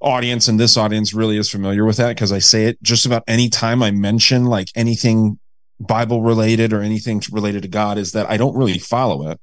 audience 0.00 0.48
and 0.48 0.60
this 0.60 0.76
audience 0.76 1.14
really 1.14 1.38
is 1.38 1.50
familiar 1.50 1.86
with 1.86 1.96
that 1.96 2.08
because 2.08 2.30
I 2.30 2.40
say 2.40 2.66
it 2.66 2.82
just 2.82 3.06
about 3.06 3.24
any 3.26 3.48
time 3.48 3.82
I 3.82 3.90
mention 3.90 4.44
like 4.44 4.68
anything 4.74 5.38
Bible 5.86 6.22
related 6.22 6.72
or 6.72 6.80
anything 6.80 7.22
related 7.30 7.62
to 7.62 7.68
God 7.68 7.98
is 7.98 8.12
that 8.12 8.30
I 8.30 8.36
don't 8.36 8.56
really 8.56 8.78
follow 8.78 9.30
it. 9.30 9.40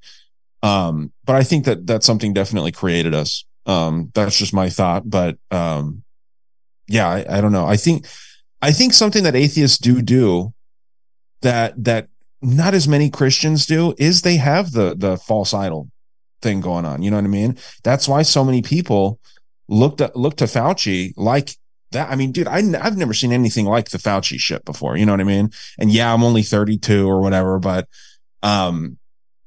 Um, 0.64 1.12
but 1.26 1.36
I 1.36 1.44
think 1.44 1.66
that 1.66 1.88
that's 1.88 2.06
something 2.06 2.34
definitely 2.34 2.72
created 2.72 3.14
us. 3.14 3.46
Um, 3.66 4.12
that's 4.14 4.38
just 4.38 4.54
my 4.54 4.70
thought. 4.70 5.10
But 5.10 5.38
um, 5.50 6.04
yeah, 6.88 7.08
I, 7.10 7.38
I 7.38 7.42
don't 7.42 7.52
know. 7.52 7.66
I 7.66 7.78
think 7.78 8.08
I 8.62 8.72
think 8.72 8.94
something 8.94 9.24
that 9.24 9.36
atheists 9.36 9.78
do 9.78 10.02
do 10.02 10.54
that 11.42 11.84
that 11.84 12.08
not 12.42 12.74
as 12.74 12.88
many 12.88 13.10
Christians 13.10 13.66
do 13.66 13.94
is 13.98 14.22
they 14.22 14.38
have 14.38 14.72
the 14.72 14.96
the 14.96 15.18
false 15.18 15.54
idol 15.54 15.90
thing 16.42 16.62
going 16.62 16.86
on. 16.86 17.02
You 17.02 17.12
know 17.12 17.18
what 17.18 17.26
I 17.26 17.30
mean? 17.30 17.58
That's 17.84 18.08
why 18.08 18.24
so 18.24 18.44
many 18.44 18.62
people 18.62 19.20
looked 19.68 20.02
at, 20.02 20.16
look 20.16 20.38
to 20.38 20.46
Fauci 20.46 21.14
like 21.16 21.56
that. 21.92 22.10
I 22.10 22.16
mean, 22.16 22.32
dude, 22.32 22.48
I, 22.48 22.58
I've 22.82 22.98
never 22.98 23.14
seen 23.14 23.32
anything 23.32 23.66
like 23.66 23.90
the 23.90 23.98
Fauci 23.98 24.40
shit 24.40 24.66
before. 24.66 24.98
You 24.98 25.06
know 25.06 25.14
what 25.14 25.22
I 25.22 25.26
mean? 25.26 25.52
And 25.78 25.92
yeah, 25.92 26.14
I'm 26.14 26.24
only 26.24 26.44
32 26.44 27.08
or 27.08 27.22
whatever, 27.22 27.60
but 27.60 27.88
um, 28.44 28.98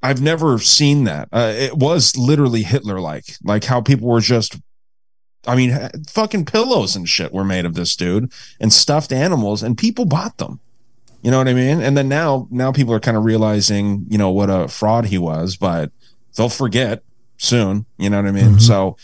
I've 0.03 0.23
never 0.23 0.59
seen 0.59 1.05
that. 1.05 1.29
Uh, 1.33 1.53
it 1.55 1.77
was 1.77 2.17
literally 2.17 2.63
Hitler 2.63 3.01
like, 3.01 3.25
like 3.43 3.65
how 3.65 3.81
people 3.81 4.09
were 4.09 4.21
just. 4.21 4.57
I 5.47 5.57
mean, 5.57 5.91
fucking 6.09 6.47
pillows 6.47 6.97
and 6.97 7.07
shit 7.07 7.35
were 7.35 7.45
made 7.45 7.67
of 7.67 7.75
this 7.75 7.97
dude 7.97 8.33
and 8.61 8.73
stuffed 8.73 9.13
animals, 9.13 9.63
and 9.63 9.77
people 9.77 10.07
bought 10.07 10.39
them. 10.39 10.59
You 11.21 11.31
know 11.31 11.39
what 11.39 11.49
I 11.49 11.55
mean? 11.55 11.83
And 11.83 11.97
then 11.97 12.09
now, 12.09 12.49
now 12.51 12.73
people 12.73 12.95
are 12.95 13.01
kind 13.01 13.17
of 13.17 13.25
realizing, 13.25 14.07
you 14.09 14.17
know, 14.17 14.31
what 14.31 14.49
a 14.49 14.69
fraud 14.69 15.07
he 15.07 15.19
was, 15.19 15.57
but 15.57 15.91
they'll 16.37 16.49
forget 16.49 17.03
soon. 17.39 17.87
You 17.99 18.11
know 18.11 18.19
what 18.19 18.29
I 18.29 18.33
mean? 18.33 18.45
Mm-hmm. 18.45 18.59
So, 18.59 18.97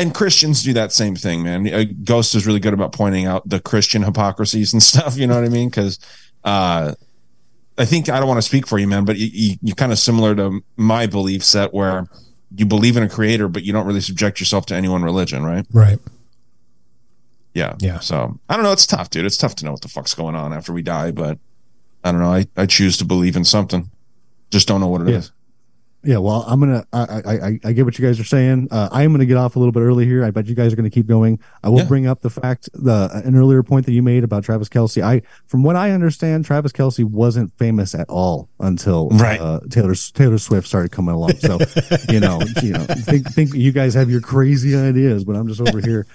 and 0.00 0.14
Christians 0.14 0.62
do 0.62 0.72
that 0.72 0.92
same 0.92 1.14
thing, 1.14 1.42
man. 1.42 1.72
Uh, 1.72 1.84
Ghost 2.04 2.34
is 2.34 2.46
really 2.46 2.58
good 2.58 2.72
about 2.72 2.92
pointing 2.92 3.26
out 3.26 3.46
the 3.48 3.60
Christian 3.60 4.02
hypocrisies 4.02 4.72
and 4.72 4.82
stuff. 4.82 5.16
You 5.16 5.26
know 5.26 5.34
what 5.34 5.44
I 5.44 5.48
mean? 5.48 5.68
Because 5.68 5.98
uh, 6.42 6.94
I 7.76 7.84
think 7.84 8.08
I 8.08 8.18
don't 8.18 8.28
want 8.28 8.38
to 8.38 8.42
speak 8.42 8.66
for 8.66 8.78
you, 8.78 8.88
man, 8.88 9.04
but 9.04 9.18
you, 9.18 9.28
you, 9.32 9.56
you're 9.62 9.76
kind 9.76 9.92
of 9.92 9.98
similar 9.98 10.34
to 10.36 10.62
my 10.76 11.06
belief 11.06 11.44
set 11.44 11.74
where 11.74 12.06
you 12.56 12.66
believe 12.66 12.96
in 12.96 13.02
a 13.02 13.08
creator, 13.08 13.46
but 13.46 13.62
you 13.62 13.72
don't 13.72 13.86
really 13.86 14.00
subject 14.00 14.40
yourself 14.40 14.66
to 14.66 14.74
any 14.74 14.88
one 14.88 15.02
religion, 15.02 15.44
right? 15.44 15.66
Right. 15.72 15.98
Yeah. 17.54 17.74
Yeah. 17.80 17.98
So 18.00 18.38
I 18.48 18.54
don't 18.54 18.64
know. 18.64 18.72
It's 18.72 18.86
tough, 18.86 19.10
dude. 19.10 19.26
It's 19.26 19.36
tough 19.36 19.54
to 19.56 19.64
know 19.64 19.72
what 19.72 19.82
the 19.82 19.88
fuck's 19.88 20.14
going 20.14 20.34
on 20.34 20.52
after 20.52 20.72
we 20.72 20.82
die, 20.82 21.10
but 21.10 21.38
I 22.04 22.12
don't 22.12 22.20
know. 22.20 22.32
I, 22.32 22.46
I 22.56 22.66
choose 22.66 22.96
to 22.98 23.04
believe 23.04 23.36
in 23.36 23.44
something. 23.44 23.90
Just 24.50 24.66
don't 24.66 24.80
know 24.80 24.88
what 24.88 25.02
it 25.02 25.08
is. 25.10 25.32
Yeah. 26.02 26.16
Well, 26.18 26.44
I'm 26.48 26.60
gonna. 26.60 26.86
I 26.92 27.00
I 27.02 27.32
I, 27.46 27.60
I 27.64 27.72
get 27.72 27.84
what 27.84 27.98
you 27.98 28.06
guys 28.06 28.18
are 28.18 28.24
saying. 28.24 28.68
Uh, 28.70 28.88
I 28.90 29.02
am 29.02 29.12
gonna 29.12 29.26
get 29.26 29.36
off 29.36 29.56
a 29.56 29.58
little 29.58 29.72
bit 29.72 29.80
early 29.80 30.06
here. 30.06 30.24
I 30.24 30.30
bet 30.30 30.46
you 30.46 30.54
guys 30.54 30.72
are 30.72 30.76
gonna 30.76 30.88
keep 30.90 31.06
going. 31.06 31.38
I 31.62 31.68
will 31.68 31.78
Yeah. 31.80 31.84
bring 31.84 32.06
up 32.06 32.22
the 32.22 32.30
fact 32.30 32.70
the 32.72 33.10
an 33.24 33.36
earlier 33.36 33.62
point 33.62 33.84
that 33.86 33.92
you 33.92 34.02
made 34.02 34.24
about 34.24 34.42
Travis 34.44 34.68
Kelce. 34.70 35.02
I, 35.02 35.20
from 35.46 35.62
what 35.62 35.76
I 35.76 35.90
understand, 35.90 36.44
Travis 36.46 36.72
Kelce 36.72 37.04
wasn't 37.04 37.52
famous 37.58 37.94
at 37.94 38.08
all 38.08 38.48
until 38.60 39.10
Right. 39.10 39.38
uh, 39.40 39.60
Taylor 39.68 39.94
Taylor 39.94 40.38
Swift 40.38 40.66
started 40.66 40.90
coming 40.90 41.14
along. 41.14 41.34
So, 41.36 41.58
you 42.08 42.20
know, 42.20 42.40
you 42.62 42.72
know, 42.72 42.84
think 42.86 43.26
think 43.30 43.52
you 43.54 43.70
guys 43.72 43.92
have 43.94 44.10
your 44.10 44.22
crazy 44.22 44.74
ideas, 44.76 45.24
but 45.24 45.36
I'm 45.36 45.48
just 45.48 45.60
over 45.60 45.80
here 45.86 46.06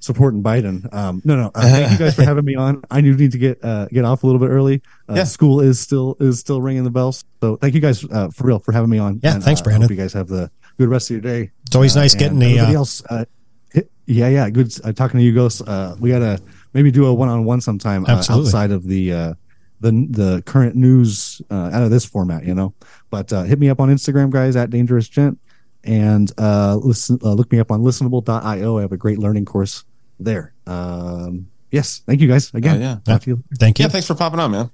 supporting 0.00 0.42
Biden. 0.42 0.92
Um, 0.92 1.22
no, 1.24 1.36
no. 1.36 1.50
Uh, 1.54 1.60
thank 1.70 1.92
you 1.92 1.98
guys 1.98 2.16
for 2.16 2.24
having 2.24 2.44
me 2.44 2.56
on. 2.56 2.82
I 2.90 3.00
do 3.00 3.14
need 3.14 3.32
to 3.32 3.38
get 3.38 3.62
uh, 3.64 3.86
get 3.86 4.04
off 4.04 4.22
a 4.22 4.26
little 4.26 4.40
bit 4.40 4.48
early. 4.48 4.82
Uh, 5.08 5.14
Yeah. 5.14 5.24
School 5.24 5.60
is 5.60 5.78
still 5.78 6.16
is 6.20 6.40
still 6.40 6.60
ringing 6.60 6.84
the 6.84 6.90
bells. 6.90 7.24
So 7.40 7.56
thank 7.56 7.74
you 7.74 7.80
guys 7.80 8.04
uh, 8.10 8.28
for 8.30 8.46
real 8.46 8.58
for 8.58 8.72
having 8.72 8.90
me 8.90 8.98
on. 8.98 9.20
Yeah, 9.22 9.34
And, 9.34 9.44
thanks, 9.44 9.60
uh, 9.60 9.64
Brandon. 9.64 9.82
Hope 9.82 9.90
you 9.90 9.96
guys 9.96 10.12
have 10.14 10.28
the 10.28 10.50
good 10.78 10.88
rest 10.88 11.10
of 11.10 11.14
your 11.14 11.20
day. 11.20 11.50
It's 11.66 11.76
always 11.76 11.94
nice 11.94 12.14
getting 12.14 12.38
the, 12.38 12.58
uh, 12.58 12.72
else. 12.72 13.02
Uh, 13.08 13.24
hit- 13.72 13.90
yeah, 14.06 14.28
yeah, 14.28 14.50
good 14.50 14.72
uh, 14.84 14.92
talking 14.92 15.18
to 15.20 15.24
you, 15.24 15.32
Ghost. 15.34 15.62
Uh, 15.66 15.94
we 16.00 16.10
gotta 16.10 16.40
maybe 16.72 16.90
do 16.90 17.06
a 17.06 17.14
one 17.14 17.28
on 17.28 17.44
one 17.44 17.60
sometime 17.60 18.04
uh, 18.06 18.22
outside 18.28 18.70
of 18.72 18.84
the 18.84 19.12
uh, 19.12 19.34
the 19.80 20.06
the 20.10 20.42
current 20.46 20.74
news 20.76 21.40
uh, 21.50 21.70
out 21.72 21.82
of 21.82 21.90
this 21.90 22.04
format, 22.04 22.44
you 22.44 22.54
know. 22.54 22.74
But 23.10 23.32
uh, 23.32 23.42
hit 23.44 23.58
me 23.58 23.68
up 23.68 23.80
on 23.80 23.88
Instagram, 23.88 24.30
guys, 24.30 24.56
at 24.56 24.70
Dangerous 24.70 25.08
Gent, 25.08 25.38
and 25.84 26.30
uh, 26.38 26.76
listen. 26.76 27.18
Uh, 27.22 27.32
look 27.34 27.52
me 27.52 27.60
up 27.60 27.70
on 27.70 27.82
Listenable.io. 27.82 28.78
I 28.78 28.80
have 28.82 28.92
a 28.92 28.96
great 28.96 29.18
learning 29.18 29.44
course 29.44 29.84
there. 30.24 30.52
Um, 30.66 31.48
yes, 31.70 32.02
thank 32.06 32.20
you 32.20 32.28
guys 32.28 32.52
again. 32.54 32.76
Oh, 32.76 32.80
yeah. 32.80 32.98
Talk 33.04 33.26
you. 33.26 33.42
Thank 33.58 33.78
you. 33.78 33.84
Yeah, 33.84 33.88
thanks 33.88 34.06
for 34.06 34.14
popping 34.14 34.40
on, 34.40 34.50
man. 34.50 34.70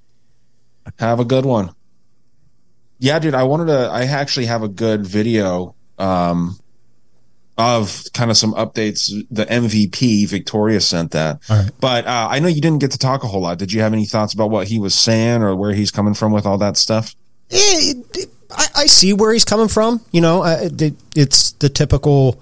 Have 0.98 1.20
a 1.20 1.24
good 1.24 1.44
one. 1.44 1.74
Yeah, 2.98 3.18
dude, 3.18 3.34
I 3.34 3.42
wanted 3.44 3.66
to 3.66 3.88
I 3.92 4.04
actually 4.04 4.46
have 4.46 4.62
a 4.62 4.68
good 4.68 5.06
video 5.06 5.74
um 5.98 6.58
of 7.58 8.04
kind 8.12 8.30
of 8.30 8.36
some 8.36 8.52
updates 8.52 9.10
the 9.30 9.46
MVP 9.46 10.28
Victoria 10.28 10.80
sent 10.80 11.12
that. 11.12 11.40
All 11.48 11.56
right. 11.62 11.70
But 11.80 12.06
uh, 12.06 12.28
I 12.30 12.38
know 12.40 12.48
you 12.48 12.60
didn't 12.60 12.80
get 12.80 12.90
to 12.92 12.98
talk 12.98 13.24
a 13.24 13.26
whole 13.26 13.40
lot. 13.40 13.58
Did 13.58 13.72
you 13.72 13.80
have 13.80 13.94
any 13.94 14.04
thoughts 14.04 14.34
about 14.34 14.50
what 14.50 14.68
he 14.68 14.78
was 14.78 14.94
saying 14.94 15.42
or 15.42 15.56
where 15.56 15.72
he's 15.72 15.90
coming 15.90 16.12
from 16.14 16.32
with 16.32 16.44
all 16.46 16.58
that 16.58 16.76
stuff? 16.76 17.14
it, 17.50 17.96
it- 18.16 18.30
I, 18.48 18.66
I 18.76 18.86
see 18.86 19.12
where 19.12 19.32
he's 19.32 19.44
coming 19.44 19.66
from. 19.66 20.00
You 20.12 20.20
know, 20.20 20.40
I, 20.40 20.68
it, 20.78 20.94
it's 21.16 21.50
the 21.52 21.68
typical, 21.68 22.40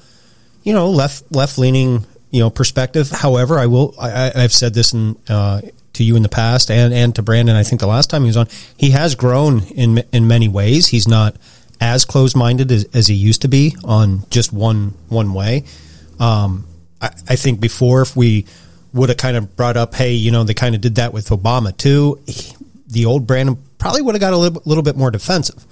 you 0.62 0.74
know, 0.74 0.90
left 0.90 1.24
left 1.32 1.56
leaning, 1.56 2.04
you 2.34 2.40
know, 2.40 2.50
perspective. 2.50 3.12
However, 3.12 3.60
I 3.60 3.66
will. 3.66 3.94
I, 3.96 4.32
I've 4.34 4.52
said 4.52 4.74
this 4.74 4.92
in, 4.92 5.16
uh, 5.28 5.60
to 5.92 6.02
you 6.02 6.16
in 6.16 6.24
the 6.24 6.28
past, 6.28 6.68
and 6.68 6.92
and 6.92 7.14
to 7.14 7.22
Brandon. 7.22 7.54
I 7.54 7.62
think 7.62 7.80
the 7.80 7.86
last 7.86 8.10
time 8.10 8.22
he 8.22 8.26
was 8.26 8.36
on, 8.36 8.48
he 8.76 8.90
has 8.90 9.14
grown 9.14 9.62
in 9.68 9.98
in 10.12 10.26
many 10.26 10.48
ways. 10.48 10.88
He's 10.88 11.06
not 11.06 11.36
as 11.80 12.04
closed 12.04 12.34
minded 12.36 12.72
as, 12.72 12.86
as 12.92 13.06
he 13.06 13.14
used 13.14 13.42
to 13.42 13.48
be 13.48 13.76
on 13.84 14.24
just 14.30 14.52
one 14.52 14.94
one 15.08 15.32
way. 15.32 15.62
Um, 16.18 16.66
I, 17.00 17.10
I 17.28 17.36
think 17.36 17.60
before, 17.60 18.02
if 18.02 18.16
we 18.16 18.46
would 18.92 19.10
have 19.10 19.18
kind 19.18 19.36
of 19.36 19.54
brought 19.54 19.76
up, 19.76 19.94
hey, 19.94 20.14
you 20.14 20.32
know, 20.32 20.42
they 20.42 20.54
kind 20.54 20.74
of 20.74 20.80
did 20.80 20.96
that 20.96 21.12
with 21.12 21.28
Obama 21.28 21.76
too. 21.76 22.20
he- 22.26 22.52
the 22.88 23.06
old 23.06 23.26
Brandon 23.28 23.56
probably 23.78 24.02
would 24.02 24.14
have 24.14 24.20
got 24.20 24.32
a 24.32 24.36
little, 24.36 24.60
little 24.64 24.82
bit 24.82 24.96
more 24.96 25.10
defensive, 25.12 25.64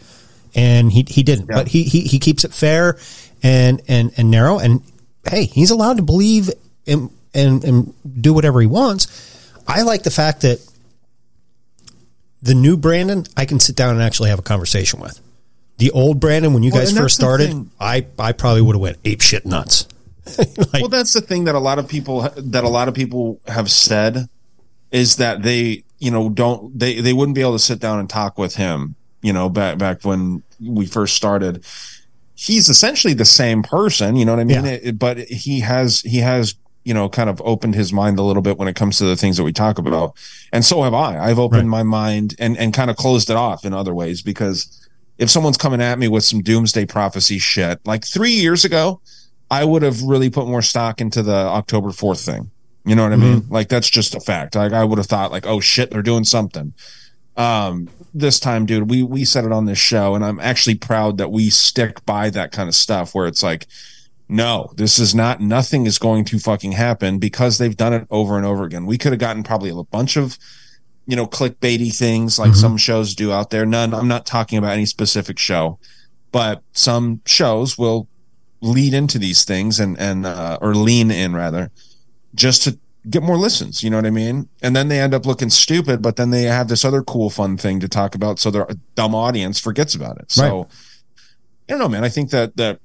and 0.55 0.93
he 0.93 1.05
he 1.09 1.25
didn't. 1.25 1.47
Yeah. 1.51 1.57
But 1.57 1.69
he, 1.69 1.83
he 1.83 2.03
he 2.03 2.19
keeps 2.21 2.45
it 2.45 2.53
fair 2.55 2.99
and 3.43 3.83
and 3.89 4.13
and 4.17 4.31
narrow. 4.31 4.59
And 4.59 4.83
hey, 5.28 5.44
he's 5.44 5.70
allowed 5.70 5.97
to 5.99 6.03
believe 6.03 6.51
and 6.86 7.11
and 7.35 7.65
and 7.65 7.94
do 8.23 8.32
whatever 8.32 8.61
he 8.61 8.66
wants. 8.66 9.51
I 9.66 9.82
like 9.82 10.03
the 10.03 10.11
fact 10.11 10.43
that 10.43 10.59
the 12.43 12.55
new 12.55 12.77
Brandon, 12.77 13.24
I 13.36 13.44
can 13.44 13.61
sit 13.61 13.77
down 13.77 13.94
and 13.94 14.03
actually 14.03 14.31
have 14.31 14.39
a 14.39 14.43
conversation 14.43 15.01
with. 15.01 15.20
The 15.78 15.90
old 15.93 16.20
Brandon, 16.20 16.53
when 16.53 16.62
you 16.62 16.70
Well, 16.73 16.82
guys 16.82 16.97
first 16.97 17.15
started. 17.15 17.69
I 17.81 18.07
I 18.19 18.32
probably 18.32 18.62
would 18.62 18.74
have 18.74 18.82
went 18.82 18.99
ape 19.05 19.20
shit 19.20 19.47
nuts. 19.47 19.86
like, 20.39 20.74
well, 20.74 20.89
that's 20.89 21.12
the 21.12 21.20
thing 21.20 21.44
that 21.44 21.55
a 21.55 21.61
lot 21.61 21.78
of 21.78 21.89
people 21.89 22.28
that 22.36 22.65
a 22.65 22.69
lot 22.69 22.89
of 22.89 22.94
people 22.94 23.40
have 23.47 23.70
said 23.70 24.28
is 24.93 25.16
that 25.16 25.43
they, 25.43 25.82
you 25.99 26.11
know, 26.11 26.28
don't 26.28 26.78
they 26.78 27.01
they 27.01 27.12
wouldn't 27.12 27.35
be 27.35 27.40
able 27.40 27.55
to 27.55 27.59
sit 27.59 27.81
down 27.81 27.99
and 27.99 28.09
talk 28.09 28.39
with 28.39 28.55
him, 28.55 28.94
you 29.23 29.32
know, 29.32 29.49
back 29.49 29.78
back 29.78 30.05
when 30.05 30.43
we 30.61 30.86
first 30.86 31.16
started. 31.16 31.65
He's 32.35 32.69
essentially 32.69 33.15
the 33.15 33.25
same 33.25 33.63
person, 33.63 34.17
you 34.17 34.25
know 34.25 34.33
what 34.33 34.41
I 34.41 34.45
mean? 34.45 34.65
Yeah. 34.65 34.73
It- 34.73 34.99
but 34.99 35.19
he 35.19 35.61
has 35.61 36.01
he 36.01 36.19
has 36.19 36.55
you 36.85 36.93
know 36.95 37.09
kind 37.09 37.31
of 37.31 37.41
opened 37.45 37.75
his 37.77 37.93
mind 37.93 38.19
a 38.19 38.23
little 38.23 38.43
bit 38.43 38.59
when 38.59 38.67
it 38.69 38.75
comes 38.75 38.99
to 38.99 39.05
the 39.05 39.17
things 39.17 39.37
that 39.37 39.45
we 39.45 39.53
talk 39.53 39.79
about, 39.79 40.15
and 40.53 40.65
so 40.65 40.83
have 40.83 40.95
I. 40.95 41.19
I've 41.19 41.39
opened 41.39 41.71
Right. 41.71 41.79
my 41.79 41.83
mind 41.85 42.35
and 42.39 42.57
and 42.59 42.75
kind 42.75 42.91
of 42.91 42.97
closed 42.97 43.31
it 43.31 43.37
off 43.37 43.65
in 43.65 43.73
other 43.73 43.95
ways 43.95 44.23
because 44.23 44.79
if 45.19 45.31
someone's 45.31 45.57
coming 45.59 45.81
at 45.81 45.99
me 45.99 46.09
with 46.09 46.25
some 46.25 46.43
doomsday 46.43 46.87
prophecy 46.87 47.39
shit, 47.39 47.79
like 47.85 48.05
three 48.05 48.33
years 48.33 48.65
ago, 48.65 49.01
I 49.51 49.65
would 49.65 49.83
have 49.83 50.03
really 50.03 50.31
put 50.31 50.49
more 50.49 50.63
stock 50.63 51.01
into 51.01 51.23
the 51.23 51.35
October 51.35 51.91
4th 51.91 52.25
thing. 52.25 52.51
You 52.85 52.97
know 52.97 53.05
what 53.05 53.13
I 53.13 53.17
mean? 53.17 53.45
Like 53.49 53.69
that's 53.69 53.89
just 53.89 54.17
a 54.17 54.21
fact. 54.21 54.57
Like 54.57 54.73
I 54.73 54.83
would 54.83 54.99
have 54.99 55.07
thought 55.07 55.31
like, 55.31 55.47
oh 55.47 55.61
shit, 55.61 55.91
they're 55.93 56.03
doing 56.03 56.25
something. 56.25 56.73
Um, 57.37 57.89
this 58.15 58.39
time, 58.39 58.67
dude, 58.67 58.91
we, 58.91 59.03
we 59.03 59.25
said 59.25 59.45
it 59.45 59.53
on 59.53 59.65
this 59.65 59.79
show 59.79 60.15
and 60.15 60.25
I'm 60.25 60.41
actually 60.41 60.75
proud 60.75 61.19
that 61.19 61.31
we 61.31 61.51
stick 61.51 62.05
by 62.05 62.31
that 62.31 62.53
kind 62.53 62.69
of 62.69 62.75
stuff 62.75 63.15
where 63.15 63.27
it's 63.27 63.43
like, 63.43 63.67
no, 64.29 64.71
this 64.77 64.99
is 64.99 65.15
not, 65.15 65.41
nothing 65.41 65.87
is 65.87 65.99
going 65.99 66.25
to 66.27 66.39
fucking 66.39 66.73
happen 66.73 67.19
because 67.19 67.59
they've 67.59 67.77
done 67.77 67.93
it 67.93 68.07
over 68.11 68.37
and 68.37 68.47
over 68.47 68.65
again. 68.65 68.87
We 68.87 68.99
could 68.99 69.13
have 69.13 69.19
gotten 69.19 69.43
probably 69.43 69.71
a 69.71 69.83
bunch 69.83 70.17
of, 70.17 70.39
you 71.07 71.17
know, 71.17 71.27
clickbaity 71.27 71.95
things 71.95 72.39
like 72.39 72.55
some 72.55 72.77
shows 72.77 73.15
do 73.15 73.33
out 73.33 73.51
there. 73.51 73.67
None, 73.67 73.93
I'm 73.93 74.09
not 74.09 74.25
talking 74.25 74.59
about 74.59 74.73
any 74.73 74.87
specific 74.87 75.39
show, 75.39 75.79
but 76.31 76.63
some 76.73 77.21
shows 77.27 77.77
will 77.77 78.09
lead 78.61 78.95
into 78.95 79.19
these 79.19 79.45
things 79.45 79.81
and, 79.81 79.99
and, 79.99 80.25
uh, 80.25 80.59
or 80.61 80.75
lean 80.75 81.11
in 81.11 81.35
rather, 81.35 81.71
just 82.35 82.63
to 82.63 82.79
get 83.09 83.23
more 83.23 83.37
listens. 83.37 83.83
You 83.83 83.91
know 83.91 83.97
what 83.97 84.07
I 84.07 84.11
mean? 84.11 84.49
And 84.62 84.74
then 84.77 84.89
they 84.89 85.01
end 85.01 85.15
up 85.15 85.27
looking 85.27 85.51
stupid, 85.51 86.03
but 86.03 86.16
then 86.16 86.31
they 86.31 86.45
have 86.45 86.69
this 86.69 86.85
other 86.85 87.03
cool, 87.03 87.31
fun 87.31 87.57
thing 87.57 87.81
to 87.81 87.89
talk 87.89 88.15
about. 88.15 88.39
So 88.39 88.51
their 88.51 88.66
dumb 88.95 89.15
audience 89.15 89.59
forgets 89.59 89.95
about 89.95 90.19
it. 90.19 90.31
So 90.31 90.43
Right. 90.43 90.66
I 91.69 91.73
don't 91.73 91.79
know, 91.79 91.89
man. 91.89 92.05
I 92.05 92.09
think 92.09 92.31
that, 92.31 92.57
that 92.57 92.81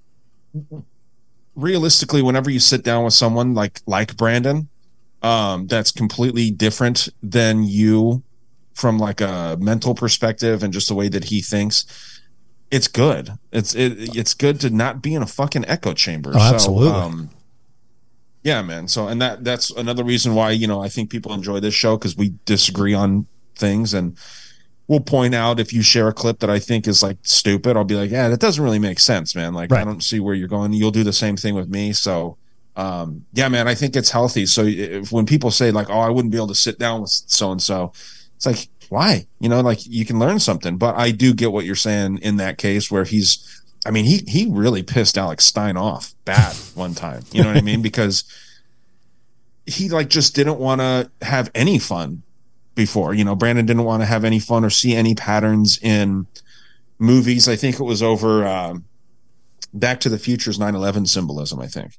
realistically, 1.55 2.21
whenever 2.21 2.49
you 2.49 2.59
sit 2.59 2.83
down 2.83 3.03
with 3.03 3.13
someone 3.13 3.53
like, 3.53 3.81
like 3.85 4.15
Brandon, 4.17 4.69
um, 5.21 5.67
that's 5.67 5.91
completely 5.91 6.51
different 6.51 7.09
than 7.21 7.63
you 7.63 8.23
from 8.73 8.99
like 8.99 9.21
a 9.21 9.57
mental 9.59 9.95
perspective 9.95 10.61
and 10.63 10.71
just 10.71 10.87
the 10.87 10.93
way 10.95 11.09
that 11.09 11.25
he 11.25 11.41
thinks, 11.41 12.21
it's 12.69 12.87
good. 12.87 13.31
It's 13.51 13.73
it, 13.73 14.15
it's 14.15 14.33
good 14.33 14.59
to 14.61 14.69
not 14.69 15.01
be 15.01 15.15
in 15.15 15.21
a 15.21 15.25
fucking 15.25 15.65
echo 15.67 15.93
chamber. 15.93 16.33
Oh, 16.35 16.39
absolutely. 16.39 16.89
um, 16.89 17.29
yeah, 18.47 18.61
man. 18.61 18.87
So, 18.87 19.09
and 19.09 19.21
that 19.21 19.43
that's 19.43 19.71
another 19.71 20.05
reason 20.05 20.33
why 20.33 20.51
you 20.51 20.67
know 20.67 20.81
I 20.81 20.87
think 20.87 21.09
people 21.09 21.33
enjoy 21.33 21.59
this 21.59 21.73
show 21.73 21.97
because 21.97 22.15
we 22.15 22.33
disagree 22.45 22.93
on 22.93 23.27
things, 23.55 23.93
and 23.93 24.17
we'll 24.87 25.01
point 25.01 25.35
out 25.35 25.59
if 25.59 25.73
you 25.73 25.81
share 25.81 26.07
a 26.07 26.13
clip 26.13 26.39
that 26.39 26.49
I 26.49 26.57
think 26.57 26.87
is 26.87 27.03
like 27.03 27.17
stupid, 27.23 27.75
I'll 27.75 27.83
be 27.83 27.95
like, 27.95 28.09
yeah, 28.09 28.29
that 28.29 28.39
doesn't 28.39 28.63
really 28.63 28.79
make 28.79 29.01
sense, 29.01 29.35
man. 29.35 29.53
Like, 29.53 29.73
I 29.73 29.83
don't 29.83 30.01
see 30.01 30.21
where 30.21 30.33
you're 30.33 30.47
going. 30.47 30.71
You'll 30.71 30.91
do 30.91 31.03
the 31.03 31.11
same 31.11 31.35
thing 31.35 31.55
with 31.55 31.67
me. 31.67 31.91
So, 31.91 32.37
um, 32.77 33.25
yeah, 33.33 33.49
man, 33.49 33.67
I 33.67 33.75
think 33.75 33.97
it's 33.97 34.11
healthy. 34.11 34.45
So 34.45 34.63
if 34.63 35.11
when 35.11 35.25
people 35.25 35.51
say 35.51 35.71
like, 35.71 35.89
oh, 35.89 35.99
I 35.99 36.09
wouldn't 36.09 36.31
be 36.31 36.37
able 36.37 36.47
to 36.47 36.55
sit 36.55 36.79
down 36.79 37.01
with 37.01 37.11
so 37.11 37.51
and 37.51 37.61
so, 37.61 37.91
it's 38.37 38.45
like 38.45 38.69
why? 38.87 39.27
You 39.41 39.49
know, 39.49 39.59
like 39.59 39.85
you 39.85 40.05
can 40.05 40.19
learn 40.19 40.39
something. 40.39 40.77
But 40.77 40.95
I 40.95 41.11
do 41.11 41.33
get 41.33 41.51
what 41.51 41.65
you're 41.65 41.75
saying 41.75 42.19
in 42.19 42.37
that 42.37 42.57
case 42.57 42.89
where 42.89 43.03
he's, 43.03 43.56
I 43.87 43.91
mean, 43.91 44.03
he 44.05 44.17
he 44.27 44.47
really 44.51 44.83
pissed 44.83 45.17
Alex 45.17 45.45
Stein 45.45 45.77
off 45.77 46.13
bad 46.25 46.53
one 46.75 46.93
time. 46.93 47.23
You 47.31 47.41
know 47.41 47.47
what 47.47 47.57
I 47.57 47.61
mean? 47.61 47.81
Because 47.87 48.25
he 49.65 49.89
like 49.89 50.09
just 50.09 50.35
didn't 50.35 50.59
want 50.59 50.81
to 50.81 51.09
have 51.21 51.49
any 51.55 51.79
fun 51.79 52.23
before. 52.75 53.13
You 53.13 53.23
know, 53.23 53.35
Brandon 53.35 53.65
didn't 53.65 53.83
want 53.83 54.01
to 54.01 54.05
have 54.05 54.23
any 54.23 54.39
fun 54.39 54.63
or 54.63 54.69
see 54.69 54.93
any 54.95 55.15
patterns 55.15 55.79
in 55.81 56.27
movies. 56.99 57.47
I 57.47 57.55
think 57.55 57.79
it 57.79 57.83
was 57.83 58.01
over 58.03 58.45
um, 58.45 58.85
Back 59.73 59.99
to 60.01 60.09
the 60.09 60.17
Future's 60.17 60.57
9/11 60.59 61.07
symbolism. 61.07 61.59
I 61.59 61.67
think, 61.67 61.97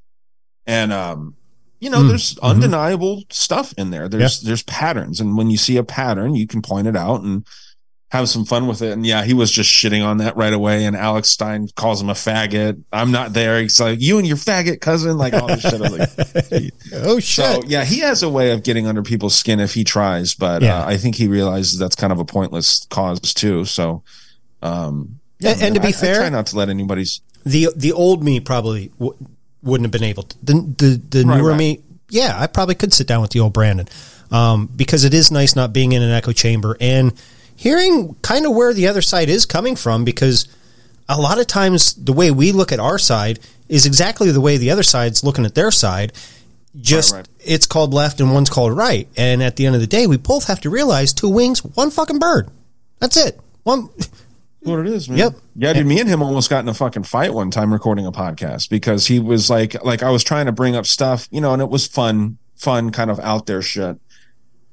and 0.67 0.93
um, 0.93 1.35
you 1.81 1.91
know, 1.91 2.03
Mm. 2.03 2.09
there's 2.09 2.35
Mhm. 2.35 2.43
undeniable 2.43 3.23
stuff 3.31 3.73
in 3.79 3.91
there. 3.91 4.09
There's 4.09 4.41
there's 4.41 4.63
patterns, 4.65 5.21
and 5.21 5.37
when 5.37 5.51
you 5.51 5.57
see 5.59 5.77
a 5.77 5.85
pattern, 5.85 6.35
you 6.35 6.47
can 6.47 6.61
point 6.63 6.87
it 6.87 6.97
out 6.97 7.23
and 7.23 7.47
have 8.11 8.29
some 8.29 8.45
fun 8.47 8.67
with 8.67 8.81
it. 8.81 8.93
And 8.93 9.07
yeah, 9.07 9.23
he 9.25 9.35
was 9.35 9.51
just 9.51 9.69
shitting 9.71 10.03
on 10.05 10.17
that 10.19 10.35
right 10.37 10.53
away. 10.53 10.87
And 10.87 10.97
Alex 10.97 11.29
Stein 11.29 11.69
calls 11.77 12.01
him 12.01 12.09
a 12.09 12.15
faggot. 12.15 12.83
I'm 12.93 13.11
not 13.11 13.35
there. 13.35 13.61
He's 13.61 13.79
like, 13.79 14.01
you 14.01 14.17
and 14.19 14.27
your 14.27 14.39
faggot 14.39 14.81
cousin, 14.81 15.19
like 15.19 15.35
all 15.35 15.47
this 15.47 15.61
shit. 15.61 15.79
Like, 15.81 16.73
oh 16.95 17.21
shit. 17.21 17.45
so 17.45 17.63
yeah, 17.67 17.85
he 17.85 17.99
has 18.01 18.23
a 18.23 18.29
way 18.29 18.53
of 18.53 18.63
getting 18.63 18.87
under 18.87 19.03
people's 19.03 19.35
skin 19.35 19.61
if 19.61 19.75
he 19.75 19.85
tries, 19.85 20.35
but 20.35 20.63
Yeah. 20.63 20.79
uh, 20.83 20.87
I 20.89 20.97
think 20.97 21.17
he 21.17 21.29
realizes 21.29 21.79
that's 21.79 21.97
kind 21.97 22.13
of 22.13 22.19
a 22.19 22.25
pointless 22.25 22.87
cause 22.89 23.21
too. 23.35 23.65
So, 23.67 24.03
um, 24.63 25.19
yeah, 25.41 25.51
And- 25.53 25.63
and 25.63 25.75
to 25.75 25.81
man, 25.81 25.91
be 25.91 25.95
I- 25.95 25.99
I 25.99 26.01
fair- 26.01 26.17
try 26.21 26.29
not 26.31 26.47
to 26.47 26.57
let 26.57 26.69
anybody's. 26.69 27.21
the 27.45 27.69
the 27.77 27.93
old 27.93 28.25
me 28.25 28.41
probably 28.41 28.91
w- 28.99 29.15
wouldn't 29.63 29.85
have 29.85 29.93
been 29.93 30.09
able 30.09 30.23
to. 30.25 30.37
The 30.43 30.53
the, 30.79 31.03
the 31.21 31.25
Right, 31.27 31.37
newer 31.37 31.51
right. 31.51 31.59
me, 31.59 31.81
yeah, 32.11 32.35
I 32.41 32.47
probably 32.47 32.75
could 32.75 32.93
sit 32.93 33.07
down 33.07 33.21
with 33.21 33.31
the 33.31 33.41
old 33.41 33.53
Brandon 33.53 33.87
um, 34.31 34.67
because 34.75 35.05
it 35.05 35.13
is 35.15 35.31
nice 35.31 35.55
not 35.55 35.73
being 35.73 35.93
in 35.93 36.03
an 36.03 36.11
echo 36.11 36.33
chamber 36.33 36.77
and 36.81 37.13
hearing 37.59 38.15
kind 38.23 38.47
of 38.47 38.55
where 38.55 38.73
the 38.73 38.87
other 38.87 39.03
side 39.03 39.29
is 39.29 39.45
coming 39.45 39.75
from. 39.77 40.05
Because 40.05 40.47
a 41.09 41.21
lot 41.21 41.41
of 41.41 41.47
times 41.49 41.95
the 41.95 42.13
way 42.13 42.31
we 42.31 42.53
look 42.53 42.71
at 42.71 42.79
our 42.79 42.99
side 42.99 43.41
is 43.69 43.85
exactly 43.85 44.31
the 44.31 44.41
way 44.41 44.57
the 44.57 44.71
other 44.71 44.85
side's 44.85 45.25
looking 45.25 45.45
at 45.45 45.55
their 45.55 45.71
side. 45.73 46.13
Just 46.81 47.13
Right, 47.13 47.19
right. 47.19 47.29
it's 47.45 47.67
called 47.67 47.93
left 47.93 48.21
and 48.21 48.33
one's 48.33 48.51
called 48.51 48.77
right, 48.77 49.09
and 49.17 49.43
at 49.43 49.57
the 49.57 49.67
end 49.67 49.75
of 49.75 49.81
the 49.81 49.87
day, 49.87 50.07
we 50.07 50.17
both 50.17 50.47
have 50.47 50.61
to 50.61 50.71
realize 50.71 51.13
two 51.13 51.29
wings, 51.29 51.65
one 51.65 51.91
fucking 51.91 52.21
bird. 52.21 52.51
That's 53.01 53.17
it. 53.17 53.41
One. 53.65 53.89
What 54.61 54.81
it 54.81 54.89
is, 54.89 55.09
man. 55.09 55.19
Yep. 55.19 55.35
Yeah, 55.55 55.73
dude. 55.73 55.87
Me 55.87 56.01
and 56.01 56.09
him 56.09 56.21
almost 56.21 56.51
got 56.51 56.61
in 56.65 56.69
a 56.69 56.75
fucking 56.75 57.05
fight 57.05 57.33
one 57.33 57.51
time 57.51 57.73
recording 57.73 58.07
a 58.07 58.13
podcast 58.13 58.69
because 58.69 59.07
he 59.07 59.21
was 59.21 59.49
like, 59.49 59.83
like 59.85 60.03
I 60.03 60.11
was 60.11 60.25
trying 60.25 60.47
to 60.47 60.53
bring 60.53 60.75
up 60.75 60.85
stuff, 60.85 61.29
you 61.31 61.41
know, 61.41 61.53
and 61.53 61.63
it 61.63 61.71
was 61.71 61.87
fun, 61.87 62.39
fun 62.57 62.91
kind 62.91 63.09
of 63.09 63.21
out 63.21 63.47
there 63.47 63.63
shit, 63.63 63.97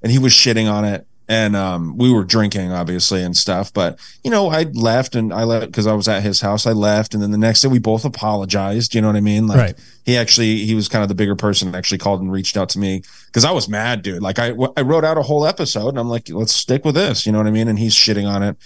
and 0.02 0.12
he 0.12 0.18
was 0.18 0.34
shitting 0.34 0.70
on 0.70 0.86
it, 0.86 1.06
and 1.28 1.56
um, 1.56 1.98
we 1.98 2.12
were 2.14 2.24
drinking 2.24 2.72
obviously 2.72 3.24
and 3.24 3.36
stuff, 3.36 3.74
but 3.74 4.00
you 4.24 4.30
know, 4.32 4.50
I 4.50 4.64
left 4.64 5.16
and 5.16 5.34
I 5.34 5.44
left 5.44 5.66
because 5.68 5.88
I 5.88 5.94
was 5.94 6.08
at 6.08 6.22
his 6.24 6.40
house. 6.42 6.68
I 6.68 6.72
left, 6.72 7.14
and 7.14 7.24
then 7.24 7.32
the 7.32 7.38
next 7.38 7.62
day 7.62 7.68
we 7.68 7.80
both 7.80 8.06
apologized. 8.06 8.94
You 8.94 9.02
know 9.02 9.08
what 9.08 9.16
I 9.16 9.22
mean? 9.22 9.48
Like, 9.48 9.58
Right. 9.58 9.80
he 10.06 10.18
actually 10.18 10.66
he 10.66 10.76
was 10.76 10.88
kind 10.88 11.02
of 11.04 11.10
the 11.10 11.16
bigger 11.16 11.36
person 11.36 11.74
actually 11.74 11.98
called 11.98 12.22
and 12.22 12.32
reached 12.32 12.58
out 12.58 12.70
to 12.70 12.80
me 12.80 13.02
because 13.28 13.44
I 13.46 13.52
was 13.52 13.68
mad, 13.68 14.02
dude. 14.02 14.22
Like 14.22 14.38
I 14.40 14.54
I 14.78 14.82
wrote 14.82 15.04
out 15.04 15.18
a 15.18 15.22
whole 15.24 15.46
episode 15.48 15.90
and 15.90 16.00
I'm 16.00 16.10
like, 16.10 16.30
let's 16.30 16.54
stick 16.54 16.86
with 16.86 16.96
this. 16.96 17.26
You 17.26 17.32
know 17.32 17.40
what 17.40 17.48
I 17.48 17.52
mean? 17.52 17.68
And 17.68 17.80
he's 17.80 17.96
shitting 17.96 18.28
on 18.30 18.44
it. 18.44 18.58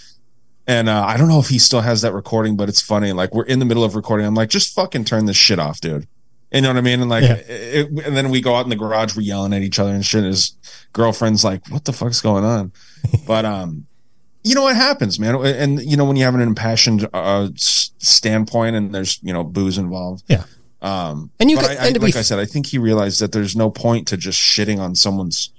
And 0.66 0.88
uh, 0.88 1.04
I 1.04 1.16
don't 1.16 1.28
know 1.28 1.40
if 1.40 1.48
he 1.48 1.58
still 1.58 1.80
has 1.80 2.02
that 2.02 2.12
recording, 2.12 2.56
but 2.56 2.68
it's 2.68 2.80
funny. 2.80 3.12
Like 3.12 3.34
we're 3.34 3.44
in 3.46 3.58
the 3.58 3.64
middle 3.64 3.82
of 3.82 3.96
recording. 3.96 4.26
I'm 4.26 4.34
like, 4.34 4.50
just 4.50 4.74
fucking 4.74 5.04
turn 5.04 5.24
this 5.26 5.36
shit 5.36 5.58
off, 5.58 5.80
dude. 5.80 6.06
You 6.52 6.60
know 6.62 6.68
what 6.68 6.76
I 6.78 6.80
mean? 6.80 7.00
And 7.00 7.08
like, 7.10 7.22
Yeah. 7.22 7.34
it, 7.46 7.88
and 7.90 8.16
then 8.16 8.30
we 8.30 8.40
go 8.40 8.54
out 8.56 8.64
in 8.66 8.70
the 8.70 8.76
garage, 8.76 9.14
we're 9.16 9.22
yelling 9.22 9.52
at 9.52 9.62
each 9.62 9.78
other 9.78 9.92
and 9.92 10.04
shit. 10.04 10.24
His 10.24 10.52
girlfriend's 10.92 11.44
like, 11.44 11.66
"What 11.70 11.84
the 11.84 11.92
fuck's 11.92 12.20
going 12.20 12.44
on?" 12.44 12.72
but 13.26 13.44
um, 13.44 13.86
you 14.42 14.54
know 14.56 14.62
what 14.62 14.74
happens, 14.74 15.20
man. 15.20 15.36
And 15.36 15.80
you 15.82 15.96
know 15.96 16.04
when 16.04 16.16
you 16.16 16.24
have 16.24 16.34
an 16.34 16.40
impassioned 16.40 17.08
uh, 17.14 17.48
standpoint 17.56 18.76
and 18.76 18.92
there's 18.94 19.20
you 19.22 19.32
know 19.32 19.44
booze 19.44 19.78
involved. 19.78 20.24
Yeah. 20.28 20.44
Um, 20.82 21.30
And 21.38 21.50
you 21.50 21.56
could- 21.58 21.66
I, 21.70 21.74
I, 21.74 21.86
and 21.88 21.94
be 21.94 22.00
like 22.00 22.16
I 22.16 22.22
said, 22.22 22.38
I 22.38 22.46
think 22.46 22.66
he 22.66 22.78
realized 22.78 23.20
that 23.20 23.32
there's 23.32 23.54
no 23.54 23.70
point 23.70 24.08
to 24.08 24.16
just 24.16 24.40
shitting 24.40 24.78
on 24.78 24.94
someone's 24.94 25.52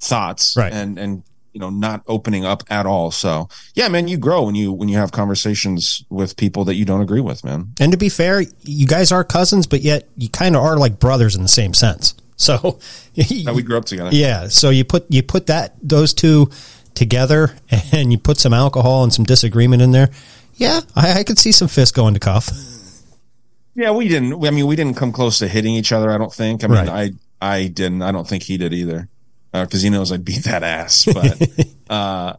thoughts, 0.00 0.56
Right. 0.56 0.72
And 0.72 0.98
and 0.98 1.22
you 1.60 1.66
know 1.66 1.76
not 1.76 2.02
opening 2.06 2.46
up 2.46 2.62
at 2.70 2.86
all. 2.86 3.10
So 3.10 3.48
yeah, 3.74 3.88
man, 3.88 4.08
you 4.08 4.16
grow 4.16 4.44
when 4.44 4.54
you 4.54 4.72
when 4.72 4.88
you 4.88 4.96
have 4.96 5.12
conversations 5.12 6.02
with 6.08 6.36
people 6.38 6.64
that 6.64 6.76
you 6.76 6.86
don't 6.86 7.02
agree 7.02 7.20
with, 7.20 7.44
man. 7.44 7.72
And 7.78 7.92
to 7.92 7.98
be 7.98 8.08
fair, 8.08 8.42
you 8.62 8.86
guys 8.86 9.12
are 9.12 9.22
cousins, 9.24 9.66
but 9.66 9.82
yet 9.82 10.08
you 10.16 10.30
kind 10.30 10.56
of 10.56 10.62
are 10.62 10.78
like 10.78 10.98
brothers 10.98 11.36
in 11.36 11.42
the 11.42 11.48
same 11.48 11.74
sense. 11.74 12.14
So, 12.40 12.78
That 13.16 13.52
we 13.54 13.62
grew 13.62 13.76
up 13.76 13.84
together. 13.84 14.08
yeah. 14.14 14.48
So 14.48 14.70
you 14.70 14.82
put 14.82 15.04
you 15.10 15.22
put 15.22 15.48
that 15.48 15.74
those 15.82 16.14
two 16.14 16.48
together, 16.94 17.54
and 17.92 18.10
you 18.10 18.16
put 18.18 18.38
some 18.38 18.54
alcohol 18.54 19.02
and 19.04 19.12
some 19.12 19.26
disagreement 19.26 19.82
in 19.82 19.90
there. 19.90 20.08
Yeah, 20.54 20.80
I, 20.96 21.18
I 21.20 21.24
could 21.24 21.38
see 21.38 21.52
some 21.52 21.68
fist 21.68 21.94
going 21.94 22.14
to 22.14 22.20
cuff. 22.20 22.48
Yeah, 23.74 23.90
we 23.90 24.08
didn't. 24.08 24.42
I 24.42 24.50
mean, 24.50 24.66
we 24.66 24.74
didn't 24.74 24.96
come 24.96 25.12
close 25.12 25.38
to 25.40 25.48
hitting 25.48 25.74
each 25.74 25.92
other. 25.92 26.10
I 26.10 26.16
don't 26.16 26.32
think. 26.32 26.64
I 26.64 26.66
mean, 26.68 26.76
Right. 26.78 27.12
I 27.42 27.56
I 27.56 27.66
didn't. 27.68 28.00
I 28.00 28.10
don't 28.10 28.26
think 28.26 28.42
he 28.42 28.56
did 28.56 28.72
either, 28.72 29.08
because 29.52 29.82
he 29.82 29.90
knows 29.90 30.12
I'd 30.12 30.24
beat 30.24 30.44
that 30.44 30.62
ass. 30.62 31.04
But 31.04 31.48
uh, 31.90 32.34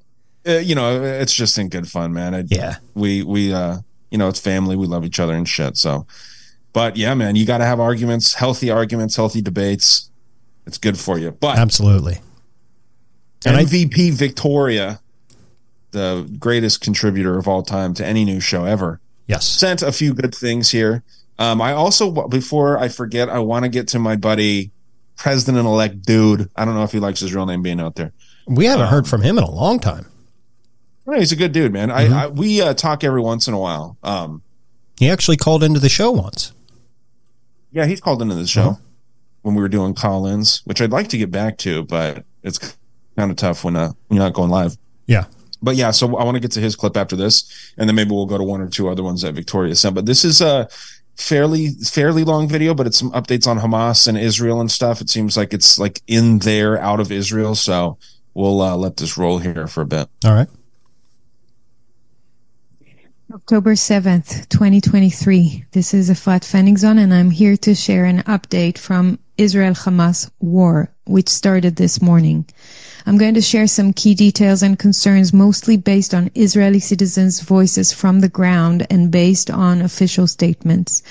uh, 0.47 0.51
you 0.57 0.75
know, 0.75 1.01
it's 1.03 1.33
just 1.33 1.57
in 1.57 1.69
good 1.69 1.87
fun, 1.87 2.13
man. 2.13 2.33
I, 2.35 2.43
Yeah. 2.47 2.77
we 2.95 3.23
we 3.23 3.53
uh, 3.53 3.77
you 4.09 4.17
know, 4.17 4.27
it's 4.27 4.39
family. 4.39 4.75
We 4.75 4.87
love 4.87 5.05
each 5.05 5.19
other 5.19 5.33
and 5.33 5.47
shit. 5.47 5.77
So, 5.77 6.05
but 6.73 6.97
yeah, 6.97 7.13
man, 7.13 7.35
you 7.35 7.45
got 7.45 7.59
to 7.59 7.65
have 7.65 7.79
arguments, 7.79 8.33
healthy 8.33 8.69
arguments, 8.71 9.15
healthy 9.15 9.41
debates. 9.41 10.09
It's 10.65 10.77
good 10.77 10.97
for 10.99 11.17
you. 11.17 11.31
But 11.31 11.57
Absolutely. 11.57 12.19
And 13.45 13.57
I- 13.57 13.63
MVP 13.63 14.11
Victoria, 14.13 14.99
the 15.91 16.29
greatest 16.39 16.81
contributor 16.81 17.37
of 17.37 17.47
all 17.47 17.63
time 17.63 17.93
to 17.95 18.05
any 18.05 18.23
news 18.25 18.43
show 18.43 18.65
ever 18.65 18.99
Yes. 19.27 19.47
sent 19.47 19.81
a 19.81 19.91
few 19.91 20.13
good 20.13 20.33
things 20.35 20.69
here. 20.71 21.03
Um, 21.39 21.61
I 21.61 21.73
also, 21.73 22.27
before 22.27 22.77
I 22.77 22.87
forget, 22.89 23.29
I 23.29 23.39
want 23.39 23.63
to 23.63 23.69
get 23.69 23.87
to 23.89 23.99
my 23.99 24.15
buddy, 24.15 24.71
President 25.21 25.67
elect 25.67 26.01
Dude. 26.03 26.49
I 26.55 26.65
don't 26.65 26.73
know 26.73 26.83
if 26.83 26.91
he 26.91 26.99
likes 26.99 27.19
his 27.19 27.33
real 27.33 27.45
name 27.45 27.61
being 27.61 27.79
out 27.79 27.95
there. 27.95 28.11
We 28.47 28.65
haven't 28.65 28.87
heard 28.87 29.07
from 29.07 29.21
him 29.21 29.37
in 29.37 29.43
a 29.43 29.51
long 29.51 29.79
time. 29.79 30.07
He's 31.05 31.31
a 31.31 31.35
good 31.35 31.51
dude, 31.51 31.73
man. 31.73 31.89
Mm-hmm. 31.89 32.13
I, 32.13 32.23
I 32.23 32.27
we 32.27 32.61
uh, 32.61 32.73
talk 32.73 33.03
every 33.03 33.21
once 33.21 33.47
in 33.47 33.53
a 33.53 33.59
while. 33.59 33.97
Um, 34.01 34.41
He 34.97 35.09
actually 35.09 35.37
called 35.37 35.61
into 35.63 35.79
the 35.79 35.89
show 35.89 36.09
once. 36.11 36.53
yeah, 37.71 37.85
he's 37.85 37.99
called 38.01 38.21
into 38.21 38.33
the 38.35 38.47
show 38.47 38.61
Uh-huh. 38.61 38.75
when 39.43 39.55
we 39.55 39.61
were 39.61 39.69
doing 39.69 39.93
call-ins, 39.93 40.61
which 40.65 40.81
I'd 40.81 40.91
like 40.91 41.09
to 41.09 41.17
get 41.17 41.29
back 41.31 41.57
to, 41.59 41.83
but 41.83 42.23
it's 42.43 42.57
kind 43.17 43.29
of 43.29 43.37
tough 43.37 43.63
when 43.63 43.75
uh, 43.75 43.91
when 44.07 44.17
you're 44.17 44.25
not 44.25 44.33
going 44.33 44.49
live. 44.49 44.75
Yeah. 45.07 45.25
But 45.61 45.75
yeah, 45.75 45.91
so 45.91 46.15
I 46.17 46.23
want 46.23 46.35
to 46.35 46.39
get 46.39 46.51
to 46.53 46.59
his 46.61 46.75
clip 46.75 46.97
after 46.97 47.15
this, 47.15 47.73
and 47.77 47.87
then 47.87 47.95
maybe 47.95 48.11
we'll 48.11 48.25
go 48.25 48.37
to 48.37 48.43
one 48.43 48.61
or 48.61 48.67
two 48.69 48.89
other 48.89 49.03
ones 49.03 49.21
that 49.21 49.33
Victoria 49.35 49.75
sent. 49.75 49.93
But 49.93 50.05
this 50.07 50.23
is 50.25 50.41
a 50.41 50.67
fairly 51.15 51.69
fairly 51.69 52.23
long 52.23 52.47
video, 52.47 52.73
but 52.73 52.87
it's 52.87 52.97
some 52.97 53.11
updates 53.11 53.47
on 53.47 53.59
Hamas 53.59 54.07
and 54.07 54.17
Israel 54.17 54.61
and 54.61 54.71
stuff. 54.71 55.01
It 55.01 55.09
seems 55.09 55.37
like 55.37 55.53
it's 55.53 55.79
like 55.79 56.01
in 56.07 56.39
there, 56.39 56.79
out 56.79 56.99
of 56.99 57.11
Israel. 57.11 57.55
So 57.55 57.97
we'll 58.33 58.61
uh, 58.61 58.75
let 58.75 58.97
this 58.97 59.17
roll 59.17 59.39
here 59.39 59.67
for 59.67 59.81
a 59.81 59.85
bit. 59.85 60.09
All 60.25 60.33
right. 60.33 60.49
October 63.33 63.75
7th, 63.75 64.49
2023. 64.49 65.65
This 65.71 65.93
is 65.93 66.09
Efrat 66.09 66.41
Fenigson, 66.41 66.99
and 66.99 67.13
I'm 67.13 67.31
here 67.31 67.55
to 67.57 67.73
share 67.73 68.03
an 68.03 68.23
update 68.23 68.77
from 68.77 69.19
Israel 69.37 69.73
Hamas 69.73 70.29
war, 70.39 70.91
which 71.05 71.29
started 71.29 71.77
this 71.77 72.01
morning. 72.01 72.45
I'm 73.05 73.17
going 73.17 73.33
to 73.33 73.41
share 73.41 73.67
some 73.67 73.93
key 73.93 74.13
details 74.13 74.61
and 74.61 74.77
concerns, 74.77 75.33
mostly 75.33 75.75
based 75.77 76.13
on 76.13 76.29
Israeli 76.35 76.79
citizens' 76.79 77.39
voices 77.39 77.91
from 77.91 78.19
the 78.19 78.29
ground 78.29 78.85
and 78.89 79.11
based 79.11 79.49
on 79.49 79.81
official 79.81 80.27
statements. 80.27 81.01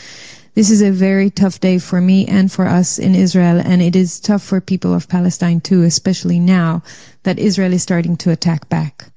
This 0.55 0.71
is 0.71 0.83
a 0.83 0.93
very 0.93 1.31
tough 1.31 1.59
day 1.59 1.79
for 1.79 2.01
me 2.01 2.27
and 2.27 2.51
for 2.51 2.67
us 2.67 2.99
in 2.99 3.15
Israel, 3.15 3.61
and 3.65 3.83
it 3.83 3.97
is 3.97 4.21
tough 4.21 4.43
for 4.43 4.61
people 4.61 4.95
of 4.95 5.09
Palestine 5.09 5.61
too, 5.61 5.83
especially 5.83 6.39
now 6.39 6.83
that 7.25 7.39
Israel 7.39 7.73
is 7.73 7.83
starting 7.83 8.17
to 8.19 8.31
attack 8.31 8.69
back. 8.69 9.11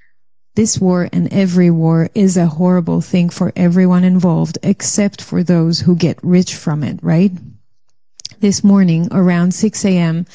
This 0.55 0.79
war 0.79 1.09
and 1.11 1.33
every 1.33 1.71
war 1.71 2.09
is 2.13 2.37
a 2.37 2.45
horrible 2.45 3.01
thing 3.01 3.29
for 3.29 3.51
everyone 3.55 4.03
involved, 4.03 4.57
except 4.63 5.21
for 5.21 5.43
those 5.43 5.79
who 5.79 5.95
get 5.95 6.19
rich 6.23 6.55
from 6.55 6.83
it, 6.83 6.99
right? 7.01 7.31
This 8.39 8.63
morning, 8.63 9.07
around 9.11 9.53
6 9.53 9.85
a.m., 9.85 10.25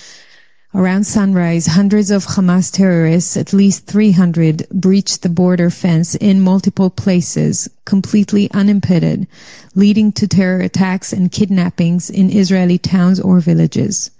around 0.75 1.05
sunrise, 1.05 1.67
hundreds 1.67 2.11
of 2.11 2.27
Hamas 2.27 2.71
terrorists, 2.71 3.39
at 3.39 3.55
least 3.55 3.87
300, 3.87 4.67
breached 4.71 5.23
the 5.23 5.29
border 5.31 5.71
fence 5.71 6.15
in 6.15 6.43
multiple 6.43 6.91
places, 6.91 7.71
completely 7.87 8.51
unimpeded, 8.51 9.27
leading 9.75 10.13
to 10.13 10.29
terror 10.29 10.61
attacks 10.61 11.11
and 11.11 11.33
kidnappings 11.33 12.11
in 12.11 12.31
Israeli 12.31 12.77
towns 12.77 13.19
or 13.19 13.41
villages. 13.41 14.11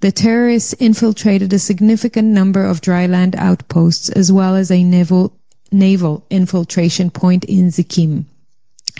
The 0.00 0.12
terrorists 0.12 0.74
infiltrated 0.74 1.54
a 1.54 1.58
significant 1.58 2.28
number 2.28 2.62
of 2.62 2.82
dry 2.82 3.06
land 3.06 3.34
outposts 3.34 4.10
as 4.10 4.30
well 4.30 4.54
as 4.54 4.70
a 4.70 4.84
naval, 4.84 5.32
naval 5.72 6.24
infiltration 6.28 7.08
point 7.08 7.44
in 7.44 7.68
Zikim. 7.68 8.26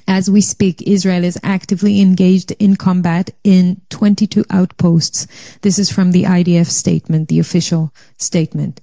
As 0.09 0.31
we 0.31 0.41
speak, 0.41 0.83
Israel 0.83 1.24
is 1.24 1.39
actively 1.43 2.01
engaged 2.01 2.53
in 2.61 2.77
combat 2.77 3.31
in 3.43 3.81
22 3.91 4.45
outposts. 4.51 5.27
This 5.62 5.81
is 5.81 5.91
from 5.91 6.12
the 6.12 6.23
IDF 6.23 6.66
statement, 6.66 7.28
the 7.28 7.41
official 7.41 7.93
statement. 8.16 8.81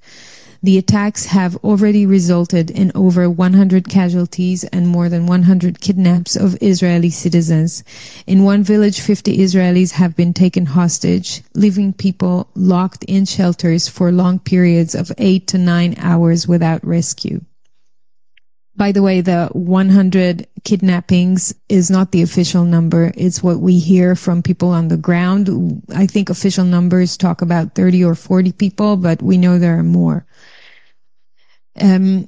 The 0.61 0.77
attacks 0.77 1.25
have 1.27 1.55
already 1.57 2.05
resulted 2.05 2.69
in 2.71 2.91
over 2.93 3.29
100 3.29 3.87
casualties 3.87 4.65
and 4.65 4.87
more 4.87 5.07
than 5.07 5.25
100 5.25 5.79
kidnaps 5.79 6.35
of 6.35 6.57
Israeli 6.61 7.09
citizens. 7.09 7.85
In 8.27 8.43
one 8.43 8.63
village, 8.63 8.99
50 8.99 9.37
Israelis 9.37 9.91
have 9.91 10.17
been 10.17 10.33
taken 10.33 10.65
hostage, 10.65 11.41
leaving 11.53 11.93
people 11.93 12.47
locked 12.53 13.05
in 13.05 13.23
shelters 13.23 13.87
for 13.87 14.11
long 14.11 14.39
periods 14.39 14.93
of 14.93 15.11
eight 15.17 15.47
to 15.47 15.57
nine 15.57 15.95
hours 15.97 16.49
without 16.49 16.85
rescue. 16.85 17.41
By 18.75 18.91
the 18.91 19.03
way, 19.03 19.21
the 19.21 19.49
100 19.53 20.47
kidnappings 20.63 21.53
is 21.69 21.91
not 21.91 22.11
the 22.11 22.23
official 22.23 22.65
number. 22.65 23.11
It's 23.15 23.43
what 23.43 23.59
we 23.59 23.77
hear 23.77 24.15
from 24.15 24.41
people 24.41 24.69
on 24.69 24.87
the 24.87 24.97
ground. 24.97 25.83
I 25.93 26.07
think 26.07 26.29
official 26.29 26.65
numbers 26.65 27.15
talk 27.15 27.41
about 27.41 27.75
30 27.75 28.03
or 28.03 28.15
40 28.15 28.51
people, 28.53 28.97
but 28.97 29.21
we 29.21 29.37
know 29.37 29.59
there 29.59 29.77
are 29.77 29.83
more. 29.83 30.25
Um, 31.79 32.27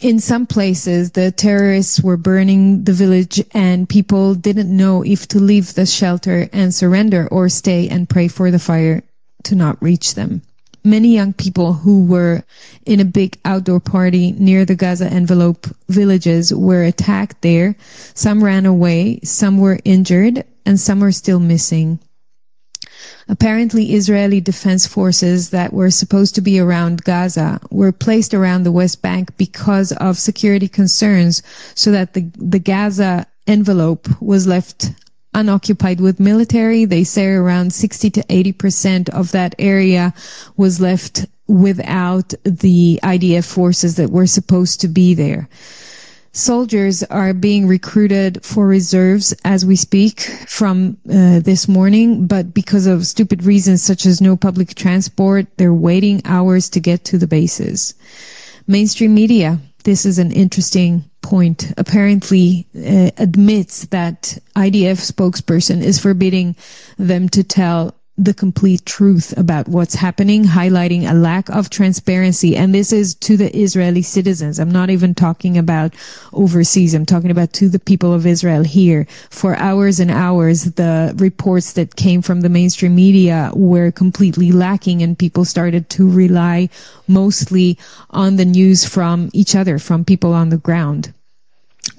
in 0.00 0.20
some 0.20 0.46
places, 0.46 1.10
the 1.10 1.32
terrorists 1.32 2.00
were 2.00 2.16
burning 2.16 2.84
the 2.84 2.92
village 2.92 3.42
and 3.52 3.88
people 3.88 4.36
didn't 4.36 4.74
know 4.74 5.02
if 5.02 5.26
to 5.28 5.40
leave 5.40 5.74
the 5.74 5.86
shelter 5.86 6.48
and 6.52 6.72
surrender 6.72 7.26
or 7.28 7.48
stay 7.48 7.88
and 7.88 8.08
pray 8.08 8.28
for 8.28 8.52
the 8.52 8.60
fire 8.60 9.02
to 9.44 9.56
not 9.56 9.82
reach 9.82 10.14
them 10.14 10.42
many 10.88 11.14
young 11.14 11.32
people 11.32 11.74
who 11.74 12.04
were 12.04 12.42
in 12.86 13.00
a 13.00 13.04
big 13.04 13.38
outdoor 13.44 13.80
party 13.80 14.32
near 14.32 14.64
the 14.64 14.74
Gaza 14.74 15.06
envelope 15.06 15.66
villages 15.88 16.52
were 16.52 16.84
attacked 16.84 17.42
there. 17.42 17.76
Some 18.14 18.42
ran 18.42 18.66
away, 18.66 19.20
some 19.22 19.58
were 19.58 19.78
injured, 19.84 20.44
and 20.64 20.80
some 20.80 21.04
are 21.04 21.12
still 21.12 21.40
missing. 21.40 21.98
Apparently, 23.28 23.92
Israeli 23.92 24.40
defense 24.40 24.86
forces 24.86 25.50
that 25.50 25.72
were 25.72 25.90
supposed 25.90 26.34
to 26.34 26.40
be 26.40 26.58
around 26.58 27.04
Gaza 27.04 27.60
were 27.70 27.92
placed 27.92 28.32
around 28.32 28.62
the 28.62 28.72
West 28.72 29.02
Bank 29.02 29.36
because 29.36 29.92
of 29.92 30.18
security 30.18 30.66
concerns 30.68 31.42
so 31.74 31.92
that 31.92 32.14
the, 32.14 32.30
the 32.36 32.58
Gaza 32.58 33.26
envelope 33.46 34.08
was 34.20 34.46
left 34.46 34.92
unoccupied 35.38 36.00
with 36.00 36.18
military. 36.18 36.84
They 36.84 37.04
say 37.04 37.26
around 37.26 37.72
60 37.72 38.10
to 38.10 38.22
80% 38.22 39.08
of 39.10 39.30
that 39.32 39.54
area 39.58 40.12
was 40.56 40.80
left 40.80 41.26
without 41.46 42.34
the 42.44 42.98
IDF 43.02 43.44
forces 43.44 43.96
that 43.96 44.10
were 44.10 44.26
supposed 44.26 44.80
to 44.80 44.88
be 44.88 45.14
there. 45.14 45.48
Soldiers 46.32 47.02
are 47.04 47.32
being 47.32 47.66
recruited 47.66 48.44
for 48.44 48.66
reserves 48.66 49.32
as 49.44 49.64
we 49.64 49.76
speak 49.76 50.20
from 50.46 50.98
uh, 51.08 51.40
this 51.40 51.68
morning, 51.68 52.26
but 52.26 52.52
because 52.52 52.86
of 52.86 53.06
stupid 53.06 53.44
reasons 53.44 53.82
such 53.82 54.06
as 54.06 54.20
no 54.20 54.36
public 54.36 54.74
transport, 54.74 55.46
they're 55.56 55.72
waiting 55.72 56.20
hours 56.24 56.68
to 56.70 56.80
get 56.80 57.04
to 57.04 57.18
the 57.18 57.26
bases. 57.26 57.94
Mainstream 58.66 59.14
media 59.14 59.58
this 59.84 60.04
is 60.04 60.18
an 60.18 60.32
interesting 60.32 61.07
point, 61.20 61.72
apparently 61.76 62.66
uh, 62.76 63.10
admits 63.16 63.86
that 63.86 64.38
IDF 64.56 65.12
spokesperson 65.12 65.82
is 65.82 65.98
forbidding 65.98 66.56
them 66.96 67.28
to 67.30 67.42
tell 67.42 67.97
the 68.18 68.34
complete 68.34 68.84
truth 68.84 69.32
about 69.38 69.68
what's 69.68 69.94
happening, 69.94 70.44
highlighting 70.44 71.08
a 71.08 71.14
lack 71.14 71.48
of 71.48 71.70
transparency. 71.70 72.56
And 72.56 72.74
this 72.74 72.92
is 72.92 73.14
to 73.14 73.36
the 73.36 73.56
Israeli 73.56 74.02
citizens. 74.02 74.58
I'm 74.58 74.72
not 74.72 74.90
even 74.90 75.14
talking 75.14 75.56
about 75.56 75.94
overseas. 76.32 76.94
I'm 76.94 77.06
talking 77.06 77.30
about 77.30 77.52
to 77.54 77.68
the 77.68 77.78
people 77.78 78.12
of 78.12 78.26
Israel 78.26 78.64
here. 78.64 79.06
For 79.30 79.54
hours 79.56 80.00
and 80.00 80.10
hours, 80.10 80.64
the 80.64 81.14
reports 81.16 81.74
that 81.74 81.94
came 81.94 82.20
from 82.20 82.40
the 82.40 82.48
mainstream 82.48 82.96
media 82.96 83.52
were 83.54 83.92
completely 83.92 84.50
lacking 84.50 85.00
and 85.00 85.16
people 85.16 85.44
started 85.44 85.88
to 85.90 86.10
rely 86.10 86.70
mostly 87.06 87.78
on 88.10 88.34
the 88.34 88.44
news 88.44 88.84
from 88.84 89.30
each 89.32 89.54
other, 89.54 89.78
from 89.78 90.04
people 90.04 90.34
on 90.34 90.48
the 90.48 90.56
ground 90.56 91.14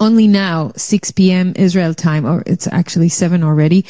only 0.00 0.26
now, 0.26 0.72
6 0.76 1.12
p.m. 1.12 1.52
Israel 1.56 1.92
time, 1.92 2.24
or 2.24 2.42
it's 2.46 2.66
actually 2.66 3.10
7 3.10 3.44
already, 3.44 3.84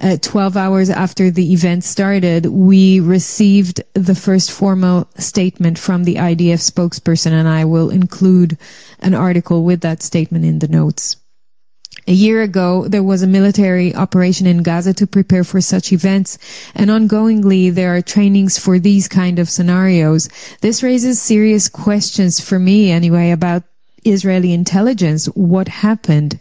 uh, 0.00 0.16
12 0.16 0.56
hours 0.56 0.90
after 0.90 1.30
the 1.30 1.52
event 1.52 1.82
started, 1.82 2.46
we 2.46 3.00
received 3.00 3.82
the 3.94 4.14
first 4.14 4.52
formal 4.52 5.08
statement 5.18 5.76
from 5.78 6.04
the 6.04 6.14
IDF 6.14 6.62
spokesperson, 6.62 7.32
and 7.32 7.48
I 7.48 7.64
will 7.64 7.90
include 7.90 8.56
an 9.00 9.14
article 9.14 9.64
with 9.64 9.80
that 9.80 10.02
statement 10.02 10.44
in 10.44 10.60
the 10.60 10.68
notes. 10.68 11.16
A 12.06 12.12
year 12.12 12.42
ago, 12.42 12.86
there 12.86 13.02
was 13.02 13.22
a 13.22 13.26
military 13.26 13.92
operation 13.92 14.46
in 14.46 14.62
Gaza 14.62 14.94
to 14.94 15.08
prepare 15.08 15.42
for 15.42 15.60
such 15.60 15.92
events, 15.92 16.38
and 16.76 16.90
ongoingly 16.90 17.74
there 17.74 17.96
are 17.96 18.02
trainings 18.02 18.56
for 18.56 18.78
these 18.78 19.08
kind 19.08 19.40
of 19.40 19.50
scenarios. 19.50 20.28
This 20.60 20.84
raises 20.84 21.20
serious 21.20 21.68
questions 21.68 22.38
for 22.38 22.60
me 22.60 22.92
anyway 22.92 23.32
about 23.32 23.64
Israeli 24.06 24.52
intelligence 24.52 25.26
what 25.26 25.68
happened. 25.68 26.38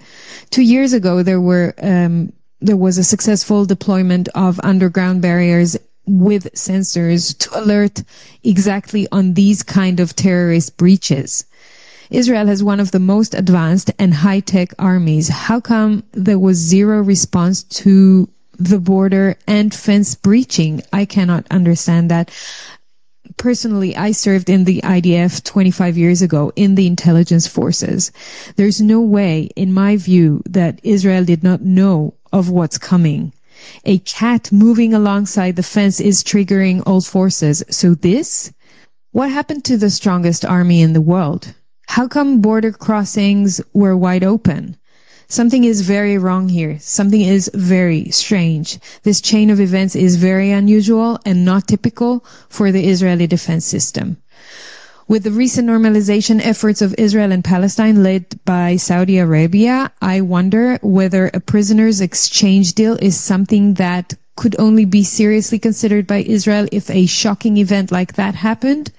Two 0.49 0.63
years 0.63 0.93
ago, 0.93 1.23
there 1.23 1.41
were 1.41 1.73
um, 1.81 2.31
there 2.61 2.77
was 2.77 2.97
a 2.97 3.03
successful 3.03 3.65
deployment 3.65 4.27
of 4.29 4.59
underground 4.63 5.21
barriers 5.21 5.77
with 6.07 6.51
sensors 6.53 7.37
to 7.37 7.59
alert 7.59 8.03
exactly 8.43 9.07
on 9.11 9.33
these 9.33 9.63
kind 9.63 9.99
of 9.99 10.15
terrorist 10.15 10.77
breaches. 10.77 11.45
Israel 12.09 12.45
has 12.47 12.63
one 12.63 12.79
of 12.79 12.91
the 12.91 12.99
most 12.99 13.33
advanced 13.33 13.91
and 13.97 14.13
high-tech 14.13 14.73
armies. 14.77 15.27
How 15.27 15.59
come 15.59 16.03
there 16.11 16.39
was 16.39 16.57
zero 16.57 17.01
response 17.01 17.63
to 17.63 18.29
the 18.57 18.79
border 18.79 19.35
and 19.47 19.73
fence 19.73 20.15
breaching? 20.15 20.81
I 20.93 21.05
cannot 21.05 21.45
understand 21.49 22.11
that 22.11 22.29
personally, 23.38 23.95
I 23.95 24.11
served 24.11 24.49
in 24.49 24.64
the 24.64 24.81
IDF 24.84 25.43
25 25.43 25.97
years 25.97 26.22
ago 26.22 26.52
in 26.56 26.76
the 26.76 26.88
intelligence 26.88 27.47
forces. 27.47 28.11
There's 28.56 28.81
no 28.81 29.02
way, 29.02 29.49
in 29.56 29.73
my 29.73 29.97
view, 29.97 30.41
that 30.49 30.80
Israel 30.84 31.26
did 31.26 31.43
not 31.43 31.61
know 31.61 32.14
of 32.31 32.49
what's 32.49 32.77
coming. 32.77 33.34
A 33.85 33.99
cat 33.99 34.52
moving 34.52 34.93
alongside 34.93 35.56
the 35.56 35.64
fence 35.64 35.99
is 35.99 36.23
triggering 36.23 36.84
all 36.85 37.02
forces. 37.02 37.64
So 37.69 37.95
this? 37.95 38.52
What 39.11 39.31
happened 39.31 39.64
to 39.65 39.77
the 39.77 39.89
strongest 39.89 40.43
army 40.43 40.81
in 40.81 40.93
the 40.93 41.02
world? 41.02 41.53
How 41.88 42.07
come 42.07 42.41
border 42.41 42.72
crossings 42.72 43.61
were 43.73 43.95
wide 43.95 44.23
open? 44.23 44.76
Something 45.27 45.64
is 45.64 45.81
very 45.81 46.18
wrong 46.18 46.49
here. 46.49 46.77
Something 46.80 47.22
is 47.22 47.49
very 47.53 48.10
strange. 48.11 48.80
This 49.03 49.22
chain 49.22 49.49
of 49.49 49.60
events 49.60 49.95
is 49.95 50.18
very 50.18 50.52
unusual 50.52 51.19
and 51.26 51.43
not 51.43 51.68
typical 51.68 52.23
for 52.49 52.72
the 52.72 52.88
Israeli 52.88 53.27
defense 53.27 53.65
system. 53.65 54.18
With 55.07 55.23
the 55.23 55.31
recent 55.31 55.68
normalization 55.68 56.43
efforts 56.43 56.81
of 56.81 56.95
Israel 56.97 57.31
and 57.31 57.43
Palestine 57.43 58.02
led 58.02 58.26
by 58.43 58.76
Saudi 58.76 59.19
Arabia, 59.19 59.91
I 60.02 60.22
wonder 60.22 60.80
whether 60.81 61.30
a 61.34 61.39
prisoners 61.39 62.02
exchange 62.02 62.73
deal 62.73 62.97
is 62.99 63.15
something 63.15 63.76
that 63.76 64.15
could 64.35 64.56
only 64.60 64.85
be 64.85 65.03
seriously 65.03 65.60
considered 65.60 66.07
by 66.07 66.23
Israel 66.23 66.68
if 66.72 66.89
a 66.89 67.06
shocking 67.06 67.57
event 67.57 67.91
like 67.91 68.14
that 68.14 68.35
happened. 68.35 68.91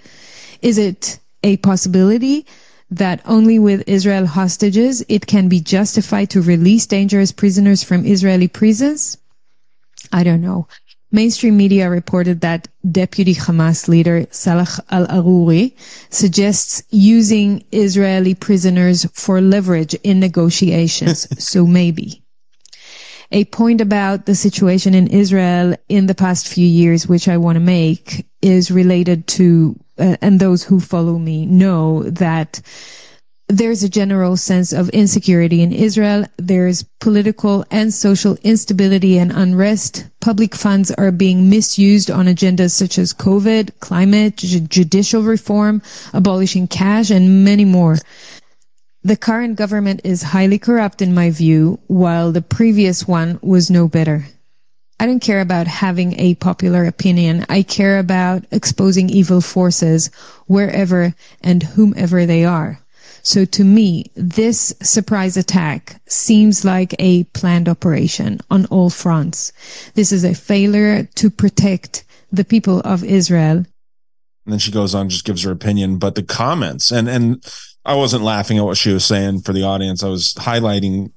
Is 0.63 0.79
it 0.79 1.19
a 1.43 1.57
possibility? 1.59 2.47
That 2.91 3.21
only 3.25 3.59
with 3.59 3.89
Israel 3.89 4.27
hostages 4.27 5.05
it 5.09 5.27
can 5.27 5.49
be 5.49 5.61
justified 5.61 6.31
to 6.31 6.41
release 6.41 6.87
dangerous 6.87 7.33
prisoners 7.33 7.83
from 7.83 8.07
Israeli 8.07 8.49
prisons? 8.49 9.19
I 10.13 10.23
don't 10.23 10.41
know. 10.41 10.69
Mainstream 11.13 11.57
media 11.57 11.89
reported 11.89 12.41
that 12.41 12.69
deputy 12.91 13.35
Hamas 13.35 13.89
leader 13.89 14.27
Salah 14.31 14.69
al-Aruri 14.91 15.73
suggests 16.11 16.83
using 16.91 17.65
Israeli 17.73 18.35
prisoners 18.35 19.07
for 19.15 19.41
leverage 19.41 19.95
in 20.03 20.21
negotiations. 20.21 21.27
so 21.43 21.67
maybe. 21.67 22.23
A 23.33 23.45
point 23.47 23.81
about 23.81 24.27
the 24.27 24.35
situation 24.35 24.95
in 24.95 25.09
Israel 25.09 25.75
in 25.89 26.07
the 26.07 26.15
past 26.15 26.49
few 26.49 26.67
years, 26.67 27.09
which 27.09 27.29
I 27.29 27.39
want 27.39 27.57
to 27.57 27.61
make, 27.61 28.27
is 28.47 28.71
related 28.71 29.27
to 29.27 29.79
uh, 29.99 30.17
and 30.21 30.39
those 30.39 30.63
who 30.63 30.79
follow 30.79 31.19
me 31.19 31.47
know 31.47 32.03
that 32.05 32.61
there's 33.49 33.85
a 33.85 33.89
general 33.89 34.37
sense 34.37 34.73
of 34.73 34.89
insecurity 34.91 35.63
in 35.63 35.73
Israel. 35.73 36.25
There's 36.37 36.83
political 37.01 37.65
and 37.71 37.95
social 37.95 38.37
instability 38.43 39.19
and 39.19 39.31
unrest. 39.33 40.05
Public 40.21 40.55
funds 40.55 40.91
are 40.91 41.13
being 41.13 41.49
misused 41.49 42.11
on 42.11 42.27
agendas 42.27 42.73
such 42.73 42.99
as 42.99 43.15
COVID, 43.15 43.71
climate, 43.79 44.37
judicial 44.37 45.23
reform, 45.23 45.81
abolishing 46.13 46.67
cash, 46.67 47.11
and 47.11 47.45
many 47.45 47.65
more. 47.65 47.99
The 49.05 49.17
current 49.17 49.55
government 49.55 50.01
is 50.03 50.23
highly 50.23 50.59
corrupt 50.59 51.01
in 51.01 51.15
my 51.15 51.31
view, 51.31 51.79
while 51.87 52.33
the 52.33 52.43
previous 52.43 53.07
one 53.07 53.39
was 53.41 53.71
no 53.71 53.87
better. 53.87 54.27
I 54.99 55.07
don't 55.07 55.21
care 55.21 55.41
about 55.41 55.67
having 55.67 56.19
a 56.19 56.37
popular 56.37 56.87
opinion. 56.87 57.45
I 57.49 57.63
care 57.63 57.99
about 57.99 58.45
exposing 58.51 59.11
evil 59.11 59.41
forces 59.41 60.11
wherever 60.47 61.15
and 61.43 61.63
whomever 61.63 62.25
they 62.25 62.45
are. 62.45 62.81
So 63.23 63.45
to 63.45 63.65
me, 63.65 64.11
this 64.15 64.73
surprise 64.83 65.37
attack 65.37 66.01
seems 66.07 66.65
like 66.65 66.95
a 66.99 67.25
planned 67.25 67.69
operation 67.69 68.41
on 68.51 68.67
all 68.67 68.89
fronts. 68.89 69.53
This 69.95 70.13
is 70.13 70.25
a 70.25 70.33
failure 70.33 71.09
to 71.17 71.29
protect 71.31 72.05
the 72.33 72.45
people 72.45 72.81
of 72.81 73.03
Israel. 73.03 73.57
And 73.57 74.53
then 74.53 74.61
she 74.61 74.71
goes 74.71 74.95
on, 74.95 75.09
just 75.09 75.25
gives 75.25 75.43
her 75.43 75.51
opinion. 75.51 75.99
But 75.99 76.15
the 76.15 76.23
comments 76.23 76.93
and 76.93 77.09
and 77.09 77.45
I 77.85 77.97
wasn't 77.97 78.25
laughing 78.25 78.59
at 78.59 78.65
what 78.65 78.77
she 78.77 78.93
was 78.93 79.05
saying 79.05 79.41
for 79.41 79.53
the 79.53 79.65
audience. 79.65 80.03
I 80.03 80.09
was 80.09 80.35
highlighting 80.35 81.13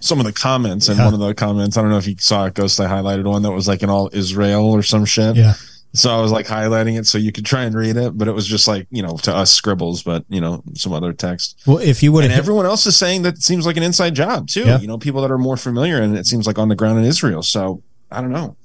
some 0.00 0.20
of 0.20 0.26
the 0.26 0.32
comments, 0.32 0.88
and 0.88 0.98
Yeah. 0.98 1.06
one 1.06 1.14
of 1.14 1.20
the 1.20 1.34
comments, 1.34 1.76
I 1.76 1.82
don't 1.82 1.90
know 1.90 1.98
if 1.98 2.06
you 2.06 2.16
saw 2.18 2.46
it, 2.46 2.54
Ghost. 2.54 2.78
I 2.80 2.86
highlighted 2.86 3.24
one 3.24 3.42
that 3.42 3.52
was 3.52 3.66
like 3.66 3.82
in 3.82 3.90
all 3.90 4.10
Israel 4.12 4.64
or 4.66 4.82
some 4.82 5.04
shit. 5.04 5.36
Yeah. 5.36 5.54
So 5.94 6.10
I 6.16 6.20
was 6.20 6.30
like 6.30 6.46
highlighting 6.46 6.98
it 6.98 7.06
so 7.06 7.16
you 7.16 7.32
could 7.32 7.46
try 7.46 7.64
and 7.64 7.74
read 7.74 7.96
it, 7.96 8.18
but 8.18 8.28
it 8.28 8.32
was 8.32 8.46
just 8.46 8.68
like 8.68 8.86
you 8.90 9.02
know 9.02 9.16
to 9.22 9.34
us 9.34 9.50
scribbles, 9.52 10.02
but 10.02 10.24
you 10.28 10.40
know 10.42 10.62
some 10.74 10.92
other 10.92 11.14
text. 11.14 11.58
Well, 11.66 11.78
if 11.78 12.02
you 12.02 12.12
would 12.12 12.24
And 12.24 12.34
everyone 12.34 12.66
else 12.66 12.86
is 12.86 12.96
saying 12.98 13.22
that 13.22 13.34
it 13.34 13.42
seems 13.42 13.64
like 13.64 13.78
an 13.78 13.82
inside 13.82 14.14
job 14.14 14.48
too. 14.48 14.64
Yeah. 14.64 14.78
You 14.78 14.88
know, 14.88 14.98
people 14.98 15.22
that 15.22 15.30
are 15.30 15.38
more 15.38 15.56
familiar, 15.56 16.02
and 16.02 16.16
it 16.18 16.26
seems 16.26 16.46
like 16.46 16.58
on 16.58 16.68
the 16.68 16.74
ground 16.74 16.98
in 16.98 17.04
Israel. 17.06 17.42
So 17.42 17.82
I 18.10 18.20
don't 18.20 18.32
know. 18.32 18.56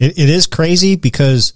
It, 0.00 0.18
it 0.18 0.28
is 0.28 0.48
crazy 0.48 0.96
because 0.96 1.52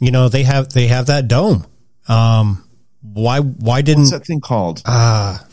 you 0.00 0.10
know 0.10 0.28
they 0.28 0.42
have 0.42 0.68
they 0.74 0.88
have 0.88 1.06
that 1.06 1.28
dome. 1.28 1.64
Um, 2.08 2.68
why 3.00 3.40
why 3.40 3.80
didn't 3.80 4.02
What's 4.02 4.12
that 4.12 4.26
thing 4.26 4.40
called? 4.40 4.82
Ah, 4.84 5.46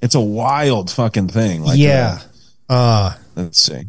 It's 0.00 0.14
a 0.14 0.20
wild 0.20 0.90
fucking 0.90 1.28
thing. 1.28 1.62
Like 1.62 1.78
yeah. 1.78 2.20
Uh, 2.68 2.72
uh, 2.72 3.12
let's 3.36 3.60
see. 3.60 3.82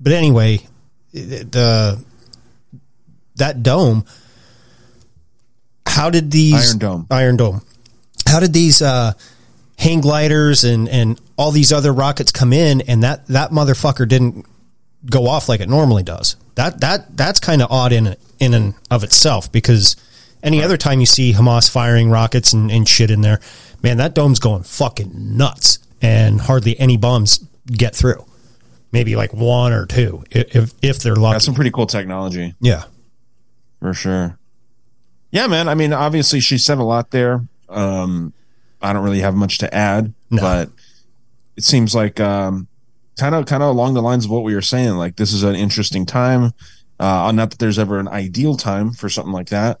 but 0.00 0.12
anyway, 0.12 0.60
the 1.12 2.02
that 3.36 3.62
dome. 3.62 4.04
How 5.86 6.10
did 6.10 6.30
these 6.30 6.70
Iron 6.70 6.78
Dome. 6.78 7.06
Iron 7.10 7.36
Dome? 7.36 7.62
How 8.26 8.40
did 8.40 8.52
these 8.52 8.82
uh, 8.82 9.12
hang 9.78 10.00
gliders 10.00 10.64
and 10.64 10.88
and 10.88 11.20
all 11.36 11.52
these 11.52 11.72
other 11.72 11.92
rockets 11.92 12.32
come 12.32 12.52
in 12.52 12.80
and 12.82 13.02
that 13.02 13.26
that 13.28 13.50
motherfucker 13.50 14.08
didn't 14.08 14.46
go 15.06 15.28
off 15.28 15.48
like 15.48 15.60
it 15.60 15.68
normally 15.68 16.02
does? 16.02 16.36
That 16.56 16.80
that 16.80 17.16
that's 17.16 17.38
kind 17.40 17.62
of 17.62 17.70
odd 17.70 17.92
in 17.92 18.16
in 18.40 18.54
and 18.54 18.74
of 18.90 19.04
itself 19.04 19.50
because 19.52 19.96
any 20.42 20.62
other 20.62 20.76
time 20.76 21.00
you 21.00 21.06
see 21.06 21.32
Hamas 21.32 21.70
firing 21.70 22.10
rockets 22.10 22.52
and, 22.52 22.70
and 22.70 22.86
shit 22.86 23.10
in 23.10 23.22
there, 23.22 23.40
man, 23.84 23.98
that 23.98 24.14
dome's 24.14 24.40
going 24.40 24.64
fucking 24.64 25.12
nuts 25.36 25.78
and 26.02 26.40
hardly 26.40 26.76
any 26.80 26.96
bombs 26.96 27.38
get 27.66 27.94
through. 27.94 28.24
Maybe 28.90 29.14
like 29.14 29.32
one 29.32 29.72
or 29.72 29.86
two 29.86 30.24
if 30.30 30.72
if 30.82 30.98
they're 31.00 31.14
lucky. 31.16 31.34
That's 31.34 31.44
some 31.44 31.54
pretty 31.54 31.70
cool 31.70 31.86
technology. 31.86 32.54
yeah. 32.60 32.84
for 33.80 33.92
sure. 33.94 34.38
Yeah, 35.30 35.48
man. 35.48 35.68
I 35.68 35.74
mean, 35.74 35.92
obviously, 35.92 36.38
she 36.40 36.58
said 36.58 36.78
a 36.78 36.84
lot 36.84 37.10
there. 37.10 37.44
Um, 37.68 38.32
I 38.80 38.92
don't 38.92 39.02
really 39.04 39.20
have 39.20 39.34
much 39.34 39.58
to 39.58 39.74
add, 39.74 40.12
No. 40.30 40.40
but 40.40 40.70
it 41.56 41.64
seems 41.64 41.92
like 41.94 42.20
um, 42.20 42.68
kind 43.18 43.34
of 43.34 43.46
kind 43.46 43.62
of 43.64 43.70
along 43.70 43.94
the 43.94 44.02
lines 44.02 44.26
of 44.26 44.30
what 44.30 44.44
we 44.44 44.54
were 44.54 44.62
saying. 44.62 44.90
Like 44.96 45.16
this 45.16 45.32
is 45.32 45.42
an 45.42 45.56
interesting 45.56 46.06
time. 46.06 46.52
Uh, 47.00 47.32
not 47.34 47.50
that 47.50 47.58
there's 47.58 47.80
ever 47.80 47.98
an 47.98 48.06
ideal 48.06 48.56
time 48.56 48.92
for 48.92 49.08
something 49.08 49.32
like 49.32 49.48
that, 49.48 49.78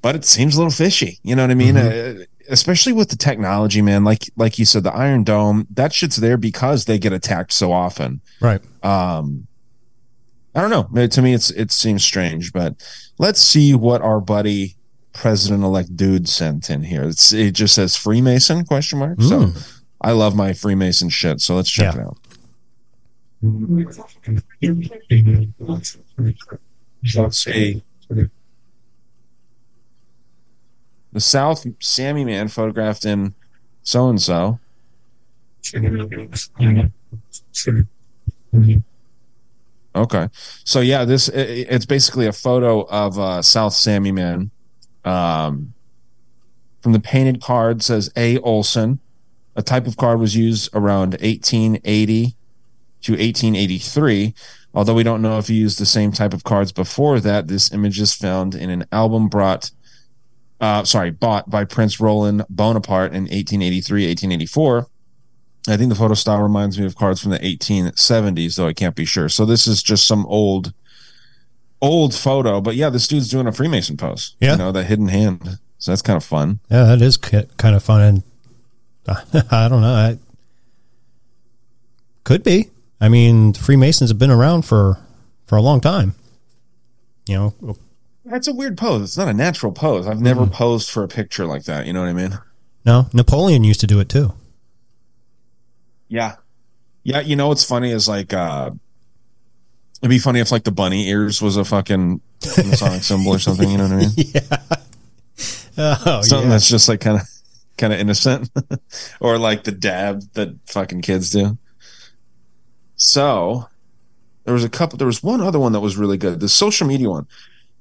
but 0.00 0.16
it 0.16 0.24
seems 0.24 0.54
a 0.54 0.58
little 0.58 0.70
fishy. 0.72 1.18
You 1.22 1.36
know 1.36 1.42
what 1.42 1.50
I 1.50 1.54
mean? 1.54 1.76
Uh, 1.76 2.24
especially 2.50 2.92
with 2.92 3.08
the 3.08 3.16
technology, 3.16 3.80
man. 3.82 4.04
Like 4.04 4.30
like 4.36 4.58
you 4.58 4.64
said, 4.64 4.82
the 4.84 4.92
Iron 4.92 5.24
Dome. 5.24 5.66
That 5.70 5.92
shit's 5.92 6.16
there 6.16 6.36
because 6.36 6.84
they 6.84 6.98
get 6.98 7.12
attacked 7.12 7.52
so 7.52 7.72
often 7.72 8.20
Right. 8.40 8.60
um 8.84 9.46
i 10.54 10.60
don't 10.60 10.70
know 10.70 11.06
to 11.06 11.22
me 11.22 11.32
it's 11.32 11.50
it 11.52 11.70
seems 11.70 12.04
strange 12.04 12.52
but 12.52 12.74
let's 13.18 13.40
see 13.40 13.72
what 13.74 14.02
our 14.02 14.20
buddy 14.20 14.74
president-elect 15.12 15.94
dude 15.96 16.28
sent 16.28 16.70
in 16.70 16.82
here 16.82 17.04
it's 17.04 17.32
it 17.32 17.52
just 17.52 17.74
says 17.74 17.96
freemason 17.96 18.64
question 18.64 18.98
mark 18.98 19.20
so 19.22 19.52
i 20.00 20.10
love 20.10 20.34
my 20.34 20.52
freemason 20.52 21.08
shit 21.08 21.40
so 21.40 21.54
let's 21.54 21.70
check 21.70 21.94
Yeah. 21.94 22.00
it 22.00 22.06
out 22.06 22.16
let's 27.14 27.38
see 27.38 27.82
the 31.12 31.20
south 31.20 31.66
sammy 31.80 32.24
man 32.24 32.48
photographed 32.48 33.04
in 33.04 33.34
so 33.82 34.08
and 34.08 34.20
so 34.20 34.58
Okay. 39.94 40.28
So 40.64 40.80
yeah, 40.80 41.04
this 41.04 41.28
i- 41.28 41.32
i- 41.32 41.66
it's 41.68 41.86
basically 41.86 42.26
a 42.26 42.32
photo 42.32 42.82
of 42.88 43.18
uh, 43.18 43.42
South 43.42 43.74
Sammy 43.74 44.12
Man. 44.12 44.50
Um, 45.04 45.72
from 46.82 46.92
the 46.92 47.00
painted 47.00 47.42
card 47.42 47.82
says 47.82 48.10
A. 48.16 48.38
Olson. 48.38 49.00
A 49.56 49.62
type 49.62 49.86
of 49.86 49.96
card 49.96 50.20
was 50.20 50.34
used 50.36 50.70
around 50.74 51.16
1880 51.20 52.36
to 53.02 53.12
1883. 53.12 54.32
Although 54.72 54.94
we 54.94 55.02
don't 55.02 55.22
know 55.22 55.38
if 55.38 55.48
he 55.48 55.54
used 55.54 55.78
the 55.80 55.86
same 55.86 56.12
type 56.12 56.32
of 56.32 56.44
cards 56.44 56.70
before 56.70 57.18
that, 57.20 57.48
this 57.48 57.72
image 57.72 58.00
is 58.00 58.14
found 58.14 58.54
in 58.54 58.70
an 58.70 58.86
album 58.92 59.28
brought, 59.28 59.70
uh, 60.60 60.84
sorry, 60.84 61.10
bought 61.10 61.48
by 61.48 61.64
Prince 61.64 62.00
Roland 62.00 62.44
Bonaparte 62.50 63.12
in 63.12 63.22
1883, 63.22 64.06
1884. 64.08 64.86
I 65.68 65.76
think 65.76 65.88
the 65.90 65.94
photo 65.94 66.14
style 66.14 66.42
reminds 66.42 66.78
me 66.78 66.86
of 66.86 66.96
cards 66.96 67.20
from 67.20 67.32
the 67.32 67.38
1870s, 67.38 68.56
though 68.56 68.66
I 68.66 68.72
can't 68.72 68.96
be 68.96 69.04
sure. 69.04 69.28
So 69.28 69.44
this 69.44 69.66
is 69.66 69.82
just 69.82 70.06
some 70.06 70.24
old, 70.26 70.72
old 71.82 72.14
photo. 72.14 72.60
But 72.60 72.76
yeah, 72.76 72.90
this 72.90 73.06
dude's 73.06 73.28
doing 73.28 73.46
a 73.46 73.52
Freemason 73.52 73.96
pose. 73.96 74.36
Yeah. 74.40 74.52
you 74.52 74.58
know 74.58 74.72
that 74.72 74.84
hidden 74.84 75.08
hand. 75.08 75.58
So 75.78 75.92
that's 75.92 76.02
kind 76.02 76.16
of 76.16 76.24
fun. 76.24 76.60
Yeah, 76.70 76.84
that 76.84 77.02
is 77.02 77.16
kind 77.16 77.74
of 77.74 77.82
fun, 77.82 78.00
and 78.02 78.22
I 79.50 79.68
don't 79.68 79.80
know. 79.80 79.94
I, 79.94 80.18
could 82.24 82.42
be. 82.42 82.70
I 83.00 83.08
mean, 83.08 83.54
Freemasons 83.54 84.10
have 84.10 84.18
been 84.18 84.30
around 84.30 84.62
for 84.62 84.98
for 85.46 85.56
a 85.56 85.62
long 85.62 85.80
time. 85.80 86.14
You 87.26 87.34
know, 87.34 87.76
That's 88.30 88.46
a 88.46 88.52
weird 88.54 88.78
pose. 88.78 89.02
It's 89.02 89.16
not 89.16 89.28
a 89.28 89.32
natural 89.32 89.72
pose. 89.72 90.06
I've 90.06 90.20
never 90.20 90.46
posed 90.46 90.88
for 90.88 91.02
a 91.02 91.08
picture 91.08 91.46
like 91.46 91.64
that. 91.64 91.86
You 91.86 91.92
know 91.92 92.00
what 92.00 92.08
I 92.08 92.12
mean? 92.12 92.38
no, 92.86 93.08
Napoleon 93.12 93.64
used 93.64 93.80
to 93.80 93.86
do 93.86 93.98
it 94.00 94.08
too. 94.08 94.32
Yeah. 96.08 96.36
Yeah, 97.02 97.20
you 97.20 97.34
know 97.34 97.48
what's 97.48 97.64
funny 97.64 97.90
is 97.90 98.08
like 98.08 98.32
uh 98.32 98.70
it'd 100.00 100.10
be 100.10 100.18
funny 100.18 100.40
if 100.40 100.52
like 100.52 100.64
the 100.64 100.70
bunny 100.70 101.08
ears 101.08 101.42
was 101.42 101.56
a 101.56 101.64
fucking 101.64 102.20
Masonic 102.56 103.02
symbol 103.02 103.32
or 103.34 103.38
something, 103.38 103.68
you 103.68 103.78
know 103.78 103.84
what 103.84 103.92
I 103.92 103.96
mean? 103.96 104.10
Yeah. 105.76 105.96
Oh, 105.96 106.02
yeah. 106.04 106.20
something 106.20 106.48
yeah. 106.48 106.54
that's 106.54 106.68
just 106.68 106.88
like 106.88 107.00
kind 107.00 107.20
of 107.20 107.26
kind 107.78 107.92
of 107.92 107.98
innocent 107.98 108.50
or 109.20 109.38
like 109.38 109.64
the 109.64 109.72
dab 109.72 110.22
that 110.34 110.54
fucking 110.66 111.00
kids 111.00 111.30
do. 111.30 111.56
So, 112.96 113.66
there 114.44 114.52
was 114.52 114.64
a 114.64 114.68
couple 114.68 114.98
there 114.98 115.06
was 115.06 115.22
one 115.22 115.40
other 115.40 115.58
one 115.58 115.72
that 115.72 115.80
was 115.80 115.96
really 115.96 116.18
good. 116.18 116.40
The 116.40 116.48
social 116.48 116.86
media 116.86 117.08
one. 117.08 117.26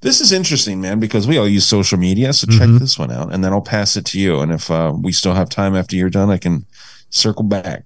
This 0.01 0.21
is 0.21 0.31
interesting, 0.31 0.80
man, 0.80 0.99
because 0.99 1.27
we 1.27 1.38
all 1.38 1.47
use 1.47 1.65
social 1.65 1.97
media, 1.97 2.31
so 2.31 2.47
check 2.47 2.69
this 2.80 2.97
one 2.97 3.11
out 3.11 3.34
and 3.34 3.43
then 3.43 3.51
I'll 3.51 3.61
pass 3.61 3.97
it 3.97 4.05
to 4.05 4.19
you 4.19 4.39
and 4.39 4.51
if 4.51 4.71
uh, 4.71 4.93
we 4.95 5.11
still 5.11 5.34
have 5.34 5.49
time 5.49 5.76
after 5.76 5.95
you're 5.95 6.09
done, 6.09 6.30
I 6.30 6.38
can 6.38 6.65
circle 7.09 7.43
back. 7.43 7.84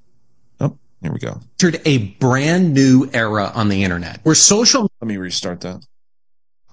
Oh, 0.60 0.78
here 1.02 1.12
we 1.12 1.20
go. 1.20 1.40
entered 1.60 1.82
a 1.86 1.98
brand 1.98 2.74
new 2.74 3.10
era 3.14 3.52
on 3.56 3.70
the 3.70 3.84
internet 3.84 4.20
where 4.24 4.36
social 4.36 4.90
Let 5.02 5.08
me 5.08 5.18
restart 5.18 5.62
that. 5.62 5.84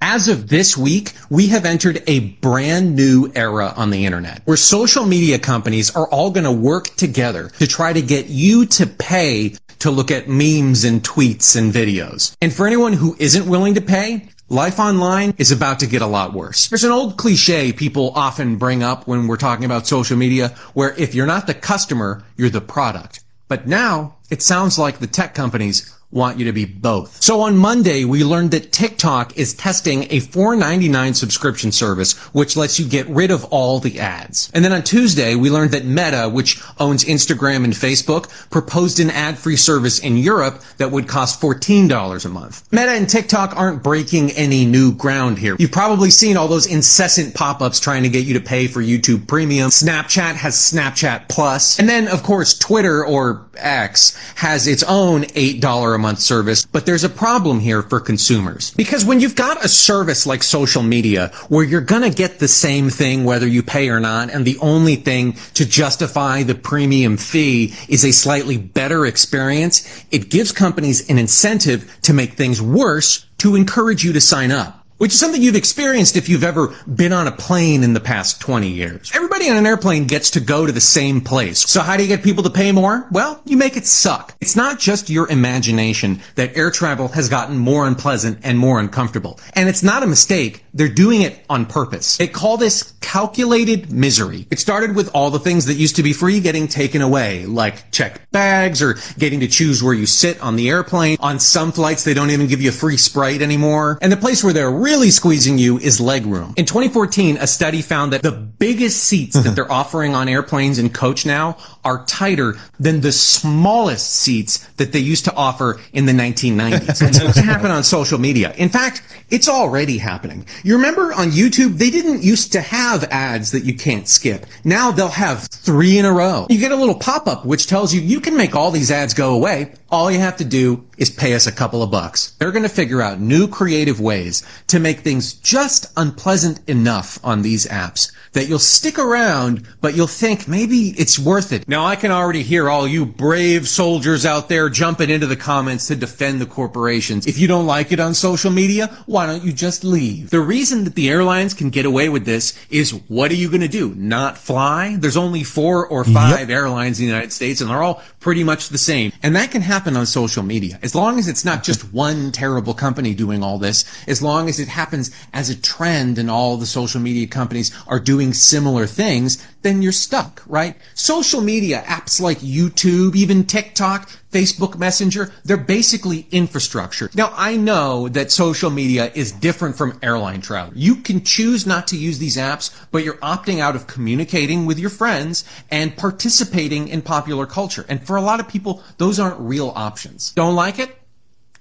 As 0.03 0.29
of 0.29 0.49
this 0.49 0.79
week, 0.79 1.13
we 1.29 1.49
have 1.49 1.67
entered 1.67 2.03
a 2.07 2.21
brand 2.21 2.97
new 2.97 3.31
era 3.35 3.73
on 3.77 3.91
the 3.91 4.07
internet 4.07 4.41
where 4.47 4.57
social 4.57 5.05
media 5.05 5.39
companies 5.39 5.95
are 5.95 6.09
all 6.09 6.31
going 6.31 6.45
to 6.45 6.53
work 6.53 6.87
together 6.97 7.51
to 7.59 7.67
try 7.67 7.93
to 7.93 8.01
get 8.01 8.27
you 8.27 8.65
to 8.67 8.87
pay 8.87 9.57
to 9.81 9.91
look 9.91 10.11
at 10.11 10.29
memes 10.29 10.85
and 10.85 11.03
tweets 11.03 11.57
and 11.57 11.73
videos. 11.73 12.35
And 12.41 12.53
for 12.53 12.67
anyone 12.67 12.95
who 12.95 13.15
isn't 13.19 13.47
willing 13.47 13.75
to 13.75 13.81
pay, 13.83 14.29
life 14.51 14.81
online 14.81 15.33
is 15.39 15.53
about 15.53 15.79
to 15.79 15.87
get 15.87 16.03
a 16.03 16.07
lot 16.07 16.35
worse. 16.35 16.69
There's 16.69 16.85
an 16.85 16.91
old 16.91 17.17
cliche 17.17 17.73
people 17.73 18.13
often 18.15 18.57
bring 18.57 18.83
up 18.83 19.07
when 19.07 19.29
we're 19.29 19.37
talking 19.37 19.65
about 19.65 19.87
social 19.87 20.19
media 20.19 20.49
where 20.75 20.93
if 20.99 21.15
you're 21.15 21.27
not 21.27 21.47
the 21.47 21.55
customer, 21.55 22.25
you're 22.37 22.51
the 22.51 22.61
product. 22.61 23.23
But 23.49 23.67
now 23.67 24.17
it 24.29 24.43
sounds 24.43 24.79
like 24.79 24.99
the 24.99 25.07
tech 25.07 25.35
companies 25.35 25.95
want 26.13 26.39
you 26.39 26.45
to 26.47 26.53
be 26.53 26.65
both. 26.65 27.23
So 27.23 27.43
on 27.43 27.57
Monday, 27.57 28.05
we 28.05 28.25
learned 28.25 28.51
that 28.51 28.73
TikTok 28.73 29.37
is 29.39 29.55
testing 29.55 30.05
a 30.05 30.21
$4.99 30.21 31.15
subscription 31.15 31.71
service, 31.71 32.17
which 32.35 32.57
lets 32.57 32.81
you 32.81 32.89
get 32.89 33.07
rid 33.09 33.31
of 33.31 33.45
all 33.45 33.79
the 33.79 34.01
ads. 34.01 34.51
And 34.53 34.65
then 34.65 34.73
on 34.73 34.83
Tuesday, 34.83 35.37
we 35.37 35.51
learned 35.51 35.71
that 35.71 35.85
Meta, 35.85 36.29
which 36.29 36.61
owns 36.79 37.05
Instagram 37.05 37.65
and 37.65 37.73
Facebook, 37.73 38.29
proposed 38.51 38.99
an 38.99 39.11
ad-free 39.11 39.57
service 39.57 40.01
in 40.01 40.17
Europe 40.17 40.63
that 40.79 40.91
would 40.91 41.07
cost 41.07 41.41
$14 41.41 42.25
a 42.25 42.29
month. 42.29 42.71
Meta 42.73 42.91
and 42.91 43.09
TikTok 43.09 43.57
aren't 43.57 43.83
breaking 43.83 44.33
any 44.33 44.65
new 44.65 44.93
ground 44.93 45.39
here. 45.39 45.57
You've 45.59 45.71
probably 45.71 46.11
seen 46.11 46.37
all 46.37 46.49
those 46.49 46.67
incessant 46.67 47.35
pop-ups 47.35 47.79
trying 47.79 48.03
to 48.03 48.09
get 48.09 48.25
you 48.25 48.35
to 48.35 48.41
pay 48.41 48.67
for 48.67 48.81
YouTube 48.81 49.29
Premium. 49.29 49.71
Snapchat 49.71 50.35
has 50.35 50.57
Snapchat 50.57 51.29
Plus. 51.29 51.79
And 51.79 51.89
then, 51.89 52.09
of 52.09 52.25
course, 52.25 52.59
Twitter 52.59 53.05
or 53.05 53.47
X 53.57 54.17
has 54.35 54.67
its 54.67 54.83
own 54.83 55.23
$8 55.23 55.95
a 55.95 55.99
month 56.01 56.19
service, 56.19 56.67
but 56.67 56.87
there's 56.87 57.05
a 57.05 57.09
problem 57.09 57.61
here 57.61 57.83
for 57.83 58.01
consumers. 58.01 58.73
Because 58.73 59.05
when 59.05 59.21
you've 59.21 59.37
got 59.37 59.65
a 59.65 59.69
service 59.69 60.27
like 60.27 60.43
social 60.43 60.83
media 60.83 61.29
where 61.49 61.65
you're 61.65 61.81
gonna 61.81 62.11
get 62.11 62.39
the 62.39 62.49
same 62.49 62.91
thing 62.91 63.25
whether 63.25 63.47
you 63.47 63.63
pay 63.63 63.89
or 63.89 64.01
not, 64.01 64.31
and 64.31 64.45
the 64.45 64.59
only 64.59 64.97
thing 64.97 65.35
to 65.55 65.65
justify 65.65 66.43
the 66.43 66.55
premium 66.55 67.17
fee 67.17 67.75
is 67.89 68.05
a 68.05 68.13
slightly 68.13 68.57
better 68.57 69.07
experience, 69.07 70.05
it 70.11 70.31
gives 70.31 70.51
companies 70.53 71.09
an 71.09 71.19
incentive 71.19 71.99
to 72.03 72.13
make 72.13 72.33
things 72.33 72.61
worse 72.61 73.27
to 73.39 73.55
encourage 73.55 74.05
you 74.05 74.13
to 74.13 74.21
sign 74.21 74.51
up. 74.51 74.80
Which 75.01 75.15
is 75.15 75.19
something 75.19 75.41
you've 75.41 75.57
experienced 75.57 76.15
if 76.15 76.29
you've 76.29 76.45
ever 76.45 76.75
been 76.95 77.11
on 77.11 77.27
a 77.27 77.33
plane 77.33 77.83
in 77.83 77.95
the 77.95 78.01
past 78.01 78.39
20 78.39 78.69
years. 78.69 79.11
Everybody 79.15 79.49
on 79.49 79.57
an 79.57 79.65
airplane 79.65 80.07
gets 80.07 80.33
to 80.33 80.41
go 80.41 80.67
to 80.67 80.73
the 80.73 80.81
same 80.81 81.23
place. 81.23 81.61
So 81.61 81.81
how 81.81 81.97
do 81.97 82.03
you 82.03 82.09
get 82.09 82.23
people 82.23 82.43
to 82.43 82.51
pay 82.51 82.71
more? 82.71 83.09
Well, 83.11 83.41
you 83.47 83.57
make 83.57 83.79
it 83.79 83.87
suck. 83.87 84.37
It's 84.43 84.57
not 84.57 84.79
just 84.79 85.09
your 85.09 85.27
imagination 85.31 86.21
that 86.35 86.55
air 86.55 86.71
travel 86.71 87.09
has 87.09 87.31
gotten 87.31 87.57
more 87.57 87.87
unpleasant 87.87 88.41
and 88.43 88.59
more 88.59 88.79
uncomfortable. 88.79 89.41
And 89.55 89.71
it's 89.71 89.83
not 89.83 90.03
a 90.03 90.07
mistake. 90.07 90.67
They're 90.73 90.89
doing 90.89 91.23
it 91.23 91.45
on 91.49 91.67
purpose. 91.67 92.17
They 92.17 92.29
call 92.29 92.57
this 92.57 92.95
calculated 93.01 93.91
misery. 93.91 94.47
It 94.51 94.61
started 94.61 94.95
with 94.95 95.11
all 95.15 95.31
the 95.31 95.39
things 95.39 95.67
that 95.67 95.75
used 95.75 95.97
to 95.97 96.03
be 96.03 96.13
free 96.13 96.41
getting 96.41 96.69
taken 96.69 97.03
away, 97.03 97.45
like 97.47 97.91
checked 97.91 98.31
bags 98.31 98.81
or 98.83 98.97
getting 99.19 99.41
to 99.41 99.49
choose 99.49 99.83
where 99.83 99.95
you 99.95 100.07
sit 100.07 100.41
on 100.41 100.57
the 100.57 100.69
airplane. 100.69 101.17
On 101.21 101.41
some 101.41 101.73
flights, 101.73 102.05
they 102.05 102.15
don't 102.15 102.31
even 102.31 102.47
give 102.47 102.61
you 102.61 102.69
a 102.69 102.73
free 102.73 102.97
Sprite 102.97 103.43
anymore. 103.43 103.99
And 104.01 104.13
the 104.13 104.17
place 104.17 104.45
where 104.45 104.53
they're 104.53 104.71
really 104.71 105.11
squeezing 105.11 105.59
you 105.59 105.79
is 105.79 106.01
legroom. 106.01 106.57
In 106.57 106.67
2014, 106.67 107.39
a 107.39 107.47
study 107.47 107.83
found 107.83 108.13
that 108.13 108.23
the 108.23 108.33
biggest 108.33 109.03
seats 109.03 109.35
that 109.43 109.57
they're 109.57 109.71
offering 109.81 110.15
on 110.15 110.29
airplanes 110.29 110.79
and 110.79 110.95
coach 110.95 111.27
now 111.27 111.57
are 111.85 112.05
tighter 112.07 112.57
than 112.79 113.01
the 113.01 113.13
smallest 113.13 114.11
seats 114.13 114.59
that 114.77 114.93
they 114.93 114.99
used 114.99 115.25
to 115.25 115.35
offer 115.35 115.81
in 115.93 116.07
the 116.07 116.13
1990s. 116.13 117.01
And 117.11 117.17
so 117.17 117.27
it's 117.27 117.39
happening 117.39 117.73
on 117.73 117.83
social 117.83 118.19
media. 118.19 118.53
In 118.57 118.69
fact, 118.69 119.03
it's 119.31 119.49
already 119.49 119.99
happening. 119.99 120.47
You 120.63 120.77
remember 120.77 121.13
on 121.15 121.31
YouTube, 121.31 121.79
they 121.79 121.91
didn't 121.91 122.23
used 122.23 122.53
to 122.53 122.61
have 122.61 123.05
ads 123.05 123.53
that 123.53 123.65
you 123.65 123.75
can't 123.75 124.07
skip. 124.07 124.47
Now 124.65 124.91
they'll 124.91 125.09
have 125.09 125.45
three 125.45 125.99
in 125.99 126.05
a 126.05 126.13
row. 126.13 126.47
You 126.51 126.59
get 126.59 126.73
a 126.73 126.77
little 126.77 126.95
pop-up 126.95 127.47
which 127.47 127.67
tells 127.67 127.95
you 127.95 128.01
you 128.01 128.21
can 128.21 128.37
make 128.37 128.55
all 128.55 128.71
these 128.71 128.91
ads 128.91 129.15
go 129.15 129.35
away. 129.35 129.73
All 129.91 130.11
you 130.11 130.21
have 130.21 130.37
to 130.37 130.45
do 130.45 130.87
is 130.99 131.11
pay 131.11 131.35
us 131.35 131.49
a 131.49 131.53
couple 131.53 131.83
of 131.83 131.91
bucks. 131.91 132.33
They're 132.39 132.53
going 132.53 132.63
to 132.63 132.69
figure 132.69 133.03
out 133.03 133.19
new 133.19 133.49
creative 133.49 134.01
ways 134.01 134.47
to 134.69 134.79
make 134.79 135.01
things 135.01 135.33
just 135.33 135.87
unpleasant 135.97 136.61
enough 136.69 137.19
on 137.25 137.43
these 137.43 137.67
apps 137.67 138.13
that 138.33 138.47
you'll 138.47 138.61
stick 138.61 138.99
around, 138.99 139.67
but 139.81 139.97
you'll 139.97 140.07
think 140.07 140.47
maybe 140.47 140.91
it's 140.91 141.19
worth 141.19 141.53
it. 141.53 141.67
Now 141.67 141.85
I 141.85 141.97
can 141.97 142.13
already 142.13 142.45
hear 142.45 142.69
all 142.71 142.87
you 142.87 143.05
brave 143.05 143.67
soldiers 143.67 144.25
out 144.25 144.49
there 144.49 144.69
jumping 144.69 145.11
into 145.11 145.27
the 145.27 145.37
comments 145.37 145.89
to 145.89 145.97
defend 145.97 146.41
the 146.41 146.47
corporations. 146.47 147.27
If 147.27 147.39
you 147.39 147.49
don't 147.49 147.67
like 147.67 147.91
it 147.91 147.99
on 147.99 148.15
social 148.15 148.53
media, 148.53 148.87
why 149.07 149.27
don't 149.27 149.43
you 149.43 149.53
just 149.53 149.83
leave? 149.83 150.31
The 150.31 150.41
reason 150.41 150.85
that 150.85 150.95
the 150.95 151.09
airlines 151.09 151.55
can 151.55 151.71
get 151.71 151.87
away 151.87 152.09
with 152.09 152.25
this 152.25 152.57
is 152.71 152.93
what 153.09 153.33
are 153.33 153.35
you 153.35 153.49
going 153.49 153.63
to 153.63 153.69
do? 153.69 153.93
Not 153.97 154.39
fly? 154.39 154.95
There's 154.97 155.17
only 155.17 155.43
four 155.43 155.87
or 155.89 156.05
five 156.05 156.51
airlines 156.51 157.01
in 157.01 157.07
the 157.07 157.13
United 157.13 157.33
States 157.33 157.61
and 157.61 157.69
they're 157.69 157.83
all 157.83 158.03
pretty 158.21 158.45
much 158.45 158.69
the 158.69 158.79
same. 158.79 159.13
And 159.23 159.35
that 159.35 159.51
can 159.51 159.63
happen 159.63 159.80
on 159.87 160.07
social 160.07 160.43
media. 160.43 160.79
As 160.83 160.95
long 160.95 161.19
as 161.19 161.29
it's 161.29 161.45
not 161.45 161.63
just 161.63 161.93
one 161.93 162.33
terrible 162.33 162.75
company 162.75 163.15
doing 163.15 163.43
all 163.43 163.59
this, 163.59 163.85
as 164.07 164.23
long 164.23 164.49
as 164.49 164.61
it 164.61 164.69
happens 164.69 165.11
as 165.33 165.51
a 165.51 165.61
trend 165.61 166.19
and 166.19 166.31
all 166.31 166.57
the 166.57 166.67
social 166.67 167.01
media 167.01 167.27
companies 167.27 167.73
are 167.87 168.01
doing 168.01 168.33
similar 168.33 168.87
things, 168.87 169.47
then 169.63 169.83
you're 169.83 169.93
stuck, 169.93 170.43
right? 170.47 170.77
Social 170.95 171.41
media 171.41 171.83
apps 171.87 172.21
like 172.21 172.39
YouTube, 172.39 173.15
even 173.15 173.45
TikTok, 173.45 174.09
Facebook 174.31 174.79
Messenger, 174.79 175.33
they're 175.45 175.57
basically 175.57 176.27
infrastructure. 176.31 177.11
Now, 177.15 177.33
I 177.37 177.57
know 177.57 178.09
that 178.09 178.31
social 178.31 178.71
media 178.71 179.11
is 179.15 179.33
different 179.33 179.77
from 179.77 179.99
airline 180.03 180.41
travel. 180.41 180.73
You 180.77 180.97
can 180.97 181.25
choose 181.25 181.67
not 181.67 181.89
to 181.89 181.97
use 181.97 182.19
these 182.19 182.37
apps, 182.37 182.75
but 182.91 183.05
you're 183.05 183.15
opting 183.17 183.61
out 183.61 183.77
of 183.77 183.87
communicating 183.87 184.67
with 184.67 184.79
your 184.79 184.91
friends 184.91 185.45
and 185.71 185.97
participating 185.97 186.89
in 186.89 187.03
popular 187.03 187.47
culture. 187.47 187.85
And 187.89 188.05
for 188.07 188.17
a 188.17 188.23
lot 188.23 188.41
of 188.41 188.49
people, 188.49 188.83
those 188.99 189.19
aren't 189.19 189.41
real 189.41 189.73
options. 189.75 190.33
Don't 190.33 190.55
like 190.55 190.79
it? 190.79 190.97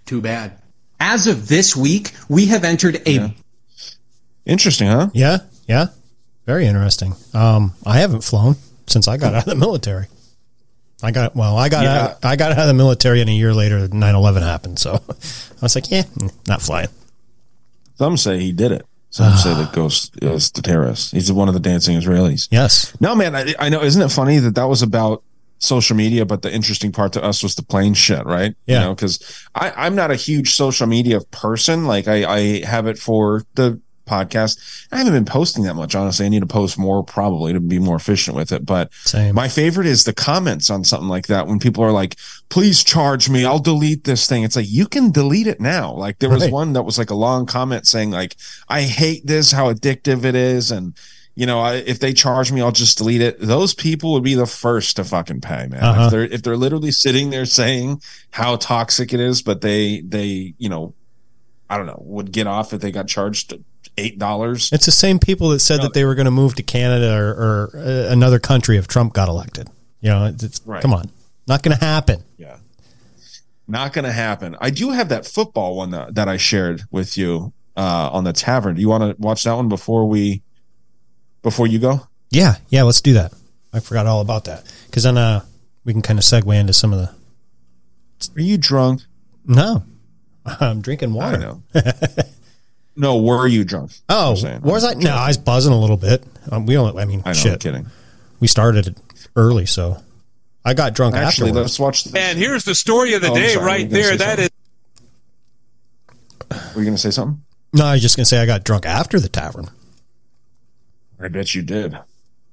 Too 0.06 0.22
bad. 0.22 0.62
As 1.00 1.28
of 1.28 1.48
this 1.48 1.76
week, 1.76 2.12
we 2.28 2.48
have 2.48 2.64
entered 2.64 3.02
a 3.08 3.34
Interesting, 4.46 4.88
huh? 4.88 5.10
Yeah, 5.14 5.40
yeah. 5.68 5.88
Very 6.50 6.66
interesting. 6.66 7.14
Um, 7.36 7.74
I 7.86 8.00
haven't 8.00 8.24
flown 8.24 8.56
since 8.88 9.08
I 9.08 9.18
got 9.18 9.36
out 9.36 9.44
of 9.44 9.50
the 9.50 9.56
military. 9.56 10.08
I 11.04 11.12
got 11.12 11.36
well, 11.36 11.56
I 11.56 11.70
got 11.70 11.84
Yeah. 11.84 12.02
out, 12.06 12.26
I 12.26 12.38
got 12.38 12.54
out 12.54 12.58
of 12.58 12.66
the 12.68 12.74
military, 12.74 13.22
and 13.22 13.30
a 13.30 13.34
year 13.34 13.54
later, 13.54 13.88
9-11 13.88 14.42
happened. 14.42 14.80
So 14.80 14.94
I 15.10 15.62
was 15.62 15.76
like, 15.76 15.92
yeah, 15.92 16.06
not 16.48 16.64
flying. 16.64 16.88
Some 18.00 18.18
say 18.18 18.40
he 18.40 18.52
did 18.52 18.72
it. 18.72 18.84
Some 19.12 19.38
say 19.38 19.54
that 19.54 19.74
Ghost 19.74 20.18
is 20.24 20.50
the 20.50 20.64
terrorist. 20.64 21.12
He's 21.12 21.32
one 21.32 21.50
of 21.50 21.54
the 21.54 21.60
dancing 21.60 21.96
Israelis. 22.02 22.48
Yes. 22.50 23.00
No, 23.00 23.14
man, 23.14 23.36
I, 23.36 23.54
I 23.60 23.70
know. 23.70 23.84
Isn't 23.84 24.02
it 24.02 24.10
funny 24.12 24.40
that 24.40 24.56
that 24.56 24.66
was 24.68 24.82
about 24.82 25.22
social 25.60 25.96
media, 25.96 26.26
but 26.26 26.42
the 26.42 26.52
interesting 26.52 26.92
part 26.92 27.14
to 27.14 27.24
us 27.24 27.44
was 27.44 27.54
the 27.54 27.64
plane 27.64 27.94
shit, 27.94 28.26
right? 28.26 28.56
Yeah. 28.66 28.80
You 28.80 28.86
know, 28.88 28.96
because 28.96 29.46
I'm 29.54 29.94
not 29.94 30.10
a 30.10 30.16
huge 30.16 30.56
social 30.56 30.88
media 30.88 31.22
person. 31.30 31.86
Like 31.86 32.08
I, 32.08 32.26
I 32.26 32.66
have 32.66 32.88
it 32.88 32.98
for 32.98 33.44
the 33.54 33.80
podcast. 34.10 34.88
I 34.92 34.98
haven't 34.98 35.14
been 35.14 35.26
posting 35.26 35.64
that 35.66 35.76
much, 35.76 35.94
honestly. 35.96 36.26
I 36.26 36.30
need 36.30 36.40
to 36.42 36.48
post 36.48 36.78
more 36.80 37.04
probably 37.04 37.54
to 37.54 37.60
be 37.60 37.80
more 37.80 37.96
efficient 37.96 38.36
with 38.36 38.52
it. 38.52 38.66
But 38.66 38.92
Same. 39.06 39.36
my 39.36 39.48
favorite 39.48 39.86
is 39.88 40.04
the 40.04 40.14
comments 40.14 40.70
on 40.70 40.84
something 40.84 41.08
like 41.10 41.28
that 41.28 41.48
when 41.48 41.60
people 41.60 41.84
are 41.84 41.92
like, 41.92 42.16
please 42.50 42.84
charge 42.84 43.30
me. 43.30 43.46
I'll 43.46 43.60
delete 43.60 44.04
this 44.04 44.28
thing. 44.28 44.44
It's 44.44 44.56
like, 44.56 44.70
you 44.70 44.88
can 44.88 45.12
delete 45.12 45.48
it 45.48 45.62
now. 45.62 45.94
Like 45.94 46.20
there 46.20 46.30
was 46.30 46.44
Right. 46.44 46.52
one 46.52 46.74
that 46.74 46.84
was 46.84 46.98
like 46.98 47.12
a 47.12 47.16
long 47.16 47.46
comment 47.46 47.86
saying 47.86 48.12
like, 48.12 48.36
I 48.68 48.82
hate 48.82 49.26
this, 49.28 49.52
how 49.52 49.72
addictive 49.72 50.26
it 50.26 50.36
is. 50.36 50.72
And, 50.72 50.94
you 51.36 51.46
know, 51.46 51.60
I, 51.60 51.76
if 51.76 52.00
they 52.00 52.12
charge 52.12 52.52
me, 52.52 52.62
I'll 52.62 52.72
just 52.72 52.98
delete 52.98 53.22
it. 53.22 53.40
Those 53.40 53.74
people 53.74 54.14
would 54.14 54.24
be 54.24 54.34
the 54.34 54.46
first 54.48 54.96
to 54.98 55.04
fucking 55.04 55.42
pay, 55.42 55.68
man. 55.68 55.84
Uh-huh. 55.84 56.06
If 56.06 56.12
they're, 56.12 56.24
if 56.26 56.42
they're 56.44 56.58
literally 56.58 56.92
sitting 56.92 57.30
there 57.30 57.46
saying 57.46 58.02
how 58.32 58.56
toxic 58.58 59.14
it 59.14 59.20
is, 59.20 59.42
but 59.42 59.62
they, 59.62 60.02
they, 60.02 60.54
you 60.58 60.68
know, 60.70 60.96
I 61.70 61.78
don't 61.78 61.86
know, 61.86 62.02
would 62.04 62.32
get 62.32 62.48
off 62.48 62.74
if 62.74 62.82
they 62.82 62.92
got 62.92 63.08
charged 63.08 63.54
eight 64.00 64.18
dollars. 64.20 64.70
It's 64.72 64.86
the 64.86 64.92
same 64.92 65.20
people 65.20 65.50
that 65.50 65.60
said 65.60 65.82
that 65.82 65.94
they 65.94 66.06
were 66.06 66.16
going 66.16 66.26
to 66.26 66.32
move 66.32 66.56
to 66.56 66.64
Canada 66.64 67.16
or, 67.16 67.30
or 67.30 67.72
uh, 67.76 68.12
another 68.12 68.40
country 68.40 68.78
if 68.78 68.88
Trump 68.88 69.14
got 69.14 69.28
elected. 69.30 69.68
You 70.02 70.10
know, 70.10 70.26
it's, 70.26 70.44
it's- 70.44 70.62
Right. 70.66 70.82
come 70.82 70.94
on, 70.94 71.10
not 71.48 71.62
going 71.64 71.78
to 71.78 71.84
happen. 71.84 72.24
Yeah. 72.38 72.58
Not 73.68 73.94
going 73.94 74.06
to 74.06 74.12
happen. 74.12 74.56
I 74.60 74.72
do 74.72 74.90
have 74.90 75.10
that 75.10 75.28
football 75.28 75.76
one 75.76 75.92
that, 75.92 76.16
that 76.16 76.28
I 76.28 76.38
shared 76.38 76.82
with 76.90 77.18
you 77.18 77.54
uh, 77.78 78.10
on 78.12 78.24
the 78.24 78.34
tavern. 78.34 78.76
Do 78.76 78.82
you 78.82 78.90
want 78.90 79.04
to 79.16 79.22
watch 79.22 79.44
that 79.44 79.54
one 79.54 79.70
before 79.70 80.08
we 80.08 80.42
before 81.44 81.68
you 81.68 81.78
go? 81.80 82.02
Yeah, 82.32 82.56
yeah, 82.70 82.84
let's 82.84 83.02
do 83.02 83.14
that. 83.14 83.32
I 83.72 83.80
forgot 83.80 84.08
all 84.08 84.22
about 84.22 84.46
that 84.46 84.64
because 84.88 85.04
then 85.04 85.18
uh, 85.18 85.44
we 85.86 85.94
can 85.94 86.02
kind 86.02 86.18
of 86.18 86.26
segue 86.26 86.54
into 86.60 86.74
some 86.74 86.94
of 86.94 87.00
the. 87.00 87.10
Are 88.36 88.42
you 88.42 88.58
drunk? 88.58 89.02
No, 89.46 89.84
I'm 90.46 90.82
drinking 90.82 91.14
water. 91.14 91.58
I 93.00 93.02
know. 93.02 93.18
no, 93.18 93.22
were 93.24 93.48
you 93.48 93.64
drunk? 93.64 93.92
Oh, 94.10 94.32
I'm 94.32 94.38
saying. 94.38 94.62
was 94.62 94.84
I? 94.84 94.94
No, 94.94 95.12
I 95.12 95.28
was 95.28 95.38
buzzing 95.38 95.74
a 95.74 95.80
little 95.80 95.98
bit. 95.98 96.24
Um, 96.52 96.66
we 96.66 96.74
don't. 96.74 96.98
I 96.98 97.06
mean, 97.06 97.22
I 97.26 97.30
know, 97.30 97.34
shit. 97.34 97.54
I'm 97.54 97.60
kidding. 97.60 97.86
We 98.40 98.48
started 98.48 98.98
early, 99.36 99.66
so 99.66 99.98
I 100.66 100.74
got 100.74 100.94
drunk 100.94 101.16
Actually, 101.16 101.50
afterwards. 101.50 101.80
let's 101.80 101.80
watch. 101.80 102.04
The, 102.06 102.20
And 102.20 102.38
here's 102.38 102.64
the 102.64 102.76
story 102.76 103.14
of 103.14 103.22
the 103.22 103.32
Oh, 103.32 103.36
day 103.36 103.54
sorry, 103.54 103.66
right 103.66 103.80
you 103.82 103.86
were 103.98 104.04
gonna 104.04 104.18
there. 104.18 104.36
That 104.36 104.40
is 104.40 104.50
were 106.76 106.82
you 106.82 106.86
going 106.86 106.96
to 106.96 107.02
say 107.02 107.12
something? 107.12 107.42
No, 107.74 107.86
I 107.86 107.94
was 107.94 108.02
just 108.02 108.16
gonna 108.16 108.26
say 108.26 108.40
I 108.40 108.46
got 108.46 108.64
drunk 108.64 108.86
after 108.86 109.20
the 109.20 109.30
tavern. 109.30 109.70
I 111.20 111.28
bet 111.28 111.54
you 111.54 111.62
did. 111.62 111.98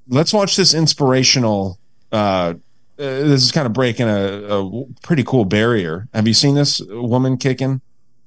Let's 0.09 0.33
watch 0.33 0.57
this 0.57 0.75
inspirational. 0.75 1.79
Uh, 2.13 2.17
uh, 2.17 2.55
this 2.99 3.43
is 3.43 3.53
kind 3.53 3.67
of 3.67 3.73
breaking 3.73 4.09
a, 4.09 4.59
a 4.59 4.85
pretty 5.03 5.23
cool 5.23 5.45
barrier. 5.45 6.09
Have 6.13 6.27
you 6.29 6.35
seen 6.35 6.55
this 6.55 6.81
woman 6.81 7.37
kicking 7.39 7.81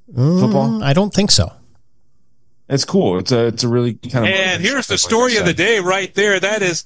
football? 0.08 0.70
Mm, 0.70 0.84
I 0.84 0.94
don't 0.94 1.14
think 1.14 1.30
so. 1.32 1.52
It's 2.70 2.86
cool. 2.86 3.18
It's 3.18 3.32
a 3.32 3.48
it's 3.48 3.64
a 3.64 3.68
really 3.68 3.96
kind 3.96 4.26
of. 4.26 4.32
And 4.32 4.62
here's 4.62 4.88
the 4.88 4.98
story 4.98 5.38
of 5.38 5.46
the 5.46 5.52
uh, 5.52 5.56
day 5.56 5.80
right 5.80 6.14
there. 6.14 6.40
That 6.40 6.62
is 6.62 6.86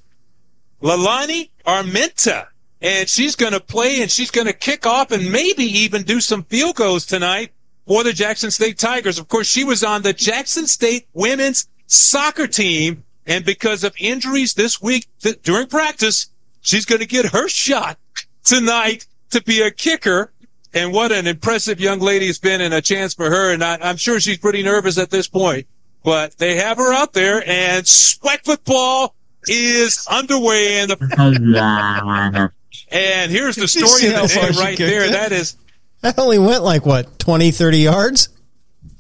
Lalani 0.82 1.50
Armenta. 1.66 2.48
And 2.82 3.08
she's 3.08 3.38
going 3.38 3.54
to 3.54 3.62
play 3.62 4.02
and 4.02 4.12
she's 4.12 4.30
going 4.30 4.48
to 4.48 4.54
kick 4.54 4.86
off 4.86 5.12
and 5.12 5.32
maybe 5.32 5.64
even 5.64 6.04
do 6.04 6.20
some 6.20 6.44
field 6.44 6.76
goals 6.76 7.06
tonight 7.06 7.52
for 7.88 8.04
the 8.04 8.12
Jackson 8.12 8.52
State 8.52 8.78
Tigers. 8.78 9.20
Of 9.20 9.30
course, 9.30 9.48
she 9.48 9.64
was 9.64 9.86
on 9.86 10.02
the 10.02 10.12
Jackson 10.12 10.68
State 10.68 11.08
women's 11.14 11.68
soccer 11.88 12.48
team. 12.48 13.04
And 13.26 13.46
because 13.46 13.86
of 13.86 13.96
injuries 13.98 14.54
this 14.54 14.82
week 14.82 15.08
th- 15.22 15.42
during 15.44 15.68
practice, 15.68 16.28
she's 16.60 16.84
going 16.84 17.00
to 17.00 17.08
get 17.08 17.28
her 17.28 17.48
shot 17.48 17.98
tonight 18.44 19.08
to 19.30 19.42
be 19.42 19.62
a 19.62 19.72
kicker. 19.72 20.34
And 20.74 20.92
what 20.92 21.14
an 21.14 21.26
impressive 21.26 21.80
young 21.80 22.00
lady 22.00 22.28
has 22.28 22.40
been 22.40 22.60
and 22.60 22.74
a 22.74 22.82
chance 22.82 23.14
for 23.14 23.30
her. 23.30 23.54
And 23.54 23.64
I, 23.64 23.78
I'm 23.82 23.96
sure 23.96 24.20
she's 24.20 24.40
pretty 24.40 24.62
nervous 24.62 24.98
at 24.98 25.10
this 25.10 25.30
point, 25.30 25.68
but 26.04 26.38
they 26.38 26.56
have 26.56 26.78
her 26.78 26.94
out 26.94 27.14
there 27.14 27.44
and 27.48 27.88
sweat 27.88 28.44
football 28.46 29.16
is 29.48 30.06
underway 30.10 30.82
in 30.82 30.90
the, 30.90 32.52
and 32.92 33.32
here's 33.32 33.56
the 33.56 33.68
story 33.68 34.08
of 34.08 34.14
how 34.14 34.22
the 34.24 34.54
day 34.54 34.60
right 34.60 34.78
there. 34.78 35.06
it? 35.06 35.12
That 35.12 35.32
is 35.32 35.56
That 36.02 36.18
only 36.20 36.40
went 36.40 36.64
like 36.64 36.86
what 36.86 37.20
20, 37.20 37.52
30 37.52 37.78
yards, 37.80 38.30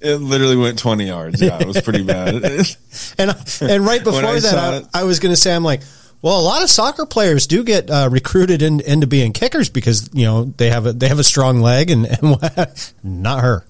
It 0.02 0.16
literally 0.18 0.58
went 0.58 0.80
20 0.80 1.06
yards. 1.06 1.42
Yeah, 1.42 1.60
it 1.60 1.68
was 1.68 1.82
pretty 1.82 2.04
bad. 2.06 2.36
and 3.18 3.36
and 3.62 3.86
right 3.86 4.04
before 4.04 4.26
I 4.26 4.40
that, 4.40 4.86
I, 4.94 5.02
I 5.02 5.04
was 5.04 5.20
gonna 5.20 5.36
say 5.36 5.54
I'm 5.56 5.64
like. 5.64 5.82
Well, 6.22 6.40
a 6.40 6.42
lot 6.42 6.64
of 6.64 6.70
soccer 6.70 7.06
players 7.06 7.48
do 7.48 7.66
get 7.66 7.90
uh, 7.92 8.08
recruited 8.10 8.62
in, 8.62 8.80
into 8.80 9.08
being 9.08 9.34
kickers 9.34 9.68
because 9.68 10.10
you 10.14 10.24
know 10.24 10.46
they 10.46 10.70
have 10.70 10.86
a 10.86 10.94
they 10.94 11.10
have 11.10 11.20
a 11.20 11.24
strong 11.24 11.60
leg 11.60 11.92
and, 11.92 12.06
and 12.06 12.38
not 13.04 13.42
her. 13.42 13.66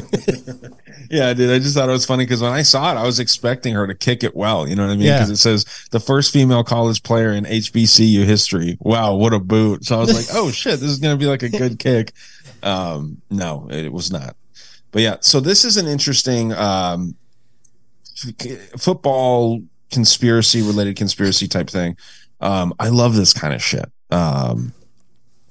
Yeah, 1.10 1.34
dude. 1.34 1.50
I 1.50 1.58
just 1.58 1.74
thought 1.74 1.88
it 1.88 1.92
was 1.92 2.06
funny 2.06 2.24
because 2.24 2.40
when 2.40 2.52
I 2.52 2.62
saw 2.62 2.92
it, 2.92 2.96
I 2.96 3.02
was 3.02 3.18
expecting 3.18 3.74
her 3.74 3.84
to 3.84 3.96
kick 3.96 4.22
it 4.22 4.36
well. 4.36 4.68
You 4.68 4.76
know 4.76 4.86
what 4.86 4.92
I 4.92 4.96
mean? 4.96 5.06
Yeah. 5.08 5.18
Because 5.18 5.30
it 5.30 5.36
says 5.38 5.66
the 5.90 5.98
first 5.98 6.32
female 6.32 6.62
college 6.62 7.02
player 7.02 7.32
in 7.32 7.44
HBCU 7.44 8.24
history. 8.24 8.78
Wow, 8.80 9.16
what 9.16 9.34
a 9.34 9.40
boot! 9.40 9.84
So 9.84 9.96
I 9.96 9.98
was 9.98 10.14
like, 10.14 10.26
oh 10.38 10.52
shit, 10.52 10.78
this 10.78 10.88
is 10.88 11.00
gonna 11.00 11.16
be 11.16 11.26
like 11.26 11.42
a 11.42 11.48
good 11.48 11.78
kick. 11.80 12.12
Um, 12.62 13.20
no, 13.28 13.66
it 13.70 13.92
was 13.92 14.12
not. 14.12 14.36
But 14.92 15.02
yeah, 15.02 15.16
so 15.20 15.40
this 15.40 15.64
is 15.64 15.76
an 15.76 15.88
interesting 15.88 16.52
um, 16.52 17.16
football 18.78 19.62
conspiracy 19.90 20.62
related 20.62 20.96
conspiracy 20.96 21.48
type 21.48 21.68
thing. 21.68 21.96
Um, 22.40 22.72
I 22.78 22.88
love 22.88 23.16
this 23.16 23.32
kind 23.32 23.52
of 23.52 23.60
shit. 23.60 23.90
Um, 24.12 24.72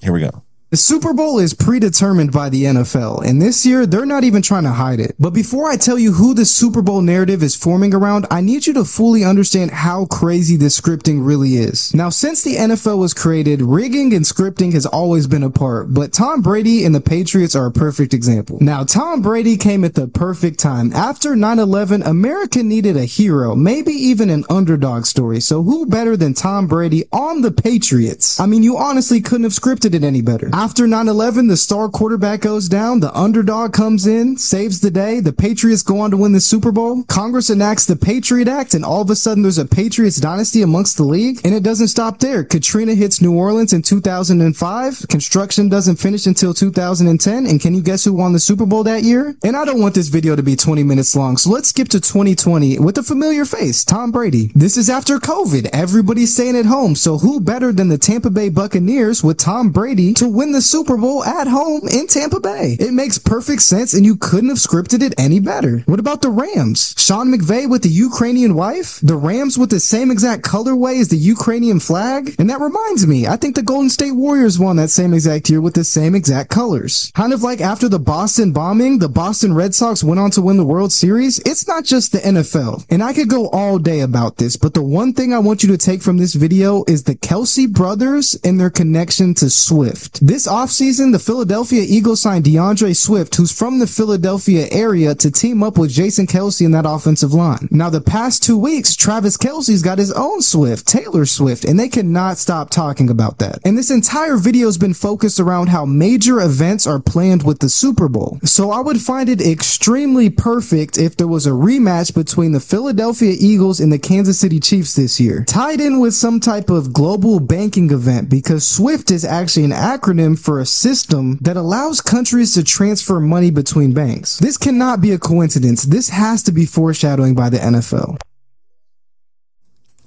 here 0.02 0.14
we 0.14 0.22
go. 0.22 0.42
The 0.72 0.78
Super 0.78 1.16
Bowl 1.16 1.40
is 1.40 1.56
predetermined 1.56 2.32
by 2.32 2.50
the 2.50 2.66
NFL, 2.66 3.26
and 3.26 3.42
this 3.42 3.66
year 3.66 3.88
they're 3.88 4.06
not 4.06 4.24
even 4.24 4.44
trying 4.44 4.66
to 4.66 4.70
hide 4.70 5.00
it. 5.00 5.16
But 5.18 5.34
before 5.34 5.68
I 5.68 5.78
tell 5.78 5.98
you 5.98 6.12
who 6.12 6.36
the 6.36 6.46
Super 6.46 6.84
Bowl 6.84 7.02
narrative 7.02 7.42
is 7.42 7.56
forming 7.56 7.96
around, 7.96 8.28
I 8.30 8.42
need 8.42 8.68
you 8.68 8.74
to 8.74 8.86
fully 8.86 9.24
understand 9.24 9.72
how 9.72 10.06
crazy 10.06 10.58
this 10.58 10.80
scripting 10.80 11.26
really 11.26 11.56
is. 11.56 11.92
Now, 11.96 12.10
since 12.10 12.44
the 12.44 12.56
NFL 12.56 13.00
was 13.00 13.16
created, 13.16 13.64
rigging 13.64 14.14
and 14.14 14.24
scripting 14.24 14.72
has 14.74 14.86
always 14.86 15.26
been 15.26 15.42
a 15.42 15.50
part, 15.50 15.92
but 15.92 16.14
Tom 16.14 16.44
Brady 16.44 16.86
and 16.86 16.94
the 16.94 17.02
Patriots 17.02 17.56
are 17.56 17.66
a 17.66 17.72
perfect 17.72 18.14
example. 18.14 18.60
Now, 18.62 18.84
Tom 18.84 19.24
Brady 19.24 19.58
came 19.58 19.84
at 19.84 19.96
the 19.96 20.08
perfect 20.08 20.60
time. 20.60 20.94
After 20.94 21.32
9-11, 21.32 22.06
America 22.06 22.62
needed 22.62 22.96
a 22.96 23.06
hero, 23.06 23.56
maybe 23.56 23.94
even 23.94 24.30
an 24.30 24.46
underdog 24.52 25.08
story, 25.08 25.40
so 25.40 25.64
who 25.64 25.88
better 25.88 26.16
than 26.16 26.36
Tom 26.36 26.68
Brady 26.68 27.06
on 27.12 27.42
the 27.42 27.52
Patriots? 27.52 28.40
I 28.40 28.46
mean, 28.46 28.62
you 28.62 28.78
honestly 28.78 29.20
couldn't 29.20 29.46
have 29.46 29.54
scripted 29.54 29.96
it 29.96 30.04
any 30.04 30.22
better. 30.22 30.52
After 30.60 30.88
9-11, 30.88 31.48
the 31.48 31.56
star 31.56 31.88
quarterback 31.88 32.42
goes 32.42 32.68
down, 32.68 33.00
the 33.00 33.18
underdog 33.18 33.72
comes 33.72 34.06
in, 34.06 34.36
saves 34.36 34.82
the 34.82 34.92
day, 34.92 35.22
the 35.22 35.32
Patriots 35.32 35.84
go 35.84 36.02
on 36.02 36.12
to 36.12 36.18
win 36.18 36.34
the 36.34 36.42
Super 36.42 36.74
Bowl, 36.74 37.04
Congress 37.04 37.50
enacts 37.50 37.86
the 37.86 37.96
Patriot 37.96 38.50
Act, 38.50 38.74
and 38.74 38.84
all 38.84 39.02
of 39.02 39.10
a 39.10 39.16
sudden 39.16 39.42
there's 39.42 39.58
a 39.58 39.64
Patriots 39.64 40.18
dynasty 40.18 40.62
amongst 40.62 40.98
the 40.98 41.06
league, 41.06 41.40
and 41.46 41.56
it 41.56 41.64
doesn't 41.64 41.88
stop 41.88 42.20
there. 42.20 42.44
Katrina 42.44 42.94
hits 42.94 43.22
New 43.22 43.38
Orleans 43.38 43.72
in 43.72 43.82
2005, 43.82 45.08
construction 45.08 45.70
doesn't 45.70 45.96
finish 45.96 46.28
until 46.28 46.54
2010, 46.54 47.46
and 47.46 47.62
can 47.62 47.74
you 47.74 47.82
guess 47.82 48.04
who 48.04 48.12
won 48.12 48.34
the 48.34 48.40
Super 48.40 48.66
Bowl 48.66 48.84
that 48.84 49.04
year? 49.04 49.38
And 49.46 49.56
I 49.56 49.64
don't 49.64 49.80
want 49.80 49.96
this 49.96 50.10
video 50.10 50.36
to 50.36 50.44
be 50.44 50.58
20 50.58 50.84
minutes 50.84 51.16
long, 51.16 51.38
so 51.38 51.52
let's 51.52 51.70
skip 51.70 51.88
to 51.88 52.02
2020 52.02 52.80
with 52.80 52.98
a 52.98 53.04
familiar 53.04 53.46
face, 53.46 53.86
Tom 53.86 54.12
Brady. 54.12 54.52
This 54.56 54.76
is 54.76 54.90
after 54.90 55.20
COVID, 55.20 55.70
everybody's 55.72 56.34
staying 56.34 56.58
at 56.58 56.66
home, 56.66 56.96
so 56.96 57.18
who 57.18 57.40
better 57.40 57.72
than 57.72 57.88
the 57.88 57.98
Tampa 57.98 58.30
Bay 58.30 58.50
Buccaneers 58.50 59.24
with 59.24 59.38
Tom 59.38 59.70
Brady 59.70 60.14
to 60.16 60.28
win 60.28 60.49
the 60.52 60.62
Super 60.62 60.98
Bowl 60.98 61.24
at 61.24 61.48
home 61.48 61.88
in 61.88 62.08
Tampa 62.08 62.40
Bay? 62.40 62.78
It 62.80 62.94
makes 62.94 63.18
perfect 63.18 63.62
sense, 63.62 63.94
and 63.94 64.06
you 64.06 64.16
couldn't 64.16 64.50
have 64.50 64.58
scripted 64.58 65.02
it 65.02 65.14
any 65.18 65.40
better. 65.40 65.80
What 65.86 66.00
about 66.00 66.22
the 66.22 66.30
Rams? 66.30 66.94
Sean 66.98 67.32
McVay 67.34 67.70
with 67.70 67.84
the 67.84 67.90
Ukrainian 67.90 68.56
wife? 68.56 69.00
The 69.02 69.16
Rams 69.16 69.58
with 69.58 69.70
the 69.70 69.80
same 69.80 70.12
exact 70.12 70.44
colorway 70.44 71.00
as 71.00 71.10
the 71.10 71.18
Ukrainian 71.18 71.80
flag? 71.80 72.36
And 72.40 72.50
that 72.50 72.60
reminds 72.60 73.08
me, 73.08 73.28
I 73.28 73.36
think 73.36 73.56
the 73.56 73.62
Golden 73.62 73.90
State 73.90 74.14
Warriors 74.14 74.60
won 74.60 74.76
that 74.78 74.90
same 74.90 75.14
exact 75.14 75.50
year 75.50 75.62
with 75.62 75.74
the 75.74 75.84
same 75.84 76.16
exact 76.16 76.50
colors. 76.50 77.12
Kind 77.16 77.34
of 77.34 77.44
like 77.44 77.62
after 77.62 77.90
the 77.90 78.00
Boston 78.00 78.52
bombing, 78.52 79.00
the 79.00 79.10
Boston 79.10 79.54
Red 79.54 79.76
Sox 79.76 80.04
went 80.04 80.20
on 80.20 80.32
to 80.32 80.42
win 80.42 80.58
the 80.58 80.66
World 80.66 80.92
Series. 80.92 81.40
It's 81.40 81.68
not 81.68 81.84
just 81.84 82.12
the 82.12 82.20
NFL. 82.20 82.86
And 82.90 83.04
I 83.04 83.14
could 83.14 83.30
go 83.30 83.50
all 83.50 83.78
day 83.80 84.02
about 84.02 84.38
this, 84.38 84.56
but 84.56 84.74
the 84.74 84.84
one 84.84 85.14
thing 85.14 85.34
I 85.34 85.40
want 85.40 85.64
you 85.64 85.70
to 85.70 85.78
take 85.78 86.02
from 86.02 86.18
this 86.18 86.34
video 86.34 86.84
is 86.88 87.04
the 87.04 87.16
Kelce 87.16 87.72
brothers 87.72 88.38
and 88.44 88.60
their 88.60 88.70
connection 88.70 89.34
to 89.36 89.50
Swift. 89.50 90.26
This 90.26 90.39
offseason, 90.48 91.12
the 91.12 91.20
Philadelphia 91.20 91.84
Eagles 91.88 92.22
signed 92.22 92.46
D'Andre 92.46 92.94
Swift, 92.94 93.36
who's 93.36 93.52
from 93.52 93.80
the 93.80 93.88
Philadelphia 93.88 94.68
area, 94.72 95.16
to 95.16 95.32
team 95.32 95.64
up 95.64 95.78
with 95.78 95.92
Jason 95.92 96.28
Kelce 96.28 96.66
in 96.66 96.72
that 96.72 96.86
offensive 96.88 97.34
line. 97.34 97.68
Now, 97.72 97.90
the 97.90 98.02
past 98.02 98.44
two 98.44 98.58
weeks, 98.58 98.96
Travis 98.96 99.38
Kelce's 99.38 99.82
got 99.82 99.98
his 99.98 100.12
own 100.12 100.42
Swift, 100.42 100.88
Taylor 100.88 101.26
Swift, 101.26 101.66
and 101.66 101.80
they 101.80 101.90
cannot 101.90 102.38
stop 102.38 102.70
talking 102.70 103.10
about 103.10 103.40
that. 103.40 103.60
And 103.66 103.78
this 103.78 103.92
entire 103.92 104.38
video 104.38 104.68
has 104.68 104.78
been 104.78 104.94
focused 104.94 105.40
around 105.40 105.68
how 105.68 105.86
major 105.86 106.42
events 106.42 106.86
are 106.86 107.00
planned 107.00 107.44
with 107.44 107.60
the 107.60 107.70
Super 107.70 108.08
Bowl. 108.08 108.40
So 108.44 108.72
I 108.72 108.82
would 108.82 109.00
find 109.00 109.30
it 109.30 109.42
extremely 109.42 110.30
perfect 110.30 110.98
if 110.98 111.16
there 111.18 111.28
was 111.28 111.48
a 111.48 111.52
rematch 111.52 112.14
between 112.14 112.52
the 112.52 112.60
Philadelphia 112.60 113.36
Eagles 113.40 113.80
and 113.80 113.92
the 113.92 114.00
Kansas 114.00 114.40
City 114.40 114.60
Chiefs 114.60 114.96
this 114.96 115.20
year, 115.20 115.46
tied 115.48 115.80
in 115.80 116.00
with 116.00 116.14
some 116.14 116.40
type 116.40 116.70
of 116.70 116.94
global 116.94 117.40
banking 117.40 117.92
event 117.92 118.30
because 118.30 118.68
SWIFT 118.68 119.12
is 119.12 119.24
actually 119.24 119.64
an 119.64 119.72
acronym 119.72 120.29
for 120.36 120.60
a 120.60 120.66
system 120.66 121.38
that 121.42 121.58
allows 121.58 122.02
countries 122.02 122.54
to 122.56 122.64
transfer 122.64 123.20
money 123.20 123.52
between 123.52 123.94
banks. 123.94 124.38
This 124.40 124.58
cannot 124.58 125.02
be 125.02 125.12
a 125.12 125.18
coincidence. 125.20 125.84
This 125.84 126.10
has 126.10 126.44
to 126.44 126.52
be 126.52 126.66
foreshadowing 126.66 127.36
by 127.36 127.50
the 127.50 127.58
NFL. 127.58 128.18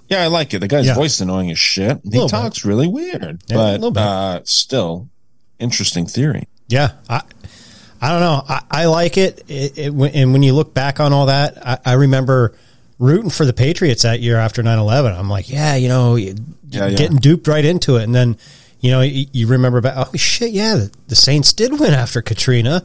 Yeah, 0.08 0.22
I 0.22 0.26
like 0.26 0.52
it. 0.52 0.58
The 0.58 0.68
guy's 0.68 0.86
Yeah. 0.86 0.94
voice 0.94 1.20
annoying 1.20 1.50
as 1.50 1.58
shit. 1.58 2.00
He 2.04 2.10
Little 2.10 2.28
talks 2.28 2.64
really 2.64 2.86
weird, 2.88 3.42
Yeah, 3.48 3.56
but 3.56 3.80
little 3.80 3.98
uh, 3.98 4.40
still 4.44 5.08
interesting 5.58 6.06
theory. 6.06 6.48
Yeah, 6.68 6.90
I, 7.08 7.22
I 8.00 8.10
don't 8.10 8.20
know. 8.20 8.42
I, 8.48 8.62
I 8.70 8.84
like 8.86 9.16
it. 9.16 9.44
it, 9.48 9.78
it 9.78 9.86
and 10.14 10.32
when 10.32 10.42
you 10.42 10.52
look 10.52 10.74
back 10.74 11.00
on 11.00 11.12
all 11.12 11.26
that, 11.26 11.66
I, 11.66 11.78
I 11.84 11.92
remember 11.94 12.54
rooting 12.98 13.30
for 13.30 13.44
the 13.46 13.52
Patriots 13.52 14.02
that 14.02 14.20
year 14.20 14.36
after 14.36 14.62
9-11. 14.62 15.18
I'm 15.18 15.30
like, 15.30 15.48
yeah, 15.50 15.76
you 15.76 15.88
know, 15.88 16.16
you- 16.16 16.34
Yeah, 16.68 16.88
yeah. 16.88 16.96
getting 16.96 17.16
duped 17.16 17.48
right 17.48 17.64
into 17.64 17.96
it. 17.96 18.02
And 18.04 18.14
then, 18.14 18.36
you 18.82 18.90
know, 18.90 19.00
you, 19.00 19.26
you 19.32 19.46
remember 19.46 19.80
back, 19.80 19.94
oh 19.96 20.10
shit, 20.16 20.50
yeah, 20.50 20.74
the, 20.74 20.92
the 21.06 21.14
Saints 21.14 21.52
did 21.52 21.78
win 21.78 21.94
after 21.94 22.20
Katrina. 22.20 22.84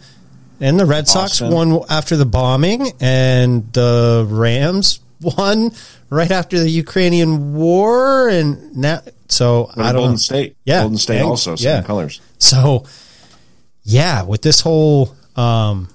And 0.59 0.79
the 0.79 0.85
Red 0.85 1.07
Sox 1.07 1.39
Boston. 1.39 1.51
won 1.51 1.81
after 1.89 2.15
the 2.15 2.25
bombing, 2.25 2.91
and 2.99 3.71
the 3.73 4.25
Rams 4.27 4.99
won 5.21 5.71
right 6.09 6.31
after 6.31 6.59
the 6.59 6.69
Ukrainian 6.69 7.53
war. 7.53 8.27
And 8.29 8.75
now, 8.75 9.01
so 9.27 9.69
I 9.71 9.73
about 9.73 9.91
don't 9.91 10.01
Golden. 10.01 10.17
State. 10.17 10.55
Yeah, 10.65 10.81
Golden 10.81 10.97
State 10.97 11.17
and- 11.17 11.25
also 11.27 11.55
same 11.55 11.65
yeah. 11.67 11.81
colors. 11.83 12.21
So, 12.39 12.85
yeah, 13.83 14.23
with 14.23 14.41
this 14.41 14.61
whole 14.61 15.15
um, 15.35 15.89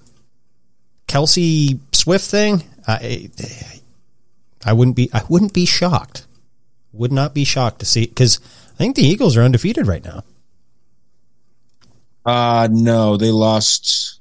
Kelce 1.08 1.78
Swift 1.92 2.24
thing, 2.24 2.62
I 2.86 3.30
I 4.64 4.72
wouldn't 4.72 4.96
be 4.96 5.10
I 5.12 5.22
wouldn't 5.28 5.54
be 5.54 5.66
shocked. 5.66 6.26
Would 6.92 7.12
not 7.12 7.34
be 7.34 7.44
shocked 7.44 7.80
to 7.80 7.86
see 7.86 8.06
because 8.06 8.38
I 8.82 8.84
think 8.84 8.96
the 8.96 9.06
Eagles 9.06 9.36
are 9.36 9.42
undefeated 9.42 9.86
right 9.86 10.04
now. 10.04 10.24
Uh 12.26 12.66
no, 12.68 13.16
they 13.16 13.30
lost. 13.30 14.18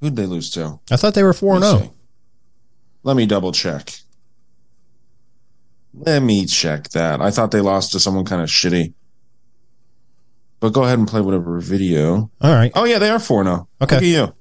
Who'd 0.00 0.14
they 0.14 0.26
lose 0.26 0.50
to? 0.50 0.78
I 0.92 0.96
thought 0.96 1.14
they 1.14 1.24
were 1.24 1.32
four 1.32 1.54
and 1.56 1.64
Let 1.64 1.72
me 1.74 1.80
zero. 1.80 1.94
Let 3.02 3.16
me 3.16 3.26
double 3.26 3.50
check. 3.50 3.90
Let 5.92 6.20
me 6.22 6.46
check 6.46 6.90
that. 6.90 7.20
I 7.20 7.32
thought 7.32 7.50
they 7.50 7.60
lost 7.60 7.90
to 7.92 8.00
someone 8.00 8.24
kind 8.24 8.42
of 8.42 8.48
shitty. 8.48 8.94
But 10.60 10.72
go 10.72 10.84
ahead 10.84 11.00
and 11.00 11.08
play 11.08 11.20
whatever 11.20 11.58
video. 11.58 12.30
All 12.40 12.54
right, 12.54 12.70
Oh 12.76 12.84
yeah, 12.84 13.00
they 13.00 13.10
are 13.10 13.18
four 13.18 13.42
now. 13.42 13.66
Okay. 13.82 13.96
Look 13.96 14.02
at 14.04 14.08
you. 14.08 14.34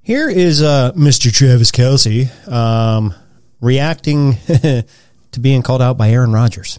here 0.00 0.30
is 0.30 0.62
uh, 0.62 0.92
Mr. 0.92 1.30
Travis 1.30 1.70
Kelce 1.70 2.30
um, 2.50 3.14
reacting 3.60 4.38
to 5.38 5.42
being 5.42 5.62
called 5.62 5.80
out 5.82 5.96
by 5.96 6.10
Aaron 6.10 6.32
Rodgers. 6.32 6.78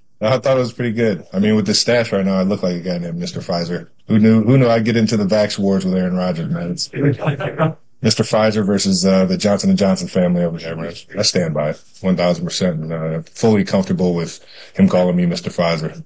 I 0.20 0.38
thought 0.38 0.56
it 0.56 0.60
was 0.60 0.72
pretty 0.72 0.92
good. 0.92 1.26
I 1.32 1.38
mean, 1.38 1.54
with 1.56 1.66
the 1.66 1.74
stash 1.74 2.12
right 2.12 2.24
now, 2.24 2.36
I 2.38 2.42
look 2.42 2.62
like 2.62 2.76
a 2.76 2.80
guy 2.80 2.98
named 2.98 3.20
Mr. 3.20 3.38
Pfizer. 3.42 3.88
Who 4.08 4.18
knew? 4.18 4.42
Who 4.42 4.56
knew 4.56 4.68
I'd 4.68 4.84
get 4.84 4.96
into 4.96 5.16
the 5.16 5.24
Vax 5.24 5.58
wars 5.58 5.84
with 5.84 5.94
Aaron 5.94 6.16
Rodgers, 6.16 6.50
man? 6.50 6.70
It's 6.70 6.88
Mr. 6.88 7.76
Pfizer 8.02 8.64
versus 8.64 9.04
uh, 9.04 9.24
the 9.26 9.36
Johnson 9.36 9.70
and 9.70 9.78
Johnson 9.78 10.08
family 10.08 10.42
over 10.42 10.58
there, 10.58 10.76
man. 10.76 10.94
I 11.18 11.22
stand 11.22 11.54
by 11.54 11.70
it, 11.70 11.82
one 12.00 12.16
thousand 12.16 12.44
percent, 12.44 12.80
and 12.80 12.92
uh, 12.92 13.22
fully 13.22 13.64
comfortable 13.64 14.14
with 14.14 14.44
him 14.74 14.88
calling 14.88 15.16
me 15.16 15.24
Mr. 15.24 15.52
Pfizer. 15.52 16.04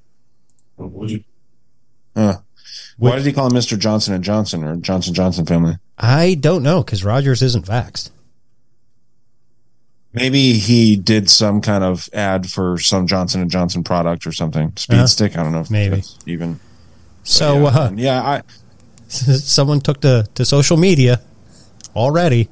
Huh. 2.16 2.38
Why 2.98 3.16
did 3.16 3.24
he 3.26 3.32
call 3.32 3.46
him 3.46 3.52
Mr. 3.52 3.78
Johnson 3.78 4.12
and 4.12 4.22
Johnson 4.24 4.64
or 4.64 4.76
Johnson 4.76 5.14
Johnson 5.14 5.46
family? 5.46 5.76
I 5.96 6.34
don't 6.34 6.62
know 6.62 6.82
because 6.82 7.04
Rodgers 7.04 7.42
isn't 7.42 7.64
vaxxed. 7.64 8.10
Maybe 10.12 10.54
he 10.54 10.96
did 10.96 11.30
some 11.30 11.60
kind 11.60 11.84
of 11.84 12.08
ad 12.12 12.50
for 12.50 12.76
some 12.78 13.06
Johnson 13.06 13.40
and 13.40 13.50
Johnson 13.50 13.84
product 13.84 14.26
or 14.26 14.32
something. 14.32 14.72
Speed 14.76 14.96
Uh-huh. 14.96 15.06
stick. 15.06 15.38
I 15.38 15.42
don't 15.44 15.52
know 15.52 15.60
if 15.60 15.70
Maybe. 15.70 15.96
that's 15.96 16.18
even. 16.26 16.58
So, 17.22 17.58
yeah, 17.58 17.66
uh, 17.68 17.90
yeah, 17.94 18.22
I 18.22 18.42
someone 19.08 19.80
took 19.80 20.00
to, 20.00 20.26
to 20.34 20.44
social 20.44 20.76
media 20.76 21.20
already. 21.94 22.48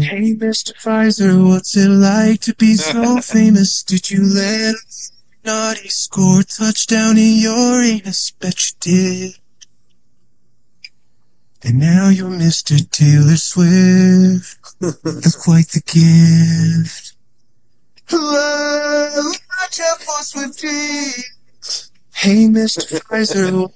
Hey, 0.00 0.34
Mr. 0.34 0.72
Pfizer, 0.74 1.46
what's 1.46 1.76
it 1.76 1.88
like 1.90 2.40
to 2.40 2.54
be 2.54 2.74
so 2.74 3.20
famous? 3.20 3.82
Did 3.82 4.10
you 4.10 4.22
let 4.24 4.74
a 4.74 5.13
naughty 5.44 5.88
score 5.88 6.42
touchdown 6.42 7.18
in 7.18 7.38
your 7.38 7.82
anus? 7.82 8.30
Bet 8.32 8.70
you 8.70 8.74
did. 8.80 9.38
And 11.62 11.78
now 11.78 12.08
you're 12.10 12.28
Mr. 12.28 12.78
Taylor 12.90 13.36
Swift. 13.36 14.58
That's 14.80 15.36
quite 15.36 15.68
the 15.68 15.80
gift. 15.80 17.14
Love, 18.12 19.34
careful, 19.70 20.14
Swifty. 20.20 21.22
Hey, 22.14 22.46
Mr. 22.46 23.00
Pfizer. 23.00 23.72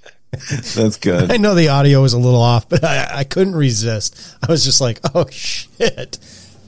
That's 0.75 0.99
good. 0.99 1.33
I 1.33 1.39
know 1.39 1.55
the 1.55 1.69
audio 1.69 2.03
was 2.03 2.13
a 2.13 2.19
little 2.19 2.43
off, 2.43 2.69
but 2.69 2.85
I, 2.85 3.21
I 3.21 3.25
couldn't 3.25 3.55
resist. 3.55 4.37
I 4.47 4.53
was 4.53 4.65
just 4.65 4.81
like, 4.81 5.01
oh 5.15 5.27
shit. 5.31 6.19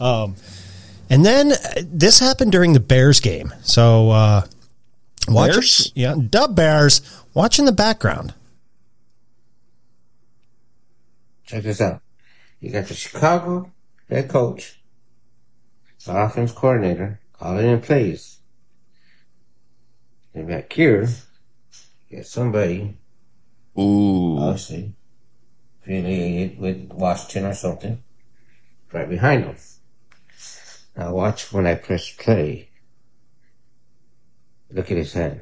Um, 0.00 0.36
and 1.10 1.24
then 1.24 1.52
uh, 1.52 1.56
this 1.84 2.18
happened 2.18 2.52
during 2.52 2.72
the 2.72 2.80
Bears 2.80 3.20
game. 3.20 3.52
So, 3.62 4.10
uh, 4.10 4.42
watch 5.28 5.52
Bears? 5.52 5.92
yeah, 5.94 6.14
Dub 6.14 6.54
Bears, 6.56 7.00
watch 7.34 7.58
in 7.58 7.64
the 7.64 7.72
background. 7.72 8.34
Check 11.44 11.64
this 11.64 11.80
out. 11.80 12.00
You 12.60 12.70
got 12.70 12.86
the 12.86 12.94
Chicago 12.94 13.70
head 14.08 14.28
coach, 14.28 14.80
the 16.04 16.16
offense 16.16 16.52
coordinator, 16.52 17.20
calling 17.32 17.66
in 17.66 17.80
plays. 17.80 18.38
And 20.34 20.46
back 20.46 20.72
here, 20.72 21.08
you 22.08 22.18
got 22.18 22.26
somebody, 22.26 22.96
Ooh. 23.78 24.38
obviously, 24.38 24.94
affiliated 25.82 26.58
with 26.58 26.92
Washington 26.92 27.46
or 27.46 27.54
something, 27.54 28.02
right 28.92 29.08
behind 29.08 29.44
them. 29.44 29.56
Now 30.96 31.14
watch 31.14 31.52
when 31.52 31.66
I 31.66 31.74
press 31.74 32.12
play. 32.16 32.69
Look 34.72 34.90
at 34.90 34.96
his 34.96 35.12
hand. 35.12 35.40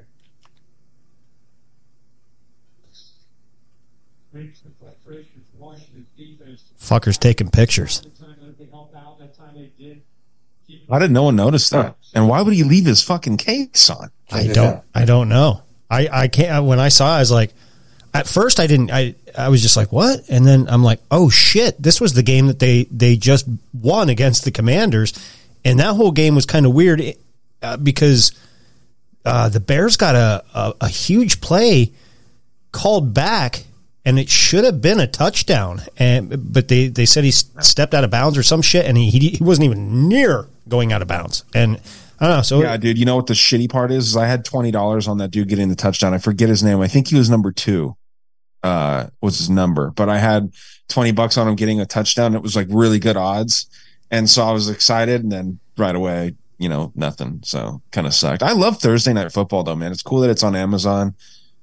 Fuckers 6.81 7.19
taking 7.19 7.51
pictures. 7.51 8.03
Why 10.87 10.99
did 10.99 11.11
no 11.11 11.25
one 11.25 11.37
notice 11.37 11.69
that? 11.71 11.97
And 12.15 12.29
why 12.29 12.43
would 12.43 12.55
he 12.55 12.63
leave 12.63 12.87
his 12.87 13.03
fucking 13.03 13.37
case 13.39 13.91
on? 13.91 14.11
I 14.31 14.47
don't. 14.47 14.83
I 14.95 15.05
don't 15.05 15.29
know. 15.29 15.63
I 15.91 16.09
I 16.11 16.29
can't. 16.29 16.65
When 16.67 16.79
I 16.79 16.89
saw, 16.89 17.15
it, 17.15 17.17
I 17.17 17.21
was 17.21 17.31
like, 17.31 17.53
at 18.15 18.27
first 18.27 18.61
I 18.61 18.67
didn't. 18.67 18.91
I 18.91 19.15
I 19.37 19.49
was 19.49 19.63
just 19.63 19.77
like, 19.77 19.93
what? 19.93 20.29
And 20.29 20.47
then 20.47 20.67
I'm 20.69 20.83
like, 20.83 21.01
oh 21.11 21.31
shit! 21.31 21.81
This 21.83 22.01
was 22.01 22.15
the 22.15 22.23
game 22.23 22.47
that 22.47 22.59
they 22.59 22.85
they 22.91 23.17
just 23.17 23.47
won 23.73 24.09
against 24.09 24.45
the 24.45 24.51
Commanders, 24.51 25.13
and 25.65 25.79
that 25.79 25.95
whole 25.95 26.13
game 26.13 26.35
was 26.35 26.47
kind 26.47 26.67
of 26.67 26.75
weird 26.75 27.03
uh, 27.63 27.77
because 27.77 28.33
uh, 29.29 29.49
the 29.49 29.61
Bears 29.61 29.97
got 29.97 30.15
a, 30.15 30.45
a 30.55 30.75
a 30.83 30.89
huge 30.89 31.41
play 31.41 31.93
called 32.73 33.15
back. 33.15 33.65
And 34.05 34.19
it 34.19 34.31
should 34.31 34.65
have 34.65 34.81
been 34.81 35.01
a 35.01 35.07
touchdown, 35.07 35.83
and 35.99 36.51
but 36.51 36.69
they, 36.69 36.87
they 36.87 37.05
said 37.05 37.25
he 37.25 37.31
stepped 37.31 37.93
out 37.93 38.05
of 38.05 38.11
bounds 38.11 38.39
or 38.39 38.43
some 38.43 38.63
shit, 38.63 38.87
and 38.87 38.97
he, 38.97 39.11
he 39.11 39.29
he 39.31 39.45
wasn't 39.45 39.67
even 39.67 40.09
near 40.09 40.49
going 40.67 40.95
out 40.95 41.03
of 41.03 41.09
bounds. 41.09 41.45
And 41.55 41.79
I 42.19 42.27
don't 42.27 42.37
know. 42.39 42.43
So 42.43 42.63
yeah, 42.63 42.79
dude. 42.79 42.97
You 42.97 43.05
know 43.05 43.17
what 43.17 43.27
the 43.27 43.35
shitty 43.35 43.69
part 43.69 43.91
is? 43.91 44.09
is 44.09 44.17
I 44.17 44.25
had 44.27 44.47
twenty 44.47 44.71
dollars 44.71 45.09
on 45.09 45.19
that 45.19 45.31
dude 45.31 45.49
getting 45.49 45.69
the 45.69 45.77
touchdown. 45.77 46.15
I 46.15 46.19
forget 46.19 46.49
his 46.49 46.63
name. 46.63 46.81
I 46.81 46.89
think 46.89 47.09
he 47.09 47.17
was 47.17 47.29
number 47.29 47.53
two. 47.53 47.97
Uh, 48.63 49.09
was 49.21 49.37
his 49.37 49.51
number? 49.51 49.91
But 49.91 50.09
I 50.09 50.17
had 50.17 50.55
twenty 50.89 51.13
bucks 51.13 51.37
on 51.37 51.47
him 51.47 51.57
getting 51.57 51.81
a 51.81 51.85
touchdown. 51.87 52.35
It 52.35 52.41
was 52.41 52.57
like 52.57 52.69
really 52.71 53.01
good 53.01 53.19
odds, 53.19 53.67
and 54.11 54.31
so 54.31 54.43
I 54.43 54.53
was 54.53 54.71
excited. 54.71 55.23
And 55.23 55.31
then 55.31 55.59
right 55.77 55.95
away, 55.95 56.35
you 56.59 56.69
know, 56.69 56.93
nothing. 56.95 57.41
So 57.45 57.83
kind 57.91 58.07
of 58.07 58.15
sucked. 58.15 58.43
I 58.43 58.53
love 58.53 58.79
Thursday 58.79 59.13
night 59.13 59.33
football 59.33 59.63
though, 59.63 59.77
man. 59.77 59.93
It's 59.93 60.03
cool 60.03 60.21
that 60.21 60.31
it's 60.31 60.43
on 60.43 60.57
Amazon. 60.57 61.15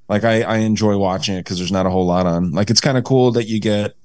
Like 0.08 0.24
I, 0.24 0.42
I 0.42 0.58
enjoy 0.58 0.98
watching 0.98 1.36
it 1.36 1.44
because 1.44 1.58
there's 1.58 1.72
not 1.72 1.86
a 1.86 1.90
whole 1.90 2.06
lot 2.06 2.26
on. 2.26 2.52
Like 2.52 2.70
it's 2.70 2.82
kind 2.82 2.98
of 2.98 3.04
cool 3.04 3.32
that 3.34 3.46
you 3.46 3.60
get 3.60 3.96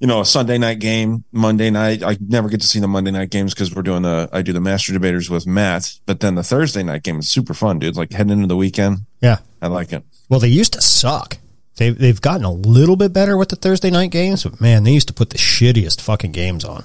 you 0.00 0.08
know, 0.08 0.20
a 0.20 0.26
Sunday 0.26 0.58
night 0.58 0.80
game, 0.80 1.24
Monday 1.32 1.70
night. 1.70 2.02
I 2.02 2.18
never 2.20 2.48
get 2.48 2.60
to 2.60 2.66
see 2.66 2.80
the 2.80 2.88
Monday 2.88 3.10
night 3.10 3.30
games 3.30 3.54
because 3.54 3.74
we're 3.74 3.82
doing 3.82 4.02
the 4.02 4.28
I 4.32 4.42
do 4.42 4.52
the 4.52 4.60
master 4.60 4.92
debaters 4.92 5.30
with 5.30 5.46
Matt, 5.46 5.98
but 6.04 6.20
then 6.20 6.34
the 6.34 6.42
Thursday 6.42 6.82
night 6.82 7.02
game 7.02 7.20
is 7.20 7.30
super 7.30 7.54
fun, 7.54 7.78
dude. 7.78 7.96
Like 7.96 8.12
heading 8.12 8.32
into 8.32 8.46
the 8.46 8.56
weekend. 8.56 8.98
Yeah. 9.22 9.38
I 9.62 9.68
like 9.68 9.92
it. 9.92 10.04
Well, 10.28 10.40
they 10.40 10.48
used 10.48 10.74
to 10.74 10.80
suck. 10.80 11.38
They've 11.76 11.96
they've 11.96 12.20
gotten 12.20 12.44
a 12.44 12.52
little 12.52 12.96
bit 12.96 13.12
better 13.12 13.36
with 13.36 13.48
the 13.48 13.56
Thursday 13.56 13.90
night 13.90 14.10
games, 14.10 14.44
but 14.44 14.60
man, 14.60 14.84
they 14.84 14.92
used 14.92 15.08
to 15.08 15.14
put 15.14 15.30
the 15.30 15.38
shittiest 15.38 16.00
fucking 16.00 16.32
games 16.32 16.64
on. 16.64 16.84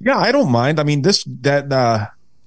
Yeah, 0.00 0.18
I 0.18 0.32
don't 0.32 0.50
mind. 0.50 0.80
I 0.80 0.82
mean, 0.84 1.02
this 1.02 1.24
that 1.42 1.72
uh 1.72 2.06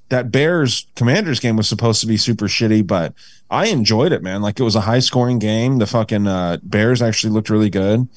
that 0.09 0.31
Bears 0.31 0.87
Commanders 0.95 1.39
game 1.39 1.57
was 1.57 1.67
supposed 1.67 2.01
to 2.01 2.07
be 2.07 2.17
super 2.17 2.45
shitty, 2.45 2.85
but 2.87 3.13
I 3.49 3.67
enjoyed 3.67 4.11
it, 4.11 4.23
man. 4.23 4.41
Like 4.41 4.59
it 4.59 4.63
was 4.63 4.75
a 4.75 4.81
high 4.81 4.99
scoring 4.99 5.39
game. 5.39 5.77
The 5.77 5.85
fucking 5.87 6.27
uh 6.27 6.57
Bears 6.63 7.01
actually 7.01 7.33
looked 7.33 7.49
really 7.49 7.69
good. 7.69 8.07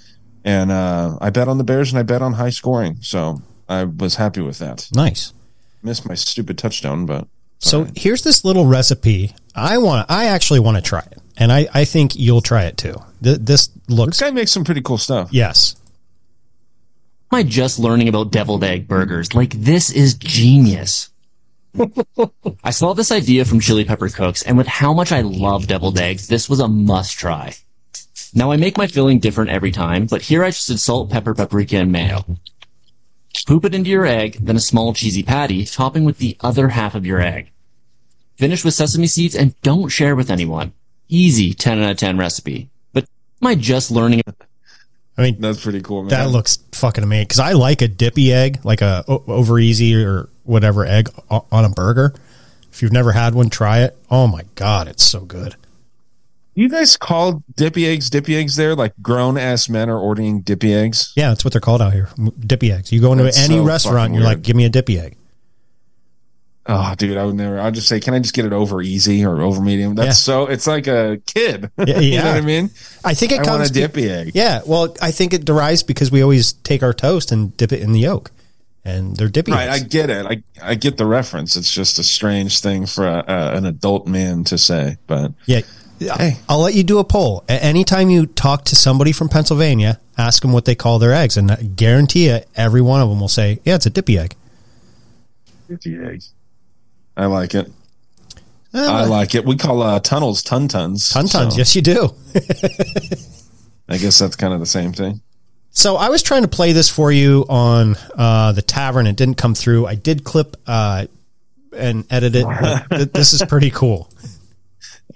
And 0.45 0.71
uh 0.71 1.19
I 1.21 1.31
bet 1.31 1.49
on 1.49 1.59
the 1.59 1.65
Bears 1.65 1.91
and 1.93 1.99
I 1.99 2.03
bet 2.03 2.23
on 2.23 2.33
high 2.35 2.51
scoring. 2.51 2.99
So 3.01 3.41
I 3.69 3.85
was 3.85 4.17
happy 4.17 4.41
with 4.41 4.59
that. 4.59 4.89
Nice. 4.95 5.33
Missed 5.83 6.07
my 6.07 6.15
stupid 6.15 6.59
touchdown, 6.59 7.07
but 7.07 7.27
So 7.59 7.87
here's 7.97 8.23
this 8.23 8.45
little 8.45 8.67
recipe. 8.67 9.35
I 9.55 9.79
want. 9.79 10.11
I 10.11 10.27
actually 10.27 10.61
want 10.61 10.77
to 10.77 10.83
try 10.83 11.01
it, 11.01 11.19
and 11.37 11.51
I 11.51 11.67
I 11.75 11.85
think 11.85 12.15
you'll 12.17 12.41
try 12.43 12.65
it 12.65 12.77
too. 12.77 12.95
Th- 13.23 13.39
this 13.39 13.69
looks. 13.89 14.19
This 14.19 14.29
guy 14.29 14.31
makes 14.31 14.53
some 14.53 14.65
pretty 14.65 14.81
cool 14.83 14.99
stuff. 14.99 15.31
Yes. 15.33 15.75
Am 17.33 17.39
I 17.39 17.43
just 17.45 17.79
learning 17.79 18.09
about 18.09 18.33
deviled 18.33 18.65
egg 18.65 18.89
burgers? 18.89 19.37
Like, 19.37 19.53
this 19.53 19.93
is 19.93 20.15
genius. 20.15 21.11
I 22.65 22.71
saw 22.71 22.93
this 22.93 23.13
idea 23.13 23.45
from 23.45 23.61
Chili 23.61 23.85
Pepper 23.85 24.09
Cooks, 24.09 24.43
and 24.43 24.59
with 24.59 24.67
how 24.67 24.93
much 24.93 25.13
I 25.13 25.21
love 25.21 25.69
deviled 25.69 26.01
eggs, 26.01 26.27
this 26.27 26.49
was 26.49 26.59
a 26.59 26.67
must 26.67 27.17
try. 27.17 27.55
Now, 28.35 28.51
I 28.51 28.57
make 28.57 28.77
my 28.77 28.89
filling 28.89 29.21
different 29.21 29.51
every 29.51 29.71
time, 29.71 30.07
but 30.07 30.23
here 30.23 30.43
I 30.43 30.51
just 30.51 30.67
did 30.67 30.81
salt, 30.81 31.11
pepper, 31.11 31.33
paprika, 31.33 31.77
and 31.77 31.93
mayo. 31.93 32.25
Poop 33.47 33.65
it 33.65 33.77
into 33.77 33.91
your 33.91 34.07
egg, 34.07 34.39
then 34.41 34.57
a 34.57 34.61
small 34.61 34.93
cheesy 34.93 35.23
patty, 35.23 35.65
topping 35.65 36.03
with 36.03 36.19
the 36.19 36.37
other 36.41 36.71
half 36.71 36.97
of 36.97 37.07
your 37.07 37.21
egg. 37.21 37.53
Finish 38.39 38.65
with 38.65 38.75
sesame 38.75 39.07
seeds 39.07 39.37
and 39.37 39.55
don't 39.63 39.89
share 39.89 40.17
with 40.17 40.31
anyone. 40.33 40.73
Easy 41.09 41.55
10 41.55 41.81
out 41.81 41.93
of 41.93 41.97
10 41.97 42.19
recipe. 42.19 42.71
But 42.93 43.05
am 43.41 43.47
I 43.47 43.55
just 43.55 43.93
learning? 43.93 44.23
I 45.21 45.25
mean, 45.25 45.41
that's 45.41 45.63
pretty 45.63 45.83
cool. 45.83 46.03
Man. 46.03 46.09
That 46.09 46.31
looks 46.31 46.59
fucking 46.73 47.05
amazing 47.05 47.25
because 47.25 47.41
I 47.41 47.53
like 47.53 47.83
a 47.83 47.89
dippy 47.89 48.33
egg, 48.33 48.61
like 48.65 48.81
a 48.81 49.05
over 49.07 49.59
easy 49.59 49.95
or 50.03 50.29
whatever 50.45 50.87
egg 50.87 51.11
on 51.29 51.65
a 51.65 51.69
burger. 51.69 52.15
If 52.73 52.83
you've 52.83 52.93
never 52.93 53.13
had 53.13 53.35
one, 53.35 53.51
try 53.51 53.81
it. 53.81 53.97
Oh 54.11 54.27
my 54.27 54.45
god, 54.55 54.89
it's 54.89 55.05
so 55.05 55.21
good. 55.21 55.57
You 56.55 56.69
guys 56.69 56.97
call 56.97 57.43
dippy 57.57 57.87
eggs 57.87 58.09
dippy 58.11 58.37
eggs 58.37 58.57
there? 58.57 58.75
Like 58.75 58.95
grown 59.03 59.37
ass 59.37 59.69
men 59.69 59.91
are 59.91 59.99
ordering 59.99 60.41
dippy 60.41 60.75
eggs? 60.75 61.13
Yeah, 61.17 61.29
that's 61.29 61.45
what 61.45 61.53
they're 61.53 61.61
called 61.61 61.83
out 61.83 61.93
here. 61.93 62.09
Dippy 62.39 62.73
eggs. 62.73 62.91
You 62.91 63.01
go 63.01 63.13
into 63.13 63.25
That's 63.25 63.39
any 63.39 63.57
so 63.57 63.65
restaurant, 63.65 64.15
you're 64.15 64.23
like, 64.23 64.43
give 64.43 64.57
me 64.57 64.65
a 64.65 64.71
dippy 64.71 64.99
egg. 64.99 65.17
Oh, 66.73 66.95
dude, 66.97 67.17
I 67.17 67.25
would 67.25 67.35
never. 67.35 67.59
I'd 67.59 67.75
just 67.75 67.89
say, 67.89 67.99
can 67.99 68.15
I 68.15 68.21
just 68.21 68.33
get 68.33 68.45
it 68.45 68.53
over 68.53 68.81
easy 68.81 69.25
or 69.25 69.41
over 69.43 69.61
medium? 69.61 69.97
That's 69.97 70.07
Yeah. 70.07 70.13
so. 70.13 70.47
It's 70.47 70.67
like 70.69 70.87
a 70.87 71.21
kid. 71.27 71.69
Yeah, 71.85 71.99
you 71.99 72.19
know 72.19 72.27
what 72.27 72.37
I 72.37 72.41
mean? 72.43 72.71
I 73.05 73.13
think 73.15 73.33
it 73.33 73.41
I 73.41 73.45
comes 73.45 73.59
want 73.59 73.71
a 73.71 73.75
be- 73.75 73.81
dippy 73.81 74.09
egg. 74.11 74.31
Yeah, 74.35 74.61
well, 74.65 74.95
I 75.03 75.11
think 75.11 75.35
it 75.35 75.45
derives 75.45 75.83
because 75.83 76.13
we 76.13 76.23
always 76.23 76.53
take 76.53 76.83
our 76.85 76.93
toast 76.95 77.33
and 77.33 77.57
dip 77.57 77.73
it 77.73 77.81
in 77.81 77.91
the 77.93 77.99
yolk, 78.01 78.31
and 78.85 79.17
they're 79.17 79.29
dippy 79.29 79.51
Right, 79.51 79.69
I 79.69 79.81
get 79.81 80.11
it. 80.11 80.25
I 80.27 80.43
I 80.63 80.75
get 80.77 80.97
the 80.97 81.07
reference. 81.07 81.57
It's 81.57 81.73
just 81.75 81.99
a 81.99 82.05
strange 82.05 82.61
thing 82.61 82.87
for 82.87 83.05
a, 83.07 83.25
a, 83.27 83.57
an 83.57 83.67
adult 83.67 84.07
man 84.07 84.45
to 84.45 84.57
say. 84.57 84.97
But 85.09 85.33
yeah, 85.47 85.63
Hey. 85.99 86.39
I'll 86.49 86.61
let 86.61 86.75
you 86.75 86.83
do 86.85 86.99
a 86.99 87.05
poll. 87.05 87.45
A- 87.49 87.63
Anytime 87.65 88.11
you 88.11 88.27
talk 88.27 88.65
to 88.67 88.77
somebody 88.77 89.13
from 89.13 89.29
Pennsylvania, 89.29 89.99
ask 90.17 90.41
them 90.41 90.53
what 90.53 90.65
they 90.67 90.75
call 90.77 90.99
their 91.01 91.13
eggs, 91.13 91.37
and 91.37 91.51
I 91.51 91.57
guarantee 91.57 92.29
you, 92.29 92.41
every 92.55 92.81
one 92.81 93.01
of 93.03 93.09
them 93.11 93.19
will 93.21 93.29
say, 93.29 93.59
"Yeah, 93.65 93.75
it's 93.75 93.87
a 93.87 93.91
dippy 93.91 94.17
egg." 94.19 94.37
dippy 95.69 95.99
eggs. 95.99 96.33
I 97.21 97.27
like 97.27 97.55
it. 97.55 97.71
Uh, 98.73 98.79
I 98.79 99.05
like 99.05 99.35
it. 99.35 99.45
We 99.45 99.57
call 99.57 99.83
uh, 99.83 100.01
tunnels 100.01 100.43
ton 100.43 100.69
tons. 100.69 101.11
Ton 101.11 101.27
tons, 101.27 101.53
so 101.53 101.59
yes, 101.59 101.77
you 101.77 101.83
do. 101.83 102.15
I 103.91 103.99
guess 103.99 104.19
that's 104.19 104.37
kind 104.37 104.55
of 104.55 104.61
the 104.61 104.67
same 104.67 104.95
thing. 104.95 105.21
So 105.71 105.97
I 105.97 106.09
was 106.09 106.23
trying 106.23 106.43
to 106.43 106.49
play 106.49 106.73
this 106.73 106.89
for 106.89 107.13
you 107.13 107.45
on 107.51 107.97
uh, 108.17 108.53
the 108.53 108.63
tavern. 108.63 109.07
It 109.07 109.17
didn't 109.17 109.35
come 109.35 109.55
through. 109.55 109.87
I 109.87 109.97
did 109.97 110.25
clip 110.25 110.57
uh, 110.67 111.09
and 111.77 112.07
edit 112.11 112.37
it. 112.37 112.47
th- 112.91 113.13
this 113.13 113.35
is 113.35 113.43
pretty 113.43 113.71
cool. 113.71 114.11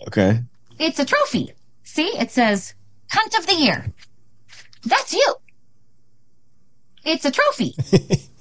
Okay. 0.09 0.41
It's 0.79 0.99
a 0.99 1.07
trophy. 1.07 1.53
See, 1.85 2.09
it 2.19 2.31
says 2.31 2.75
cunt 3.11 3.39
of 3.39 3.47
the 3.47 3.55
year. 3.55 3.87
That's 4.85 5.15
you. 5.15 5.35
It's 7.03 7.25
a 7.25 7.31
trophy. 7.31 7.75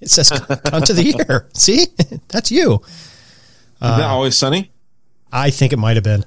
It 0.00 0.10
says 0.10 0.30
"Cunt 0.30 0.88
of 0.90 0.96
the 0.96 1.04
year." 1.28 1.48
See, 1.54 1.86
that's 2.28 2.50
you. 2.50 2.74
Is 2.74 3.80
that 3.80 4.02
always 4.08 4.36
sunny? 4.36 4.70
I 5.32 5.50
think 5.50 5.72
it 5.72 5.78
might 5.78 5.96
have 5.96 6.04
been. 6.04 6.24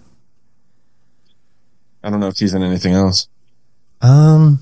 I 2.04 2.10
don't 2.10 2.20
know 2.20 2.28
if 2.28 2.38
he's 2.38 2.54
in 2.54 2.64
anything 2.64 2.94
else. 2.94 3.28
Um, 4.02 4.60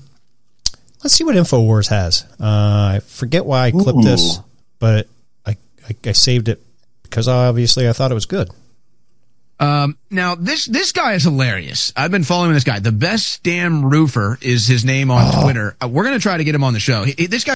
let's 1.02 1.14
see 1.14 1.24
what 1.24 1.34
Infowars 1.34 1.88
has. 1.88 2.24
Uh, 2.40 2.94
I 2.96 3.00
forget 3.04 3.44
why 3.44 3.64
I 3.66 3.70
clipped 3.72 3.98
Ooh. 3.98 4.02
this, 4.02 4.38
but 4.78 5.08
I, 5.44 5.56
I 5.88 5.96
I 6.06 6.12
saved 6.12 6.48
it 6.48 6.62
because 7.02 7.28
obviously 7.28 7.88
I 7.88 7.92
thought 7.92 8.10
it 8.10 8.14
was 8.14 8.26
good. 8.26 8.50
Um, 9.58 9.96
now 10.10 10.34
this 10.34 10.66
this 10.66 10.92
guy 10.92 11.14
is 11.14 11.24
hilarious. 11.24 11.92
I've 11.96 12.10
been 12.10 12.24
following 12.24 12.52
this 12.52 12.64
guy. 12.64 12.78
The 12.78 12.92
best 12.92 13.42
damn 13.42 13.84
roofer 13.84 14.38
is 14.40 14.66
his 14.66 14.84
name 14.84 15.10
on 15.10 15.30
Oh. 15.34 15.42
Twitter. 15.44 15.76
Uh, 15.82 15.88
we're 15.88 16.04
gonna 16.04 16.18
try 16.18 16.36
to 16.36 16.44
get 16.44 16.54
him 16.54 16.64
on 16.64 16.72
the 16.72 16.80
show. 16.80 17.04
He- 17.04 17.14
he- 17.16 17.26
this 17.26 17.44
guy. 17.44 17.54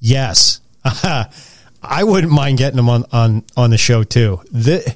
Yes, 0.00 0.60
I 1.82 2.04
wouldn't 2.04 2.32
mind 2.32 2.58
getting 2.58 2.78
him 2.78 2.88
on 2.88 3.04
on 3.12 3.44
on 3.56 3.70
the 3.70 3.78
show 3.78 4.02
too. 4.02 4.40
The, 4.50 4.94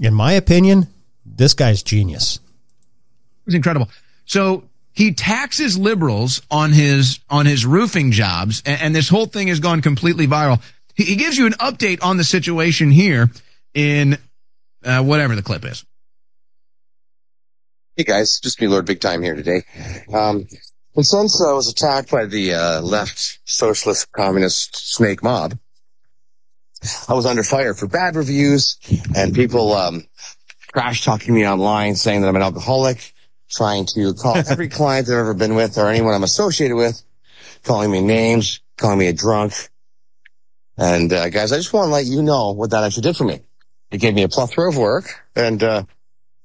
In 0.00 0.14
my 0.14 0.32
opinion, 0.32 0.88
this 1.24 1.54
guy's 1.54 1.82
genius. 1.82 2.36
It 2.36 3.46
was 3.46 3.54
incredible. 3.54 3.88
So 4.24 4.64
he 4.92 5.12
taxes 5.12 5.78
liberals 5.78 6.42
on 6.50 6.72
his 6.72 7.20
on 7.28 7.46
his 7.46 7.64
roofing 7.64 8.12
jobs, 8.12 8.62
and, 8.66 8.80
and 8.80 8.94
this 8.94 9.08
whole 9.08 9.26
thing 9.26 9.48
has 9.48 9.60
gone 9.60 9.80
completely 9.80 10.26
viral. 10.26 10.62
He, 10.94 11.04
he 11.04 11.16
gives 11.16 11.38
you 11.38 11.46
an 11.46 11.54
update 11.54 12.02
on 12.02 12.16
the 12.18 12.24
situation 12.24 12.90
here 12.90 13.30
in 13.74 14.18
uh, 14.84 15.02
whatever 15.02 15.34
the 15.34 15.42
clip 15.42 15.64
is. 15.64 15.84
Hey 17.96 18.04
guys, 18.04 18.40
just 18.40 18.60
me, 18.60 18.68
Lord 18.68 18.86
Big 18.86 19.00
Time 19.00 19.22
here 19.22 19.34
today. 19.34 19.62
Um, 20.12 20.46
and 20.94 21.06
since 21.06 21.42
I 21.42 21.52
was 21.52 21.68
attacked 21.68 22.10
by 22.10 22.26
the 22.26 22.54
uh, 22.54 22.80
left 22.82 23.40
socialist 23.44 24.10
communist 24.12 24.94
snake 24.94 25.22
mob, 25.22 25.58
I 27.08 27.14
was 27.14 27.26
under 27.26 27.42
fire 27.42 27.74
for 27.74 27.86
bad 27.86 28.16
reviews 28.16 28.76
and 29.14 29.34
people 29.34 29.72
um, 29.72 30.06
trash 30.72 31.02
talking 31.04 31.34
me 31.34 31.46
online, 31.46 31.94
saying 31.94 32.22
that 32.22 32.28
I'm 32.28 32.36
an 32.36 32.42
alcoholic, 32.42 33.14
trying 33.50 33.86
to 33.94 34.14
call 34.14 34.36
every 34.50 34.68
client 34.68 35.08
I've 35.08 35.14
ever 35.14 35.34
been 35.34 35.54
with 35.54 35.78
or 35.78 35.88
anyone 35.88 36.14
I'm 36.14 36.24
associated 36.24 36.76
with, 36.76 37.02
calling 37.62 37.90
me 37.90 38.00
names, 38.00 38.60
calling 38.76 38.98
me 38.98 39.06
a 39.08 39.12
drunk. 39.12 39.52
And 40.76 41.12
uh, 41.12 41.28
guys, 41.30 41.52
I 41.52 41.56
just 41.56 41.72
want 41.72 41.86
to 41.86 41.92
let 41.92 42.06
you 42.06 42.22
know 42.22 42.52
what 42.52 42.70
that 42.70 42.84
actually 42.84 43.02
did 43.02 43.16
for 43.16 43.24
me. 43.24 43.40
It 43.90 43.98
gave 43.98 44.14
me 44.14 44.22
a 44.22 44.28
plethora 44.28 44.70
of 44.70 44.78
work, 44.78 45.04
and 45.36 45.62
uh, 45.62 45.84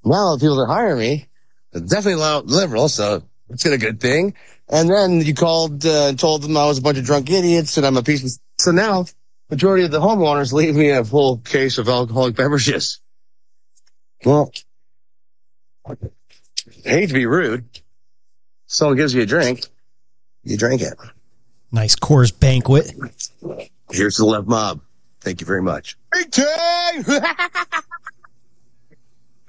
now 0.03 0.35
the 0.35 0.39
people 0.39 0.57
that 0.57 0.67
hire 0.67 0.95
me 0.95 1.27
are 1.73 1.79
definitely 1.79 2.21
liberal, 2.45 2.89
so 2.89 3.23
it's 3.49 3.65
a 3.65 3.77
good 3.77 3.99
thing. 3.99 4.33
And 4.69 4.89
then 4.89 5.21
you 5.21 5.33
called 5.33 5.85
uh, 5.85 6.07
and 6.07 6.19
told 6.19 6.41
them 6.41 6.57
I 6.57 6.65
was 6.65 6.77
a 6.77 6.81
bunch 6.81 6.97
of 6.97 7.05
drunk 7.05 7.29
idiots 7.29 7.77
and 7.77 7.85
I'm 7.85 7.97
a 7.97 8.03
piece 8.03 8.23
of. 8.23 8.31
So 8.59 8.71
now, 8.71 9.05
majority 9.49 9.85
of 9.85 9.91
the 9.91 9.99
homeowners 9.99 10.51
leave 10.51 10.75
me 10.75 10.89
a 10.89 11.03
full 11.03 11.37
case 11.37 11.77
of 11.77 11.87
alcoholic 11.87 12.35
beverages. 12.35 12.99
Well, 14.25 14.51
I 15.87 15.95
hate 16.83 17.07
to 17.07 17.13
be 17.13 17.25
rude. 17.25 17.65
Someone 18.65 18.97
gives 18.97 19.13
you 19.13 19.21
a 19.21 19.25
drink, 19.25 19.65
you 20.43 20.57
drink 20.57 20.81
it. 20.81 20.93
Nice 21.71 21.95
Coors 21.95 22.37
banquet. 22.37 22.91
Here's 23.91 24.17
the 24.17 24.25
left 24.25 24.47
mob. 24.47 24.81
Thank 25.21 25.41
you 25.41 25.47
very 25.47 25.61
much. 25.61 25.97
Big 26.11 26.31
time! 26.31 27.05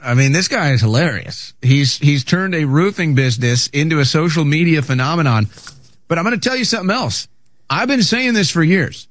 I 0.08 0.14
mean, 0.14 0.32
this 0.32 0.48
guy 0.48 0.72
is 0.72 0.80
hilarious. 0.80 1.52
He's 1.60 1.98
he's 1.98 2.24
turned 2.24 2.54
a 2.54 2.64
roofing 2.64 3.14
business 3.14 3.66
into 3.68 4.00
a 4.00 4.04
social 4.06 4.44
media 4.44 4.80
phenomenon. 4.80 5.48
But 6.08 6.18
I'm 6.18 6.24
going 6.24 6.38
to 6.40 6.48
tell 6.48 6.56
you 6.56 6.64
something 6.64 6.90
else. 6.94 7.28
I've 7.68 7.88
been 7.88 8.02
saying 8.02 8.32
this 8.32 8.50
for 8.50 8.62
years. 8.62 9.06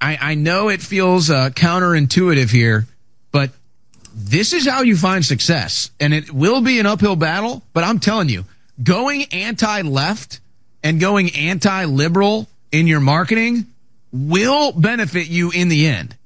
I, 0.00 0.18
I 0.20 0.34
know 0.34 0.68
it 0.68 0.82
feels 0.82 1.30
uh, 1.30 1.50
counterintuitive 1.50 2.50
here, 2.50 2.88
but 3.30 3.50
this 4.12 4.52
is 4.52 4.66
how 4.66 4.82
you 4.82 4.96
find 4.96 5.24
success. 5.24 5.92
And 6.00 6.12
it 6.12 6.32
will 6.32 6.60
be 6.60 6.80
an 6.80 6.86
uphill 6.86 7.14
battle, 7.14 7.62
but 7.72 7.84
I'm 7.84 8.00
telling 8.00 8.28
you, 8.28 8.44
going 8.82 9.26
anti-left 9.32 10.40
and 10.82 10.98
going 10.98 11.30
anti-liberal 11.36 12.48
in 12.72 12.88
your 12.88 12.98
marketing 12.98 13.66
will 14.12 14.72
benefit 14.72 15.28
you 15.28 15.52
in 15.52 15.68
the 15.68 15.86
end. 15.86 16.16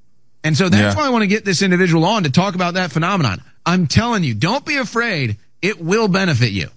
And 0.42 0.56
so 0.56 0.70
that's 0.70 0.94
Yeah. 0.94 0.98
why 0.98 1.06
I 1.06 1.10
want 1.10 1.22
to 1.22 1.28
get 1.28 1.44
this 1.44 1.60
individual 1.60 2.06
on 2.06 2.22
to 2.22 2.30
talk 2.30 2.54
about 2.54 2.74
that 2.74 2.90
phenomenon. 2.90 3.42
I'm 3.66 3.86
telling 3.88 4.22
you, 4.24 4.32
don't 4.34 4.64
be 4.64 4.76
afraid. 4.76 5.36
It 5.60 5.80
will 5.80 6.06
benefit 6.08 6.52
you. 6.52 6.68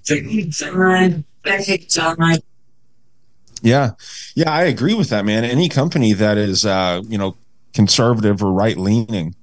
Yeah. 3.62 3.92
Yeah, 4.36 4.52
I 4.52 4.64
agree 4.64 4.94
with 4.94 5.10
that, 5.10 5.26
man. 5.26 5.44
Any 5.46 5.70
company 5.70 6.14
that 6.14 6.38
is, 6.38 6.66
uh, 6.66 7.02
you 7.08 7.18
know, 7.18 7.36
conservative 7.74 8.42
or 8.42 8.52
right 8.52 8.78
leaning, 8.78 9.36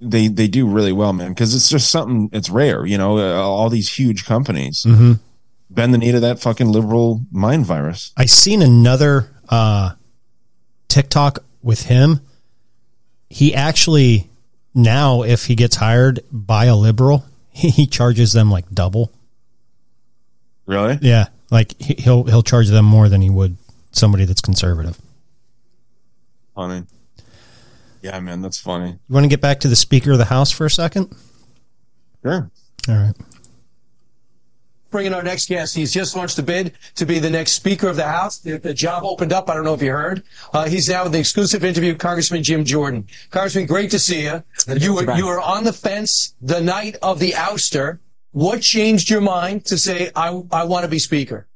they, 0.00 0.28
they 0.28 0.46
do 0.46 0.68
really 0.68 0.92
well, 0.92 1.12
man. 1.12 1.34
Cause 1.34 1.54
it's 1.54 1.68
just 1.68 1.90
something, 1.90 2.30
it's 2.32 2.50
rare, 2.50 2.86
you 2.86 2.96
know, 2.98 3.18
uh, 3.18 3.34
all 3.42 3.68
these 3.70 3.92
huge 3.92 4.24
companies 4.24 4.84
Mm-hmm. 4.86 5.14
bend 5.70 5.92
the 5.92 5.98
knee 5.98 6.12
to 6.12 6.20
that 6.20 6.38
fucking 6.40 6.70
liberal 6.70 7.22
mind 7.32 7.66
virus. 7.66 8.12
I 8.16 8.26
seen 8.26 8.62
another 8.62 9.28
uh, 9.48 9.92
TikTok 10.88 11.40
with 11.62 11.86
him. 11.86 12.20
He 13.30 13.54
actually 13.54 14.30
now, 14.74 15.22
if 15.22 15.46
he 15.46 15.54
gets 15.54 15.76
hired 15.76 16.20
by 16.30 16.66
a 16.66 16.76
liberal, 16.76 17.24
he 17.50 17.86
charges 17.86 18.32
them 18.32 18.50
like 18.50 18.70
double. 18.72 19.12
Really? 20.66 20.98
Yeah, 21.00 21.26
like 21.50 21.80
he- 21.80 21.94
he'll 21.94 22.24
he'll 22.24 22.42
charge 22.42 22.68
them 22.68 22.84
more 22.84 23.08
than 23.08 23.22
he 23.22 23.30
would 23.30 23.56
somebody 23.92 24.24
that's 24.24 24.40
conservative. 24.42 24.98
Funny. 26.54 26.84
Yeah, 28.02 28.20
man, 28.20 28.42
that's 28.42 28.58
funny. 28.60 28.90
You 28.90 29.12
want 29.14 29.24
to 29.24 29.28
get 29.28 29.40
back 29.40 29.60
to 29.60 29.68
the 29.68 29.76
Speaker 29.76 30.12
of 30.12 30.18
the 30.18 30.24
House 30.26 30.50
for 30.52 30.66
a 30.66 30.70
second? 30.70 31.14
Sure. 32.22 32.50
All 32.88 32.94
right. 32.94 33.14
Bringing 34.90 35.12
our 35.12 35.22
next 35.22 35.48
guest. 35.48 35.74
He's 35.74 35.92
just 35.92 36.16
launched 36.16 36.38
a 36.38 36.42
bid 36.42 36.72
to 36.94 37.04
be 37.04 37.18
the 37.18 37.28
next 37.28 37.52
Speaker 37.52 37.88
of 37.88 37.96
the 37.96 38.04
House. 38.04 38.38
The, 38.38 38.58
the 38.58 38.72
job 38.72 39.04
opened 39.04 39.32
up. 39.32 39.50
I 39.50 39.54
don't 39.54 39.64
know 39.64 39.74
if 39.74 39.82
you 39.82 39.90
heard. 39.90 40.22
Uh, 40.52 40.68
he's 40.68 40.88
now 40.88 41.02
with 41.02 41.12
the 41.12 41.18
exclusive 41.18 41.62
interview 41.64 41.92
with 41.92 41.98
Congressman 42.00 42.42
Jim 42.42 42.64
Jordan. 42.64 43.06
Congressman, 43.30 43.66
great 43.66 43.90
to 43.90 43.98
see 43.98 44.22
you. 44.22 44.42
You 44.66 44.94
were, 44.94 45.16
you 45.16 45.26
were 45.26 45.40
on 45.40 45.64
the 45.64 45.72
fence 45.72 46.34
the 46.40 46.60
night 46.60 46.96
of 47.02 47.18
the 47.18 47.32
ouster. 47.32 47.98
What 48.32 48.62
changed 48.62 49.10
your 49.10 49.20
mind 49.20 49.64
to 49.66 49.76
say, 49.76 50.10
I, 50.14 50.42
I 50.52 50.64
want 50.64 50.84
to 50.84 50.88
be 50.88 50.98
Speaker? 50.98 51.47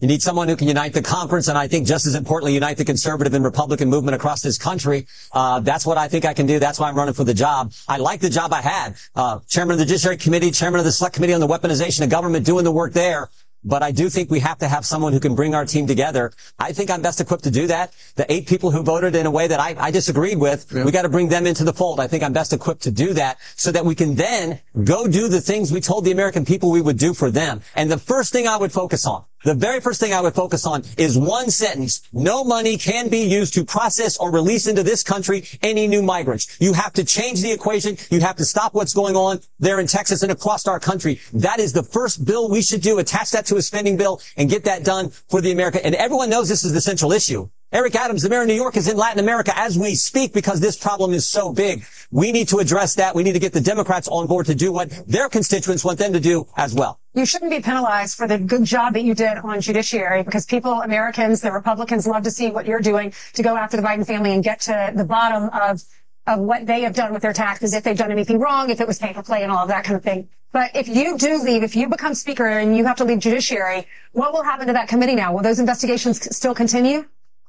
You 0.00 0.08
need 0.08 0.22
someone 0.22 0.48
who 0.48 0.56
can 0.56 0.66
unite 0.66 0.92
the 0.92 1.02
conference, 1.02 1.46
and 1.46 1.56
I 1.56 1.68
think 1.68 1.86
just 1.86 2.04
as 2.04 2.16
importantly, 2.16 2.54
unite 2.54 2.76
the 2.76 2.84
conservative 2.84 3.32
and 3.32 3.44
Republican 3.44 3.88
movement 3.88 4.16
across 4.16 4.42
this 4.42 4.58
country. 4.58 5.06
Uh, 5.30 5.60
that's 5.60 5.86
what 5.86 5.96
I 5.96 6.08
think 6.08 6.24
I 6.24 6.34
can 6.34 6.46
do. 6.46 6.58
That's 6.58 6.80
why 6.80 6.88
I'm 6.88 6.96
running 6.96 7.14
for 7.14 7.22
the 7.22 7.32
job. 7.32 7.72
I 7.86 7.98
like 7.98 8.20
the 8.20 8.28
job 8.28 8.52
I 8.52 8.60
had. 8.60 8.96
Uh, 9.14 9.38
chairman 9.48 9.74
of 9.74 9.78
the 9.78 9.84
Judiciary 9.84 10.16
Committee, 10.16 10.50
chairman 10.50 10.80
of 10.80 10.84
the 10.84 10.90
Select 10.90 11.14
Committee 11.14 11.32
on 11.32 11.40
the 11.40 11.46
Weaponization 11.46 12.02
of 12.02 12.10
Government, 12.10 12.44
doing 12.44 12.64
the 12.64 12.72
work 12.72 12.92
there. 12.92 13.30
But 13.66 13.82
I 13.82 13.92
do 13.92 14.10
think 14.10 14.30
we 14.30 14.40
have 14.40 14.58
to 14.58 14.68
have 14.68 14.84
someone 14.84 15.14
who 15.14 15.20
can 15.20 15.34
bring 15.34 15.54
our 15.54 15.64
team 15.64 15.86
together. 15.86 16.32
I 16.58 16.72
think 16.72 16.90
I'm 16.90 17.00
best 17.00 17.20
equipped 17.20 17.44
to 17.44 17.50
do 17.50 17.66
that. 17.68 17.94
The 18.14 18.30
eight 18.30 18.46
people 18.46 18.70
who 18.70 18.82
voted 18.82 19.14
in 19.14 19.24
a 19.24 19.30
way 19.30 19.46
that 19.46 19.58
I, 19.58 19.74
I 19.78 19.90
disagreed 19.90 20.38
with, 20.38 20.70
we 20.70 20.92
got 20.92 21.02
to 21.02 21.08
bring 21.08 21.28
them 21.28 21.46
into 21.46 21.64
the 21.64 21.72
fold. 21.72 21.98
I 21.98 22.06
think 22.06 22.22
I'm 22.22 22.34
best 22.34 22.52
equipped 22.52 22.82
to 22.82 22.90
do 22.90 23.14
that 23.14 23.38
so 23.56 23.72
that 23.72 23.86
we 23.86 23.94
can 23.94 24.16
then 24.16 24.60
go 24.84 25.06
do 25.06 25.28
the 25.28 25.40
things 25.40 25.72
we 25.72 25.80
told 25.80 26.04
the 26.04 26.12
American 26.12 26.44
people 26.44 26.70
we 26.70 26.82
would 26.82 26.98
do 26.98 27.14
for 27.14 27.30
them. 27.30 27.62
And 27.74 27.90
the 27.90 27.96
first 27.96 28.32
thing 28.32 28.46
I 28.46 28.58
would 28.58 28.70
focus 28.72 29.06
on, 29.06 29.24
the 29.44 29.54
very 29.54 29.80
first 29.80 30.00
thing 30.00 30.12
I 30.12 30.20
would 30.20 30.34
focus 30.34 30.66
on 30.66 30.82
is 30.96 31.18
one 31.18 31.50
sentence. 31.50 32.02
No 32.12 32.44
money 32.44 32.78
can 32.78 33.08
be 33.08 33.20
used 33.20 33.54
to 33.54 33.64
process 33.64 34.16
or 34.16 34.32
release 34.32 34.66
into 34.66 34.82
this 34.82 35.02
country 35.02 35.44
any 35.62 35.86
new 35.86 36.02
migrants. 36.02 36.56
You 36.60 36.72
have 36.72 36.94
to 36.94 37.04
change 37.04 37.42
the 37.42 37.52
equation. 37.52 37.98
You 38.10 38.20
have 38.20 38.36
to 38.36 38.44
stop 38.44 38.74
what's 38.74 38.94
going 38.94 39.16
on 39.16 39.40
there 39.58 39.80
in 39.80 39.86
Texas 39.86 40.22
and 40.22 40.32
across 40.32 40.66
our 40.66 40.80
country. 40.80 41.20
That 41.34 41.60
is 41.60 41.72
the 41.72 41.82
first 41.82 42.24
bill 42.24 42.48
we 42.48 42.62
should 42.62 42.80
do. 42.80 42.98
Attach 42.98 43.32
that 43.32 43.46
to 43.46 43.56
a 43.56 43.62
spending 43.62 43.96
bill 43.96 44.20
and 44.36 44.48
get 44.48 44.64
that 44.64 44.82
done 44.82 45.10
for 45.10 45.40
the 45.40 45.52
America. 45.52 45.84
And 45.84 45.94
everyone 45.94 46.30
knows 46.30 46.48
this 46.48 46.64
is 46.64 46.72
the 46.72 46.80
central 46.80 47.12
issue. 47.12 47.48
Eric 47.70 47.96
Adams, 47.96 48.22
the 48.22 48.30
mayor 48.30 48.42
of 48.42 48.46
New 48.46 48.54
York, 48.54 48.76
is 48.76 48.88
in 48.88 48.96
Latin 48.96 49.18
America 49.18 49.52
as 49.58 49.76
we 49.76 49.94
speak 49.96 50.32
because 50.32 50.60
this 50.60 50.76
problem 50.76 51.12
is 51.12 51.26
so 51.26 51.52
big. 51.52 51.84
We 52.10 52.30
need 52.30 52.48
to 52.48 52.58
address 52.58 52.94
that. 52.94 53.14
We 53.14 53.24
need 53.24 53.32
to 53.32 53.40
get 53.40 53.52
the 53.52 53.60
Democrats 53.60 54.06
on 54.08 54.26
board 54.26 54.46
to 54.46 54.54
do 54.54 54.72
what 54.72 54.90
their 55.08 55.28
constituents 55.28 55.84
want 55.84 55.98
them 55.98 56.12
to 56.12 56.20
do 56.20 56.46
as 56.56 56.72
well. 56.72 57.00
You 57.16 57.24
shouldn't 57.24 57.52
be 57.52 57.60
penalized 57.60 58.16
for 58.16 58.26
the 58.26 58.38
good 58.38 58.64
job 58.64 58.94
that 58.94 59.04
you 59.04 59.14
did 59.14 59.38
on 59.38 59.60
judiciary 59.60 60.24
because 60.24 60.46
people, 60.46 60.82
Americans, 60.82 61.40
the 61.40 61.52
Republicans 61.52 62.08
love 62.08 62.24
to 62.24 62.30
see 62.32 62.50
what 62.50 62.66
you're 62.66 62.80
doing 62.80 63.14
to 63.34 63.42
go 63.44 63.56
after 63.56 63.76
the 63.76 63.84
Biden 63.84 64.04
family 64.04 64.32
and 64.32 64.42
get 64.42 64.62
to 64.62 64.92
the 64.96 65.04
bottom 65.04 65.48
of, 65.50 65.80
of 66.26 66.40
what 66.40 66.66
they 66.66 66.80
have 66.80 66.92
done 66.92 67.12
with 67.12 67.22
their 67.22 67.32
taxes, 67.32 67.72
if 67.72 67.84
they've 67.84 67.96
done 67.96 68.10
anything 68.10 68.40
wrong, 68.40 68.68
if 68.68 68.80
it 68.80 68.88
was 68.88 68.98
pay 68.98 69.12
for 69.12 69.22
play 69.22 69.44
and 69.44 69.52
all 69.52 69.62
of 69.62 69.68
that 69.68 69.84
kind 69.84 69.96
of 69.96 70.02
thing. 70.02 70.28
But 70.50 70.74
if 70.74 70.88
you 70.88 71.16
do 71.16 71.40
leave, 71.40 71.62
if 71.62 71.76
you 71.76 71.88
become 71.88 72.14
speaker 72.16 72.48
and 72.48 72.76
you 72.76 72.84
have 72.84 72.96
to 72.96 73.04
leave 73.04 73.20
judiciary, 73.20 73.86
what 74.10 74.32
will 74.32 74.42
happen 74.42 74.66
to 74.66 74.72
that 74.72 74.88
committee 74.88 75.14
now? 75.14 75.32
Will 75.32 75.42
those 75.42 75.60
investigations 75.60 76.36
still 76.36 76.54
continue? 76.54 77.04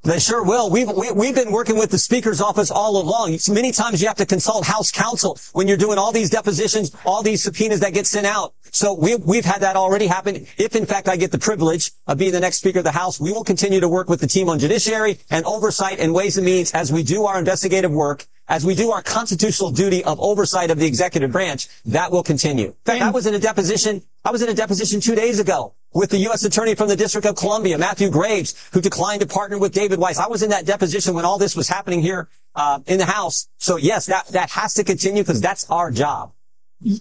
They 0.06 0.20
sure 0.20 0.44
will. 0.44 0.70
We've, 0.70 0.88
we, 0.92 1.12
we've 1.12 1.34
been 1.34 1.52
working 1.52 1.80
with 1.80 1.90
the 1.90 1.98
speaker's 1.98 2.40
office 2.40 2.70
all 2.70 3.02
along. 3.02 3.40
Many 3.50 3.72
times 3.72 4.04
you 4.04 4.08
have 4.08 4.18
to 4.18 4.26
consult 4.28 4.64
House 4.64 4.92
counsel 4.92 5.40
when 5.54 5.68
you're 5.68 5.78
doing 5.78 5.98
all 5.98 6.12
these 6.12 6.30
depositions, 6.30 6.96
all 7.06 7.24
these 7.24 7.42
subpoenas 7.42 7.80
that 7.80 7.92
get 7.96 8.06
sent 8.06 8.28
out. 8.28 8.54
So 8.70 8.94
we've, 8.94 9.26
we've 9.26 9.46
had 9.46 9.62
that 9.62 9.76
already 9.76 10.06
happen. 10.06 10.46
If 10.60 10.76
in 10.76 10.86
fact 10.86 11.10
I 11.10 11.16
get 11.16 11.32
the 11.32 11.40
privilege 11.40 11.92
of 12.06 12.20
being 12.20 12.34
the 12.34 12.40
next 12.40 12.58
speaker 12.58 12.80
of 12.80 12.86
the 12.86 12.92
House, 12.92 13.20
we 13.20 13.32
will 13.32 13.44
continue 13.44 13.80
to 13.80 13.90
work 13.90 14.08
with 14.08 14.20
the 14.22 14.28
team 14.28 14.48
on 14.48 14.60
judiciary 14.60 15.18
and 15.32 15.44
oversight 15.46 16.00
and 16.00 16.14
ways 16.14 16.38
and 16.38 16.46
means 16.46 16.72
as 16.74 16.94
we 16.94 17.02
do 17.02 17.26
our 17.26 17.40
investigative 17.40 17.92
work, 17.92 18.28
as 18.48 18.64
we 18.64 18.76
do 18.76 18.92
our 18.92 19.02
constitutional 19.02 19.72
duty 19.72 20.04
of 20.04 20.20
oversight 20.20 20.70
of 20.70 20.78
the 20.78 20.86
executive 20.86 21.32
branch. 21.32 21.68
That 21.86 22.12
will 22.12 22.22
continue. 22.22 22.68
In 22.68 22.74
fact, 22.86 23.02
I 23.02 23.10
was 23.10 23.26
in 23.26 23.34
a 23.34 23.40
deposition, 23.40 24.04
I 24.24 24.30
was 24.30 24.44
in 24.44 24.50
a 24.50 24.54
deposition 24.54 25.00
two 25.00 25.16
days 25.16 25.40
ago 25.40 25.74
with 25.96 26.12
the 26.12 26.18
U.S. 26.18 26.44
Attorney 26.44 26.76
from 26.76 26.90
the 26.90 26.96
District 26.96 27.26
of 27.26 27.36
Columbia, 27.36 27.78
Matthew 27.78 28.10
Graves, 28.10 28.70
who 28.74 28.82
declined 28.82 29.22
to 29.22 29.28
partner 29.28 29.58
with 29.58 29.74
David 29.74 29.98
Weiss. 29.98 30.20
I 30.20 30.28
was 30.28 30.44
in 30.44 30.50
that 30.50 30.66
deposition 30.66 31.16
when 31.16 31.26
all 31.26 31.40
this 31.40 31.56
was 31.56 31.70
happening 31.70 32.02
here 32.02 32.28
uh, 32.54 32.82
in 32.86 33.00
the 33.00 33.06
House. 33.06 33.48
So 33.58 33.78
yes, 33.78 34.06
that 34.08 34.28
that 34.28 34.52
has 34.52 34.74
to 34.76 34.84
continue 34.84 35.24
because 35.24 35.42
that's 35.42 35.68
our 35.72 35.90
job. 35.90 36.34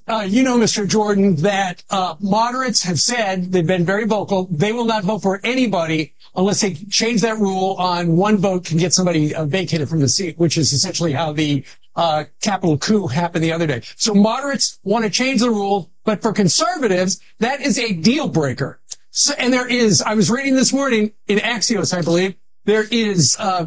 Uh, 0.06 0.20
you 0.26 0.44
know, 0.44 0.56
Mr. 0.56 0.88
Jordan, 0.88 1.34
that 1.36 1.82
uh, 1.90 2.14
moderates 2.20 2.84
have 2.84 3.00
said 3.00 3.50
they've 3.50 3.66
been 3.66 3.84
very 3.84 4.06
vocal. 4.06 4.46
They 4.50 4.72
will 4.72 4.84
not 4.84 5.02
vote 5.02 5.22
for 5.22 5.40
anybody 5.42 6.14
unless 6.36 6.60
they 6.60 6.74
change 6.74 7.20
that 7.22 7.38
rule 7.38 7.74
on 7.78 8.16
one 8.16 8.38
vote 8.38 8.64
can 8.64 8.78
get 8.78 8.92
somebody 8.92 9.34
uh, 9.34 9.44
vacated 9.44 9.88
from 9.88 10.00
the 10.00 10.08
seat, 10.08 10.38
which 10.38 10.56
is 10.56 10.72
essentially 10.72 11.12
how 11.12 11.32
the 11.32 11.64
uh, 11.96 12.24
Capitol 12.40 12.78
coup 12.78 13.06
happened 13.06 13.44
the 13.44 13.52
other 13.52 13.66
day. 13.66 13.82
So 13.96 14.14
moderates 14.14 14.78
want 14.82 15.04
to 15.04 15.10
change 15.10 15.40
the 15.40 15.50
rule, 15.50 15.90
but 16.04 16.22
for 16.22 16.32
conservatives, 16.32 17.20
that 17.38 17.60
is 17.60 17.78
a 17.78 17.92
deal 17.92 18.28
breaker. 18.28 18.80
So, 19.16 19.32
and 19.38 19.52
there 19.52 19.68
is, 19.68 20.02
I 20.02 20.14
was 20.14 20.28
reading 20.28 20.56
this 20.56 20.72
morning 20.72 21.12
in 21.28 21.38
Axios, 21.38 21.96
I 21.96 22.02
believe, 22.02 22.34
there 22.64 22.84
is, 22.90 23.36
uh, 23.38 23.66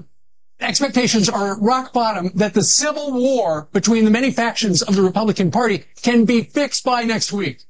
expectations 0.60 1.30
are 1.30 1.58
rock 1.62 1.94
bottom 1.94 2.32
that 2.36 2.54
the 2.54 2.62
civil 2.62 3.14
war 3.14 3.70
between 3.72 4.04
the 4.04 4.12
many 4.12 4.30
factions 4.30 4.82
of 4.82 4.98
the 4.98 5.02
Republican 5.02 5.50
Party 5.50 5.86
can 6.02 6.26
be 6.26 6.42
fixed 6.44 6.84
by 6.84 7.06
next 7.06 7.32
week. 7.32 7.62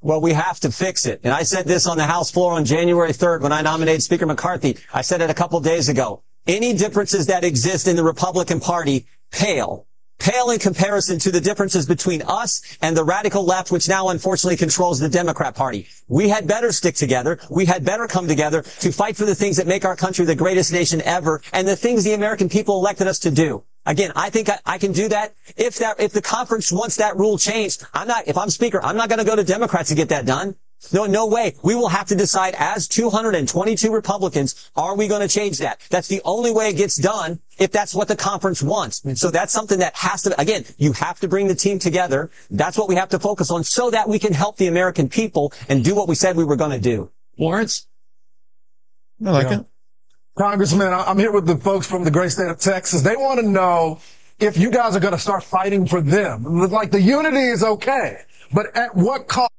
Well, 0.00 0.22
we 0.22 0.32
have 0.32 0.60
to 0.60 0.72
fix 0.72 1.04
it. 1.04 1.20
And 1.24 1.34
I 1.34 1.42
said 1.42 1.66
this 1.66 1.86
on 1.86 1.98
the 1.98 2.06
House 2.06 2.30
floor 2.30 2.54
on 2.54 2.64
January 2.64 3.12
3rd 3.12 3.42
when 3.42 3.52
I 3.52 3.60
nominated 3.60 4.02
Speaker 4.02 4.24
McCarthy. 4.24 4.78
I 4.94 5.02
said 5.02 5.20
it 5.20 5.28
a 5.28 5.34
couple 5.34 5.60
days 5.60 5.90
ago. 5.90 6.22
Any 6.46 6.72
differences 6.72 7.26
that 7.26 7.44
exist 7.44 7.86
in 7.86 7.96
the 7.96 8.04
Republican 8.04 8.60
Party 8.60 9.04
pale. 9.30 9.86
Pale 10.24 10.52
in 10.52 10.58
comparison 10.58 11.18
to 11.18 11.30
the 11.30 11.38
differences 11.38 11.84
between 11.84 12.22
us 12.22 12.62
and 12.80 12.96
the 12.96 13.04
radical 13.04 13.44
left, 13.44 13.70
which 13.70 13.90
now 13.90 14.08
unfortunately 14.08 14.56
controls 14.56 14.98
the 14.98 15.06
Democrat 15.10 15.54
Party. 15.54 15.86
We 16.08 16.30
had 16.30 16.46
better 16.46 16.72
stick 16.72 16.94
together. 16.94 17.38
We 17.50 17.66
had 17.66 17.84
better 17.84 18.06
come 18.06 18.26
together 18.26 18.62
to 18.62 18.90
fight 18.90 19.18
for 19.18 19.26
the 19.26 19.34
things 19.34 19.58
that 19.58 19.66
make 19.66 19.84
our 19.84 19.96
country 19.96 20.24
the 20.24 20.34
greatest 20.34 20.72
nation 20.72 21.02
ever 21.02 21.42
and 21.52 21.68
the 21.68 21.76
things 21.76 22.04
the 22.04 22.14
American 22.14 22.48
people 22.48 22.76
elected 22.76 23.06
us 23.06 23.18
to 23.18 23.30
do. 23.30 23.64
Again, 23.84 24.12
I 24.16 24.30
think 24.30 24.48
I, 24.48 24.60
I 24.64 24.78
can 24.78 24.92
do 24.92 25.08
that. 25.08 25.34
If 25.58 25.76
that, 25.80 26.00
if 26.00 26.14
the 26.14 26.22
conference 26.22 26.72
wants 26.72 26.96
that 26.96 27.18
rule 27.18 27.36
changed, 27.36 27.84
I'm 27.92 28.08
not, 28.08 28.26
if 28.26 28.38
I'm 28.38 28.48
speaker, 28.48 28.82
I'm 28.82 28.96
not 28.96 29.10
going 29.10 29.18
to 29.18 29.26
go 29.26 29.36
to 29.36 29.44
Democrats 29.44 29.90
to 29.90 29.94
get 29.94 30.08
that 30.08 30.24
done. 30.24 30.56
No, 30.92 31.06
no 31.06 31.26
way. 31.26 31.54
We 31.62 31.74
will 31.74 31.88
have 31.88 32.06
to 32.08 32.14
decide 32.14 32.54
as 32.58 32.88
222 32.88 33.92
Republicans, 33.92 34.70
are 34.76 34.96
we 34.96 35.08
going 35.08 35.20
to 35.20 35.28
change 35.28 35.58
that? 35.58 35.80
That's 35.90 36.08
the 36.08 36.20
only 36.24 36.50
way 36.50 36.68
it 36.68 36.76
gets 36.76 36.96
done 36.96 37.40
if 37.58 37.70
that's 37.70 37.94
what 37.94 38.08
the 38.08 38.16
conference 38.16 38.62
wants. 38.62 39.02
So 39.20 39.30
that's 39.30 39.52
something 39.52 39.78
that 39.78 39.94
has 39.96 40.22
to, 40.22 40.40
again, 40.40 40.64
you 40.76 40.92
have 40.92 41.20
to 41.20 41.28
bring 41.28 41.48
the 41.48 41.54
team 41.54 41.78
together. 41.78 42.30
That's 42.50 42.76
what 42.76 42.88
we 42.88 42.96
have 42.96 43.08
to 43.10 43.18
focus 43.18 43.50
on 43.50 43.64
so 43.64 43.90
that 43.90 44.08
we 44.08 44.18
can 44.18 44.32
help 44.32 44.56
the 44.56 44.66
American 44.66 45.08
people 45.08 45.52
and 45.68 45.84
do 45.84 45.94
what 45.94 46.08
we 46.08 46.14
said 46.14 46.36
we 46.36 46.44
were 46.44 46.56
going 46.56 46.72
to 46.72 46.80
do. 46.80 47.10
Lawrence? 47.38 47.86
I 49.24 49.30
like 49.30 49.50
it. 49.50 49.64
Congressman, 50.36 50.92
I- 50.92 51.04
I'm 51.04 51.18
here 51.18 51.32
with 51.32 51.46
the 51.46 51.56
folks 51.56 51.86
from 51.86 52.04
the 52.04 52.10
great 52.10 52.32
state 52.32 52.48
of 52.48 52.58
Texas. 52.58 53.02
They 53.02 53.16
want 53.16 53.40
to 53.40 53.46
know 53.46 54.00
if 54.40 54.56
you 54.56 54.70
guys 54.70 54.96
are 54.96 55.00
going 55.00 55.14
to 55.14 55.18
start 55.20 55.44
fighting 55.44 55.86
for 55.86 56.00
them. 56.00 56.42
Like 56.70 56.90
the 56.90 57.00
unity 57.00 57.48
is 57.48 57.62
okay, 57.62 58.22
but 58.52 58.76
at 58.76 58.94
what 58.96 59.28
cost? 59.28 59.50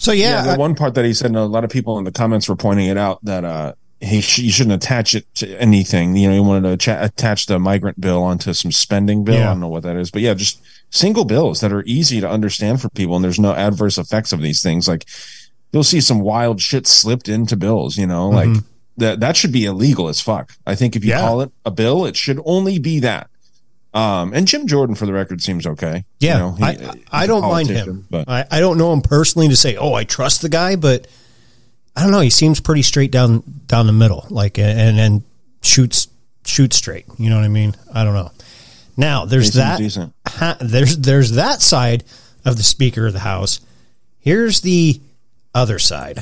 So 0.00 0.12
yeah, 0.12 0.54
the 0.54 0.58
one 0.58 0.74
part 0.74 0.94
that 0.94 1.04
he 1.04 1.12
said, 1.12 1.26
and 1.26 1.36
a 1.36 1.44
lot 1.44 1.62
of 1.62 1.68
people 1.70 1.98
in 1.98 2.04
the 2.04 2.10
comments 2.12 2.48
were 2.48 2.56
pointing 2.56 2.86
it 2.86 2.96
out 2.96 3.22
that 3.24 3.44
uh, 3.44 3.74
he 4.00 4.22
sh- 4.22 4.38
you 4.38 4.50
shouldn't 4.50 4.82
attach 4.82 5.14
it 5.14 5.26
to 5.36 5.60
anything. 5.60 6.16
You 6.16 6.28
know, 6.28 6.34
he 6.34 6.40
wanted 6.40 6.70
to 6.70 6.76
cha- 6.78 7.04
attach 7.04 7.44
the 7.46 7.58
migrant 7.58 8.00
bill 8.00 8.22
onto 8.22 8.54
some 8.54 8.72
spending 8.72 9.24
bill. 9.24 9.36
I 9.42 9.44
don't 9.44 9.60
know 9.60 9.68
what 9.68 9.82
that 9.82 9.96
is, 9.96 10.10
but 10.10 10.22
yeah, 10.22 10.32
just 10.32 10.58
single 10.88 11.26
bills 11.26 11.60
that 11.60 11.70
are 11.70 11.82
easy 11.84 12.18
to 12.22 12.28
understand 12.28 12.80
for 12.80 12.88
people, 12.88 13.14
and 13.14 13.22
there's 13.22 13.38
no 13.38 13.52
adverse 13.52 13.98
effects 13.98 14.32
of 14.32 14.40
these 14.40 14.62
things. 14.62 14.88
Like 14.88 15.04
you'll 15.72 15.84
see 15.84 16.00
some 16.00 16.20
wild 16.20 16.62
shit 16.62 16.86
slipped 16.86 17.28
into 17.28 17.54
bills. 17.56 17.98
You 17.98 18.06
know, 18.06 18.30
like 18.30 18.48
Mhm. 18.48 18.64
that 18.96 19.20
that 19.20 19.36
should 19.36 19.52
be 19.52 19.66
illegal 19.66 20.08
as 20.08 20.18
fuck. 20.18 20.52
I 20.66 20.76
think 20.76 20.96
if 20.96 21.04
you 21.04 21.10
Yeah. 21.10 21.20
call 21.20 21.42
it 21.42 21.52
a 21.66 21.70
bill, 21.70 22.06
it 22.06 22.16
should 22.16 22.40
only 22.46 22.78
be 22.78 23.00
that. 23.00 23.28
Um, 23.92 24.32
and 24.32 24.46
Jim 24.46 24.66
Jordan, 24.68 24.94
for 24.94 25.06
the 25.06 25.12
record, 25.12 25.42
seems 25.42 25.66
okay. 25.66 26.04
You 26.20 26.28
Yeah, 26.28 26.38
know, 26.38 26.52
he- 26.52 26.62
I, 26.64 26.72
he's 26.74 26.88
I 27.10 27.24
a 27.24 27.26
don't 27.26 27.42
mind 27.42 27.68
him. 27.70 28.06
but 28.08 28.28
I, 28.28 28.44
I 28.50 28.60
don't 28.60 28.78
know 28.78 28.92
him 28.92 29.00
personally 29.00 29.48
to 29.48 29.56
say, 29.56 29.76
oh, 29.76 29.94
I 29.94 30.04
trust 30.04 30.42
the 30.42 30.48
guy, 30.48 30.76
but 30.76 31.08
I 31.96 32.02
don't 32.04 32.12
know. 32.12 32.20
He 32.20 32.30
seems 32.30 32.60
pretty 32.60 32.82
straight 32.82 33.10
down 33.10 33.42
down 33.66 33.86
the 33.88 33.92
middle, 33.92 34.26
like 34.30 34.58
and 34.58 34.98
and 35.00 35.22
shoots 35.60 36.06
shoots 36.44 36.76
straight. 36.76 37.06
You 37.18 37.30
know 37.30 37.36
what 37.36 37.44
I 37.44 37.48
mean? 37.48 37.74
I 37.92 38.04
don't 38.04 38.14
know. 38.14 38.30
Now 38.96 39.24
there's 39.24 39.54
that 39.54 39.80
ha, 40.26 40.56
there's 40.60 40.96
there's 40.98 41.32
that 41.32 41.60
side 41.60 42.04
of 42.44 42.56
the 42.56 42.62
Speaker 42.62 43.06
of 43.08 43.12
the 43.12 43.18
House. 43.18 43.60
Here's 44.20 44.60
the 44.60 45.00
other 45.52 45.80
side. 45.80 46.20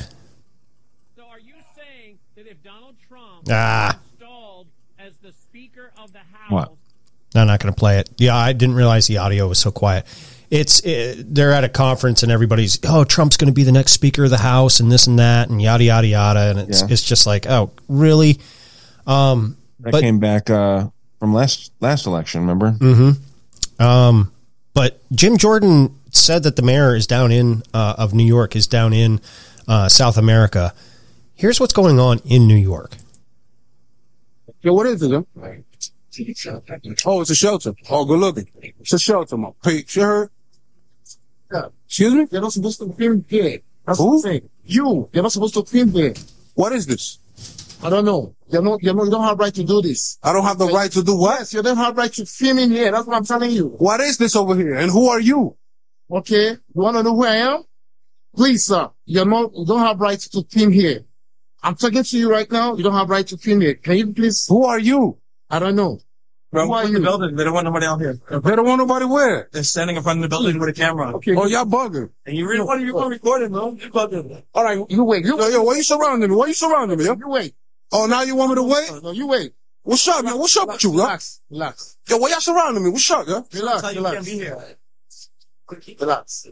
So 1.15 1.23
are 1.29 1.39
you 1.39 1.53
saying 1.75 2.17
that 2.35 2.47
if 2.47 2.63
Donald 2.63 2.95
Trump 3.07 3.43
ah. 3.51 3.99
Installed 4.13 4.67
as 4.97 5.13
the 5.21 5.33
Speaker 5.33 5.91
of 6.01 6.11
the 6.13 6.19
House? 6.19 6.51
What? 6.51 6.71
I'm 7.35 7.47
not 7.47 7.59
going 7.59 7.73
to 7.73 7.77
play 7.77 7.99
it. 7.99 8.09
Yeah, 8.17 8.35
I 8.35 8.53
didn't 8.53 8.75
realize 8.75 9.07
the 9.07 9.17
audio 9.19 9.47
was 9.47 9.59
so 9.59 9.71
quiet. 9.71 10.05
It's 10.49 10.79
it, 10.83 11.33
they're 11.33 11.51
at 11.53 11.63
a 11.63 11.69
conference 11.69 12.23
and 12.23 12.31
everybody's 12.31 12.79
oh 12.87 13.03
Trump's 13.03 13.37
going 13.37 13.49
to 13.49 13.53
be 13.53 13.63
the 13.63 13.71
next 13.71 13.91
Speaker 13.91 14.23
of 14.23 14.31
the 14.31 14.37
House 14.37 14.79
and 14.79 14.91
this 14.91 15.05
and 15.05 15.19
that 15.19 15.49
and 15.49 15.61
yada 15.61 15.83
yada 15.83 16.07
yada 16.07 16.49
and 16.49 16.59
it's 16.59 16.81
Yeah. 16.81 16.87
it's 16.89 17.03
just 17.03 17.27
like 17.27 17.45
oh 17.47 17.69
really, 17.87 18.39
um, 19.05 19.57
that 19.81 19.91
but 19.91 20.01
came 20.01 20.17
back 20.19 20.49
uh, 20.49 20.87
from 21.19 21.33
last 21.35 21.71
last 21.81 22.07
election. 22.07 22.41
Remember? 22.41 22.71
hmm 22.71 23.11
Um, 23.79 24.31
but 24.73 24.99
Jim 25.11 25.37
Jordan 25.37 25.95
said 26.11 26.41
that 26.43 26.55
the 26.55 26.63
mayor 26.63 26.95
is 26.95 27.05
down 27.05 27.31
in 27.31 27.61
uh, 27.71 27.93
of 27.99 28.15
New 28.15 28.25
York 28.25 28.55
is 28.55 28.65
down 28.65 28.91
in 28.91 29.21
uh, 29.67 29.87
South 29.87 30.17
America. 30.17 30.73
Here's 31.35 31.59
what's 31.59 31.73
going 31.73 31.99
on 31.99 32.21
in 32.25 32.47
New 32.47 32.55
York. 32.55 32.97
Yo, 34.61 34.73
what 34.73 34.87
is 34.87 35.01
it? 35.03 35.25
Oh, 37.05 37.21
it's 37.21 37.29
a 37.29 37.35
shelter. 37.35 37.73
Oh, 37.89 38.05
good 38.05 38.19
looking. 38.19 38.49
It's 38.79 38.93
a 38.93 38.99
shelter, 38.99 39.37
my 39.37 39.51
peeps. 39.63 39.95
You 39.95 40.03
heard? 40.03 40.29
Yeah. 41.51 41.67
Excuse 41.85 42.13
me? 42.13 42.27
You're 42.31 42.41
not 42.41 42.53
supposed 42.53 42.79
to 42.79 42.91
film 42.93 43.25
here. 43.27 43.59
That's 43.85 43.99
Who? 43.99 44.17
what 44.17 44.25
I'm. 44.25 44.49
You. 44.63 45.09
You're 45.11 45.23
not 45.23 45.31
supposed 45.31 45.55
to 45.55 45.65
film 45.65 45.91
here. 45.91 46.13
What 46.55 46.73
is 46.73 46.85
this? 46.85 47.19
I 47.81 47.89
don't 47.89 48.05
know. 48.05 48.35
You're 48.49 48.61
not, 48.61 48.83
you're 48.83 48.93
not, 48.93 49.05
you 49.05 49.11
don't 49.11 49.23
have 49.23 49.39
right 49.39 49.53
to 49.53 49.63
do 49.63 49.81
this. 49.81 50.19
I 50.21 50.33
don't 50.33 50.43
have 50.43 50.57
the 50.57 50.67
right 50.67 50.91
to 50.91 51.01
do 51.01 51.15
what? 51.15 51.39
Yes, 51.39 51.53
you 51.53 51.61
don't 51.61 51.77
have 51.77 51.97
right 51.97 52.11
to 52.13 52.25
film 52.25 52.59
in 52.59 52.71
here. 52.71 52.91
That's 52.91 53.07
what 53.07 53.15
I'm 53.15 53.25
telling 53.25 53.51
you. 53.51 53.69
What 53.77 54.01
is 54.01 54.17
this 54.17 54.35
over 54.35 54.55
here? 54.55 54.75
And 54.75 54.91
who 54.91 55.07
are 55.07 55.19
you? 55.19 55.55
Okay. 56.11 56.49
You 56.49 56.59
want 56.73 56.97
to 56.97 57.03
know 57.03 57.15
who 57.15 57.25
I 57.25 57.35
am? 57.35 57.63
Please, 58.35 58.65
sir. 58.65 58.89
You're 59.05 59.25
not, 59.25 59.51
you 59.55 59.65
don't 59.65 59.79
have 59.79 59.99
right 59.99 60.19
to 60.19 60.43
film 60.49 60.71
here. 60.71 61.05
I'm 61.63 61.75
talking 61.75 62.03
to 62.03 62.17
you 62.17 62.29
right 62.29 62.51
now. 62.51 62.75
You 62.75 62.83
don't 62.83 62.93
have 62.93 63.09
right 63.09 63.27
to 63.27 63.37
film 63.37 63.61
here. 63.61 63.75
Can 63.75 63.97
you 63.97 64.13
please? 64.13 64.45
Who 64.47 64.65
are 64.65 64.79
you? 64.79 65.17
I 65.49 65.59
don't 65.59 65.75
know. 65.75 65.99
Bro, 66.51 66.65
Who 66.65 66.73
are 66.73 66.85
in 66.85 66.93
the 66.93 66.99
building. 66.99 67.35
They 67.35 67.43
don't 67.43 67.53
want 67.53 67.65
nobody 67.65 67.85
out 67.85 67.99
here. 68.01 68.17
They 68.29 68.55
don't 68.55 68.65
want 68.65 68.79
nobody 68.79 69.05
where? 69.05 69.49
They're 69.51 69.63
standing 69.63 69.97
in 69.97 70.01
front 70.03 70.17
of 70.17 70.23
the 70.23 70.29
building 70.29 70.59
with 70.59 70.69
a 70.69 70.73
camera. 70.73 71.15
Okay. 71.17 71.35
Oh, 71.35 71.45
y'all 71.45 71.65
bugging. 71.65 72.09
And 72.25 72.35
you 72.35 72.47
really 72.47 72.61
want 72.61 72.79
to 72.79 72.85
you 72.87 72.93
recording, 73.09 73.51
bro? 73.51 73.71
You 73.73 73.89
bugging. 73.91 74.43
All 74.55 74.63
right, 74.63 74.83
you 74.89 75.03
wait. 75.03 75.25
You, 75.25 75.37
yo, 75.39 75.47
yo, 75.47 75.61
why 75.61 75.75
you 75.75 75.83
surrounding 75.83 76.29
me? 76.29 76.35
Why 76.35 76.47
you 76.47 76.53
surrounding 76.55 76.97
me? 76.97 77.05
Yo? 77.05 77.15
You 77.15 77.29
wait. 77.29 77.53
Oh, 77.91 78.07
now 78.07 78.23
you 78.23 78.35
want 78.35 78.49
me 78.49 78.55
to 78.55 78.63
wait? 78.63 79.03
No, 79.03 79.11
you 79.11 79.27
wait. 79.27 79.53
What's 79.83 80.07
up, 80.07 80.25
man? 80.25 80.39
What's 80.39 80.57
up 80.57 80.67
with 80.69 80.83
you, 80.83 80.91
yo? 80.91 80.97
Relax, 80.97 81.41
relax. 81.51 81.97
Yo, 82.07 82.17
why 82.17 82.29
y'all 82.29 82.39
surrounding 82.39 82.83
me? 82.83 82.89
What's 82.89 83.09
up, 83.11 83.27
yo? 83.27 83.45
Relax, 83.53 83.53
That's 83.53 83.81
how 83.83 83.89
you 83.89 83.97
relax. 83.97 84.15
can't 84.15 84.25
be 84.25 84.31
here. 84.33 84.75
Relax. 85.99 86.47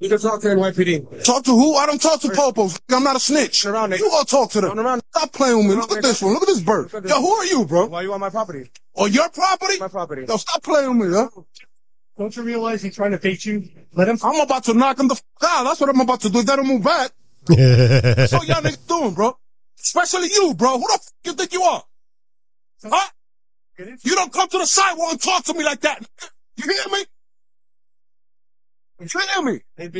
You 0.00 0.08
can 0.08 0.18
talk 0.18 0.40
to 0.40 0.48
NYPD. 0.48 1.24
Talk 1.24 1.44
to 1.44 1.50
who? 1.50 1.76
I 1.76 1.84
don't 1.84 2.00
talk 2.00 2.22
to 2.22 2.28
popos. 2.28 2.80
I'm 2.90 3.04
not 3.04 3.16
a 3.16 3.20
snitch. 3.20 3.64
You 3.64 3.72
go 3.72 4.22
talk 4.24 4.50
to 4.52 4.62
them. 4.62 5.02
Stop 5.10 5.32
playing 5.32 5.58
with 5.58 5.66
me. 5.66 5.74
Look 5.74 5.92
at 5.92 6.02
this 6.02 6.22
one. 6.22 6.32
Look 6.32 6.42
at 6.42 6.48
this 6.48 6.60
bird. 6.60 6.90
Yo, 6.92 7.20
who 7.20 7.30
are 7.30 7.44
you, 7.44 7.66
bro? 7.66 7.86
Why 7.86 7.98
are 7.98 8.02
you 8.04 8.14
on 8.14 8.20
my 8.20 8.30
property? 8.30 8.70
On 8.94 9.12
your 9.12 9.28
property? 9.28 9.78
My 9.78 9.88
property. 9.88 10.24
Yo, 10.26 10.38
stop 10.38 10.62
playing 10.62 10.98
with 10.98 11.08
me, 11.08 11.14
yo. 11.14 11.46
Don't 12.16 12.34
you 12.34 12.42
realize 12.42 12.82
he's 12.82 12.94
trying 12.94 13.12
to 13.12 13.18
bait 13.18 13.44
you? 13.44 13.68
Let 13.92 14.08
him. 14.08 14.18
I'm 14.22 14.40
about 14.40 14.64
to 14.64 14.74
knock 14.74 14.98
him 14.98 15.08
the 15.08 15.14
f 15.14 15.22
out. 15.42 15.64
That's 15.64 15.80
what 15.80 15.90
I'm 15.90 16.00
about 16.00 16.20
to 16.22 16.30
do. 16.30 16.40
If 16.40 16.46
they 16.46 16.56
don't 16.56 16.66
move 16.66 16.82
back. 16.82 17.10
That's 17.46 18.32
what 18.32 18.48
y'all 18.48 18.62
niggas 18.62 18.86
doing, 18.86 19.14
bro. 19.14 19.36
Especially 19.78 20.28
you, 20.28 20.54
bro. 20.54 20.78
Who 20.78 20.86
the 20.86 20.98
fuck 20.98 21.12
you 21.24 21.32
think 21.34 21.52
you 21.52 21.62
are? 21.62 21.82
Huh? 22.84 23.08
You 23.78 24.14
don't 24.14 24.32
come 24.32 24.48
to 24.48 24.58
the 24.58 24.66
sidewalk 24.66 25.12
and 25.12 25.22
talk 25.22 25.44
to 25.44 25.54
me 25.54 25.64
like 25.64 25.80
that. 25.80 26.06
You 26.56 26.64
hear 26.64 26.92
me? 26.92 27.04
You 29.00 29.20
hear 29.32 29.42
me? 29.42 29.60
Think 29.78 29.92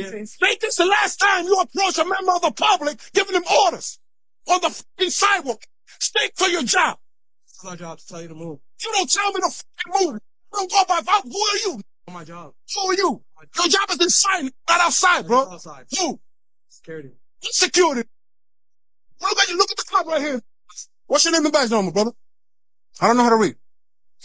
this 0.61 0.75
the 0.75 0.85
last 0.85 1.17
time 1.17 1.45
you 1.45 1.59
approach 1.59 1.97
a 1.97 2.05
member 2.05 2.33
of 2.33 2.41
the 2.43 2.51
public 2.51 2.99
giving 3.13 3.33
them 3.33 3.43
orders 3.65 3.99
on 4.47 4.61
the 4.61 4.69
fucking 4.69 5.09
sidewalk. 5.09 5.63
Stick 5.99 6.35
to 6.35 6.51
your 6.51 6.63
job. 6.63 6.99
It's 7.47 7.63
my 7.63 7.75
job 7.75 7.97
to 7.97 8.07
tell 8.07 8.21
you 8.21 8.27
to 8.27 8.35
move. 8.35 8.59
You 8.83 8.91
don't 8.93 9.11
tell 9.11 9.31
me 9.33 9.41
to 9.41 9.49
fucking 9.49 10.05
move. 10.05 10.13
You 10.13 10.19
don't 10.53 10.71
go 10.71 10.83
by 10.87 11.01
vote. 11.01 11.23
Who 11.23 11.39
are 11.39 11.57
you? 11.57 11.81
On 12.07 12.13
my 12.13 12.23
job. 12.23 12.53
Who 12.75 12.81
are 12.81 12.93
you? 12.93 13.23
Your 13.57 13.67
job 13.67 13.89
is 13.89 14.01
inside, 14.01 14.51
not 14.69 14.81
outside, 14.81 15.25
bro. 15.25 15.51
Outside. 15.51 15.85
You. 15.89 16.19
Security. 16.69 17.09
What 17.41 17.53
security? 17.53 18.03
Look 19.19 19.37
at 19.37 19.49
you. 19.49 19.57
Look 19.57 19.71
at 19.71 19.77
the 19.77 19.85
cop 19.89 20.05
right 20.05 20.21
here. 20.21 20.41
What's 21.07 21.25
your 21.25 21.33
name 21.33 21.45
and 21.45 21.53
badge 21.53 21.71
number, 21.71 21.91
brother? 21.91 22.11
I 22.99 23.07
don't 23.07 23.17
know 23.17 23.23
how 23.23 23.29
to 23.29 23.35
read. 23.35 23.55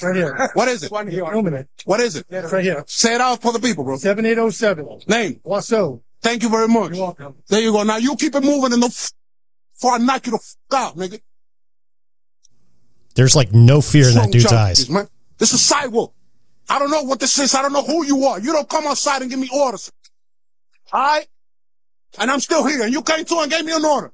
Right 0.03 0.17
here. 0.17 0.51
What 0.55 0.69
is 0.69 0.83
it? 0.83 0.91
One 0.93 1.07
here. 1.09 1.25
Filming 1.27 1.55
it. 1.55 1.69
What 1.85 2.01
is 2.01 2.17
it? 2.17 2.27
Yeah, 2.29 2.41
it's 2.45 2.53
right 2.53 2.65
here. 2.65 2.85
Say 2.87 3.15
it 3.15 3.21
out 3.21 3.41
for 3.43 3.53
the 3.53 3.59
people, 3.61 3.85
bro. 3.85 3.97
7807. 3.97 5.01
Name. 5.09 5.41
What's 5.43 5.73
up? 5.73 6.01
Thank 6.23 6.43
you 6.43 6.49
very 6.49 6.69
much. 6.69 6.93
You're 6.93 7.05
welcome. 7.05 7.35
There 7.49 7.61
you 7.61 7.73
go. 7.73 7.83
Now 7.83 7.97
you 7.97 8.17
keep 8.17 8.35
it 8.35 8.43
moving 8.43 8.73
and 8.73 8.83
the 8.83 8.87
f- 8.87 9.13
before 9.75 9.93
I 9.93 9.99
knock 9.99 10.27
you 10.27 10.33
the 10.33 10.39
f- 10.39 10.57
out, 10.75 10.97
nigga. 10.97 11.21
There's 13.15 13.35
like 13.37 13.53
no 13.53 13.81
fear 13.81 14.09
in 14.09 14.15
that 14.15 14.31
dude's 14.31 14.45
charges, 14.45 14.85
eyes. 14.85 14.91
Man. 14.91 15.09
This 15.39 15.53
is 15.53 15.61
sidewalk. 15.63 16.13
I 16.69 16.79
don't 16.79 16.91
know 16.91 17.03
what 17.03 17.21
this 17.21 17.39
is. 17.39 17.55
I 17.55 17.63
don't 17.63 17.73
know 17.73 17.83
who 17.85 18.05
you 18.05 18.25
are. 18.25 18.39
You 18.41 18.53
don't 18.53 18.69
come 18.69 18.87
outside 18.87 19.23
and 19.23 19.31
give 19.31 19.39
me 19.39 19.49
orders. 19.53 19.91
All 20.93 21.01
right? 21.01 21.27
And 22.19 22.31
I'm 22.31 22.41
still 22.41 22.67
here. 22.67 22.83
And 22.83 22.93
you 22.93 23.03
came 23.03 23.25
to 23.25 23.39
and 23.39 23.51
gave 23.51 23.65
me 23.65 23.73
an 23.75 23.85
order. 23.85 24.13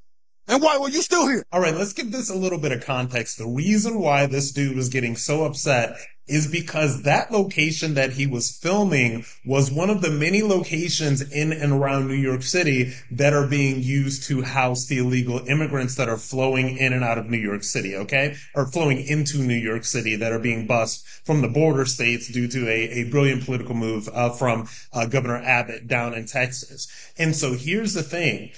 And 0.49 0.61
why 0.61 0.77
were 0.79 0.89
you 0.89 1.03
still 1.03 1.29
here? 1.29 1.45
All 1.53 1.61
right, 1.61 1.75
let's 1.75 1.93
give 1.93 2.11
this 2.11 2.29
a 2.29 2.35
little 2.37 2.59
bit 2.59 2.73
of 2.73 2.85
context. 2.85 3.39
The 3.39 3.47
reason 3.47 4.01
why 4.01 4.27
this 4.27 4.51
dude 4.51 4.77
was 4.77 4.89
getting 4.89 5.17
so 5.17 5.45
upset 5.45 5.97
is 6.27 6.51
because 6.51 7.03
that 7.03 7.33
location 7.33 7.95
that 7.95 8.13
he 8.13 8.27
was 8.27 8.57
filming 8.57 9.25
was 9.45 9.73
one 9.73 9.91
of 9.91 10.03
the 10.03 10.11
many 10.11 10.43
locations 10.43 11.21
in 11.21 11.53
and 11.53 11.73
around 11.73 12.07
New 12.07 12.15
York 12.15 12.43
City 12.43 12.93
that 13.11 13.33
are 13.33 13.47
being 13.47 13.83
used 13.83 14.25
to 14.25 14.43
house 14.43 14.87
the 14.87 14.99
illegal 14.99 15.47
immigrants 15.49 15.97
that 15.97 16.09
are 16.09 16.17
flowing 16.17 16.77
in 16.79 16.93
and 16.93 17.03
out 17.03 17.19
of 17.19 17.29
New 17.29 17.39
York 17.39 17.65
City, 17.65 17.97
okay? 17.97 18.37
Or 18.55 18.67
flowing 18.67 19.05
into 19.05 19.39
New 19.39 19.55
York 19.57 19.85
City 19.85 20.17
that 20.17 20.33
are 20.33 20.39
being 20.39 20.67
bused 20.67 21.05
from 21.25 21.41
the 21.41 21.49
border 21.49 21.85
states 21.85 22.33
due 22.33 22.49
to 22.49 22.69
a, 22.69 22.89
a 23.01 23.11
brilliant 23.11 23.45
political 23.45 23.75
move 23.75 24.09
uh, 24.09 24.31
from 24.31 24.69
uh, 24.93 25.07
Governor 25.07 25.43
Abbott 25.43 25.89
down 25.89 26.15
in 26.15 26.27
Texas. 26.27 27.13
And 27.19 27.35
so 27.35 27.55
here's 27.55 27.95
the 27.95 28.03
thing 28.03 28.53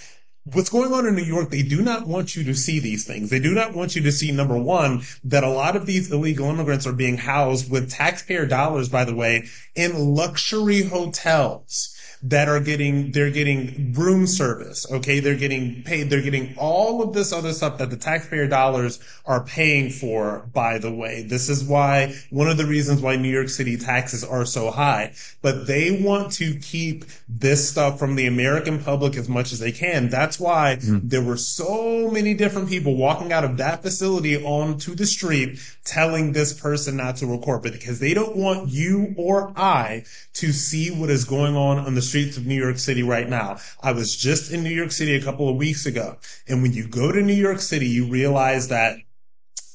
what's 0.52 0.68
going 0.68 0.92
on 0.92 1.06
in 1.06 1.14
New 1.14 1.22
York, 1.22 1.50
they 1.50 1.62
do 1.62 1.82
not 1.82 2.06
want 2.06 2.36
you 2.36 2.44
to 2.44 2.54
see 2.54 2.78
these 2.78 3.06
things. 3.06 3.30
They 3.30 3.40
do 3.40 3.54
not 3.54 3.74
want 3.74 3.96
you 3.96 4.02
to 4.02 4.12
see, 4.12 4.30
number 4.30 4.58
one, 4.58 5.02
that 5.24 5.42
a 5.42 5.48
lot 5.48 5.74
of 5.74 5.86
these 5.86 6.12
illegal 6.12 6.50
immigrants 6.50 6.86
are 6.86 6.92
being 6.92 7.16
housed 7.16 7.70
with 7.70 7.90
taxpayer 7.90 8.46
dollars, 8.46 8.88
by 8.88 9.04
the 9.04 9.14
way, 9.14 9.46
in 9.74 10.14
luxury 10.14 10.82
hotels 10.82 11.96
that 12.24 12.48
are 12.48 12.60
getting, 12.60 13.12
they're 13.12 13.30
getting 13.30 13.92
room 13.92 14.26
service. 14.26 14.90
Okay. 14.90 15.20
They're 15.20 15.36
getting 15.36 15.82
paid. 15.82 16.10
They're 16.10 16.22
getting 16.22 16.54
all 16.58 17.02
of 17.02 17.12
this 17.12 17.32
other 17.32 17.52
stuff 17.52 17.78
that 17.78 17.90
the 17.90 17.96
taxpayer 17.96 18.46
dollars 18.46 18.98
are 19.26 19.44
paying 19.44 19.90
for, 19.90 20.48
by 20.52 20.78
the 20.78 20.92
way. 20.92 21.22
This 21.22 21.48
is 21.48 21.64
why 21.64 22.14
one 22.30 22.48
of 22.48 22.56
the 22.56 22.66
reasons 22.66 23.00
why 23.00 23.16
New 23.16 23.30
York 23.30 23.48
City 23.48 23.76
taxes 23.76 24.24
are 24.24 24.44
so 24.44 24.70
high, 24.70 25.12
but 25.42 25.66
they 25.66 26.02
want 26.02 26.32
to 26.32 26.58
keep 26.58 27.04
this 27.28 27.68
stuff 27.68 27.98
from 27.98 28.16
the 28.16 28.26
American 28.26 28.82
public 28.82 29.16
as 29.16 29.28
much 29.28 29.52
as 29.52 29.58
they 29.58 29.72
can. 29.72 30.08
That's 30.08 30.40
why 30.40 30.76
mm-hmm. 30.80 31.06
there 31.08 31.22
were 31.22 31.36
so 31.36 32.10
many 32.10 32.34
different 32.34 32.68
people 32.68 32.96
walking 32.96 33.32
out 33.32 33.44
of 33.44 33.58
that 33.58 33.82
facility 33.82 34.42
onto 34.42 34.94
the 34.94 35.06
street 35.06 35.58
telling 35.84 36.32
this 36.32 36.58
person 36.58 36.96
not 36.96 37.16
to 37.16 37.26
record 37.26 37.62
because 37.62 38.00
they 38.00 38.14
don't 38.14 38.36
want 38.36 38.68
you 38.70 39.14
or 39.16 39.52
I 39.56 40.04
to 40.34 40.52
see 40.52 40.90
what 40.90 41.10
is 41.10 41.24
going 41.24 41.56
on 41.56 41.78
on 41.78 41.94
the 41.94 42.02
streets 42.14 42.36
of 42.36 42.46
New 42.46 42.54
York 42.54 42.78
City 42.78 43.02
right 43.02 43.28
now. 43.28 43.58
I 43.82 43.90
was 43.90 44.14
just 44.14 44.52
in 44.52 44.62
New 44.62 44.70
York 44.70 44.92
City 44.92 45.16
a 45.16 45.20
couple 45.20 45.48
of 45.48 45.56
weeks 45.56 45.84
ago. 45.84 46.16
And 46.46 46.62
when 46.62 46.72
you 46.72 46.86
go 46.86 47.10
to 47.10 47.20
New 47.20 47.34
York 47.34 47.58
City, 47.58 47.88
you 47.88 48.06
realize 48.06 48.68
that 48.68 48.98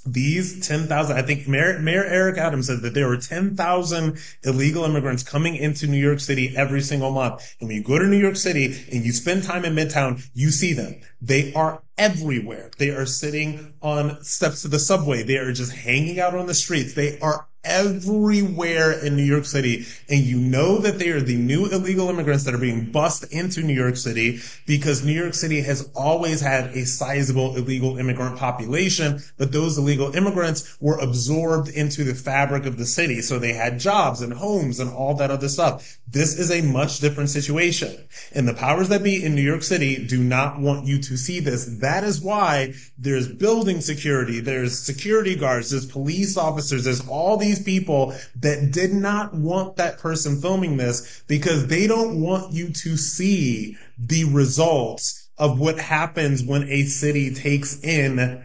these 0.06 0.66
10,000, 0.66 1.18
I 1.18 1.22
think 1.22 1.50
Mayor, 1.50 1.80
Mayor 1.80 2.06
Eric 2.06 2.38
Adams 2.38 2.68
said 2.68 2.80
that 2.84 2.94
there 2.94 3.10
were 3.10 3.18
10,000 3.18 4.18
illegal 4.46 4.86
immigrants 4.86 5.22
coming 5.22 5.58
into 5.58 5.86
New 5.86 5.98
York 5.98 6.22
City 6.22 6.54
every 6.56 6.80
single 6.80 7.12
month. 7.12 7.58
And 7.60 7.68
when 7.68 7.76
you 7.76 7.84
go 7.84 8.00
to 8.00 8.08
New 8.08 8.16
York 8.16 8.38
City 8.38 8.68
and 8.90 9.04
you 9.04 9.12
spend 9.12 9.44
time 9.44 9.66
in 9.66 9.76
Midtown, 9.76 10.26
you 10.34 10.50
see 10.50 10.72
them. 10.72 10.96
They 11.22 11.54
are 11.56 11.84
everywhere. 11.98 12.72
They 12.78 12.92
are 12.92 13.06
sitting 13.06 13.74
on 13.82 14.24
steps 14.24 14.64
of 14.64 14.72
the 14.72 14.80
subway. 14.80 15.24
They 15.24 15.36
are 15.36 15.52
just 15.52 15.74
hanging 15.74 16.22
out 16.22 16.36
on 16.36 16.48
the 16.48 16.54
streets. 16.54 16.94
They 16.94 17.20
are 17.20 17.49
everywhere 17.70 18.92
in 18.92 19.16
New 19.16 19.24
York 19.24 19.46
City. 19.46 19.86
And 20.10 20.22
you 20.22 20.40
know 20.40 20.80
that 20.80 21.00
they 21.00 21.10
are 21.10 21.22
the 21.22 21.38
new 21.38 21.68
illegal 21.68 22.10
immigrants 22.10 22.44
that 22.46 22.54
are 22.54 22.60
being 22.60 22.92
bussed 22.92 23.32
into 23.32 23.62
New 23.62 23.74
York 23.74 23.96
City 23.96 24.40
because 24.66 25.06
New 25.06 25.14
York 25.14 25.34
City 25.34 25.62
has 25.62 25.90
always 25.96 26.42
had 26.42 26.72
a 26.76 26.86
sizable 26.86 27.56
illegal 27.56 27.98
immigrant 27.98 28.38
population, 28.38 29.22
but 29.38 29.52
those 29.52 29.78
illegal 29.78 30.16
immigrants 30.16 30.78
were 30.82 30.98
absorbed 30.98 31.70
into 31.70 32.04
the 32.04 32.16
fabric 32.16 32.66
of 32.66 32.78
the 32.78 32.86
city. 32.86 33.22
So 33.22 33.40
they 33.40 33.54
had 33.54 33.80
jobs 33.80 34.22
and 34.22 34.34
homes 34.34 34.80
and 34.80 34.92
all 34.92 35.16
that 35.16 35.32
other 35.32 35.48
stuff. 35.48 36.00
This 36.08 36.38
is 36.38 36.52
a 36.52 36.62
much 36.62 37.00
different 37.00 37.30
situation. 37.30 37.96
And 38.34 38.48
the 38.48 38.54
powers 38.54 38.90
that 38.90 39.04
be 39.04 39.24
in 39.24 39.36
New 39.36 39.42
York 39.42 39.64
City 39.64 40.06
do 40.06 40.24
not 40.24 40.60
want 40.60 40.88
you 40.88 41.00
to 41.00 41.18
see 41.18 41.40
this. 41.40 41.66
That 41.80 42.04
is 42.04 42.22
why 42.22 42.74
there's 42.98 43.28
building 43.28 43.82
security, 43.82 44.40
there's 44.40 44.78
security 44.78 45.36
guards, 45.36 45.70
there's 45.70 45.86
police 45.86 46.38
officers, 46.38 46.84
there's 46.84 47.08
all 47.08 47.38
these 47.38 47.59
people 47.64 48.14
that 48.38 48.72
did 48.72 48.94
not 48.94 49.34
want 49.34 49.78
that 49.78 50.00
person 50.00 50.42
filming 50.42 50.78
this 50.78 51.24
because 51.28 51.68
they 51.68 51.88
don't 51.88 52.22
want 52.22 52.54
you 52.54 52.72
to 52.72 52.98
see 52.98 53.78
the 53.98 54.26
results 54.26 55.30
of 55.38 55.60
what 55.60 55.80
happens 55.80 56.44
when 56.44 56.64
a 56.64 56.84
city 56.84 57.34
takes 57.34 57.82
in 57.84 58.44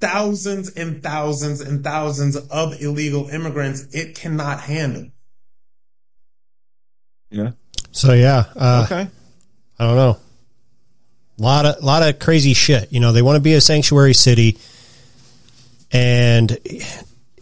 thousands 0.00 0.70
and 0.70 1.02
thousands 1.02 1.60
and 1.60 1.84
thousands 1.84 2.36
of 2.36 2.80
illegal 2.80 3.28
immigrants 3.28 3.82
it 3.92 4.14
cannot 4.14 4.60
handle. 4.60 5.06
Yeah. 7.30 7.52
So 7.92 8.12
yeah. 8.12 8.44
Uh, 8.56 8.86
Okay. 8.86 9.08
I 9.78 9.86
don't 9.86 9.96
know. 9.96 10.18
A 11.38 11.42
lot 11.42 11.64
of 11.64 11.82
lot 11.82 12.02
of 12.02 12.18
crazy 12.18 12.52
shit. 12.52 12.92
You 12.92 13.00
know, 13.00 13.12
they 13.12 13.22
want 13.22 13.36
to 13.36 13.40
be 13.40 13.54
a 13.54 13.62
sanctuary 13.62 14.12
city, 14.12 14.58
and 15.90 16.58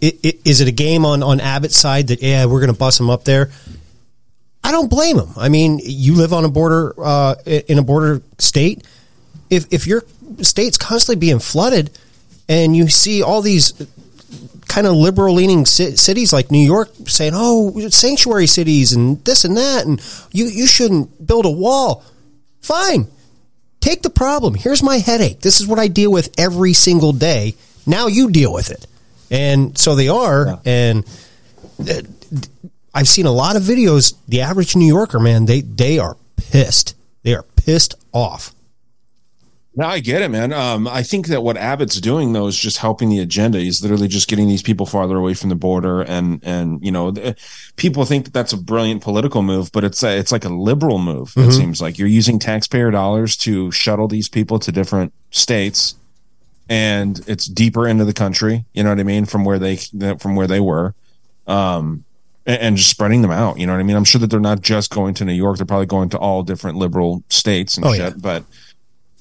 it, 0.01 0.19
it, 0.23 0.41
is 0.47 0.61
it 0.61 0.69
a 0.69 0.73
game 0.73 1.05
on 1.05 1.23
on 1.23 1.41
Abbott's 1.41 1.77
side 1.77 2.09
that 2.09 2.23
yeah 2.23 2.47
we're 2.47 2.61
going 2.61 2.73
to 2.73 2.79
bust 2.79 2.99
them 2.99 3.11
up 3.11 3.25
there? 3.25 3.51
I 4.63 4.73
don't 4.73 4.89
blame 4.89 5.17
them. 5.17 5.33
I 5.37 5.49
mean, 5.49 5.81
you 5.83 6.15
live 6.15 6.33
on 6.33 6.45
a 6.45 6.49
border 6.49 6.95
uh, 6.99 7.37
in 7.45 7.79
a 7.79 7.83
border 7.83 8.23
state. 8.39 8.87
If 9.51 9.67
if 9.73 9.87
your 9.87 10.05
state's 10.43 10.77
constantly 10.77 11.19
being 11.19 11.39
flooded, 11.39 11.91
and 12.49 12.77
you 12.77 12.89
see 12.89 13.23
all 13.23 13.41
these 13.41 13.73
kind 14.69 14.87
of 14.87 14.95
liberal 14.95 15.35
leaning 15.35 15.65
ci- 15.65 15.97
cities 15.97 16.33
like 16.33 16.51
New 16.51 16.65
York 16.65 16.91
saying, 17.07 17.33
"Oh, 17.35 17.89
sanctuary 17.89 18.47
cities 18.47 18.93
and 18.93 19.25
this 19.25 19.45
and 19.45 19.57
that," 19.57 19.87
and 19.87 20.01
you 20.33 20.47
you 20.47 20.67
shouldn't 20.67 21.27
build 21.27 21.47
a 21.47 21.51
wall. 21.51 22.05
Fine, 22.61 23.07
take 23.81 24.03
the 24.03 24.11
problem. 24.11 24.55
Here's 24.55 24.83
my 24.83 24.99
headache. 24.99 25.41
This 25.41 25.61
is 25.61 25.67
what 25.67 25.79
I 25.79 25.89
deal 25.89 26.13
with 26.13 26.33
every 26.39 26.75
single 26.75 27.13
day. 27.13 27.55
Now 27.87 28.07
you 28.07 28.31
deal 28.31 28.53
with 28.53 28.71
it, 28.71 28.87
and 29.31 29.77
so 29.77 29.95
they 29.95 30.09
are. 30.09 30.61
And 30.65 31.05
uh, 31.81 32.03
I've 32.95 33.09
seen 33.09 33.27
a 33.27 33.33
lot 33.33 33.57
of 33.57 33.63
videos. 33.63 34.15
The 34.29 34.41
average 34.41 34.75
New 34.77 34.87
Yorker, 34.87 35.21
man, 35.21 35.47
they 35.47 35.61
they 35.61 35.99
are 35.99 36.17
pissed. 36.37 36.95
They 37.23 37.35
are 37.35 37.45
pissed 37.57 37.95
off. 38.13 38.55
No, 39.77 39.87
I 39.87 40.01
get 40.01 40.23
it, 40.23 40.31
man. 40.33 40.53
Um, 40.53 40.89
I 40.89 41.05
think 41.05 41.29
that 41.29 41.45
what 41.45 41.57
Abbott's 41.57 42.01
doing 42.01 42.33
though 42.33 42.49
is 42.49 42.59
just 42.59 42.79
helping 42.79 43.11
the 43.11 43.21
agenda. 43.21 43.61
He's 43.61 43.81
literally 43.81 44.09
just 44.09 44.27
getting 44.27 44.49
these 44.49 44.63
people 44.63 44.87
farther 44.87 45.17
away 45.17 45.35
from 45.35 45.51
the 45.51 45.55
border, 45.55 46.03
and 46.03 46.41
and 46.43 46.85
you 46.85 46.91
know, 46.91 47.13
th- 47.13 47.37
people 47.77 48.05
think 48.05 48.25
that 48.25 48.33
that's 48.33 48.53
a 48.53 48.57
brilliant 48.57 49.03
political 49.03 49.41
move, 49.43 49.71
but 49.71 49.85
it's 49.85 50.03
a, 50.03 50.19
it's 50.19 50.33
like 50.33 50.45
a 50.45 50.49
liberal 50.49 50.99
move. 50.99 51.33
It 51.37 51.41
Mhm. 51.41 51.53
seems 51.57 51.81
like 51.81 51.97
you're 51.97 52.09
using 52.09 52.41
taxpayer 52.41 52.91
dollars 52.91 53.37
to 53.39 53.71
shuttle 53.71 54.09
these 54.09 54.29
people 54.29 54.59
to 54.59 54.73
different 54.73 55.13
states, 55.31 55.95
and 56.69 57.21
it's 57.27 57.47
deeper 57.47 57.87
into 57.87 58.05
the 58.05 58.13
country. 58.13 58.65
You 58.75 58.83
know 58.83 58.91
what 58.91 59.01
I 59.01 59.05
mean? 59.05 59.25
From 59.25 59.45
where 59.45 59.59
they 59.59 59.77
from 59.77 60.37
where 60.37 60.47
they 60.47 60.61
were, 60.61 60.95
um, 61.47 62.05
and, 62.47 62.61
and 62.61 62.77
just 62.77 62.91
spreading 62.91 63.23
them 63.23 63.31
out. 63.31 63.59
You 63.59 63.67
know 63.67 63.73
what 63.73 63.81
I 63.81 63.85
mean? 63.85 63.97
I'm 63.97 64.05
sure 64.05 64.21
that 64.21 64.29
they're 64.29 64.41
not 64.41 64.61
just 64.61 64.91
going 64.91 65.15
to 65.15 65.25
New 65.25 65.33
York; 65.33 65.57
they're 65.59 65.67
probably 65.67 65.87
going 65.87 66.09
to 66.11 66.19
all 66.19 66.43
different 66.43 66.77
liberal 66.79 67.23
states 67.31 67.77
and 67.77 67.87
Oh, 67.87 67.93
shit. 67.93 68.01
yeah. 68.01 68.11
But 68.17 68.45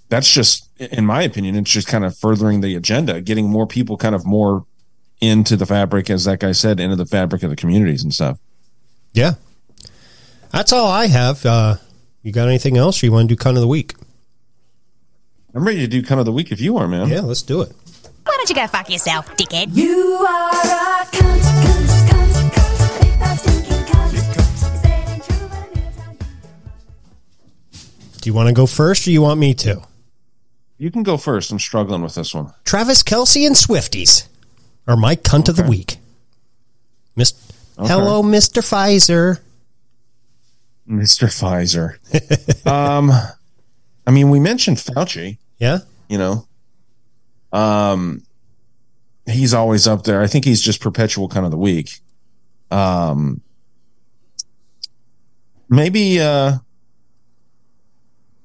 that's 0.09 0.31
just 0.31 0.69
in 0.79 1.05
my 1.05 1.21
opinion 1.23 1.55
it's 1.55 1.69
just 1.71 1.87
kind 1.87 2.05
of 2.05 2.17
furthering 2.17 2.61
the 2.61 2.75
agenda 2.75 3.19
getting 3.19 3.49
more 3.49 3.67
people 3.67 3.97
kind 3.97 4.15
of 4.15 4.25
more 4.25 4.63
into 5.19 5.57
the 5.57 5.65
fabric 5.65 6.09
as 6.09 6.23
that 6.23 6.39
guy 6.39 6.53
said 6.53 6.79
into 6.79 6.95
the 6.95 7.05
fabric 7.05 7.43
of 7.43 7.49
the 7.49 7.57
communities 7.57 8.03
and 8.03 8.13
stuff 8.13 8.37
Yeah, 9.11 9.33
that's 10.51 10.71
all 10.71 10.87
I 10.87 11.07
have. 11.07 11.45
Uh, 11.45 11.75
you 12.23 12.31
got 12.31 12.47
anything 12.47 12.77
else? 12.77 13.01
Or 13.03 13.07
you 13.07 13.11
want 13.11 13.27
to 13.27 13.35
do 13.35 13.37
kind 13.37 13.57
of 13.57 13.61
the 13.61 13.67
week? 13.67 13.95
I'm 15.53 15.65
ready 15.65 15.79
to 15.79 15.87
do 15.87 16.03
kind 16.03 16.19
of 16.19 16.25
the 16.25 16.31
week 16.31 16.51
if 16.51 16.59
you 16.61 16.77
are 16.77 16.87
man 16.87 17.09
yeah 17.09 17.21
let's 17.21 17.41
do 17.41 17.61
it 17.61 17.71
Why 18.23 18.33
don't 18.37 18.49
you 18.49 18.55
go 18.55 18.67
fuck 18.67 18.89
yourself, 18.89 19.27
dickhead? 19.37 19.75
You 19.75 20.17
are 20.27 20.51
a 20.51 21.05
cunt, 21.05 21.41
cunt, 21.41 22.09
cunt, 22.09 22.51
cunt. 22.51 23.01
Big 23.01 23.19
bad 23.19 23.39
stinking 23.39 23.85
cunt. 23.85 24.77
Staying 24.79 25.21
true, 25.21 25.47
but 25.49 25.63
a 25.63 25.75
mealtime 25.75 26.17
Do 28.21 28.29
you 28.29 28.33
want 28.33 28.47
to 28.49 28.53
go 28.53 28.65
first, 28.67 29.07
or 29.07 29.11
you 29.11 29.21
want 29.21 29.39
me 29.39 29.53
to? 29.55 29.81
you 30.79 30.91
can 30.91 31.01
go 31.01 31.17
first 31.17 31.51
i'm 31.51 31.57
struggling 31.57 32.03
with 32.03 32.13
this 32.13 32.35
one 32.35 32.53
Travis 32.63 33.01
Kelce 33.01 33.47
and 33.47 33.55
Swifties 33.55 34.27
are 34.87 34.95
my 34.95 35.15
cunt 35.15 35.49
of 35.49 35.55
the 35.55 35.63
week. 35.63 35.97
Miss, 37.15 37.33
Okay. 37.79 37.87
hello, 37.87 38.21
Mister 38.23 38.61
Pfizer. 38.61 39.39
mr 40.87 41.27
pfizer 41.27 41.97
um 42.67 43.11
i 44.07 44.11
mean 44.11 44.29
we 44.31 44.39
mentioned 44.39 44.77
fauci 44.77 45.37
Yeah, 45.59 45.79
you 46.09 46.17
know 46.17 46.47
um 47.53 48.23
he's 49.27 49.53
always 49.53 49.87
up 49.87 50.03
there 50.03 50.21
i 50.21 50.27
think 50.27 50.43
he's 50.45 50.61
just 50.61 50.81
perpetual 50.81 51.27
kind 51.29 51.45
of 51.45 51.51
the 51.51 51.57
week 51.57 51.99
um 52.71 53.41
maybe 55.69 56.19
uh 56.19 56.57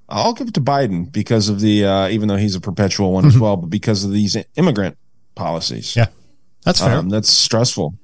I'll 0.09 0.34
give 0.34 0.48
it 0.48 0.55
to 0.55 0.60
Biden 0.60 1.10
because 1.10 1.48
of 1.48 1.60
the 1.60 1.86
uh, 1.86 2.09
even 2.09 2.28
though 2.28 2.36
he's 2.36 2.55
a 2.55 2.60
perpetual 2.60 3.12
one 3.14 3.24
as 3.24 3.39
well, 3.39 3.56
but 3.56 3.70
because 3.70 4.05
of 4.05 4.12
these 4.12 4.36
immigrant 4.56 4.98
policies. 5.34 5.97
Yeah, 5.97 6.09
that's 6.66 6.80
fair. 6.80 6.98
Um, 6.98 7.09
that's 7.09 7.30
stressful. 7.30 7.94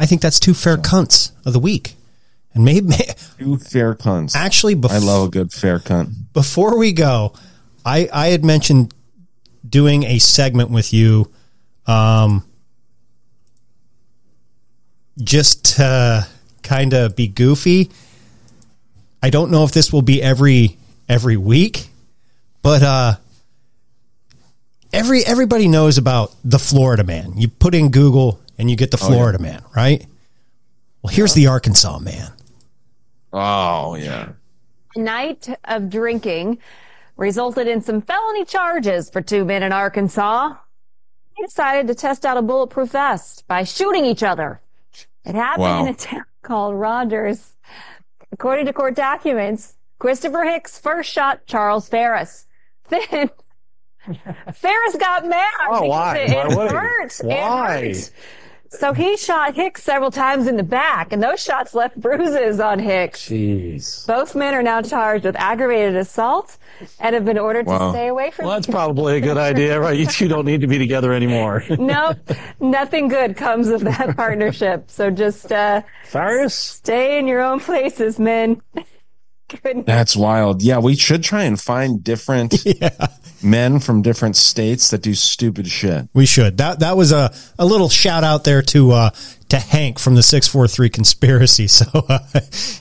I 0.00 0.06
think 0.06 0.20
that's 0.20 0.40
two 0.40 0.52
fair 0.52 0.76
cunts 0.76 1.30
of 1.46 1.52
the 1.52 1.60
week. 1.60 1.94
And 2.54 2.64
maybe 2.64 2.94
Two 3.38 3.58
fair 3.58 3.94
cunts. 3.94 4.36
Actually, 4.36 4.76
bef- 4.76 4.90
I 4.90 4.98
love 4.98 5.28
a 5.28 5.30
good 5.30 5.52
fair 5.52 5.78
cunt. 5.80 6.12
before 6.32 6.78
we 6.78 6.92
go, 6.92 7.34
I 7.84 8.08
I 8.12 8.28
had 8.28 8.44
mentioned 8.44 8.94
doing 9.68 10.04
a 10.04 10.18
segment 10.18 10.70
with 10.70 10.92
you, 10.92 11.30
um, 11.86 12.44
just 15.18 15.76
to 15.76 16.26
kind 16.62 16.92
of 16.92 17.16
be 17.16 17.26
goofy. 17.28 17.90
I 19.22 19.30
don't 19.30 19.50
know 19.50 19.64
if 19.64 19.72
this 19.72 19.92
will 19.92 20.02
be 20.02 20.22
every 20.22 20.76
every 21.08 21.36
week, 21.36 21.88
but 22.62 22.82
uh, 22.82 23.14
every 24.92 25.24
everybody 25.24 25.66
knows 25.68 25.98
about 25.98 26.34
the 26.44 26.58
Florida 26.58 27.04
man. 27.04 27.32
You 27.36 27.48
put 27.48 27.74
in 27.74 27.90
Google 27.90 28.40
and 28.58 28.70
you 28.70 28.76
get 28.76 28.90
the 28.90 28.98
Oh, 29.00 29.06
yeah. 29.08 29.14
Florida 29.14 29.38
man, 29.38 29.62
right? 29.74 30.04
Well, 31.02 31.12
here's 31.12 31.34
the 31.34 31.48
Arkansas 31.48 31.98
man. 31.98 32.30
Oh 33.36 33.96
yeah. 33.96 34.28
A 34.94 34.98
night 34.98 35.48
of 35.64 35.90
drinking 35.90 36.58
resulted 37.16 37.66
in 37.66 37.80
some 37.80 38.00
felony 38.00 38.44
charges 38.44 39.10
for 39.10 39.20
two 39.20 39.44
men 39.44 39.62
in 39.64 39.72
Arkansas. 39.72 40.54
They 41.36 41.44
decided 41.46 41.88
to 41.88 41.94
test 41.96 42.24
out 42.24 42.36
a 42.36 42.42
bulletproof 42.42 42.90
vest 42.90 43.44
by 43.48 43.64
shooting 43.64 44.04
each 44.04 44.22
other. 44.22 44.60
It 45.24 45.34
happened 45.34 45.62
Wow. 45.64 45.80
in 45.82 45.88
a 45.88 45.94
town 45.94 46.24
called 46.42 46.76
Rogers. 46.76 47.52
According 48.30 48.66
to 48.66 48.72
court 48.72 48.94
documents, 48.94 49.74
Christopher 49.98 50.44
Hicks 50.44 50.78
first 50.78 51.10
shot 51.10 51.44
Charles 51.46 51.88
Ferris. 51.88 52.46
Then 52.90 53.30
Ferris 54.52 54.96
got 54.96 55.26
mad 55.26 55.50
Oh, 55.70 55.80
because 55.80 55.88
why? 55.88 56.16
it, 56.18 56.30
it 56.30 56.56
Why 56.56 56.68
hurt. 56.68 57.20
It 57.20 57.26
Why? 57.26 57.86
hurt. 57.88 58.10
So 58.78 58.92
he 58.92 59.16
shot 59.16 59.54
Hicks 59.54 59.82
several 59.82 60.10
times 60.10 60.46
in 60.46 60.56
the 60.56 60.62
back, 60.62 61.12
and 61.12 61.22
those 61.22 61.42
shots 61.42 61.74
left 61.74 62.00
bruises 62.00 62.60
on 62.60 62.78
Hicks. 62.78 63.28
Jeez. 63.28 64.06
Both 64.06 64.34
men 64.34 64.54
are 64.54 64.62
now 64.62 64.82
charged 64.82 65.24
with 65.24 65.36
aggravated 65.36 65.96
assault 65.96 66.56
and 67.00 67.14
have 67.14 67.24
been 67.24 67.38
ordered 67.38 67.66
to 67.66 67.90
stay 67.90 68.08
away 68.08 68.30
from. 68.30 68.44
Him. 68.44 68.48
Well, 68.48 68.56
that's 68.56 68.66
probably 68.66 69.16
a 69.16 69.20
good 69.20 69.38
idea, 69.38 69.80
right? 69.80 69.98
You 69.98 70.06
two 70.06 70.28
don't 70.28 70.44
need 70.44 70.60
to 70.62 70.66
be 70.66 70.78
together 70.78 71.12
anymore. 71.12 71.64
nope, 71.70 72.18
nothing 72.60 73.08
good 73.08 73.36
comes 73.36 73.68
of 73.68 73.82
that 73.82 74.16
partnership. 74.16 74.90
So 74.90 75.10
just 75.10 75.52
uh, 75.52 75.82
Cyrus, 76.08 76.54
stay 76.54 77.18
in 77.18 77.26
your 77.26 77.42
own 77.42 77.60
places, 77.60 78.18
men. 78.18 78.60
Goodness. 79.62 79.86
That's 79.86 80.16
wild. 80.16 80.62
Yeah, 80.62 80.78
we 80.78 80.96
should 80.96 81.22
try 81.22 81.44
and 81.44 81.60
find 81.60 82.02
different 82.02 82.54
men 83.42 83.78
from 83.78 84.02
different 84.02 84.36
states 84.36 84.90
that 84.90 85.02
do 85.02 85.14
stupid 85.14 85.66
shit. 85.68 86.08
We 86.14 86.26
should. 86.26 86.58
That 86.58 86.80
that 86.80 86.96
was 86.96 87.12
a, 87.12 87.32
a 87.58 87.64
little 87.66 87.88
shout 87.88 88.24
out 88.24 88.44
there 88.44 88.62
to 88.62 88.92
uh, 88.92 89.10
to 89.50 89.58
Hank 89.58 89.98
from 89.98 90.14
the 90.14 90.22
six 90.22 90.48
four 90.48 90.66
three 90.68 90.88
conspiracy. 90.90 91.68
So 91.74 91.84
uh, 92.08 92.18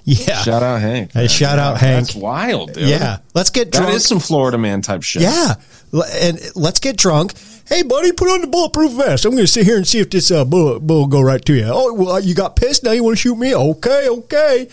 yeah, 0.04 0.42
Shout 0.44 0.64
out 0.64 0.82
Hank. 0.82 1.12
Hey, 1.14 1.28
shout 1.28 1.60
out 1.60 1.78
Hank. 1.80 2.08
That's 2.08 2.16
wild, 2.16 2.74
dude. 2.74 2.88
Yeah, 2.90 3.18
let's 3.34 3.50
get 3.50 3.72
That 3.72 3.80
drunk. 3.80 3.96
is 3.96 4.06
some 4.06 4.20
Florida 4.20 4.58
man 4.58 4.82
type 4.82 5.04
shit. 5.04 5.22
Yeah, 5.24 5.56
and 5.94 6.40
let's 6.56 6.80
get 6.80 6.98
drunk. 6.98 7.34
Hey, 7.68 7.82
buddy, 7.82 8.12
put 8.12 8.28
on 8.28 8.42
the 8.42 8.48
bulletproof 8.48 8.92
vest. 8.92 9.24
I'm 9.26 9.32
going 9.32 9.44
to 9.46 9.48
sit 9.52 9.66
here 9.66 9.78
and 9.78 9.88
see 9.88 10.00
if 10.00 10.10
this 10.10 10.32
uh, 10.32 10.44
bullet 10.46 10.82
bullet 10.82 11.00
will 11.02 11.08
go 11.08 11.22
right 11.22 11.44
to 11.46 11.54
you. 11.54 11.66
Oh, 11.68 11.94
well, 11.94 12.20
you 12.20 12.36
got 12.36 12.56
pissed. 12.58 12.84
Now 12.84 12.92
you 12.92 13.04
want 13.04 13.18
to 13.18 13.22
shoot 13.22 13.36
me? 13.38 13.56
Okay, 13.56 14.08
okay. 14.10 14.68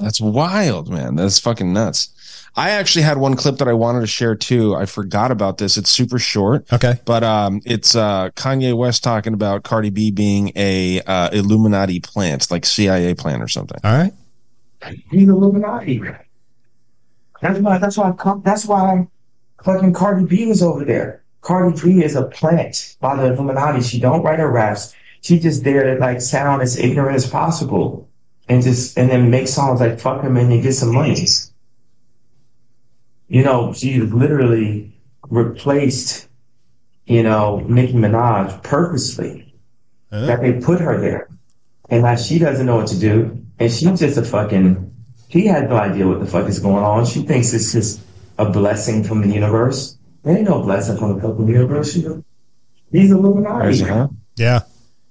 That's 0.00 0.20
wild, 0.20 0.88
man. 0.90 1.16
That's 1.16 1.38
fucking 1.38 1.72
nuts. 1.72 2.14
I 2.56 2.70
actually 2.70 3.02
had 3.02 3.18
one 3.18 3.36
clip 3.36 3.58
that 3.58 3.68
I 3.68 3.72
wanted 3.72 4.00
to 4.00 4.06
share 4.06 4.34
too. 4.34 4.74
I 4.74 4.86
forgot 4.86 5.30
about 5.30 5.58
this. 5.58 5.76
It's 5.76 5.90
super 5.90 6.18
short. 6.18 6.70
Okay. 6.72 6.94
But 7.04 7.22
um 7.22 7.60
it's 7.64 7.94
uh 7.94 8.30
Kanye 8.30 8.76
West 8.76 9.04
talking 9.04 9.34
about 9.34 9.62
Cardi 9.62 9.90
B 9.90 10.10
being 10.10 10.52
a 10.56 11.00
uh 11.02 11.30
Illuminati 11.32 12.00
plant, 12.00 12.50
like 12.50 12.66
CIA 12.66 13.14
plant 13.14 13.42
or 13.42 13.48
something. 13.48 13.78
All 13.84 13.92
right. 13.96 14.12
He's 15.10 15.28
Illuminati. 15.28 16.02
That's 17.40 17.60
why. 17.60 17.78
That's 17.78 17.96
why. 17.96 18.12
That's 18.44 18.66
why 18.66 19.06
fucking 19.62 19.92
Cardi 19.92 20.24
B 20.24 20.46
was 20.46 20.62
over 20.62 20.84
there. 20.84 21.22
Cardi 21.40 21.80
B 21.80 22.02
is 22.02 22.16
a 22.16 22.24
plant 22.24 22.96
by 23.00 23.16
the 23.16 23.32
Illuminati. 23.32 23.82
She 23.82 24.00
don't 24.00 24.22
write 24.22 24.38
her 24.38 24.50
raps. 24.50 24.94
She 25.20 25.38
just 25.38 25.64
there 25.64 25.94
to 25.94 26.00
like 26.00 26.20
sound 26.20 26.62
as 26.62 26.78
ignorant 26.78 27.16
as 27.16 27.28
possible, 27.28 28.07
and 28.48 28.62
just 28.62 28.98
and 28.98 29.10
then 29.10 29.30
make 29.30 29.48
songs 29.48 29.80
like 29.80 30.00
"fuck 30.00 30.22
him" 30.22 30.36
and 30.36 30.50
then 30.50 30.60
get 30.60 30.72
some 30.72 30.94
money. 30.94 31.26
You 33.28 33.44
know, 33.44 33.74
she 33.74 34.00
literally 34.00 34.98
replaced, 35.28 36.28
you 37.06 37.22
know, 37.22 37.60
Nicki 37.68 37.92
Minaj 37.92 38.62
purposely. 38.62 39.44
That 40.10 40.40
they 40.40 40.54
put 40.54 40.80
her 40.80 40.98
there, 40.98 41.28
and 41.90 42.02
now 42.02 42.16
she 42.16 42.38
doesn't 42.38 42.64
know 42.64 42.76
what 42.76 42.86
to 42.86 42.98
do, 42.98 43.44
and 43.58 43.70
she's 43.70 44.00
just 44.00 44.16
a 44.16 44.24
fucking. 44.24 44.94
She 45.28 45.44
has 45.48 45.68
no 45.68 45.76
idea 45.76 46.06
what 46.06 46.20
the 46.20 46.26
fuck 46.26 46.48
is 46.48 46.58
going 46.60 46.82
on. 46.82 47.04
She 47.04 47.20
thinks 47.20 47.52
it's 47.52 47.72
just 47.74 48.00
a 48.38 48.48
blessing 48.50 49.04
from 49.04 49.20
the 49.20 49.34
universe. 49.34 49.98
There 50.22 50.34
ain't 50.34 50.48
no 50.48 50.62
blessing 50.62 50.96
from 50.96 51.16
the 51.16 51.20
fucking 51.20 51.46
universe. 51.46 51.94
You 51.94 52.08
know? 52.08 52.24
he's 52.90 53.10
Illuminati. 53.10 53.76
Yeah, 54.36 54.60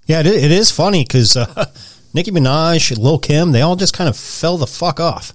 yeah. 0.07 0.21
It, 0.21 0.25
it 0.25 0.51
is 0.51 0.71
funny 0.71 1.03
because 1.03 1.37
uh, 1.37 1.65
Nicki 2.17 2.31
Minaj, 2.31 2.97
Lil 2.97 3.19
Kim, 3.19 3.51
they 3.51 3.61
all 3.61 3.75
just 3.75 3.93
kind 3.93 4.09
of 4.09 4.17
fell 4.17 4.57
the 4.57 4.65
fuck 4.65 4.99
off. 4.99 5.33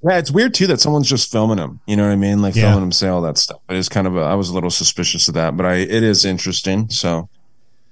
Yeah, 0.00 0.18
it's 0.18 0.30
weird 0.30 0.54
too 0.54 0.68
that 0.68 0.80
someone's 0.80 1.08
just 1.08 1.32
filming 1.32 1.58
him. 1.58 1.80
You 1.86 1.96
know 1.96 2.04
what 2.06 2.12
I 2.12 2.16
mean? 2.16 2.40
Like 2.40 2.54
Yeah. 2.54 2.70
filming 2.70 2.84
him 2.84 2.92
say 2.92 3.08
all 3.08 3.22
that 3.22 3.36
stuff. 3.36 3.58
It 3.68 3.74
is 3.76 3.88
kind 3.88 4.06
of 4.06 4.16
a, 4.16 4.20
I 4.20 4.34
was 4.36 4.48
a 4.48 4.54
little 4.54 4.70
suspicious 4.70 5.26
of 5.26 5.34
that, 5.34 5.56
but 5.56 5.66
I 5.66 5.74
it 5.74 6.04
is 6.04 6.24
interesting. 6.24 6.88
So 6.88 7.28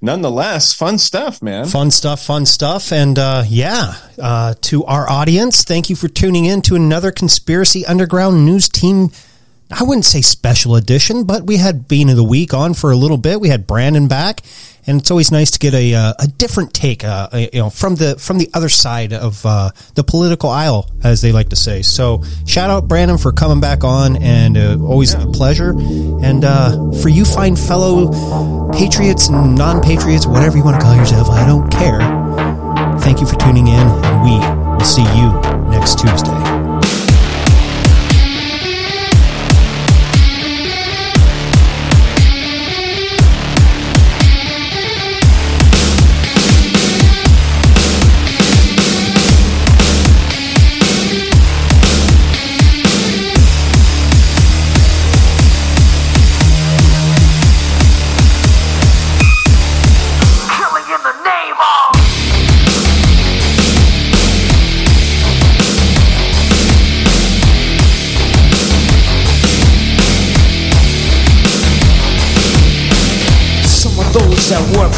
nonetheless, 0.00 0.72
fun 0.72 0.98
stuff, 0.98 1.42
man. 1.42 1.64
Fun 1.66 1.90
stuff, 1.90 2.22
fun 2.22 2.46
stuff. 2.46 2.92
And 2.92 3.18
uh, 3.18 3.42
yeah, 3.48 3.94
uh, 4.22 4.54
to 4.60 4.84
our 4.84 5.10
audience, 5.10 5.64
thank 5.64 5.90
you 5.90 5.96
for 5.96 6.06
tuning 6.06 6.44
in 6.44 6.62
to 6.62 6.76
another 6.76 7.10
Conspiracy 7.10 7.84
Underground 7.86 8.46
News 8.46 8.68
Team. 8.68 9.10
I 9.68 9.82
wouldn't 9.82 10.04
say 10.04 10.20
special 10.20 10.76
edition, 10.76 11.24
but 11.24 11.42
we 11.42 11.56
had 11.56 11.88
Bean 11.88 12.08
of 12.08 12.14
the 12.14 12.22
Week 12.22 12.54
on 12.54 12.72
for 12.72 12.92
a 12.92 12.96
little 12.96 13.16
bit. 13.16 13.40
We 13.40 13.48
had 13.48 13.66
Brandon 13.66 14.06
back, 14.06 14.42
and 14.86 15.00
it's 15.00 15.10
always 15.10 15.32
nice 15.32 15.50
to 15.52 15.58
get 15.58 15.74
a 15.74 15.94
uh, 15.94 16.14
a 16.18 16.26
different 16.26 16.72
take, 16.72 17.04
uh, 17.04 17.28
you 17.32 17.60
know, 17.60 17.70
from 17.70 17.96
the 17.96 18.16
from 18.18 18.38
the 18.38 18.48
other 18.54 18.68
side 18.68 19.12
of 19.12 19.44
uh, 19.44 19.70
the 19.94 20.04
political 20.04 20.50
aisle, 20.50 20.88
as 21.02 21.20
they 21.20 21.32
like 21.32 21.48
to 21.50 21.56
say. 21.56 21.82
So, 21.82 22.22
shout 22.46 22.70
out 22.70 22.88
Brandon 22.88 23.18
for 23.18 23.32
coming 23.32 23.60
back 23.60 23.84
on, 23.84 24.16
and 24.16 24.56
uh, 24.56 24.78
always 24.80 25.14
a 25.14 25.26
pleasure. 25.26 25.70
And 25.70 26.44
uh, 26.44 26.92
for 27.02 27.08
you, 27.08 27.24
fine 27.24 27.56
fellow 27.56 28.70
patriots 28.72 29.28
and 29.28 29.56
non 29.56 29.82
patriots, 29.82 30.26
whatever 30.26 30.56
you 30.56 30.64
want 30.64 30.80
to 30.80 30.84
call 30.84 30.94
yourself, 30.96 31.28
I 31.30 31.46
don't 31.46 31.70
care. 31.70 32.00
Thank 33.00 33.20
you 33.20 33.26
for 33.26 33.36
tuning 33.36 33.66
in, 33.66 33.74
and 33.74 34.22
we 34.22 34.36
will 34.76 34.80
see 34.80 35.02
you 35.02 35.32
next 35.70 35.98
Tuesday. 35.98 36.45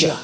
You. 0.00 0.14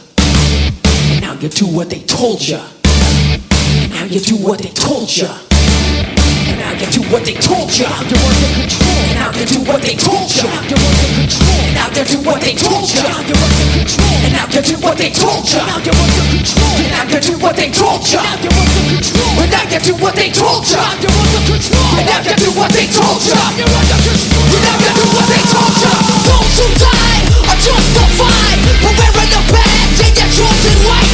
And 1.10 1.20
now 1.20 1.34
you 1.40 1.48
do 1.48 1.66
what 1.66 1.90
they 1.90 2.00
told 2.06 2.40
you. 2.46 2.58
And 2.58 3.90
now 3.90 4.04
you 4.04 4.20
do 4.20 4.36
what 4.36 4.60
they 4.60 4.70
told 4.70 5.10
you. 5.10 5.26
And 5.26 6.58
now 6.60 6.72
you 6.78 6.86
do 6.90 7.02
what 7.10 7.24
they 7.24 7.34
told 7.34 7.72
you. 7.74 7.86
You're 7.86 8.22
under 8.22 8.50
control. 8.54 8.94
And 8.94 9.18
now 9.18 9.30
you 9.34 9.46
do 9.46 9.60
what 9.66 9.82
they 9.82 9.96
told 9.98 10.30
you. 10.30 10.46
You're 10.46 10.78
under 10.78 11.08
control. 11.18 11.58
And 11.64 11.74
now 11.74 11.88
you 11.90 12.04
do 12.06 12.18
what 12.22 12.40
they 12.40 12.54
told 12.54 12.86
you. 12.86 13.02
Now 13.02 13.18
you're 13.26 13.34
under 13.34 13.66
control. 13.74 14.14
And 14.22 14.32
now 14.34 14.46
you 14.54 14.62
do 14.62 14.76
what 14.78 14.96
they 14.98 15.10
told 15.10 15.42
you. 15.50 15.58
Now 15.58 15.78
you're 15.82 15.98
under 15.98 16.26
control. 16.30 16.74
And 16.78 16.92
now 16.94 17.04
you 17.10 17.20
do 17.20 17.34
what 17.42 17.54
they 17.58 17.70
told 17.74 18.02
you. 18.06 18.18
Now 18.22 18.38
you're 18.38 18.54
under 18.54 18.84
control. 18.94 19.42
And 19.42 19.50
now 19.50 19.64
you 19.74 19.80
do 19.82 19.94
what 19.98 20.14
they 20.14 20.30
told 20.30 20.62
you. 20.70 20.78
Now 20.78 21.02
you're 21.02 21.18
under 21.18 21.42
control. 21.50 21.98
And 21.98 22.06
now 22.06 22.20
you 22.22 22.34
do 22.38 22.50
what 22.54 22.70
they 22.70 22.86
told 22.86 23.20
you. 23.26 23.34
Now 23.34 23.50
you're 23.58 23.74
under 23.74 23.98
control. 24.06 24.46
And 24.54 24.62
now 24.62 24.76
you 24.78 24.92
do 24.94 25.06
what 25.18 25.26
they 25.26 25.42
told 25.50 25.74
you. 25.82 25.92
Those 26.30 26.58
who 26.62 26.68
die 26.78 27.03
badge 30.38 30.66
and 30.66 30.82
your 30.82 31.13